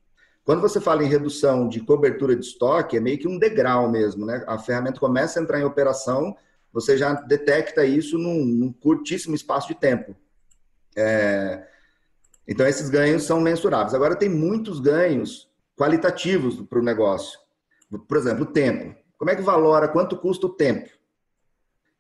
Quando 0.47 0.61
você 0.61 0.80
fala 0.80 1.03
em 1.03 1.09
redução 1.09 1.68
de 1.68 1.80
cobertura 1.80 2.36
de 2.36 2.47
estoque, 2.47 2.97
é 2.97 3.01
meio 3.01 3.18
que 3.18 3.26
um 3.26 3.36
degrau 3.36 3.90
mesmo, 3.90 4.24
né? 4.24 4.44
A 4.47 4.57
ferramenta 4.57 5.01
começa 5.01 5.40
a 5.40 5.42
entrar 5.42 5.59
em 5.59 5.64
operação, 5.64 6.36
você 6.72 6.97
já 6.97 7.14
detecta 7.14 7.84
isso 7.84 8.16
num, 8.16 8.44
num 8.44 8.72
curtíssimo 8.72 9.34
espaço 9.34 9.66
de 9.66 9.74
tempo. 9.74 10.14
É, 10.97 11.66
então, 12.47 12.64
esses 12.64 12.88
ganhos 12.88 13.24
são 13.24 13.40
mensuráveis. 13.40 13.92
Agora, 13.92 14.14
tem 14.14 14.28
muitos 14.28 14.78
ganhos 14.78 15.51
qualitativos 15.76 16.62
para 16.62 16.78
o 16.78 16.82
negócio. 16.82 17.40
Por 18.07 18.16
exemplo, 18.16 18.44
o 18.44 18.53
tempo. 18.53 18.94
Como 19.18 19.32
é 19.32 19.34
que 19.34 19.42
valora 19.42 19.88
quanto 19.88 20.16
custa 20.16 20.47
o 20.47 20.51
tempo? 20.51 20.88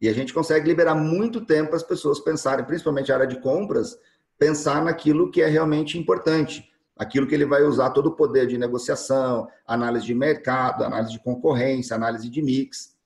E 0.00 0.08
a 0.08 0.12
gente 0.12 0.32
consegue 0.32 0.68
liberar 0.68 0.94
muito 0.94 1.44
tempo 1.44 1.70
para 1.70 1.78
as 1.78 1.82
pessoas 1.82 2.20
pensarem, 2.20 2.64
principalmente 2.64 3.10
a 3.10 3.16
área 3.16 3.26
de 3.26 3.40
compras, 3.40 3.98
pensar 4.38 4.84
naquilo 4.84 5.32
que 5.32 5.42
é 5.42 5.48
realmente 5.48 5.98
importante, 5.98 6.70
aquilo 6.96 7.26
que 7.26 7.34
ele 7.34 7.44
vai 7.44 7.62
usar 7.62 7.90
todo 7.90 8.06
o 8.06 8.16
poder 8.16 8.46
de 8.46 8.56
negociação, 8.56 9.48
análise 9.66 10.06
de 10.06 10.14
mercado, 10.14 10.82
análise 10.82 11.12
de 11.12 11.20
concorrência, 11.20 11.94
análise 11.94 12.30
de 12.30 12.40
mix, 12.40 12.96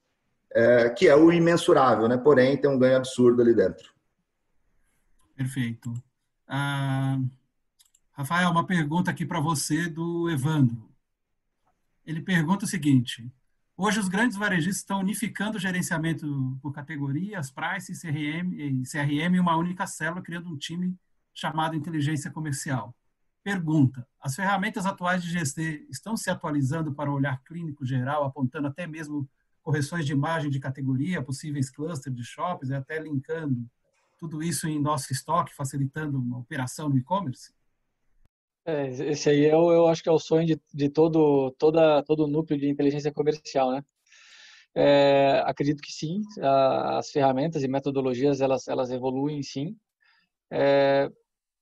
é, 0.52 0.90
que 0.90 1.08
é 1.08 1.16
o 1.16 1.32
imensurável, 1.32 2.08
né? 2.08 2.16
Porém, 2.16 2.56
tem 2.56 2.70
um 2.70 2.78
ganho 2.78 2.96
absurdo 2.96 3.42
ali 3.42 3.54
dentro. 3.54 3.92
Perfeito. 5.34 5.92
Ah, 6.46 7.18
Rafael, 8.12 8.50
uma 8.50 8.66
pergunta 8.66 9.10
aqui 9.10 9.24
para 9.24 9.40
você 9.40 9.88
do 9.88 10.28
Evandro. 10.30 10.90
Ele 12.06 12.20
pergunta 12.20 12.64
o 12.64 12.68
seguinte: 12.68 13.32
hoje 13.76 13.98
os 13.98 14.08
grandes 14.08 14.36
varejistas 14.36 14.78
estão 14.78 15.00
unificando 15.00 15.56
o 15.56 15.60
gerenciamento 15.60 16.58
por 16.62 16.72
categorias, 16.72 17.50
price, 17.50 17.98
CRM, 18.00 18.52
e 18.52 18.82
CRM 18.82 19.36
em 19.36 19.40
uma 19.40 19.56
única 19.56 19.86
célula, 19.86 20.22
criando 20.22 20.50
um 20.50 20.56
time 20.56 20.96
chamado 21.32 21.76
inteligência 21.76 22.30
comercial. 22.30 22.94
Pergunta: 23.42 24.06
as 24.20 24.34
ferramentas 24.34 24.84
atuais 24.86 25.22
de 25.22 25.30
GST 25.32 25.86
estão 25.90 26.16
se 26.16 26.30
atualizando 26.30 26.94
para 26.94 27.10
o 27.10 27.14
olhar 27.14 27.42
clínico 27.44 27.84
geral, 27.84 28.24
apontando 28.24 28.68
até 28.68 28.86
mesmo 28.86 29.28
correções 29.62 30.04
de 30.04 30.12
imagem 30.12 30.50
de 30.50 30.60
categoria, 30.60 31.22
possíveis 31.22 31.70
clusters 31.70 32.14
de 32.14 32.24
shops, 32.24 32.70
e 32.70 32.74
até 32.74 32.98
linkando 32.98 33.68
tudo 34.18 34.42
isso 34.42 34.68
em 34.68 34.78
nosso 34.78 35.12
estoque, 35.12 35.54
facilitando 35.54 36.18
uma 36.18 36.38
operação 36.38 36.88
no 36.88 36.98
e-commerce? 36.98 37.52
É, 38.66 38.88
esse 38.88 39.30
aí 39.30 39.44
eu, 39.46 39.70
eu 39.70 39.86
acho 39.88 40.02
que 40.02 40.08
é 40.08 40.12
o 40.12 40.18
sonho 40.18 40.46
de, 40.46 40.60
de 40.72 40.90
todo, 40.90 41.50
toda, 41.58 42.02
todo 42.02 42.24
o 42.24 42.26
núcleo 42.26 42.58
de 42.58 42.68
inteligência 42.68 43.10
comercial, 43.10 43.72
né? 43.72 43.82
É, 44.74 45.42
acredito 45.46 45.82
que 45.82 45.90
sim, 45.90 46.22
as 46.40 47.10
ferramentas 47.10 47.62
e 47.62 47.68
metodologias 47.68 48.40
elas, 48.40 48.68
elas 48.68 48.90
evoluem 48.90 49.42
sim. 49.42 49.76
É, 50.50 51.10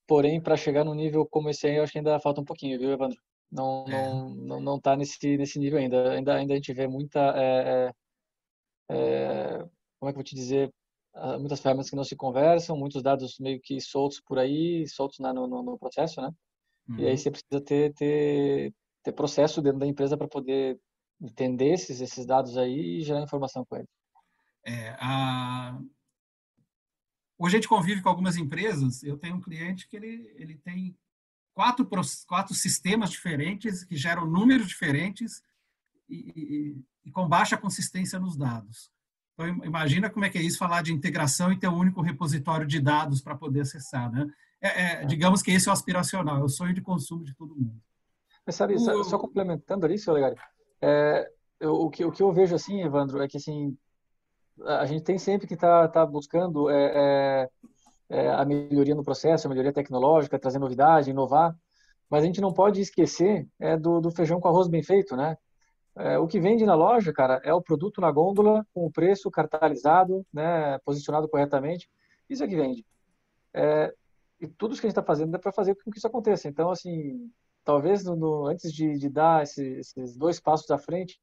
porém, 0.09 0.41
para 0.41 0.57
chegar 0.57 0.85
no 0.85 0.95
nível 0.95 1.27
como 1.27 1.51
esse 1.51 1.67
aí, 1.67 1.77
eu 1.77 1.83
acho 1.83 1.93
que 1.93 1.99
ainda 1.99 2.19
falta 2.19 2.41
um 2.41 2.45
pouquinho, 2.45 2.79
viu, 2.79 2.91
Evandro? 2.91 3.21
Não, 3.53 3.85
é. 3.87 4.09
não, 4.09 4.31
não, 4.31 4.61
não 4.61 4.81
tá 4.81 4.97
nesse, 4.97 5.37
nesse 5.37 5.59
nível 5.59 5.79
ainda. 5.79 6.13
Ainda, 6.13 6.35
ainda 6.35 6.55
a 6.55 6.57
gente 6.57 6.73
vê 6.73 6.89
muita. 6.89 7.21
É, 7.37 7.93
é, 8.91 8.97
é 8.97 9.59
como 10.01 10.09
é 10.09 10.13
que 10.13 10.19
eu 10.19 10.23
vou 10.23 10.25
te 10.25 10.35
dizer? 10.35 10.73
Ah, 11.15 11.39
muitas 11.39 11.61
ferramentas 11.61 11.91
que 11.91 11.97
não 11.97 12.05
se 12.05 12.17
conversam, 12.17 12.77
muitos 12.77 13.03
dados 13.03 13.39
meio 13.39 13.61
que 13.61 13.81
soltos 13.81 14.21
por 14.21 14.39
aí, 14.39 14.87
soltos 14.89 15.19
na, 15.19 15.33
no, 15.33 15.47
no 15.47 15.79
processo, 15.79 16.21
né? 16.21 16.31
Uhum. 16.89 16.99
E 16.99 17.05
aí 17.05 17.11
uhum. 17.11 17.17
você 17.17 17.31
precisa 17.31 17.61
ter, 17.61 17.93
ter, 17.95 18.75
ter 19.03 19.13
processo 19.13 19.61
dentro 19.61 19.79
da 19.79 19.87
empresa 19.87 20.17
para 20.17 20.29
poder 20.29 20.79
entender 21.21 21.73
esses, 21.73 22.01
esses 22.01 22.25
dados 22.25 22.57
aí 22.57 22.99
e 22.99 23.03
gerar 23.03 23.23
informação 23.23 23.65
com 23.67 23.77
eles. 23.77 23.89
É, 24.65 24.91
a... 25.01 25.79
Hoje 27.39 27.57
a 27.57 27.59
gente 27.59 27.69
convive 27.69 28.03
com 28.03 28.09
algumas 28.09 28.37
empresas. 28.37 29.03
Eu 29.03 29.17
tenho 29.17 29.37
um 29.37 29.41
cliente 29.41 29.89
que 29.89 29.97
ele, 29.97 30.33
ele 30.37 30.57
tem 30.57 30.97
quatro, 31.55 31.89
quatro 32.27 32.55
sistemas 32.55 33.11
diferentes 33.11 33.85
que 33.85 33.97
geram 33.97 34.27
números 34.27 34.67
diferentes 34.67 35.43
e, 36.09 36.33
e, 36.35 36.85
e, 37.05 37.11
com 37.11 37.29
baixa 37.29 37.57
consistência 37.57 38.19
nos 38.19 38.37
dados. 38.37 38.91
Então, 39.35 39.47
imagina 39.65 40.11
como 40.11 40.25
é 40.25 40.31
que 40.31 40.39
é 40.39 40.43
isso 40.43 40.59
falar 40.59 40.83
de 40.83 40.93
integração 40.93 41.53
e 41.53 41.59
ter 41.59 41.69
um 41.69 41.79
único 41.79 42.03
repositório 42.03 42.67
de 42.67 42.81
dados 42.81 43.21
para 43.21 43.37
poder 43.37 43.61
acessar. 43.61 44.11
Né? 44.11 44.29
É, 44.61 44.83
é, 44.83 45.05
digamos 45.05 45.41
que 45.41 45.53
esse 45.53 45.69
é 45.69 45.71
o 45.71 45.73
aspiracional, 45.73 46.39
é 46.39 46.45
o 46.45 46.49
sonho 46.49 46.75
de 46.75 46.81
consumo 46.81 47.25
de 47.25 47.35
todo 47.35 47.55
mundo. 47.55 47.81
Mas 48.45 48.57
sabe, 48.57 48.75
o... 48.75 49.05
só 49.05 49.19
complementando 49.19 49.87
ali, 49.87 49.97
seu 49.97 50.13
Legari, 50.13 50.37
é, 50.81 51.31
eu, 51.61 51.75
o, 51.75 51.91
que, 51.91 52.05
o 52.05 52.11
que 52.11 52.23
eu 52.23 52.33
vejo 52.33 52.55
assim, 52.55 52.83
Evandro, 52.83 53.23
é 53.23 53.29
que 53.29 53.37
assim, 53.37 53.77
a 54.67 54.87
gente 54.87 55.05
tem 55.05 55.19
sempre 55.19 55.47
que 55.47 55.55
estar 55.55 55.89
tá, 55.89 56.01
tá 56.01 56.07
buscando 56.07 56.71
é, 56.71 56.93
é, 56.95 57.49
é, 58.11 58.31
a 58.31 58.45
melhoria 58.45 58.95
no 58.95 59.05
processo, 59.05 59.47
a 59.47 59.51
melhoria 59.51 59.73
tecnológica, 59.73 60.39
trazer 60.39 60.59
novidade, 60.59 61.11
inovar, 61.11 61.55
mas 62.11 62.23
a 62.23 62.27
gente 62.27 62.41
não 62.41 62.53
pode 62.53 62.81
esquecer 62.81 63.47
é, 63.59 63.77
do, 63.77 64.01
do 64.01 64.11
feijão 64.11 64.41
com 64.41 64.49
arroz 64.49 64.69
bem 64.69 64.83
feito, 64.83 65.17
né? 65.17 65.37
É, 65.97 66.17
o 66.17 66.29
que 66.29 66.39
vende 66.39 66.65
na 66.65 66.75
loja, 66.75 67.13
cara, 67.13 67.41
é 67.43 67.53
o 67.53 67.61
produto 67.61 68.01
na 68.01 68.11
gôndola, 68.11 68.65
com 68.73 68.87
o 68.87 68.91
preço 68.91 69.31
cartalizado, 69.31 70.25
né, 70.33 70.79
posicionado 70.85 71.29
corretamente. 71.29 71.91
Isso 72.31 72.45
é 72.45 72.47
que 72.47 72.55
vende. 72.55 72.87
É, 73.53 73.93
e 74.41 74.47
tudo 74.47 74.73
isso 74.73 74.81
que 74.81 74.87
a 74.87 74.91
gente 74.91 74.99
está 74.99 75.03
fazendo 75.03 75.35
é 75.35 75.39
para 75.39 75.51
fazer 75.51 75.75
com 75.75 75.91
que 75.91 75.99
isso 75.99 76.07
aconteça. 76.07 76.49
Então, 76.49 76.71
assim, 76.71 77.29
talvez 77.65 78.05
no, 78.05 78.15
no, 78.15 78.47
antes 78.47 78.73
de, 78.73 78.97
de 78.97 79.09
dar 79.09 79.43
esse, 79.43 79.63
esses 79.79 80.17
dois 80.17 80.39
passos 80.39 80.71
à 80.71 80.79
frente, 80.79 81.19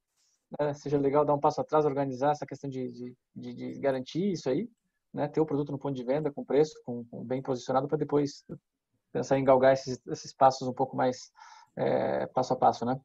né, 0.59 0.73
seja 0.73 0.97
legal 0.97 1.25
dar 1.25 1.33
um 1.33 1.39
passo 1.39 1.61
atrás, 1.61 1.85
organizar 1.85 2.31
essa 2.31 2.45
questão 2.45 2.69
de, 2.69 3.15
de, 3.35 3.53
de 3.53 3.79
garantir 3.79 4.31
isso 4.31 4.49
aí, 4.49 4.69
né, 5.13 5.27
ter 5.27 5.39
o 5.39 5.45
produto 5.45 5.71
no 5.71 5.79
ponto 5.79 5.95
de 5.95 6.03
venda 6.03 6.31
com 6.31 6.43
preço, 6.43 6.73
com, 6.85 7.03
com 7.05 7.23
bem 7.23 7.41
posicionado, 7.41 7.87
para 7.87 7.97
depois 7.97 8.43
pensar 9.11 9.39
em 9.39 9.43
galgar 9.43 9.73
esses, 9.73 9.99
esses 10.07 10.33
passos 10.33 10.67
um 10.67 10.73
pouco 10.73 10.95
mais 10.95 11.31
é, 11.75 12.25
passo 12.27 12.53
a 12.53 12.55
passo, 12.55 12.85
né? 12.85 12.99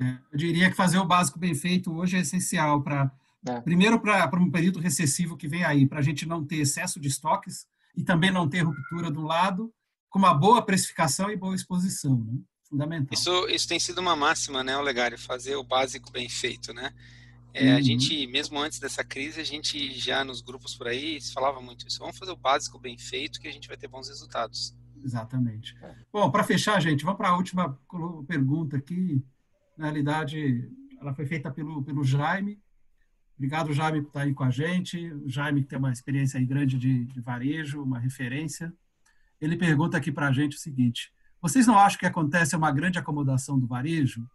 É, 0.00 0.18
eu 0.32 0.38
diria 0.38 0.70
que 0.70 0.76
fazer 0.76 0.98
o 0.98 1.04
básico 1.04 1.38
bem 1.38 1.54
feito 1.54 1.94
hoje 1.94 2.16
é 2.16 2.20
essencial 2.20 2.82
para 2.82 3.10
é. 3.46 3.60
primeiro 3.60 4.00
para 4.00 4.40
um 4.40 4.50
período 4.50 4.78
recessivo 4.78 5.36
que 5.36 5.48
vem 5.48 5.64
aí, 5.64 5.86
para 5.86 5.98
a 5.98 6.02
gente 6.02 6.26
não 6.26 6.44
ter 6.44 6.56
excesso 6.56 6.98
de 6.98 7.08
estoques 7.08 7.66
e 7.94 8.02
também 8.02 8.30
não 8.30 8.48
ter 8.48 8.60
ruptura 8.60 9.10
do 9.10 9.22
lado, 9.22 9.72
com 10.08 10.18
uma 10.18 10.34
boa 10.34 10.64
precificação 10.64 11.30
e 11.30 11.36
boa 11.36 11.54
exposição, 11.54 12.18
né? 12.18 12.38
Fundamental. 12.70 13.08
Isso, 13.12 13.48
isso 13.48 13.68
tem 13.68 13.80
sido 13.80 14.00
uma 14.00 14.14
máxima, 14.14 14.62
né, 14.62 14.76
Olegário, 14.76 15.18
fazer 15.18 15.56
o 15.56 15.64
básico 15.64 16.10
bem 16.12 16.28
feito, 16.28 16.72
né? 16.72 16.94
É, 17.52 17.72
uhum. 17.72 17.76
A 17.76 17.80
gente, 17.80 18.26
mesmo 18.28 18.58
antes 18.60 18.78
dessa 18.78 19.02
crise, 19.02 19.40
a 19.40 19.44
gente 19.44 19.92
já 19.98 20.24
nos 20.24 20.40
grupos 20.40 20.76
por 20.76 20.86
aí 20.86 21.18
falava 21.34 21.60
muito 21.60 21.86
isso. 21.86 21.98
Vamos 21.98 22.16
fazer 22.16 22.30
o 22.30 22.36
básico 22.36 22.78
bem 22.78 22.96
feito 22.96 23.40
que 23.40 23.48
a 23.48 23.52
gente 23.52 23.66
vai 23.66 23.76
ter 23.76 23.88
bons 23.88 24.08
resultados. 24.08 24.72
Exatamente. 25.02 25.76
Bom, 26.12 26.30
para 26.30 26.44
fechar, 26.44 26.80
gente, 26.80 27.04
vamos 27.04 27.18
para 27.18 27.30
a 27.30 27.36
última 27.36 27.76
pergunta 28.28 28.76
aqui. 28.76 29.24
Na 29.76 29.86
realidade, 29.86 30.70
ela 31.00 31.12
foi 31.12 31.26
feita 31.26 31.50
pelo, 31.50 31.82
pelo 31.82 32.04
Jaime. 32.04 32.60
Obrigado, 33.36 33.72
Jaime, 33.72 34.02
por 34.02 34.08
estar 34.08 34.20
aí 34.20 34.34
com 34.34 34.44
a 34.44 34.50
gente. 34.50 35.10
O 35.12 35.28
Jaime 35.28 35.64
tem 35.64 35.78
uma 35.78 35.90
experiência 35.90 36.38
aí 36.38 36.46
grande 36.46 36.78
de, 36.78 37.06
de 37.06 37.20
varejo, 37.20 37.82
uma 37.82 37.98
referência. 37.98 38.72
Ele 39.40 39.56
pergunta 39.56 39.96
aqui 39.96 40.12
para 40.12 40.28
a 40.28 40.32
gente 40.32 40.56
o 40.56 40.60
seguinte: 40.60 41.10
vocês 41.40 41.66
não 41.66 41.78
acham 41.78 41.98
que 41.98 42.06
acontece 42.06 42.54
uma 42.54 42.70
grande 42.70 42.98
acomodação 42.98 43.58
do 43.58 43.66
varejo? 43.66 44.28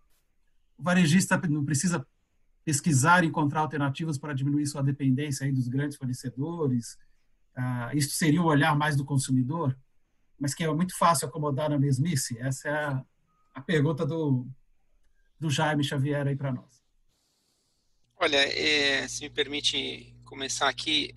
O 0.78 0.84
varejista 0.84 1.38
não 1.48 1.64
precisa 1.64 2.06
pesquisar 2.64 3.24
e 3.24 3.28
encontrar 3.28 3.62
alternativas 3.62 4.18
para 4.18 4.34
diminuir 4.34 4.66
sua 4.66 4.82
dependência 4.82 5.46
aí 5.46 5.52
dos 5.52 5.68
grandes 5.68 5.98
fornecedores? 5.98 6.98
Ah, 7.56 7.92
isso 7.94 8.16
seria 8.16 8.42
um 8.42 8.46
olhar 8.46 8.76
mais 8.76 8.96
do 8.96 9.06
consumidor? 9.06 9.78
Mas 10.40 10.54
que 10.54 10.64
é 10.64 10.74
muito 10.74 10.98
fácil 10.98 11.28
acomodar 11.28 11.70
na 11.70 11.80
mesmice? 11.80 12.38
Essa 12.40 12.70
é 12.70 12.86
a, 12.86 13.06
a 13.54 13.62
pergunta 13.62 14.06
do, 14.06 14.46
do 15.40 15.50
Jaime 15.50 15.84
Xavier 15.84 16.28
aí 16.28 16.36
para 16.36 16.52
nós. 16.52 16.84
Olha, 18.18 18.38
é, 18.38 19.08
se 19.08 19.22
me 19.22 19.30
permite 19.30 20.16
começar 20.24 20.68
aqui, 20.68 21.14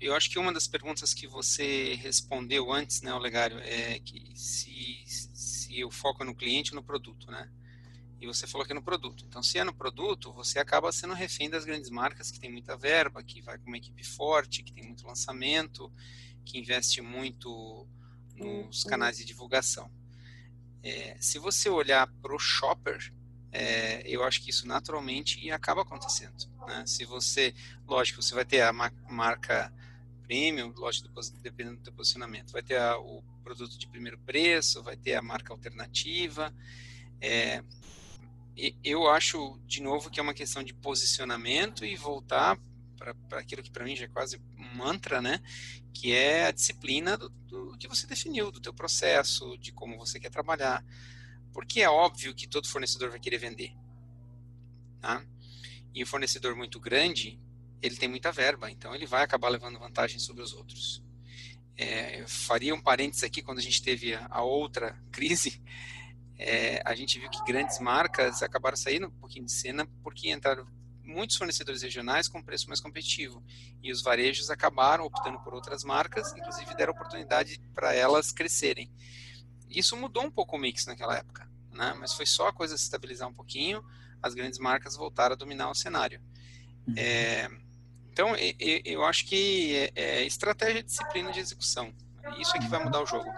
eu 0.00 0.14
acho 0.14 0.30
que 0.30 0.38
uma 0.38 0.52
das 0.52 0.66
perguntas 0.66 1.14
que 1.14 1.26
você 1.26 1.94
respondeu 1.94 2.72
antes, 2.72 3.02
né, 3.02 3.12
Olegário, 3.14 3.58
é 3.58 3.98
que 3.98 4.32
se, 4.34 5.02
se 5.06 5.84
o 5.84 5.90
foco 5.90 6.22
é 6.22 6.26
no 6.26 6.34
cliente 6.34 6.72
ou 6.72 6.76
no 6.76 6.82
produto, 6.82 7.30
né? 7.30 7.50
E 8.20 8.26
você 8.26 8.46
falou 8.46 8.66
que 8.66 8.72
é 8.72 8.74
no 8.74 8.82
produto. 8.82 9.24
Então, 9.28 9.42
se 9.42 9.58
é 9.58 9.64
no 9.64 9.74
produto, 9.74 10.32
você 10.32 10.58
acaba 10.58 10.90
sendo 10.90 11.12
refém 11.12 11.50
das 11.50 11.64
grandes 11.64 11.90
marcas 11.90 12.30
que 12.30 12.40
tem 12.40 12.50
muita 12.50 12.76
verba, 12.76 13.22
que 13.22 13.42
vai 13.42 13.58
com 13.58 13.66
uma 13.66 13.76
equipe 13.76 14.04
forte, 14.04 14.62
que 14.62 14.72
tem 14.72 14.84
muito 14.84 15.06
lançamento, 15.06 15.92
que 16.44 16.58
investe 16.58 17.02
muito 17.02 17.86
nos 18.34 18.84
uhum. 18.84 18.90
canais 18.90 19.18
de 19.18 19.24
divulgação. 19.24 19.90
É, 20.82 21.16
se 21.20 21.38
você 21.38 21.68
olhar 21.68 22.06
para 22.06 22.34
o 22.34 22.38
shopper, 22.38 23.12
é, 23.52 24.02
eu 24.06 24.22
acho 24.24 24.42
que 24.42 24.50
isso 24.50 24.66
naturalmente 24.66 25.50
acaba 25.50 25.82
acontecendo. 25.82 26.36
Né? 26.66 26.84
Se 26.86 27.04
você, 27.04 27.54
lógico, 27.86 28.22
você 28.22 28.34
vai 28.34 28.44
ter 28.44 28.62
a 28.62 28.72
marca 28.72 29.72
premium, 30.26 30.72
lógico, 30.76 31.08
dependendo 31.42 31.80
do 31.80 31.92
posicionamento, 31.92 32.52
vai 32.52 32.62
ter 32.62 32.78
a, 32.78 32.98
o 32.98 33.22
produto 33.42 33.78
de 33.78 33.86
primeiro 33.86 34.18
preço, 34.18 34.82
vai 34.82 34.96
ter 34.96 35.14
a 35.14 35.22
marca 35.22 35.52
alternativa, 35.52 36.52
é, 37.20 37.62
eu 38.82 39.06
acho, 39.08 39.58
de 39.66 39.82
novo, 39.82 40.10
que 40.10 40.18
é 40.18 40.22
uma 40.22 40.34
questão 40.34 40.62
de 40.62 40.72
posicionamento 40.72 41.84
e 41.84 41.94
voltar 41.94 42.58
para 42.98 43.38
aquilo 43.38 43.62
que 43.62 43.70
para 43.70 43.84
mim 43.84 43.94
já 43.94 44.06
é 44.06 44.08
quase 44.08 44.40
um 44.58 44.74
mantra, 44.76 45.20
né? 45.20 45.40
Que 45.92 46.12
é 46.12 46.46
a 46.46 46.50
disciplina 46.50 47.18
do, 47.18 47.28
do, 47.28 47.76
que 47.78 47.86
você 47.86 48.06
definiu, 48.06 48.50
do 48.50 48.60
teu 48.60 48.72
processo, 48.72 49.56
de 49.58 49.72
como 49.72 49.98
você 49.98 50.18
quer 50.18 50.30
trabalhar. 50.30 50.82
Porque 51.52 51.82
é 51.82 51.90
óbvio 51.90 52.34
que 52.34 52.46
todo 52.46 52.68
fornecedor 52.68 53.10
vai 53.10 53.20
querer 53.20 53.38
vender. 53.38 53.74
Tá? 55.00 55.22
E 55.94 56.02
um 56.02 56.06
fornecedor 56.06 56.56
muito 56.56 56.80
grande, 56.80 57.38
ele 57.82 57.96
tem 57.96 58.08
muita 58.08 58.32
verba, 58.32 58.70
então 58.70 58.94
ele 58.94 59.06
vai 59.06 59.22
acabar 59.22 59.48
levando 59.48 59.78
vantagem 59.78 60.18
sobre 60.18 60.42
os 60.42 60.52
outros. 60.52 61.02
É, 61.76 62.22
eu 62.22 62.28
faria 62.28 62.74
um 62.74 62.80
parênteses 62.80 63.22
aqui, 63.22 63.42
quando 63.42 63.58
a 63.58 63.62
gente 63.62 63.82
teve 63.82 64.14
a, 64.14 64.26
a 64.30 64.42
outra 64.42 64.98
crise, 65.12 65.62
é, 66.38 66.82
a 66.84 66.94
gente 66.94 67.18
viu 67.18 67.30
que 67.30 67.42
grandes 67.44 67.78
marcas 67.80 68.42
acabaram 68.42 68.76
saindo 68.76 69.06
um 69.06 69.10
pouquinho 69.10 69.46
de 69.46 69.52
cena 69.52 69.86
porque 70.02 70.30
entraram 70.30 70.66
muitos 71.02 71.36
fornecedores 71.36 71.82
regionais 71.82 72.28
com 72.28 72.42
preço 72.42 72.68
mais 72.68 72.80
competitivo 72.80 73.42
e 73.82 73.92
os 73.92 74.02
varejos 74.02 74.50
acabaram 74.50 75.04
optando 75.04 75.38
por 75.40 75.54
outras 75.54 75.84
marcas, 75.84 76.34
inclusive 76.34 76.74
deram 76.74 76.92
oportunidade 76.92 77.60
para 77.74 77.94
elas 77.94 78.32
crescerem. 78.32 78.90
Isso 79.70 79.96
mudou 79.96 80.24
um 80.24 80.30
pouco 80.30 80.56
o 80.56 80.58
mix 80.58 80.84
naquela 80.86 81.16
época, 81.16 81.48
né? 81.72 81.94
mas 81.98 82.12
foi 82.12 82.26
só 82.26 82.48
a 82.48 82.52
coisa 82.52 82.76
se 82.76 82.84
estabilizar 82.84 83.28
um 83.28 83.34
pouquinho, 83.34 83.82
as 84.22 84.34
grandes 84.34 84.58
marcas 84.58 84.96
voltaram 84.96 85.34
a 85.34 85.36
dominar 85.36 85.70
o 85.70 85.74
cenário. 85.74 86.20
Uhum. 86.86 86.94
É, 86.96 87.48
então, 88.16 88.30
eu 88.82 89.04
acho 89.04 89.26
que 89.26 89.76
é, 89.76 89.92
é 89.94 90.26
estratégia, 90.26 90.82
disciplina 90.82 91.30
de 91.30 91.38
execução. 91.38 91.92
Isso 92.40 92.56
é 92.56 92.58
que 92.58 92.66
vai 92.66 92.82
mudar 92.82 93.02
o 93.02 93.06
jogo. 93.06 93.30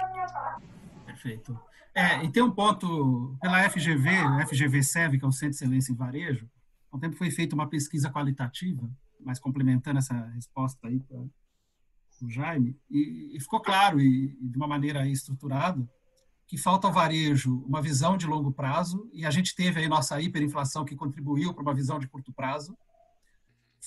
Perfeito. 1.05 1.61
É, 1.93 2.23
e 2.25 2.31
tem 2.31 2.45
um 2.45 2.51
ponto, 2.53 3.37
pela 3.43 3.69
FGV, 3.69 4.09
FGV 4.47 4.85
SEV, 4.85 5.19
que 5.19 5.25
é 5.25 5.27
o 5.27 5.33
Centro 5.33 5.51
de 5.51 5.57
Excelência 5.57 5.91
em 5.91 5.97
Varejo, 5.97 6.49
há 6.93 6.97
um 6.97 7.01
tempo 7.01 7.17
foi 7.17 7.29
feita 7.29 7.57
uma 7.57 7.69
pesquisa 7.69 8.09
qualitativa, 8.09 8.89
mas 9.19 9.41
complementando 9.41 9.99
essa 9.99 10.15
resposta 10.29 10.87
aí 10.87 11.01
para 11.01 11.19
o 11.19 12.31
Jaime, 12.31 12.79
e, 12.89 13.33
e, 13.35 13.41
ficou 13.41 13.59
claro, 13.59 14.01
e, 14.01 14.39
e, 14.41 14.49
de 14.49 14.57
uma 14.57 14.69
maneira 14.69 15.09
estruturada, 15.09 15.85
que 16.47 16.57
falta 16.57 16.87
ao 16.87 16.93
varejo 16.93 17.65
uma 17.67 17.83
visão 17.83 18.17
de 18.17 18.29
longo 18.29 18.53
prazo, 18.53 19.11
e 19.13 19.27
a 19.27 19.31
gente 19.33 19.57
teve 19.57 19.81
aí 19.81 19.89
nossa 19.89 20.21
hiperinflação 20.21 20.85
que 20.85 20.95
contribuiu 20.95 21.53
para 21.53 21.63
uma 21.63 21.75
visão 21.75 21.99
de 21.99 22.07
curto 22.07 22.33
prazo, 22.33 22.79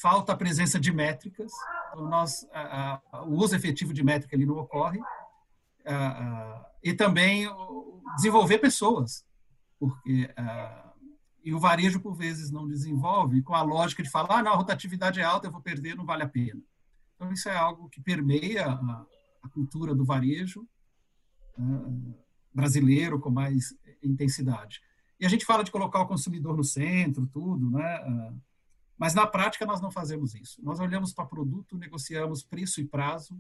falta 0.02 0.34
a 0.34 0.38
presença 0.38 0.80
de 0.80 0.92
métricas, 0.92 1.52
então 1.92 2.10
nós, 2.10 2.48
a, 2.52 3.02
a, 3.12 3.24
o 3.24 3.36
uso 3.36 3.56
efetivo 3.56 3.94
de 3.94 4.04
métrica 4.04 4.36
ali 4.36 4.46
não 4.46 4.58
ocorre, 4.58 5.00
a, 5.86 6.66
e 6.84 6.94
também 6.94 7.48
desenvolver 8.16 8.60
pessoas, 8.60 9.26
porque 9.80 10.30
e 11.44 11.54
o 11.54 11.60
varejo, 11.60 12.00
por 12.00 12.16
vezes, 12.16 12.52
não 12.52 12.68
desenvolve 12.68 13.42
com 13.42 13.56
a 13.56 13.64
lógica 13.64 14.04
de 14.04 14.10
falar, 14.10 14.40
ah, 14.40 14.44
não, 14.44 14.54
a 14.54 14.56
rotatividade 14.56 15.20
é 15.20 15.24
alta, 15.24 15.48
eu 15.48 15.52
vou 15.52 15.62
perder, 15.62 15.96
não 15.96 16.06
vale 16.06 16.24
a 16.24 16.30
pena. 16.30 16.62
Então, 17.16 17.32
isso 17.32 17.50
é 17.50 17.56
algo 17.56 17.90
que 17.90 18.02
permeia 18.02 18.68
a, 18.68 19.06
a 19.44 19.50
cultura 19.50 19.96
do 19.96 20.06
varejo 20.06 20.68
brasileiro 22.54 23.20
com 23.20 23.30
mais 23.30 23.76
intensidade. 24.04 24.82
E 25.20 25.26
a 25.26 25.30
gente 25.30 25.46
fala 25.46 25.64
de 25.64 25.72
colocar 25.72 26.02
o 26.02 26.08
consumidor 26.08 26.56
no 26.56 26.64
centro, 26.64 27.28
tudo, 27.28 27.70
né? 27.72 28.04
Uh, 28.08 28.42
mas, 29.02 29.16
na 29.16 29.26
prática, 29.26 29.66
nós 29.66 29.82
não 29.82 29.90
fazemos 29.90 30.36
isso. 30.36 30.64
Nós 30.64 30.80
olhamos 30.80 31.12
para 31.12 31.26
produto, 31.26 31.76
negociamos 31.76 32.44
preço 32.44 32.80
e 32.80 32.86
prazo 32.86 33.34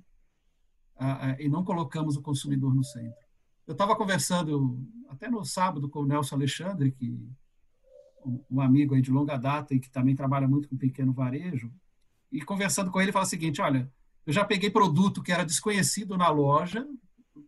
uh, 0.95 1.37
e 1.39 1.47
não 1.47 1.63
colocamos 1.63 2.17
o 2.17 2.21
consumidor 2.23 2.73
no 2.73 2.83
centro. 2.83 3.23
Eu 3.67 3.73
estava 3.73 3.95
conversando 3.95 4.83
até 5.07 5.29
no 5.29 5.45
sábado 5.45 5.87
com 5.87 5.99
o 5.99 6.05
Nelson 6.07 6.33
Alexandre, 6.33 6.91
que 6.91 7.15
um 8.49 8.59
amigo 8.59 8.95
aí 8.95 9.03
de 9.03 9.11
longa 9.11 9.37
data 9.37 9.75
e 9.75 9.79
que 9.79 9.87
também 9.91 10.15
trabalha 10.15 10.47
muito 10.47 10.67
com 10.67 10.75
pequeno 10.75 11.13
varejo, 11.13 11.71
e 12.31 12.41
conversando 12.41 12.89
com 12.89 12.99
ele, 12.99 13.05
ele 13.09 13.13
fala 13.13 13.25
o 13.25 13.29
seguinte: 13.29 13.61
olha, 13.61 13.87
eu 14.25 14.33
já 14.33 14.43
peguei 14.43 14.71
produto 14.71 15.21
que 15.21 15.31
era 15.31 15.45
desconhecido 15.45 16.17
na 16.17 16.29
loja, 16.29 16.87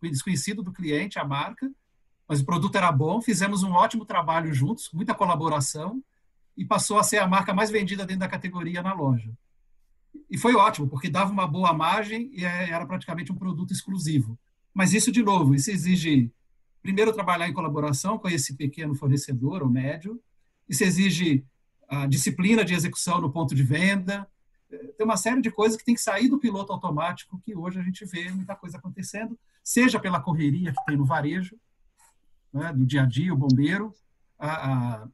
desconhecido 0.04 0.62
do 0.62 0.72
cliente, 0.72 1.18
a 1.18 1.26
marca, 1.26 1.68
mas 2.28 2.42
o 2.42 2.46
produto 2.46 2.76
era 2.76 2.92
bom, 2.92 3.20
fizemos 3.24 3.64
um 3.64 3.72
ótimo 3.72 4.06
trabalho 4.06 4.54
juntos, 4.54 4.92
muita 4.94 5.16
colaboração, 5.16 6.00
e 6.56 6.66
passou 6.66 6.98
a 7.00 7.04
ser 7.04 7.18
a 7.18 7.28
marca 7.28 7.54
mais 7.54 7.70
vendida 7.70 8.06
dentro 8.06 8.22
da 8.22 8.28
categoria 8.28 8.82
na 8.82 8.94
loja. 8.94 9.32
E 10.30 10.38
foi 10.38 10.56
ótimo, 10.56 10.88
porque 10.88 11.10
dava 11.10 11.32
uma 11.32 11.48
boa 11.48 11.74
margem 11.74 12.30
e 12.34 12.46
é, 12.46 12.70
era 12.70 12.86
praticamente 12.86 13.32
um 13.32 13.36
produto 13.36 13.72
exclusivo. 13.72 14.38
Mas 14.74 14.94
isso, 14.94 15.12
de 15.12 15.22
novo, 15.22 15.54
isso 15.54 15.70
exige, 15.70 16.32
primeiro, 16.82 17.14
trabalhar 17.14 17.48
em 17.48 17.54
colaboração 17.54 18.18
com 18.18 18.28
esse 18.28 18.56
pequeno 18.56 18.96
fornecedor 18.96 19.62
ou 19.62 19.70
médio, 19.70 20.20
isso 20.68 20.84
exige 20.84 21.46
a 21.88 22.08
disciplina 22.08 22.64
de 22.64 22.74
execução 22.74 23.22
no 23.22 23.32
ponto 23.32 23.54
de 23.54 23.64
venda. 23.64 24.28
Tem 24.70 25.06
uma 25.06 25.18
série 25.18 25.42
de 25.42 25.52
coisas 25.52 25.78
que 25.78 25.86
tem 25.86 25.94
que 25.94 26.02
sair 26.02 26.28
do 26.28 26.40
piloto 26.40 26.74
automático, 26.74 27.40
que 27.44 27.56
hoje 27.56 27.80
a 27.80 27.84
gente 27.84 28.04
vê 28.06 28.32
muita 28.32 28.56
coisa 28.56 28.78
acontecendo, 28.78 29.38
seja 29.64 30.00
pela 30.00 30.20
correria 30.20 30.74
que 30.74 30.86
tem 30.86 30.98
no 30.98 31.06
varejo, 31.06 31.56
né, 32.52 32.74
do 32.74 32.86
dia 32.86 33.04
a 33.04 33.06
dia, 33.06 33.34
o 33.34 33.38
bombeiro, 33.38 33.94
a, 34.38 34.72
a, 34.72 35.08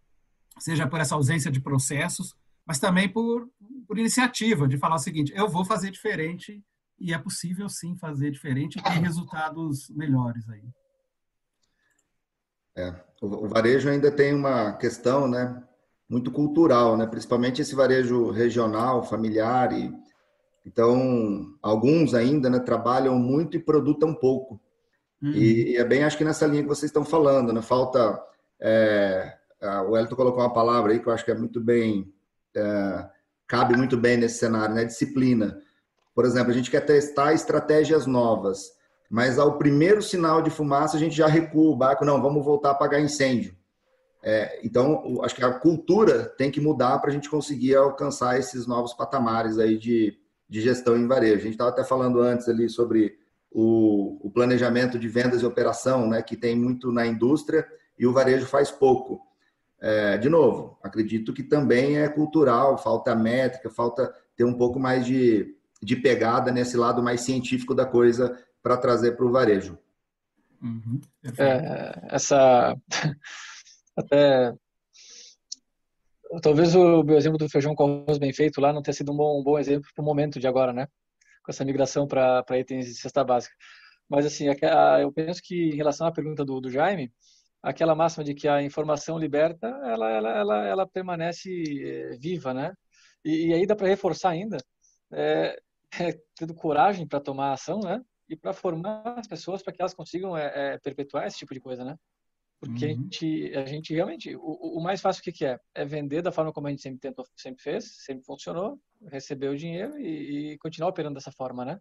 seja 0.59 0.87
por 0.87 0.99
essa 0.99 1.15
ausência 1.15 1.51
de 1.51 1.61
processos, 1.61 2.35
mas 2.65 2.79
também 2.79 3.09
por, 3.09 3.49
por 3.87 3.97
iniciativa, 3.97 4.67
de 4.67 4.77
falar 4.77 4.95
o 4.95 4.99
seguinte: 4.99 5.33
eu 5.35 5.47
vou 5.49 5.65
fazer 5.65 5.91
diferente 5.91 6.63
e 6.99 7.13
é 7.13 7.17
possível 7.17 7.69
sim 7.69 7.95
fazer 7.95 8.29
diferente 8.31 8.77
e 8.77 8.83
ter 8.83 8.89
resultados 8.99 9.89
melhores 9.89 10.47
aí. 10.49 10.63
É, 12.75 12.95
o, 13.21 13.47
varejo 13.47 13.89
ainda 13.89 14.11
tem 14.11 14.33
uma 14.33 14.73
questão, 14.73 15.27
né, 15.27 15.63
muito 16.07 16.31
cultural, 16.31 16.95
né, 16.97 17.05
principalmente 17.07 17.61
esse 17.61 17.75
varejo 17.75 18.29
regional, 18.31 19.03
familiar 19.03 19.71
e 19.73 19.91
então 20.65 21.57
alguns 21.61 22.13
ainda, 22.13 22.49
né, 22.49 22.59
trabalham 22.59 23.17
muito 23.17 23.57
e 23.57 23.59
produtam 23.59 24.13
pouco. 24.13 24.61
Uhum. 25.21 25.31
E, 25.31 25.71
e, 25.71 25.77
é 25.77 25.83
bem, 25.83 26.03
acho 26.03 26.17
que 26.17 26.23
nessa 26.23 26.45
linha 26.45 26.61
que 26.61 26.69
vocês 26.69 26.89
estão 26.89 27.03
falando, 27.03 27.51
né, 27.51 27.61
falta 27.61 28.21
é, 28.59 29.38
o 29.87 29.97
Elton 29.97 30.15
colocou 30.15 30.41
uma 30.41 30.53
palavra 30.53 30.91
aí 30.91 30.99
que 30.99 31.07
eu 31.07 31.13
acho 31.13 31.25
que 31.25 31.31
é 31.31 31.35
muito 31.35 31.59
bem 31.59 32.13
é, 32.55 33.09
cabe 33.47 33.75
muito 33.75 33.97
bem 33.97 34.17
nesse 34.17 34.39
cenário, 34.39 34.75
né, 34.75 34.85
disciplina. 34.85 35.59
Por 36.13 36.25
exemplo, 36.25 36.51
a 36.51 36.53
gente 36.53 36.71
quer 36.71 36.81
testar 36.81 37.33
estratégias 37.33 38.05
novas 38.05 38.77
mas 39.09 39.39
ao 39.39 39.57
primeiro 39.57 40.01
sinal 40.03 40.41
de 40.41 40.51
fumaça 40.51 40.95
a 40.95 40.99
gente 40.99 41.15
já 41.15 41.25
recua 41.25 41.71
o 41.71 41.75
barco, 41.75 42.05
não, 42.05 42.21
vamos 42.21 42.45
voltar 42.45 42.69
a 42.69 42.71
apagar 42.73 43.01
incêndio. 43.01 43.57
É, 44.21 44.59
então, 44.63 45.19
acho 45.23 45.33
que 45.33 45.43
a 45.43 45.51
cultura 45.51 46.25
tem 46.25 46.51
que 46.51 46.61
mudar 46.61 46.99
para 46.99 47.09
a 47.09 47.13
gente 47.13 47.29
conseguir 47.29 47.75
alcançar 47.75 48.37
esses 48.37 48.67
novos 48.67 48.93
patamares 48.93 49.57
aí 49.57 49.77
de, 49.77 50.15
de 50.47 50.61
gestão 50.61 50.95
em 50.95 51.07
varejo. 51.07 51.37
A 51.37 51.43
gente 51.43 51.53
estava 51.53 51.71
até 51.71 51.83
falando 51.83 52.19
antes 52.19 52.47
ali 52.47 52.69
sobre 52.69 53.17
o, 53.49 54.27
o, 54.27 54.29
planejamento 54.29 54.99
de 54.99 55.07
vendas 55.07 55.41
e 55.41 55.45
operação, 55.45 56.07
né, 56.07 56.21
que 56.21 56.37
tem 56.37 56.55
muito 56.55 56.91
na 56.91 57.07
indústria 57.07 57.65
e 57.97 58.05
o 58.05 58.13
varejo 58.13 58.45
faz 58.45 58.69
pouco. 58.69 59.21
É, 59.81 60.17
de 60.17 60.29
novo, 60.29 60.77
acredito 60.83 61.33
que 61.33 61.43
também 61.43 61.99
é 61.99 62.09
cultural, 62.09 62.77
falta 62.77 63.15
métrica, 63.15 63.69
falta 63.69 64.13
ter 64.35 64.43
um 64.43 64.53
pouco 64.53 64.79
mais 64.79 65.05
de, 65.05 65.55
de 65.81 65.95
pegada 65.95 66.51
nesse 66.51 66.75
lado 66.75 67.01
mais 67.01 67.21
científico 67.21 67.73
da 67.73 67.85
coisa 67.85 68.37
para 68.61 68.77
trazer 68.77 69.13
para 69.15 69.25
o 69.25 69.31
varejo. 69.31 69.77
Uhum, 70.61 70.99
é, 71.37 72.07
essa 72.13 72.75
até 73.95 74.53
talvez 76.41 76.75
o 76.75 77.01
meu 77.01 77.17
exemplo 77.17 77.37
do 77.37 77.49
feijão 77.49 77.73
com 77.73 78.03
arroz 78.03 78.17
bem 78.17 78.33
feito 78.33 78.59
lá 78.59 78.73
não 78.73 78.81
tenha 78.81 78.93
sido 78.93 79.11
um 79.11 79.15
bom, 79.15 79.39
um 79.39 79.43
bom 79.43 79.57
exemplo 79.57 79.89
para 79.95 80.01
o 80.01 80.05
momento 80.05 80.39
de 80.39 80.47
agora, 80.47 80.73
né? 80.73 80.87
Com 81.43 81.51
essa 81.51 81.63
migração 81.65 82.05
para 82.05 82.43
itens 82.51 82.85
de 82.85 82.95
cesta 82.95 83.23
básica. 83.23 83.55
Mas 84.09 84.25
assim, 84.25 84.47
eu 85.01 85.11
penso 85.11 85.41
que 85.43 85.69
em 85.69 85.75
relação 85.75 86.05
à 86.05 86.11
pergunta 86.11 86.43
do, 86.43 86.59
do 86.59 86.69
Jaime, 86.69 87.11
aquela 87.61 87.95
máxima 87.95 88.23
de 88.23 88.33
que 88.33 88.47
a 88.47 88.61
informação 88.61 89.17
liberta, 89.17 89.67
ela, 89.67 90.09
ela, 90.11 90.29
ela, 90.29 90.67
ela 90.67 90.87
permanece 90.87 91.49
eh, 91.51 92.17
viva, 92.19 92.53
né? 92.53 92.73
E, 93.23 93.47
e 93.49 93.53
aí 93.53 93.65
dá 93.67 93.75
para 93.75 93.87
reforçar 93.87 94.29
ainda, 94.31 94.57
é, 95.13 95.59
é, 95.99 96.19
tendo 96.35 96.53
coragem 96.55 97.07
para 97.07 97.19
tomar 97.19 97.53
ação, 97.53 97.79
né? 97.79 98.01
e 98.29 98.35
para 98.35 98.53
formar 98.53 99.01
as 99.17 99.27
pessoas 99.27 99.63
para 99.63 99.73
que 99.73 99.81
elas 99.81 99.93
consigam 99.93 100.37
é, 100.37 100.77
perpetuar 100.77 101.25
esse 101.25 101.39
tipo 101.39 101.53
de 101.53 101.59
coisa, 101.59 101.83
né? 101.83 101.95
Porque 102.59 102.87
uhum. 102.87 102.91
a, 102.91 102.95
gente, 102.95 103.53
a 103.55 103.65
gente 103.65 103.93
realmente, 103.93 104.35
o, 104.35 104.77
o 104.79 104.83
mais 104.83 104.99
fácil 104.99 105.21
o 105.21 105.23
que, 105.23 105.31
que, 105.31 105.45
é? 105.45 105.57
É 105.73 105.85
vender 105.85 106.21
da 106.21 106.31
forma 106.31 106.51
como 106.51 106.67
a 106.67 106.69
gente 106.69 106.81
sempre 106.81 106.99
tentou, 106.99 107.25
sempre 107.37 107.63
fez, 107.63 108.03
sempre 108.03 108.25
funcionou, 108.25 108.77
receber 109.09 109.47
o 109.47 109.55
dinheiro 109.55 109.97
e, 109.97 110.51
e 110.51 110.57
continuar 110.57 110.89
operando 110.89 111.15
dessa 111.15 111.31
forma, 111.31 111.63
né? 111.63 111.79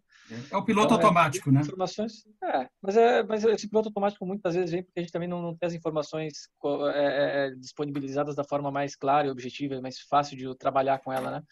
É 0.49 0.55
o 0.55 0.63
piloto 0.63 0.93
então, 0.93 1.01
é 1.01 1.03
automático, 1.03 1.49
é, 1.49 1.51
né? 1.51 1.59
Informações, 1.59 2.25
é, 2.41 2.69
mas, 2.81 2.95
é, 2.95 3.23
mas 3.23 3.43
esse 3.43 3.69
piloto 3.69 3.89
automático 3.89 4.25
muitas 4.25 4.55
vezes 4.55 4.71
vem 4.71 4.81
porque 4.81 4.99
a 4.99 5.03
gente 5.03 5.11
também 5.11 5.27
não, 5.27 5.41
não 5.41 5.53
tem 5.53 5.67
as 5.67 5.73
informações 5.73 6.47
é, 6.93 7.47
é, 7.47 7.55
disponibilizadas 7.55 8.35
da 8.35 8.45
forma 8.45 8.71
mais 8.71 8.95
clara 8.95 9.27
e 9.27 9.31
objetiva, 9.31 9.81
mais 9.81 9.99
fácil 9.99 10.37
de 10.37 10.57
trabalhar 10.57 10.99
com 10.99 11.11
ela, 11.11 11.29
né? 11.29 11.43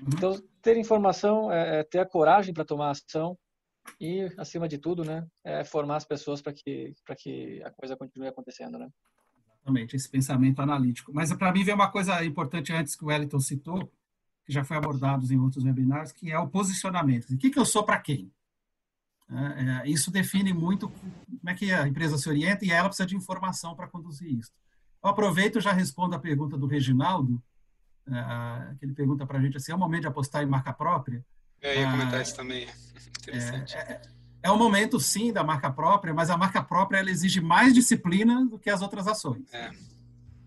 Uhum. 0.00 0.08
Então, 0.14 0.42
ter 0.62 0.76
informação, 0.76 1.48
ter 1.90 1.98
a 1.98 2.06
coragem 2.06 2.54
para 2.54 2.64
tomar 2.64 2.90
ação, 2.90 3.36
e, 4.00 4.30
acima 4.36 4.68
de 4.68 4.78
tudo, 4.78 5.04
né, 5.04 5.26
é 5.44 5.64
formar 5.64 5.96
as 5.96 6.04
pessoas 6.04 6.42
para 6.42 6.52
que, 6.52 6.94
que 7.18 7.62
a 7.62 7.70
coisa 7.70 7.96
continue 7.96 8.28
acontecendo, 8.28 8.78
né? 8.78 8.88
Exatamente, 9.66 9.96
esse 9.96 10.08
pensamento 10.08 10.62
analítico. 10.62 11.12
Mas 11.12 11.32
para 11.32 11.52
mim 11.52 11.64
vem 11.64 11.74
uma 11.74 11.90
coisa 11.90 12.24
importante 12.24 12.72
antes 12.72 12.94
que 12.94 13.04
o 13.04 13.08
Wellington 13.08 13.40
citou, 13.40 13.90
que 14.44 14.52
já 14.52 14.62
foi 14.62 14.76
abordado 14.76 15.30
em 15.32 15.40
outros 15.40 15.64
webinars, 15.64 16.12
que 16.12 16.30
é 16.30 16.38
o 16.38 16.48
posicionamento. 16.48 17.30
O 17.30 17.36
que, 17.36 17.50
que 17.50 17.58
eu 17.58 17.64
sou 17.64 17.84
para 17.84 18.00
quem? 18.00 18.30
É, 19.28 19.82
é, 19.86 19.90
isso 19.90 20.10
define 20.10 20.52
muito 20.52 20.88
como 20.88 21.50
é 21.50 21.54
que 21.54 21.72
a 21.72 21.88
empresa 21.88 22.16
se 22.16 22.28
orienta 22.28 22.64
e 22.64 22.70
ela 22.70 22.88
precisa 22.88 23.06
de 23.06 23.16
informação 23.16 23.74
para 23.74 23.88
conduzir 23.88 24.30
isso. 24.30 24.52
Eu 25.02 25.10
aproveito 25.10 25.58
e 25.58 25.60
já 25.60 25.72
respondo 25.72 26.14
a 26.14 26.18
pergunta 26.18 26.56
do 26.56 26.66
Reginaldo, 26.66 27.42
é, 28.06 28.74
que 28.78 28.84
ele 28.84 28.94
pergunta 28.94 29.26
para 29.26 29.38
a 29.38 29.42
gente 29.42 29.56
assim, 29.56 29.72
é 29.72 29.74
o 29.74 29.78
momento 29.78 30.02
de 30.02 30.08
apostar 30.08 30.44
em 30.44 30.46
marca 30.46 30.72
própria? 30.72 31.24
Eu 31.62 31.80
ia 31.80 31.90
comentar 31.90 32.20
isso 32.20 32.36
também, 32.36 32.68
interessante. 33.22 33.76
É, 33.76 34.02
é 34.42 34.50
o 34.50 34.56
momento, 34.56 35.00
sim, 35.00 35.32
da 35.32 35.42
marca 35.42 35.70
própria, 35.70 36.14
mas 36.14 36.30
a 36.30 36.36
marca 36.36 36.62
própria 36.62 36.98
ela 36.98 37.10
exige 37.10 37.40
mais 37.40 37.74
disciplina 37.74 38.44
do 38.46 38.58
que 38.58 38.70
as 38.70 38.82
outras 38.82 39.06
ações. 39.08 39.52
É. 39.52 39.70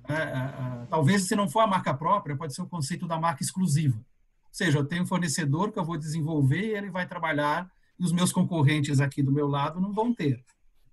É, 0.09 0.13
é, 0.13 0.85
talvez, 0.89 1.27
se 1.27 1.35
não 1.35 1.47
for 1.47 1.59
a 1.59 1.67
marca 1.67 1.93
própria, 1.93 2.35
pode 2.35 2.55
ser 2.55 2.63
o 2.63 2.67
conceito 2.67 3.05
da 3.07 3.19
marca 3.19 3.43
exclusiva. 3.43 3.95
Ou 3.97 4.03
seja, 4.51 4.79
eu 4.79 4.85
tenho 4.85 5.03
um 5.03 5.07
fornecedor 5.07 5.71
que 5.71 5.77
eu 5.77 5.85
vou 5.85 5.97
desenvolver 5.97 6.65
e 6.65 6.75
ele 6.75 6.89
vai 6.89 7.07
trabalhar 7.07 7.69
e 7.99 8.03
os 8.03 8.11
meus 8.11 8.31
concorrentes 8.31 8.99
aqui 8.99 9.21
do 9.21 9.31
meu 9.31 9.47
lado 9.47 9.79
não 9.79 9.93
vão 9.93 10.13
ter. 10.13 10.43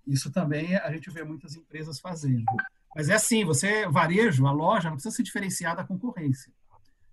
Isso 0.05 0.31
também 0.31 0.75
a 0.75 0.91
gente 0.91 1.09
vê 1.09 1.23
muitas 1.23 1.55
empresas 1.55 1.99
fazendo. 1.99 2.45
Mas 2.95 3.09
é 3.09 3.15
assim, 3.15 3.43
você, 3.43 3.87
varejo, 3.87 4.45
a 4.45 4.51
loja, 4.51 4.89
não 4.89 4.97
precisa 4.97 5.15
se 5.15 5.23
diferenciar 5.23 5.75
da 5.75 5.83
concorrência. 5.83 6.51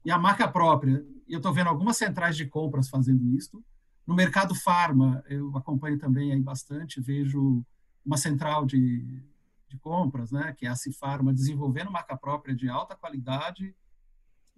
E 0.04 0.10
a 0.10 0.18
marca 0.18 0.46
própria, 0.46 1.04
eu 1.32 1.38
estou 1.38 1.52
vendo 1.52 1.68
algumas 1.68 1.96
centrais 1.96 2.36
de 2.36 2.46
compras 2.46 2.88
fazendo 2.88 3.24
isso. 3.36 3.62
No 4.06 4.14
mercado 4.14 4.54
farma, 4.54 5.24
eu 5.28 5.56
acompanho 5.56 5.98
também 5.98 6.32
aí 6.32 6.40
bastante, 6.40 7.00
vejo 7.00 7.64
uma 8.04 8.18
central 8.18 8.66
de, 8.66 9.22
de 9.68 9.78
compras, 9.78 10.30
né, 10.30 10.54
que 10.56 10.66
é 10.66 10.68
a 10.68 10.76
Cifarma, 10.76 11.32
desenvolvendo 11.32 11.90
marca 11.90 12.16
própria 12.16 12.54
de 12.54 12.68
alta 12.68 12.94
qualidade 12.94 13.74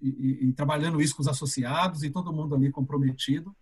e, 0.01 0.09
e, 0.09 0.49
e, 0.49 0.53
trabalhando 0.53 1.01
isso 1.01 1.15
com 1.15 1.23
os 1.23 1.29
associados 1.29 2.03
e 2.03 2.11
todo 2.11 2.33
mundo 2.33 2.55
ali 2.55 2.71
comprometido. 2.71 3.57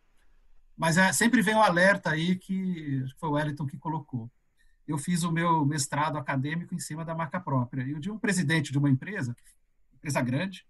Mas 0.76 0.96
é, 0.96 1.12
sempre 1.12 1.42
vem 1.42 1.54
um 1.54 1.62
alerta 1.62 2.10
aí 2.10 2.34
que, 2.36 3.04
foi 3.18 3.28
o 3.28 3.32
Wellington 3.32 3.66
que 3.66 3.78
colocou. 3.78 4.30
Eu 4.86 4.98
fiz 4.98 5.22
o 5.22 5.30
meu 5.30 5.64
mestrado 5.64 6.18
acadêmico 6.18 6.74
em 6.74 6.78
cima 6.78 7.04
da 7.04 7.14
marca 7.14 7.38
própria. 7.38 7.82
E 7.82 7.98
de 8.00 8.10
um 8.10 8.18
presidente 8.18 8.72
de 8.72 8.78
uma 8.78 8.90
empresa, 8.90 9.36
empresa 9.94 10.20
grande, 10.20 10.66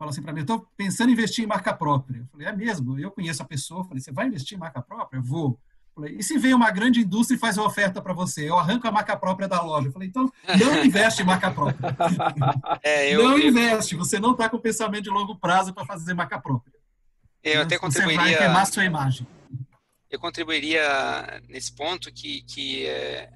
falou 0.00 0.10
assim 0.10 0.22
para 0.22 0.32
mim: 0.32 0.40
estou 0.40 0.66
pensando 0.78 1.10
em 1.10 1.12
investir 1.12 1.44
em 1.44 1.46
marca 1.46 1.74
própria. 1.74 2.20
Eu 2.20 2.26
falei: 2.32 2.46
é 2.48 2.52
mesmo? 2.52 2.98
Eu 2.98 3.10
conheço 3.10 3.42
a 3.42 3.44
pessoa. 3.44 3.80
Eu 3.80 3.84
falei: 3.84 4.00
você 4.02 4.10
vai 4.10 4.26
investir 4.26 4.56
em 4.56 4.60
marca 4.60 4.80
própria? 4.80 5.20
Vou. 5.20 5.60
Falei, 5.94 6.16
e 6.16 6.22
se 6.22 6.38
vem 6.38 6.54
uma 6.54 6.70
grande 6.70 7.00
indústria 7.00 7.36
e 7.36 7.38
faz 7.38 7.58
uma 7.58 7.66
oferta 7.66 8.00
para 8.00 8.14
você? 8.14 8.48
Eu 8.48 8.58
arranco 8.58 8.88
a 8.88 8.92
marca 8.92 9.14
própria 9.16 9.46
da 9.46 9.60
loja. 9.60 9.88
Eu 9.88 9.92
falei, 9.92 10.08
então 10.08 10.32
não 10.58 10.78
investe 10.84 11.20
em 11.20 11.26
marca 11.26 11.50
própria. 11.50 11.96
É, 12.82 13.12
eu, 13.14 13.24
não 13.24 13.36
eu... 13.36 13.48
investe, 13.48 13.96
você 13.96 14.18
não 14.18 14.32
está 14.32 14.48
com 14.48 14.58
pensamento 14.58 15.02
de 15.02 15.10
longo 15.10 15.36
prazo 15.36 15.74
para 15.74 15.84
fazer 15.84 16.14
marca 16.14 16.40
própria. 16.40 16.72
Eu 17.42 17.62
até 17.62 17.76
contribuiria. 17.76 18.22
Você 18.22 18.30
vai 18.30 18.38
queimar 18.38 18.66
sua 18.66 18.84
imagem. 18.84 19.26
Eu 20.08 20.20
contribuiria 20.20 21.42
nesse 21.48 21.72
ponto 21.72 22.10
que, 22.12 22.42
que 22.42 22.86
é, 22.86 23.30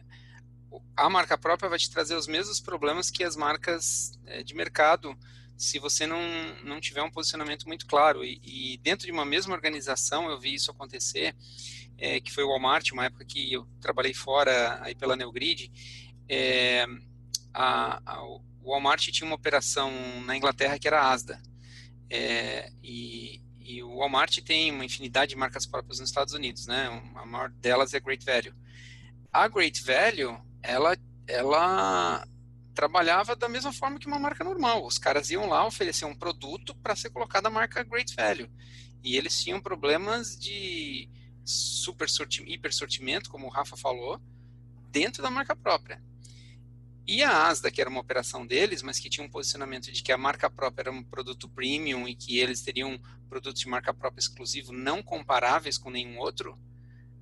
a 0.96 1.10
marca 1.10 1.36
própria 1.36 1.68
vai 1.68 1.78
te 1.78 1.90
trazer 1.90 2.14
os 2.14 2.28
mesmos 2.28 2.60
problemas 2.60 3.10
que 3.10 3.24
as 3.24 3.36
marcas 3.36 4.12
é, 4.26 4.42
de 4.42 4.54
mercado 4.54 5.14
se 5.56 5.78
você 5.78 6.06
não, 6.06 6.20
não 6.64 6.80
tiver 6.80 7.02
um 7.02 7.10
posicionamento 7.10 7.66
muito 7.66 7.86
claro. 7.86 8.24
E, 8.24 8.40
e 8.42 8.78
dentro 8.78 9.06
de 9.06 9.12
uma 9.12 9.24
mesma 9.24 9.54
organização, 9.54 10.28
eu 10.28 10.38
vi 10.38 10.54
isso 10.54 10.70
acontecer 10.70 11.34
é, 11.98 12.20
que 12.20 12.32
foi 12.32 12.44
o 12.44 12.48
Walmart, 12.48 12.90
uma 12.92 13.04
época 13.04 13.24
que 13.24 13.52
eu 13.52 13.66
trabalhei 13.80 14.14
fora 14.14 14.78
aí 14.82 14.94
pela 14.94 15.16
Neogrid, 15.16 15.70
é, 16.28 16.86
a, 17.52 18.00
a, 18.04 18.24
o 18.24 18.42
Walmart 18.64 19.08
tinha 19.10 19.26
uma 19.26 19.36
operação 19.36 19.90
na 20.24 20.36
Inglaterra 20.36 20.78
que 20.78 20.88
era 20.88 21.00
a 21.00 21.12
Asda. 21.12 21.40
É, 22.10 22.70
e, 22.82 23.40
e, 23.60 23.82
o 23.82 23.96
Walmart 23.96 24.38
tem 24.40 24.70
uma 24.70 24.84
infinidade 24.84 25.30
de 25.30 25.36
marcas 25.36 25.66
próprias 25.66 26.00
nos 26.00 26.08
Estados 26.08 26.34
Unidos, 26.34 26.66
né? 26.66 26.86
A 27.14 27.26
maior 27.26 27.50
delas 27.50 27.94
é 27.94 28.00
Great 28.00 28.24
Value. 28.24 28.54
A 29.32 29.48
Great 29.48 29.82
Value, 29.82 30.38
ela, 30.62 30.96
ela 31.26 32.26
trabalhava 32.74 33.36
da 33.36 33.48
mesma 33.48 33.72
forma 33.72 33.98
que 33.98 34.06
uma 34.06 34.18
marca 34.18 34.44
normal. 34.44 34.84
Os 34.84 34.98
caras 34.98 35.30
iam 35.30 35.48
lá 35.48 35.66
oferecer 35.66 36.04
um 36.04 36.14
produto 36.14 36.74
para 36.76 36.96
ser 36.96 37.10
colocado 37.10 37.46
a 37.46 37.50
marca 37.50 37.82
Great 37.82 38.14
Value. 38.14 38.50
E 39.02 39.16
eles 39.16 39.42
tinham 39.42 39.60
problemas 39.60 40.38
de 40.38 41.08
super 41.44 42.08
sortimento, 42.08 42.52
hiper 42.52 42.72
sortimento, 42.72 43.30
como 43.30 43.46
o 43.46 43.50
Rafa 43.50 43.76
falou, 43.76 44.20
dentro 44.90 45.22
da 45.22 45.30
marca 45.30 45.54
própria. 45.54 46.02
E 47.06 47.22
a 47.22 47.48
Asda, 47.48 47.70
que 47.70 47.82
era 47.82 47.90
uma 47.90 48.00
operação 48.00 48.46
deles, 48.46 48.82
mas 48.82 48.98
que 48.98 49.10
tinha 49.10 49.26
um 49.26 49.30
posicionamento 49.30 49.92
de 49.92 50.02
que 50.02 50.10
a 50.10 50.16
marca 50.16 50.48
própria 50.48 50.84
era 50.84 50.92
um 50.92 51.04
produto 51.04 51.48
premium 51.50 52.08
e 52.08 52.14
que 52.14 52.38
eles 52.38 52.62
teriam 52.62 52.98
produtos 53.28 53.60
de 53.60 53.68
marca 53.68 53.92
própria 53.92 54.20
exclusivo 54.20 54.72
não 54.72 55.02
comparáveis 55.02 55.76
com 55.76 55.90
nenhum 55.90 56.18
outro, 56.18 56.58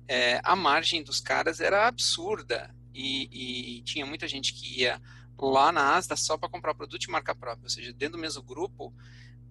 é, 0.07 0.39
a 0.43 0.55
margem 0.55 1.03
dos 1.03 1.19
caras 1.19 1.59
era 1.59 1.87
absurda. 1.87 2.73
E, 2.93 3.77
e, 3.79 3.81
tinha 3.81 4.05
muita 4.05 4.27
gente 4.27 4.53
que 4.53 4.81
ia 4.81 5.01
lá 5.39 5.71
na 5.71 5.95
Asda 5.95 6.15
só 6.15 6.37
para 6.37 6.49
comprar 6.49 6.73
produto 6.73 7.01
de 7.01 7.09
marca 7.09 7.33
própria, 7.33 7.65
ou 7.65 7.69
seja, 7.69 7.91
dentro 7.93 8.17
do 8.17 8.21
mesmo 8.21 8.41
grupo, 8.43 8.93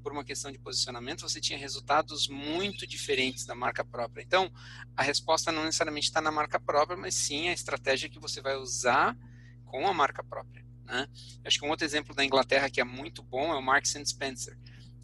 por 0.03 0.13
uma 0.13 0.25
questão 0.25 0.51
de 0.51 0.59
posicionamento, 0.59 1.23
você 1.23 1.41
tinha 1.41 1.59
resultados 1.59 2.29
muito 2.29 2.87
diferentes 2.87 3.47
da 3.47 3.55
marca 3.55 3.85
própria. 3.85 4.23
Então, 4.23 4.53
a 4.97 5.03
resposta 5.03 5.53
não 5.53 5.65
necessariamente 5.65 6.07
está 6.09 6.21
na 6.21 6.33
marca 6.33 6.59
própria, 6.59 6.97
mas 6.97 7.15
sim 7.15 7.49
a 7.49 7.53
estratégia 7.53 8.09
que 8.09 8.19
você 8.19 8.41
vai 8.41 8.57
usar 8.57 9.17
com 9.65 9.87
a 9.87 9.95
marca 9.95 10.23
própria. 10.25 10.65
Né? 10.85 11.09
Acho 11.45 11.61
que 11.61 11.65
um 11.65 11.71
outro 11.71 11.87
exemplo 11.87 12.15
da 12.15 12.25
Inglaterra 12.25 12.69
que 12.69 12.81
é 12.81 12.85
muito 12.85 13.23
bom 13.23 13.53
é 13.53 13.57
o 13.57 13.63
Marks 13.63 13.97
Spencer. 14.05 14.59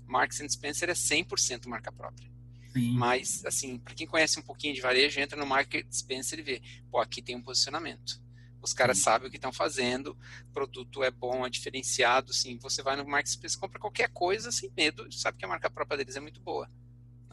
Marks 0.06 0.38
Spencer 0.48 0.90
é 0.90 0.94
100% 0.94 1.66
marca 1.66 1.92
própria. 1.92 2.28
Sim. 2.72 2.92
Mas, 2.92 3.44
assim, 3.44 3.78
para 3.78 3.94
quem 3.94 4.06
conhece 4.06 4.38
um 4.38 4.42
pouquinho 4.42 4.74
de 4.74 4.80
varejo, 4.80 5.20
entra 5.20 5.38
no 5.38 5.46
Market 5.46 5.86
Spencer 5.90 6.38
e 6.38 6.42
vê, 6.42 6.62
pô, 6.90 6.98
aqui 6.98 7.22
tem 7.22 7.36
um 7.36 7.42
posicionamento. 7.42 8.20
Os 8.60 8.72
caras 8.72 8.98
sabem 8.98 9.28
o 9.28 9.30
que 9.30 9.36
estão 9.36 9.52
fazendo, 9.52 10.16
o 10.48 10.52
produto 10.52 11.02
é 11.02 11.10
bom, 11.10 11.47
é 11.47 11.51
diferenciado, 11.51 12.32
sim. 12.32 12.59
Você 12.60 12.82
vai 12.82 12.97
no 12.97 13.06
Marketplace, 13.06 13.59
compra 13.59 13.78
qualquer 13.78 14.09
coisa 14.09 14.51
sem 14.51 14.70
medo, 14.76 15.06
sabe 15.12 15.39
que 15.39 15.44
a 15.44 15.48
marca 15.48 15.70
própria 15.70 15.98
deles 15.98 16.16
é 16.16 16.20
muito 16.20 16.40
boa. 16.40 16.68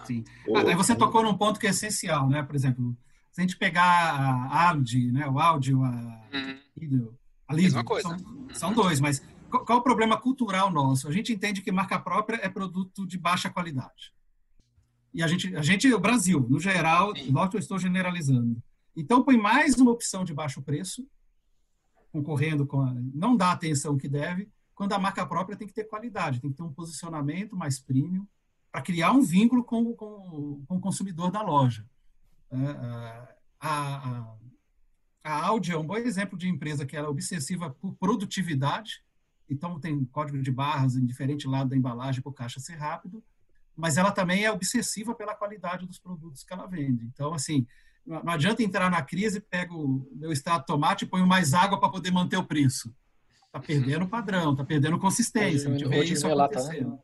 Sim. 0.03 0.23
Ah, 0.55 0.69
aí 0.69 0.75
você 0.75 0.95
tocou 0.95 1.23
num 1.23 1.37
ponto 1.37 1.59
que 1.59 1.67
é 1.67 1.69
essencial, 1.69 2.29
né? 2.29 2.43
Por 2.43 2.55
exemplo, 2.55 2.95
se 3.31 3.41
a 3.41 3.43
gente 3.43 3.57
pegar 3.57 3.83
a 3.83 4.69
Audi, 4.69 5.11
né? 5.11 5.27
O 5.27 5.39
áudio, 5.39 5.83
a 5.83 5.89
uhum. 6.33 6.59
a 7.47 7.53
Lido. 7.53 7.83
São, 8.01 8.11
uhum. 8.11 8.47
são 8.53 8.73
dois, 8.73 8.99
mas 8.99 9.21
qual, 9.49 9.65
qual, 9.65 9.77
é 9.77 9.81
o 9.81 9.83
problema 9.83 10.17
cultural 10.17 10.71
nosso? 10.71 11.07
A 11.07 11.11
gente 11.11 11.33
entende 11.33 11.61
que 11.61 11.71
marca 11.71 11.99
própria 11.99 12.39
é 12.41 12.49
produto 12.49 13.05
de 13.05 13.17
baixa 13.17 13.49
qualidade. 13.49 14.13
E 15.13 15.23
a 15.23 15.27
gente, 15.27 15.55
a 15.55 15.61
gente 15.61 15.91
o 15.93 15.99
Brasil, 15.99 16.45
no 16.49 16.59
geral, 16.59 17.13
note 17.29 17.55
eu 17.55 17.59
estou 17.59 17.79
generalizando. 17.79 18.61
Então, 18.95 19.23
põe 19.23 19.37
mais 19.37 19.75
uma 19.75 19.91
opção 19.91 20.23
de 20.23 20.33
baixo 20.33 20.61
preço, 20.61 21.07
concorrendo 22.11 22.65
com 22.65 22.81
a, 22.81 22.93
não 23.13 23.35
dá 23.35 23.47
a 23.47 23.53
atenção 23.53 23.97
que 23.97 24.07
deve, 24.07 24.49
quando 24.73 24.93
a 24.93 24.99
marca 24.99 25.25
própria 25.25 25.57
tem 25.57 25.67
que 25.67 25.73
ter 25.73 25.85
qualidade, 25.85 26.39
tem 26.39 26.49
que 26.49 26.57
ter 26.57 26.63
um 26.63 26.73
posicionamento 26.73 27.55
mais 27.55 27.79
premium 27.79 28.25
para 28.71 28.81
criar 28.81 29.11
um 29.11 29.21
vínculo 29.21 29.63
com, 29.63 29.93
com, 29.93 30.63
com, 30.65 30.75
o 30.77 30.79
consumidor 30.79 31.31
da 31.31 31.41
loja. 31.41 31.85
É, 32.51 32.57
é, 32.57 33.35
a, 33.59 34.09
a, 34.09 34.37
a 35.23 35.45
Audi 35.47 35.71
é 35.71 35.77
um 35.77 35.85
bom 35.85 35.97
exemplo 35.97 36.37
de 36.37 36.47
empresa 36.47 36.85
que 36.85 36.95
era 36.95 37.07
é 37.07 37.09
obsessiva 37.09 37.69
por 37.69 37.95
produtividade, 37.95 39.03
então 39.49 39.79
tem 39.79 40.05
código 40.05 40.41
de 40.41 40.51
barras 40.51 40.95
em 40.95 41.05
diferente 41.05 41.47
lado 41.47 41.69
da 41.69 41.77
embalagem 41.77 42.21
para 42.21 42.29
o 42.29 42.33
caixa 42.33 42.59
ser 42.59 42.75
rápido, 42.75 43.23
mas 43.75 43.97
ela 43.97 44.11
também 44.11 44.45
é 44.45 44.51
obsessiva 44.51 45.13
pela 45.15 45.35
qualidade 45.35 45.85
dos 45.85 45.99
produtos 45.99 46.43
que 46.43 46.53
ela 46.53 46.65
vende. 46.65 47.05
Então, 47.05 47.33
assim, 47.33 47.65
não 48.05 48.33
adianta 48.33 48.61
entrar 48.61 48.89
na 48.91 49.01
crise, 49.01 49.39
pego 49.39 49.75
o 49.75 50.07
meu 50.15 50.31
extrato 50.31 50.59
de 50.61 50.65
tomate 50.67 51.05
e 51.05 51.07
ponho 51.07 51.25
mais 51.25 51.53
água 51.53 51.79
para 51.79 51.89
poder 51.89 52.11
manter 52.11 52.37
o 52.37 52.43
preço. 52.43 52.93
Está 53.45 53.59
perdendo 53.59 54.05
o 54.05 54.09
padrão, 54.09 54.51
está 54.51 54.63
perdendo 54.63 54.99
consistência. 54.99 55.69
Ou 55.69 55.75
diminui, 55.75 56.05
isso 56.05 56.27
acontecendo. 56.27 56.91
Né? 56.91 56.97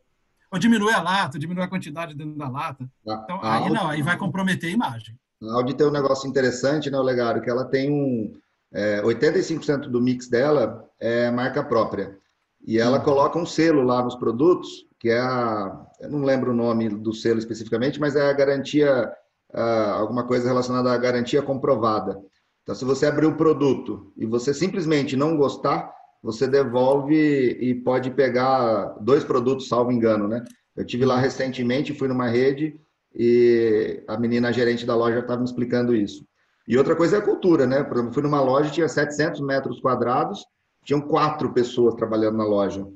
Ou 0.52 0.60
diminui 0.60 0.94
a 0.94 1.02
lata, 1.02 1.40
diminui 1.40 1.64
a 1.64 1.68
quantidade 1.68 2.14
dentro 2.14 2.38
da 2.38 2.50
lata. 2.50 2.88
Então, 3.02 3.40
a 3.42 3.56
aí 3.56 3.64
Audi, 3.64 3.74
não, 3.74 3.88
aí 3.88 4.02
vai 4.02 4.18
comprometer 4.18 4.70
a 4.70 4.74
imagem. 4.74 5.18
A 5.42 5.54
Audi 5.56 5.74
tem 5.74 5.88
um 5.88 5.92
negócio 5.92 6.30
interessante, 6.30 6.92
né, 6.92 6.98
Olegário, 6.98 7.42
que 7.42 7.50
ela 7.50 7.66
tem 7.66 7.90
um... 7.90 8.38
É, 8.74 9.02
85% 9.02 9.90
do 9.90 10.00
mix 10.00 10.30
dela 10.30 10.88
é 11.00 11.30
marca 11.32 11.64
própria. 11.64 12.18
E 12.66 12.78
ela 12.78 13.00
hum. 13.00 13.04
coloca 13.04 13.40
um 13.40 13.46
selo 13.46 13.82
lá 13.82 14.04
nos 14.04 14.16
produtos, 14.16 14.86
que 15.00 15.10
é 15.10 15.20
a... 15.20 15.88
Eu 16.00 16.10
não 16.10 16.24
lembro 16.24 16.52
o 16.52 16.56
nome 16.56 16.90
do 16.90 17.14
selo 17.14 17.40
especificamente, 17.40 18.00
mas 18.00 18.16
é 18.16 18.30
a 18.30 18.34
garantia 18.34 19.12
uh, 19.54 19.94
alguma 19.94 20.26
coisa 20.26 20.48
relacionada 20.48 20.92
à 20.92 20.98
garantia 20.98 21.42
comprovada. 21.42 22.20
Então, 22.64 22.76
se 22.76 22.86
você 22.86 23.06
abrir 23.06 23.26
o 23.26 23.36
produto 23.36 24.12
e 24.18 24.26
você 24.26 24.54
simplesmente 24.54 25.16
não 25.16 25.36
gostar, 25.36 25.92
você 26.22 26.48
devolve 26.48 27.16
e 27.16 27.74
pode 27.76 28.12
pegar 28.12 28.96
dois 29.02 29.24
produtos, 29.24 29.68
salvo 29.68 29.92
engano, 29.92 30.28
né? 30.28 30.44
Eu 30.76 30.86
tive 30.86 31.06
lá 31.06 31.20
recentemente, 31.20 31.94
fui 31.94 32.08
numa 32.08 32.28
rede 32.28 32.80
e 33.14 34.04
a 34.08 34.18
menina 34.18 34.50
a 34.50 34.52
gerente 34.52 34.86
da 34.86 34.96
loja 34.96 35.20
estava 35.20 35.40
me 35.40 35.46
explicando 35.46 35.96
isso. 35.96 36.26
E 36.68 36.78
outra 36.78 36.96
coisa 36.96 37.18
é 37.18 37.20
a 37.20 37.24
cultura, 37.24 37.66
né? 37.66 37.84
Por 37.84 37.98
exemplo, 37.98 38.14
fui 38.14 38.24
numa 38.24 38.42
loja 38.42 38.70
tinha 38.70 38.88
700 38.88 39.42
metros 39.42 39.82
quadrados 39.82 40.46
tinham 40.84 41.02
quatro 41.02 41.54
pessoas 41.54 41.96
trabalhando 41.96 42.38
na 42.38 42.46
loja. 42.46 42.88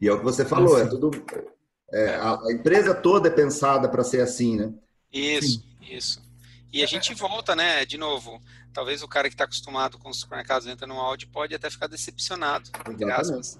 E 0.00 0.08
é 0.08 0.12
o 0.12 0.18
que 0.18 0.24
você 0.24 0.44
falou, 0.44 0.78
é 0.78 0.86
tudo. 0.86 1.10
É, 1.92 2.14
a, 2.14 2.34
a, 2.34 2.52
empresa 2.52 2.94
toda 2.94 3.28
é 3.28 3.32
pensada 3.32 3.88
para 3.88 4.04
ser 4.04 4.20
assim, 4.20 4.56
né? 4.56 4.72
Isso, 5.12 5.60
Sim. 5.60 5.64
isso. 5.80 6.28
E 6.72 6.82
a 6.82 6.86
gente 6.86 7.14
volta, 7.14 7.56
né? 7.56 7.84
De 7.84 7.96
novo, 7.96 8.42
talvez 8.72 9.02
o 9.02 9.08
cara 9.08 9.28
que 9.28 9.34
está 9.34 9.44
acostumado 9.44 9.98
com 9.98 10.10
os 10.10 10.20
supermercados 10.20 10.66
entra 10.66 10.86
no 10.86 11.00
áudio 11.00 11.28
pode 11.28 11.54
até 11.54 11.70
ficar 11.70 11.86
decepcionado, 11.86 12.70
entre 12.90 13.10
aspas, 13.10 13.58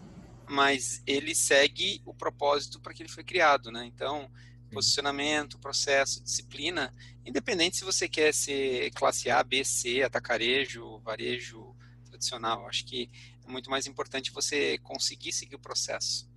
mas 0.49 1.03
ele 1.07 1.35
segue 1.35 2.03
o 2.05 2.13
propósito 2.13 2.81
para 2.81 2.93
que 2.93 3.03
ele 3.03 3.09
foi 3.09 3.25
criado, 3.25 3.71
né? 3.71 3.87
Então, 3.87 4.31
posicionamento, 4.71 5.59
processo, 5.59 6.23
disciplina, 6.23 6.95
independente 7.25 7.79
se 7.79 7.85
você 7.85 8.09
quer 8.09 8.33
ser 8.35 8.91
classe 8.93 9.31
A, 9.31 9.43
B, 9.43 9.65
C, 9.65 10.03
atacarejo, 10.03 10.99
varejo 10.99 11.75
tradicional. 12.05 12.67
Acho 12.67 12.85
que 12.85 13.11
é 13.47 13.51
muito 13.51 13.71
mais 13.71 13.87
importante 13.87 14.31
você 14.31 14.79
conseguir 14.79 15.33
seguir 15.33 15.57
o 15.57 15.61
processo. 15.61 16.29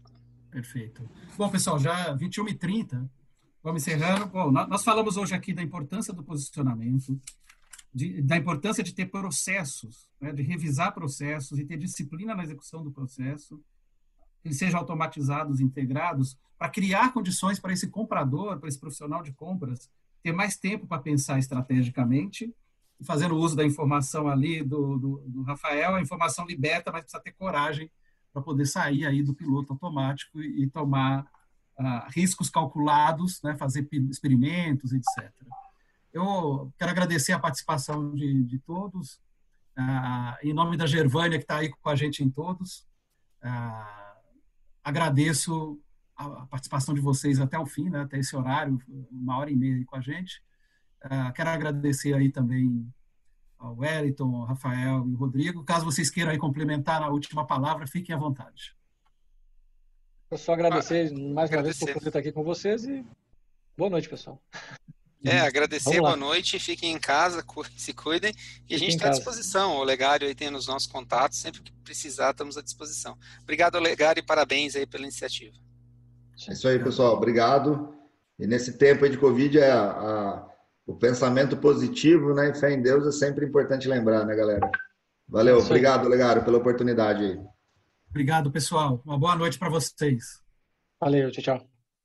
Perfeito. 0.49 1.09
Bom, 1.37 1.49
pessoal, 1.49 1.79
já 1.79 2.15
21h30, 2.15 3.09
vamos 3.63 3.81
encerrando. 3.81 4.25
Bom, 4.27 4.51
nós 4.51 4.83
falamos 4.83 5.17
hoje 5.17 5.33
aqui 5.33 5.53
da 5.53 5.61
importância 5.61 6.13
do 6.13 6.23
posicionamento, 6.23 7.19
de, 7.93 8.21
da 8.21 8.37
importância 8.37 8.83
de 8.83 8.93
ter 8.93 9.07
processos, 9.07 10.09
né, 10.19 10.31
de 10.31 10.41
revisar 10.41 10.93
processos 10.93 11.59
e 11.59 11.65
ter 11.65 11.77
disciplina 11.77 12.33
na 12.35 12.43
execução 12.43 12.83
do 12.83 12.91
processo, 12.91 13.61
que 14.41 14.47
eles 14.47 14.57
sejam 14.57 14.79
automatizados, 14.79 15.59
integrados, 15.59 16.37
para 16.57 16.69
criar 16.69 17.13
condições 17.13 17.59
para 17.59 17.73
esse 17.73 17.87
comprador, 17.87 18.59
para 18.59 18.69
esse 18.69 18.79
profissional 18.79 19.21
de 19.21 19.31
compras, 19.31 19.89
ter 20.23 20.31
mais 20.31 20.57
tempo 20.57 20.87
para 20.87 21.01
pensar 21.01 21.39
estrategicamente, 21.39 22.53
fazendo 23.03 23.35
uso 23.35 23.55
da 23.55 23.65
informação 23.65 24.27
ali 24.27 24.63
do, 24.63 24.97
do, 24.97 25.23
do 25.27 25.41
Rafael, 25.43 25.95
a 25.95 26.01
informação 26.01 26.45
liberta, 26.45 26.91
mas 26.91 27.01
precisa 27.01 27.21
ter 27.21 27.31
coragem 27.31 27.89
para 28.31 28.41
poder 28.41 28.65
sair 28.65 29.05
aí 29.05 29.23
do 29.23 29.33
piloto 29.33 29.73
automático 29.73 30.41
e, 30.41 30.63
e 30.63 30.67
tomar 30.69 31.25
uh, 31.81 32.09
riscos 32.09 32.49
calculados, 32.49 33.41
né, 33.41 33.55
fazer 33.55 33.87
experimentos, 34.09 34.93
etc. 34.93 35.31
Eu 36.13 36.71
quero 36.77 36.91
agradecer 36.91 37.33
a 37.33 37.39
participação 37.39 38.13
de, 38.13 38.43
de 38.43 38.59
todos, 38.59 39.15
uh, 39.77 40.35
em 40.43 40.53
nome 40.53 40.77
da 40.77 40.85
Gervânia, 40.85 41.37
que 41.37 41.43
está 41.43 41.57
aí 41.57 41.69
com 41.69 41.89
a 41.89 41.95
gente 41.95 42.23
em 42.23 42.29
todos. 42.29 42.87
Uh, 43.43 44.21
agradeço 44.83 45.79
a 46.15 46.45
participação 46.45 46.93
de 46.93 47.01
vocês 47.01 47.39
até 47.39 47.57
o 47.57 47.65
fim, 47.65 47.89
né, 47.89 48.01
até 48.01 48.19
esse 48.19 48.35
horário, 48.35 48.79
uma 49.11 49.37
hora 49.37 49.49
e 49.49 49.55
meia 49.55 49.83
com 49.85 49.95
a 49.95 50.01
gente. 50.01 50.43
Uh, 51.03 51.33
quero 51.33 51.49
agradecer 51.49 52.13
aí 52.13 52.31
também 52.31 52.87
ao 53.57 53.77
Wellington, 53.77 54.35
ao 54.35 54.45
Rafael 54.45 55.07
e 55.07 55.11
ao 55.11 55.17
Rodrigo. 55.17 55.63
Caso 55.63 55.85
vocês 55.85 56.09
queiram 56.09 56.31
aí 56.31 56.37
complementar 56.37 56.99
na 56.99 57.07
última 57.07 57.45
palavra, 57.45 57.87
fiquem 57.87 58.13
à 58.13 58.17
vontade. 58.17 58.75
Eu 60.31 60.37
só 60.37 60.53
agradecer 60.53 61.11
ah, 61.11 61.33
mais 61.33 61.51
agradecer. 61.51 61.83
uma 61.83 61.87
vez 61.87 61.99
por 61.99 62.07
estar 62.07 62.19
aqui 62.19 62.31
com 62.31 62.41
vocês 62.41 62.85
e 62.85 63.05
boa 63.77 63.89
noite, 63.89 64.07
pessoal. 64.07 64.41
É, 65.23 65.41
agradecer, 65.41 65.99
boa 65.99 66.15
noite, 66.15 66.57
fiquem 66.57 66.93
em 66.93 66.97
casa, 66.97 67.43
se 67.77 67.93
cuidem 67.93 68.33
e 68.67 68.73
a 68.73 68.79
gente 68.79 68.95
está 68.95 69.07
à 69.07 69.11
disposição. 69.11 69.75
O 69.75 69.83
Legário 69.83 70.25
aí 70.25 70.33
tem 70.33 70.49
nos 70.49 70.67
nossos 70.67 70.87
contatos, 70.87 71.37
sempre 71.37 71.61
que 71.61 71.73
precisar, 71.83 72.31
estamos 72.31 72.57
à 72.57 72.61
disposição. 72.61 73.17
Obrigado, 73.43 73.77
Legário, 73.77 74.21
e 74.21 74.25
parabéns 74.25 74.73
aí 74.73 74.87
pela 74.87 75.03
iniciativa. 75.03 75.53
É 76.47 76.53
isso 76.53 76.67
aí, 76.67 76.79
pessoal. 76.79 77.13
Obrigado. 77.17 77.93
E 78.39 78.47
nesse 78.47 78.77
tempo 78.77 79.03
aí 79.03 79.11
de 79.11 79.17
Covid, 79.17 79.59
é 79.59 79.69
a, 79.69 79.83
a, 79.83 80.49
o 80.87 80.95
pensamento 80.95 81.57
positivo 81.57 82.33
né, 82.33 82.49
e 82.49 82.55
fé 82.55 82.71
em 82.71 82.81
Deus 82.81 83.05
é 83.05 83.11
sempre 83.11 83.45
importante 83.45 83.87
lembrar, 83.87 84.25
né, 84.25 84.33
galera? 84.33 84.71
Valeu. 85.27 85.59
Obrigado, 85.59 86.07
Legário, 86.07 86.43
pela 86.45 86.57
oportunidade 86.57 87.23
aí. 87.25 87.39
Obrigado, 88.11 88.51
pessoal. 88.51 89.01
Uma 89.05 89.17
boa 89.17 89.35
noite 89.37 89.57
para 89.57 89.69
vocês. 89.69 90.41
Valeu, 90.99 91.31
tchau, 91.31 91.43
tchau. 91.43 91.57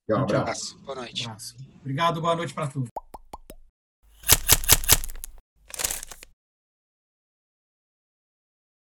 Tchau, 0.08 0.20
um 0.20 0.22
abraço. 0.22 0.78
Boa 0.82 0.94
noite. 0.94 1.26
Um 1.26 1.30
abraço. 1.30 1.56
Obrigado, 1.80 2.20
boa 2.20 2.36
noite 2.36 2.54
para 2.54 2.68
todos. 2.68 2.88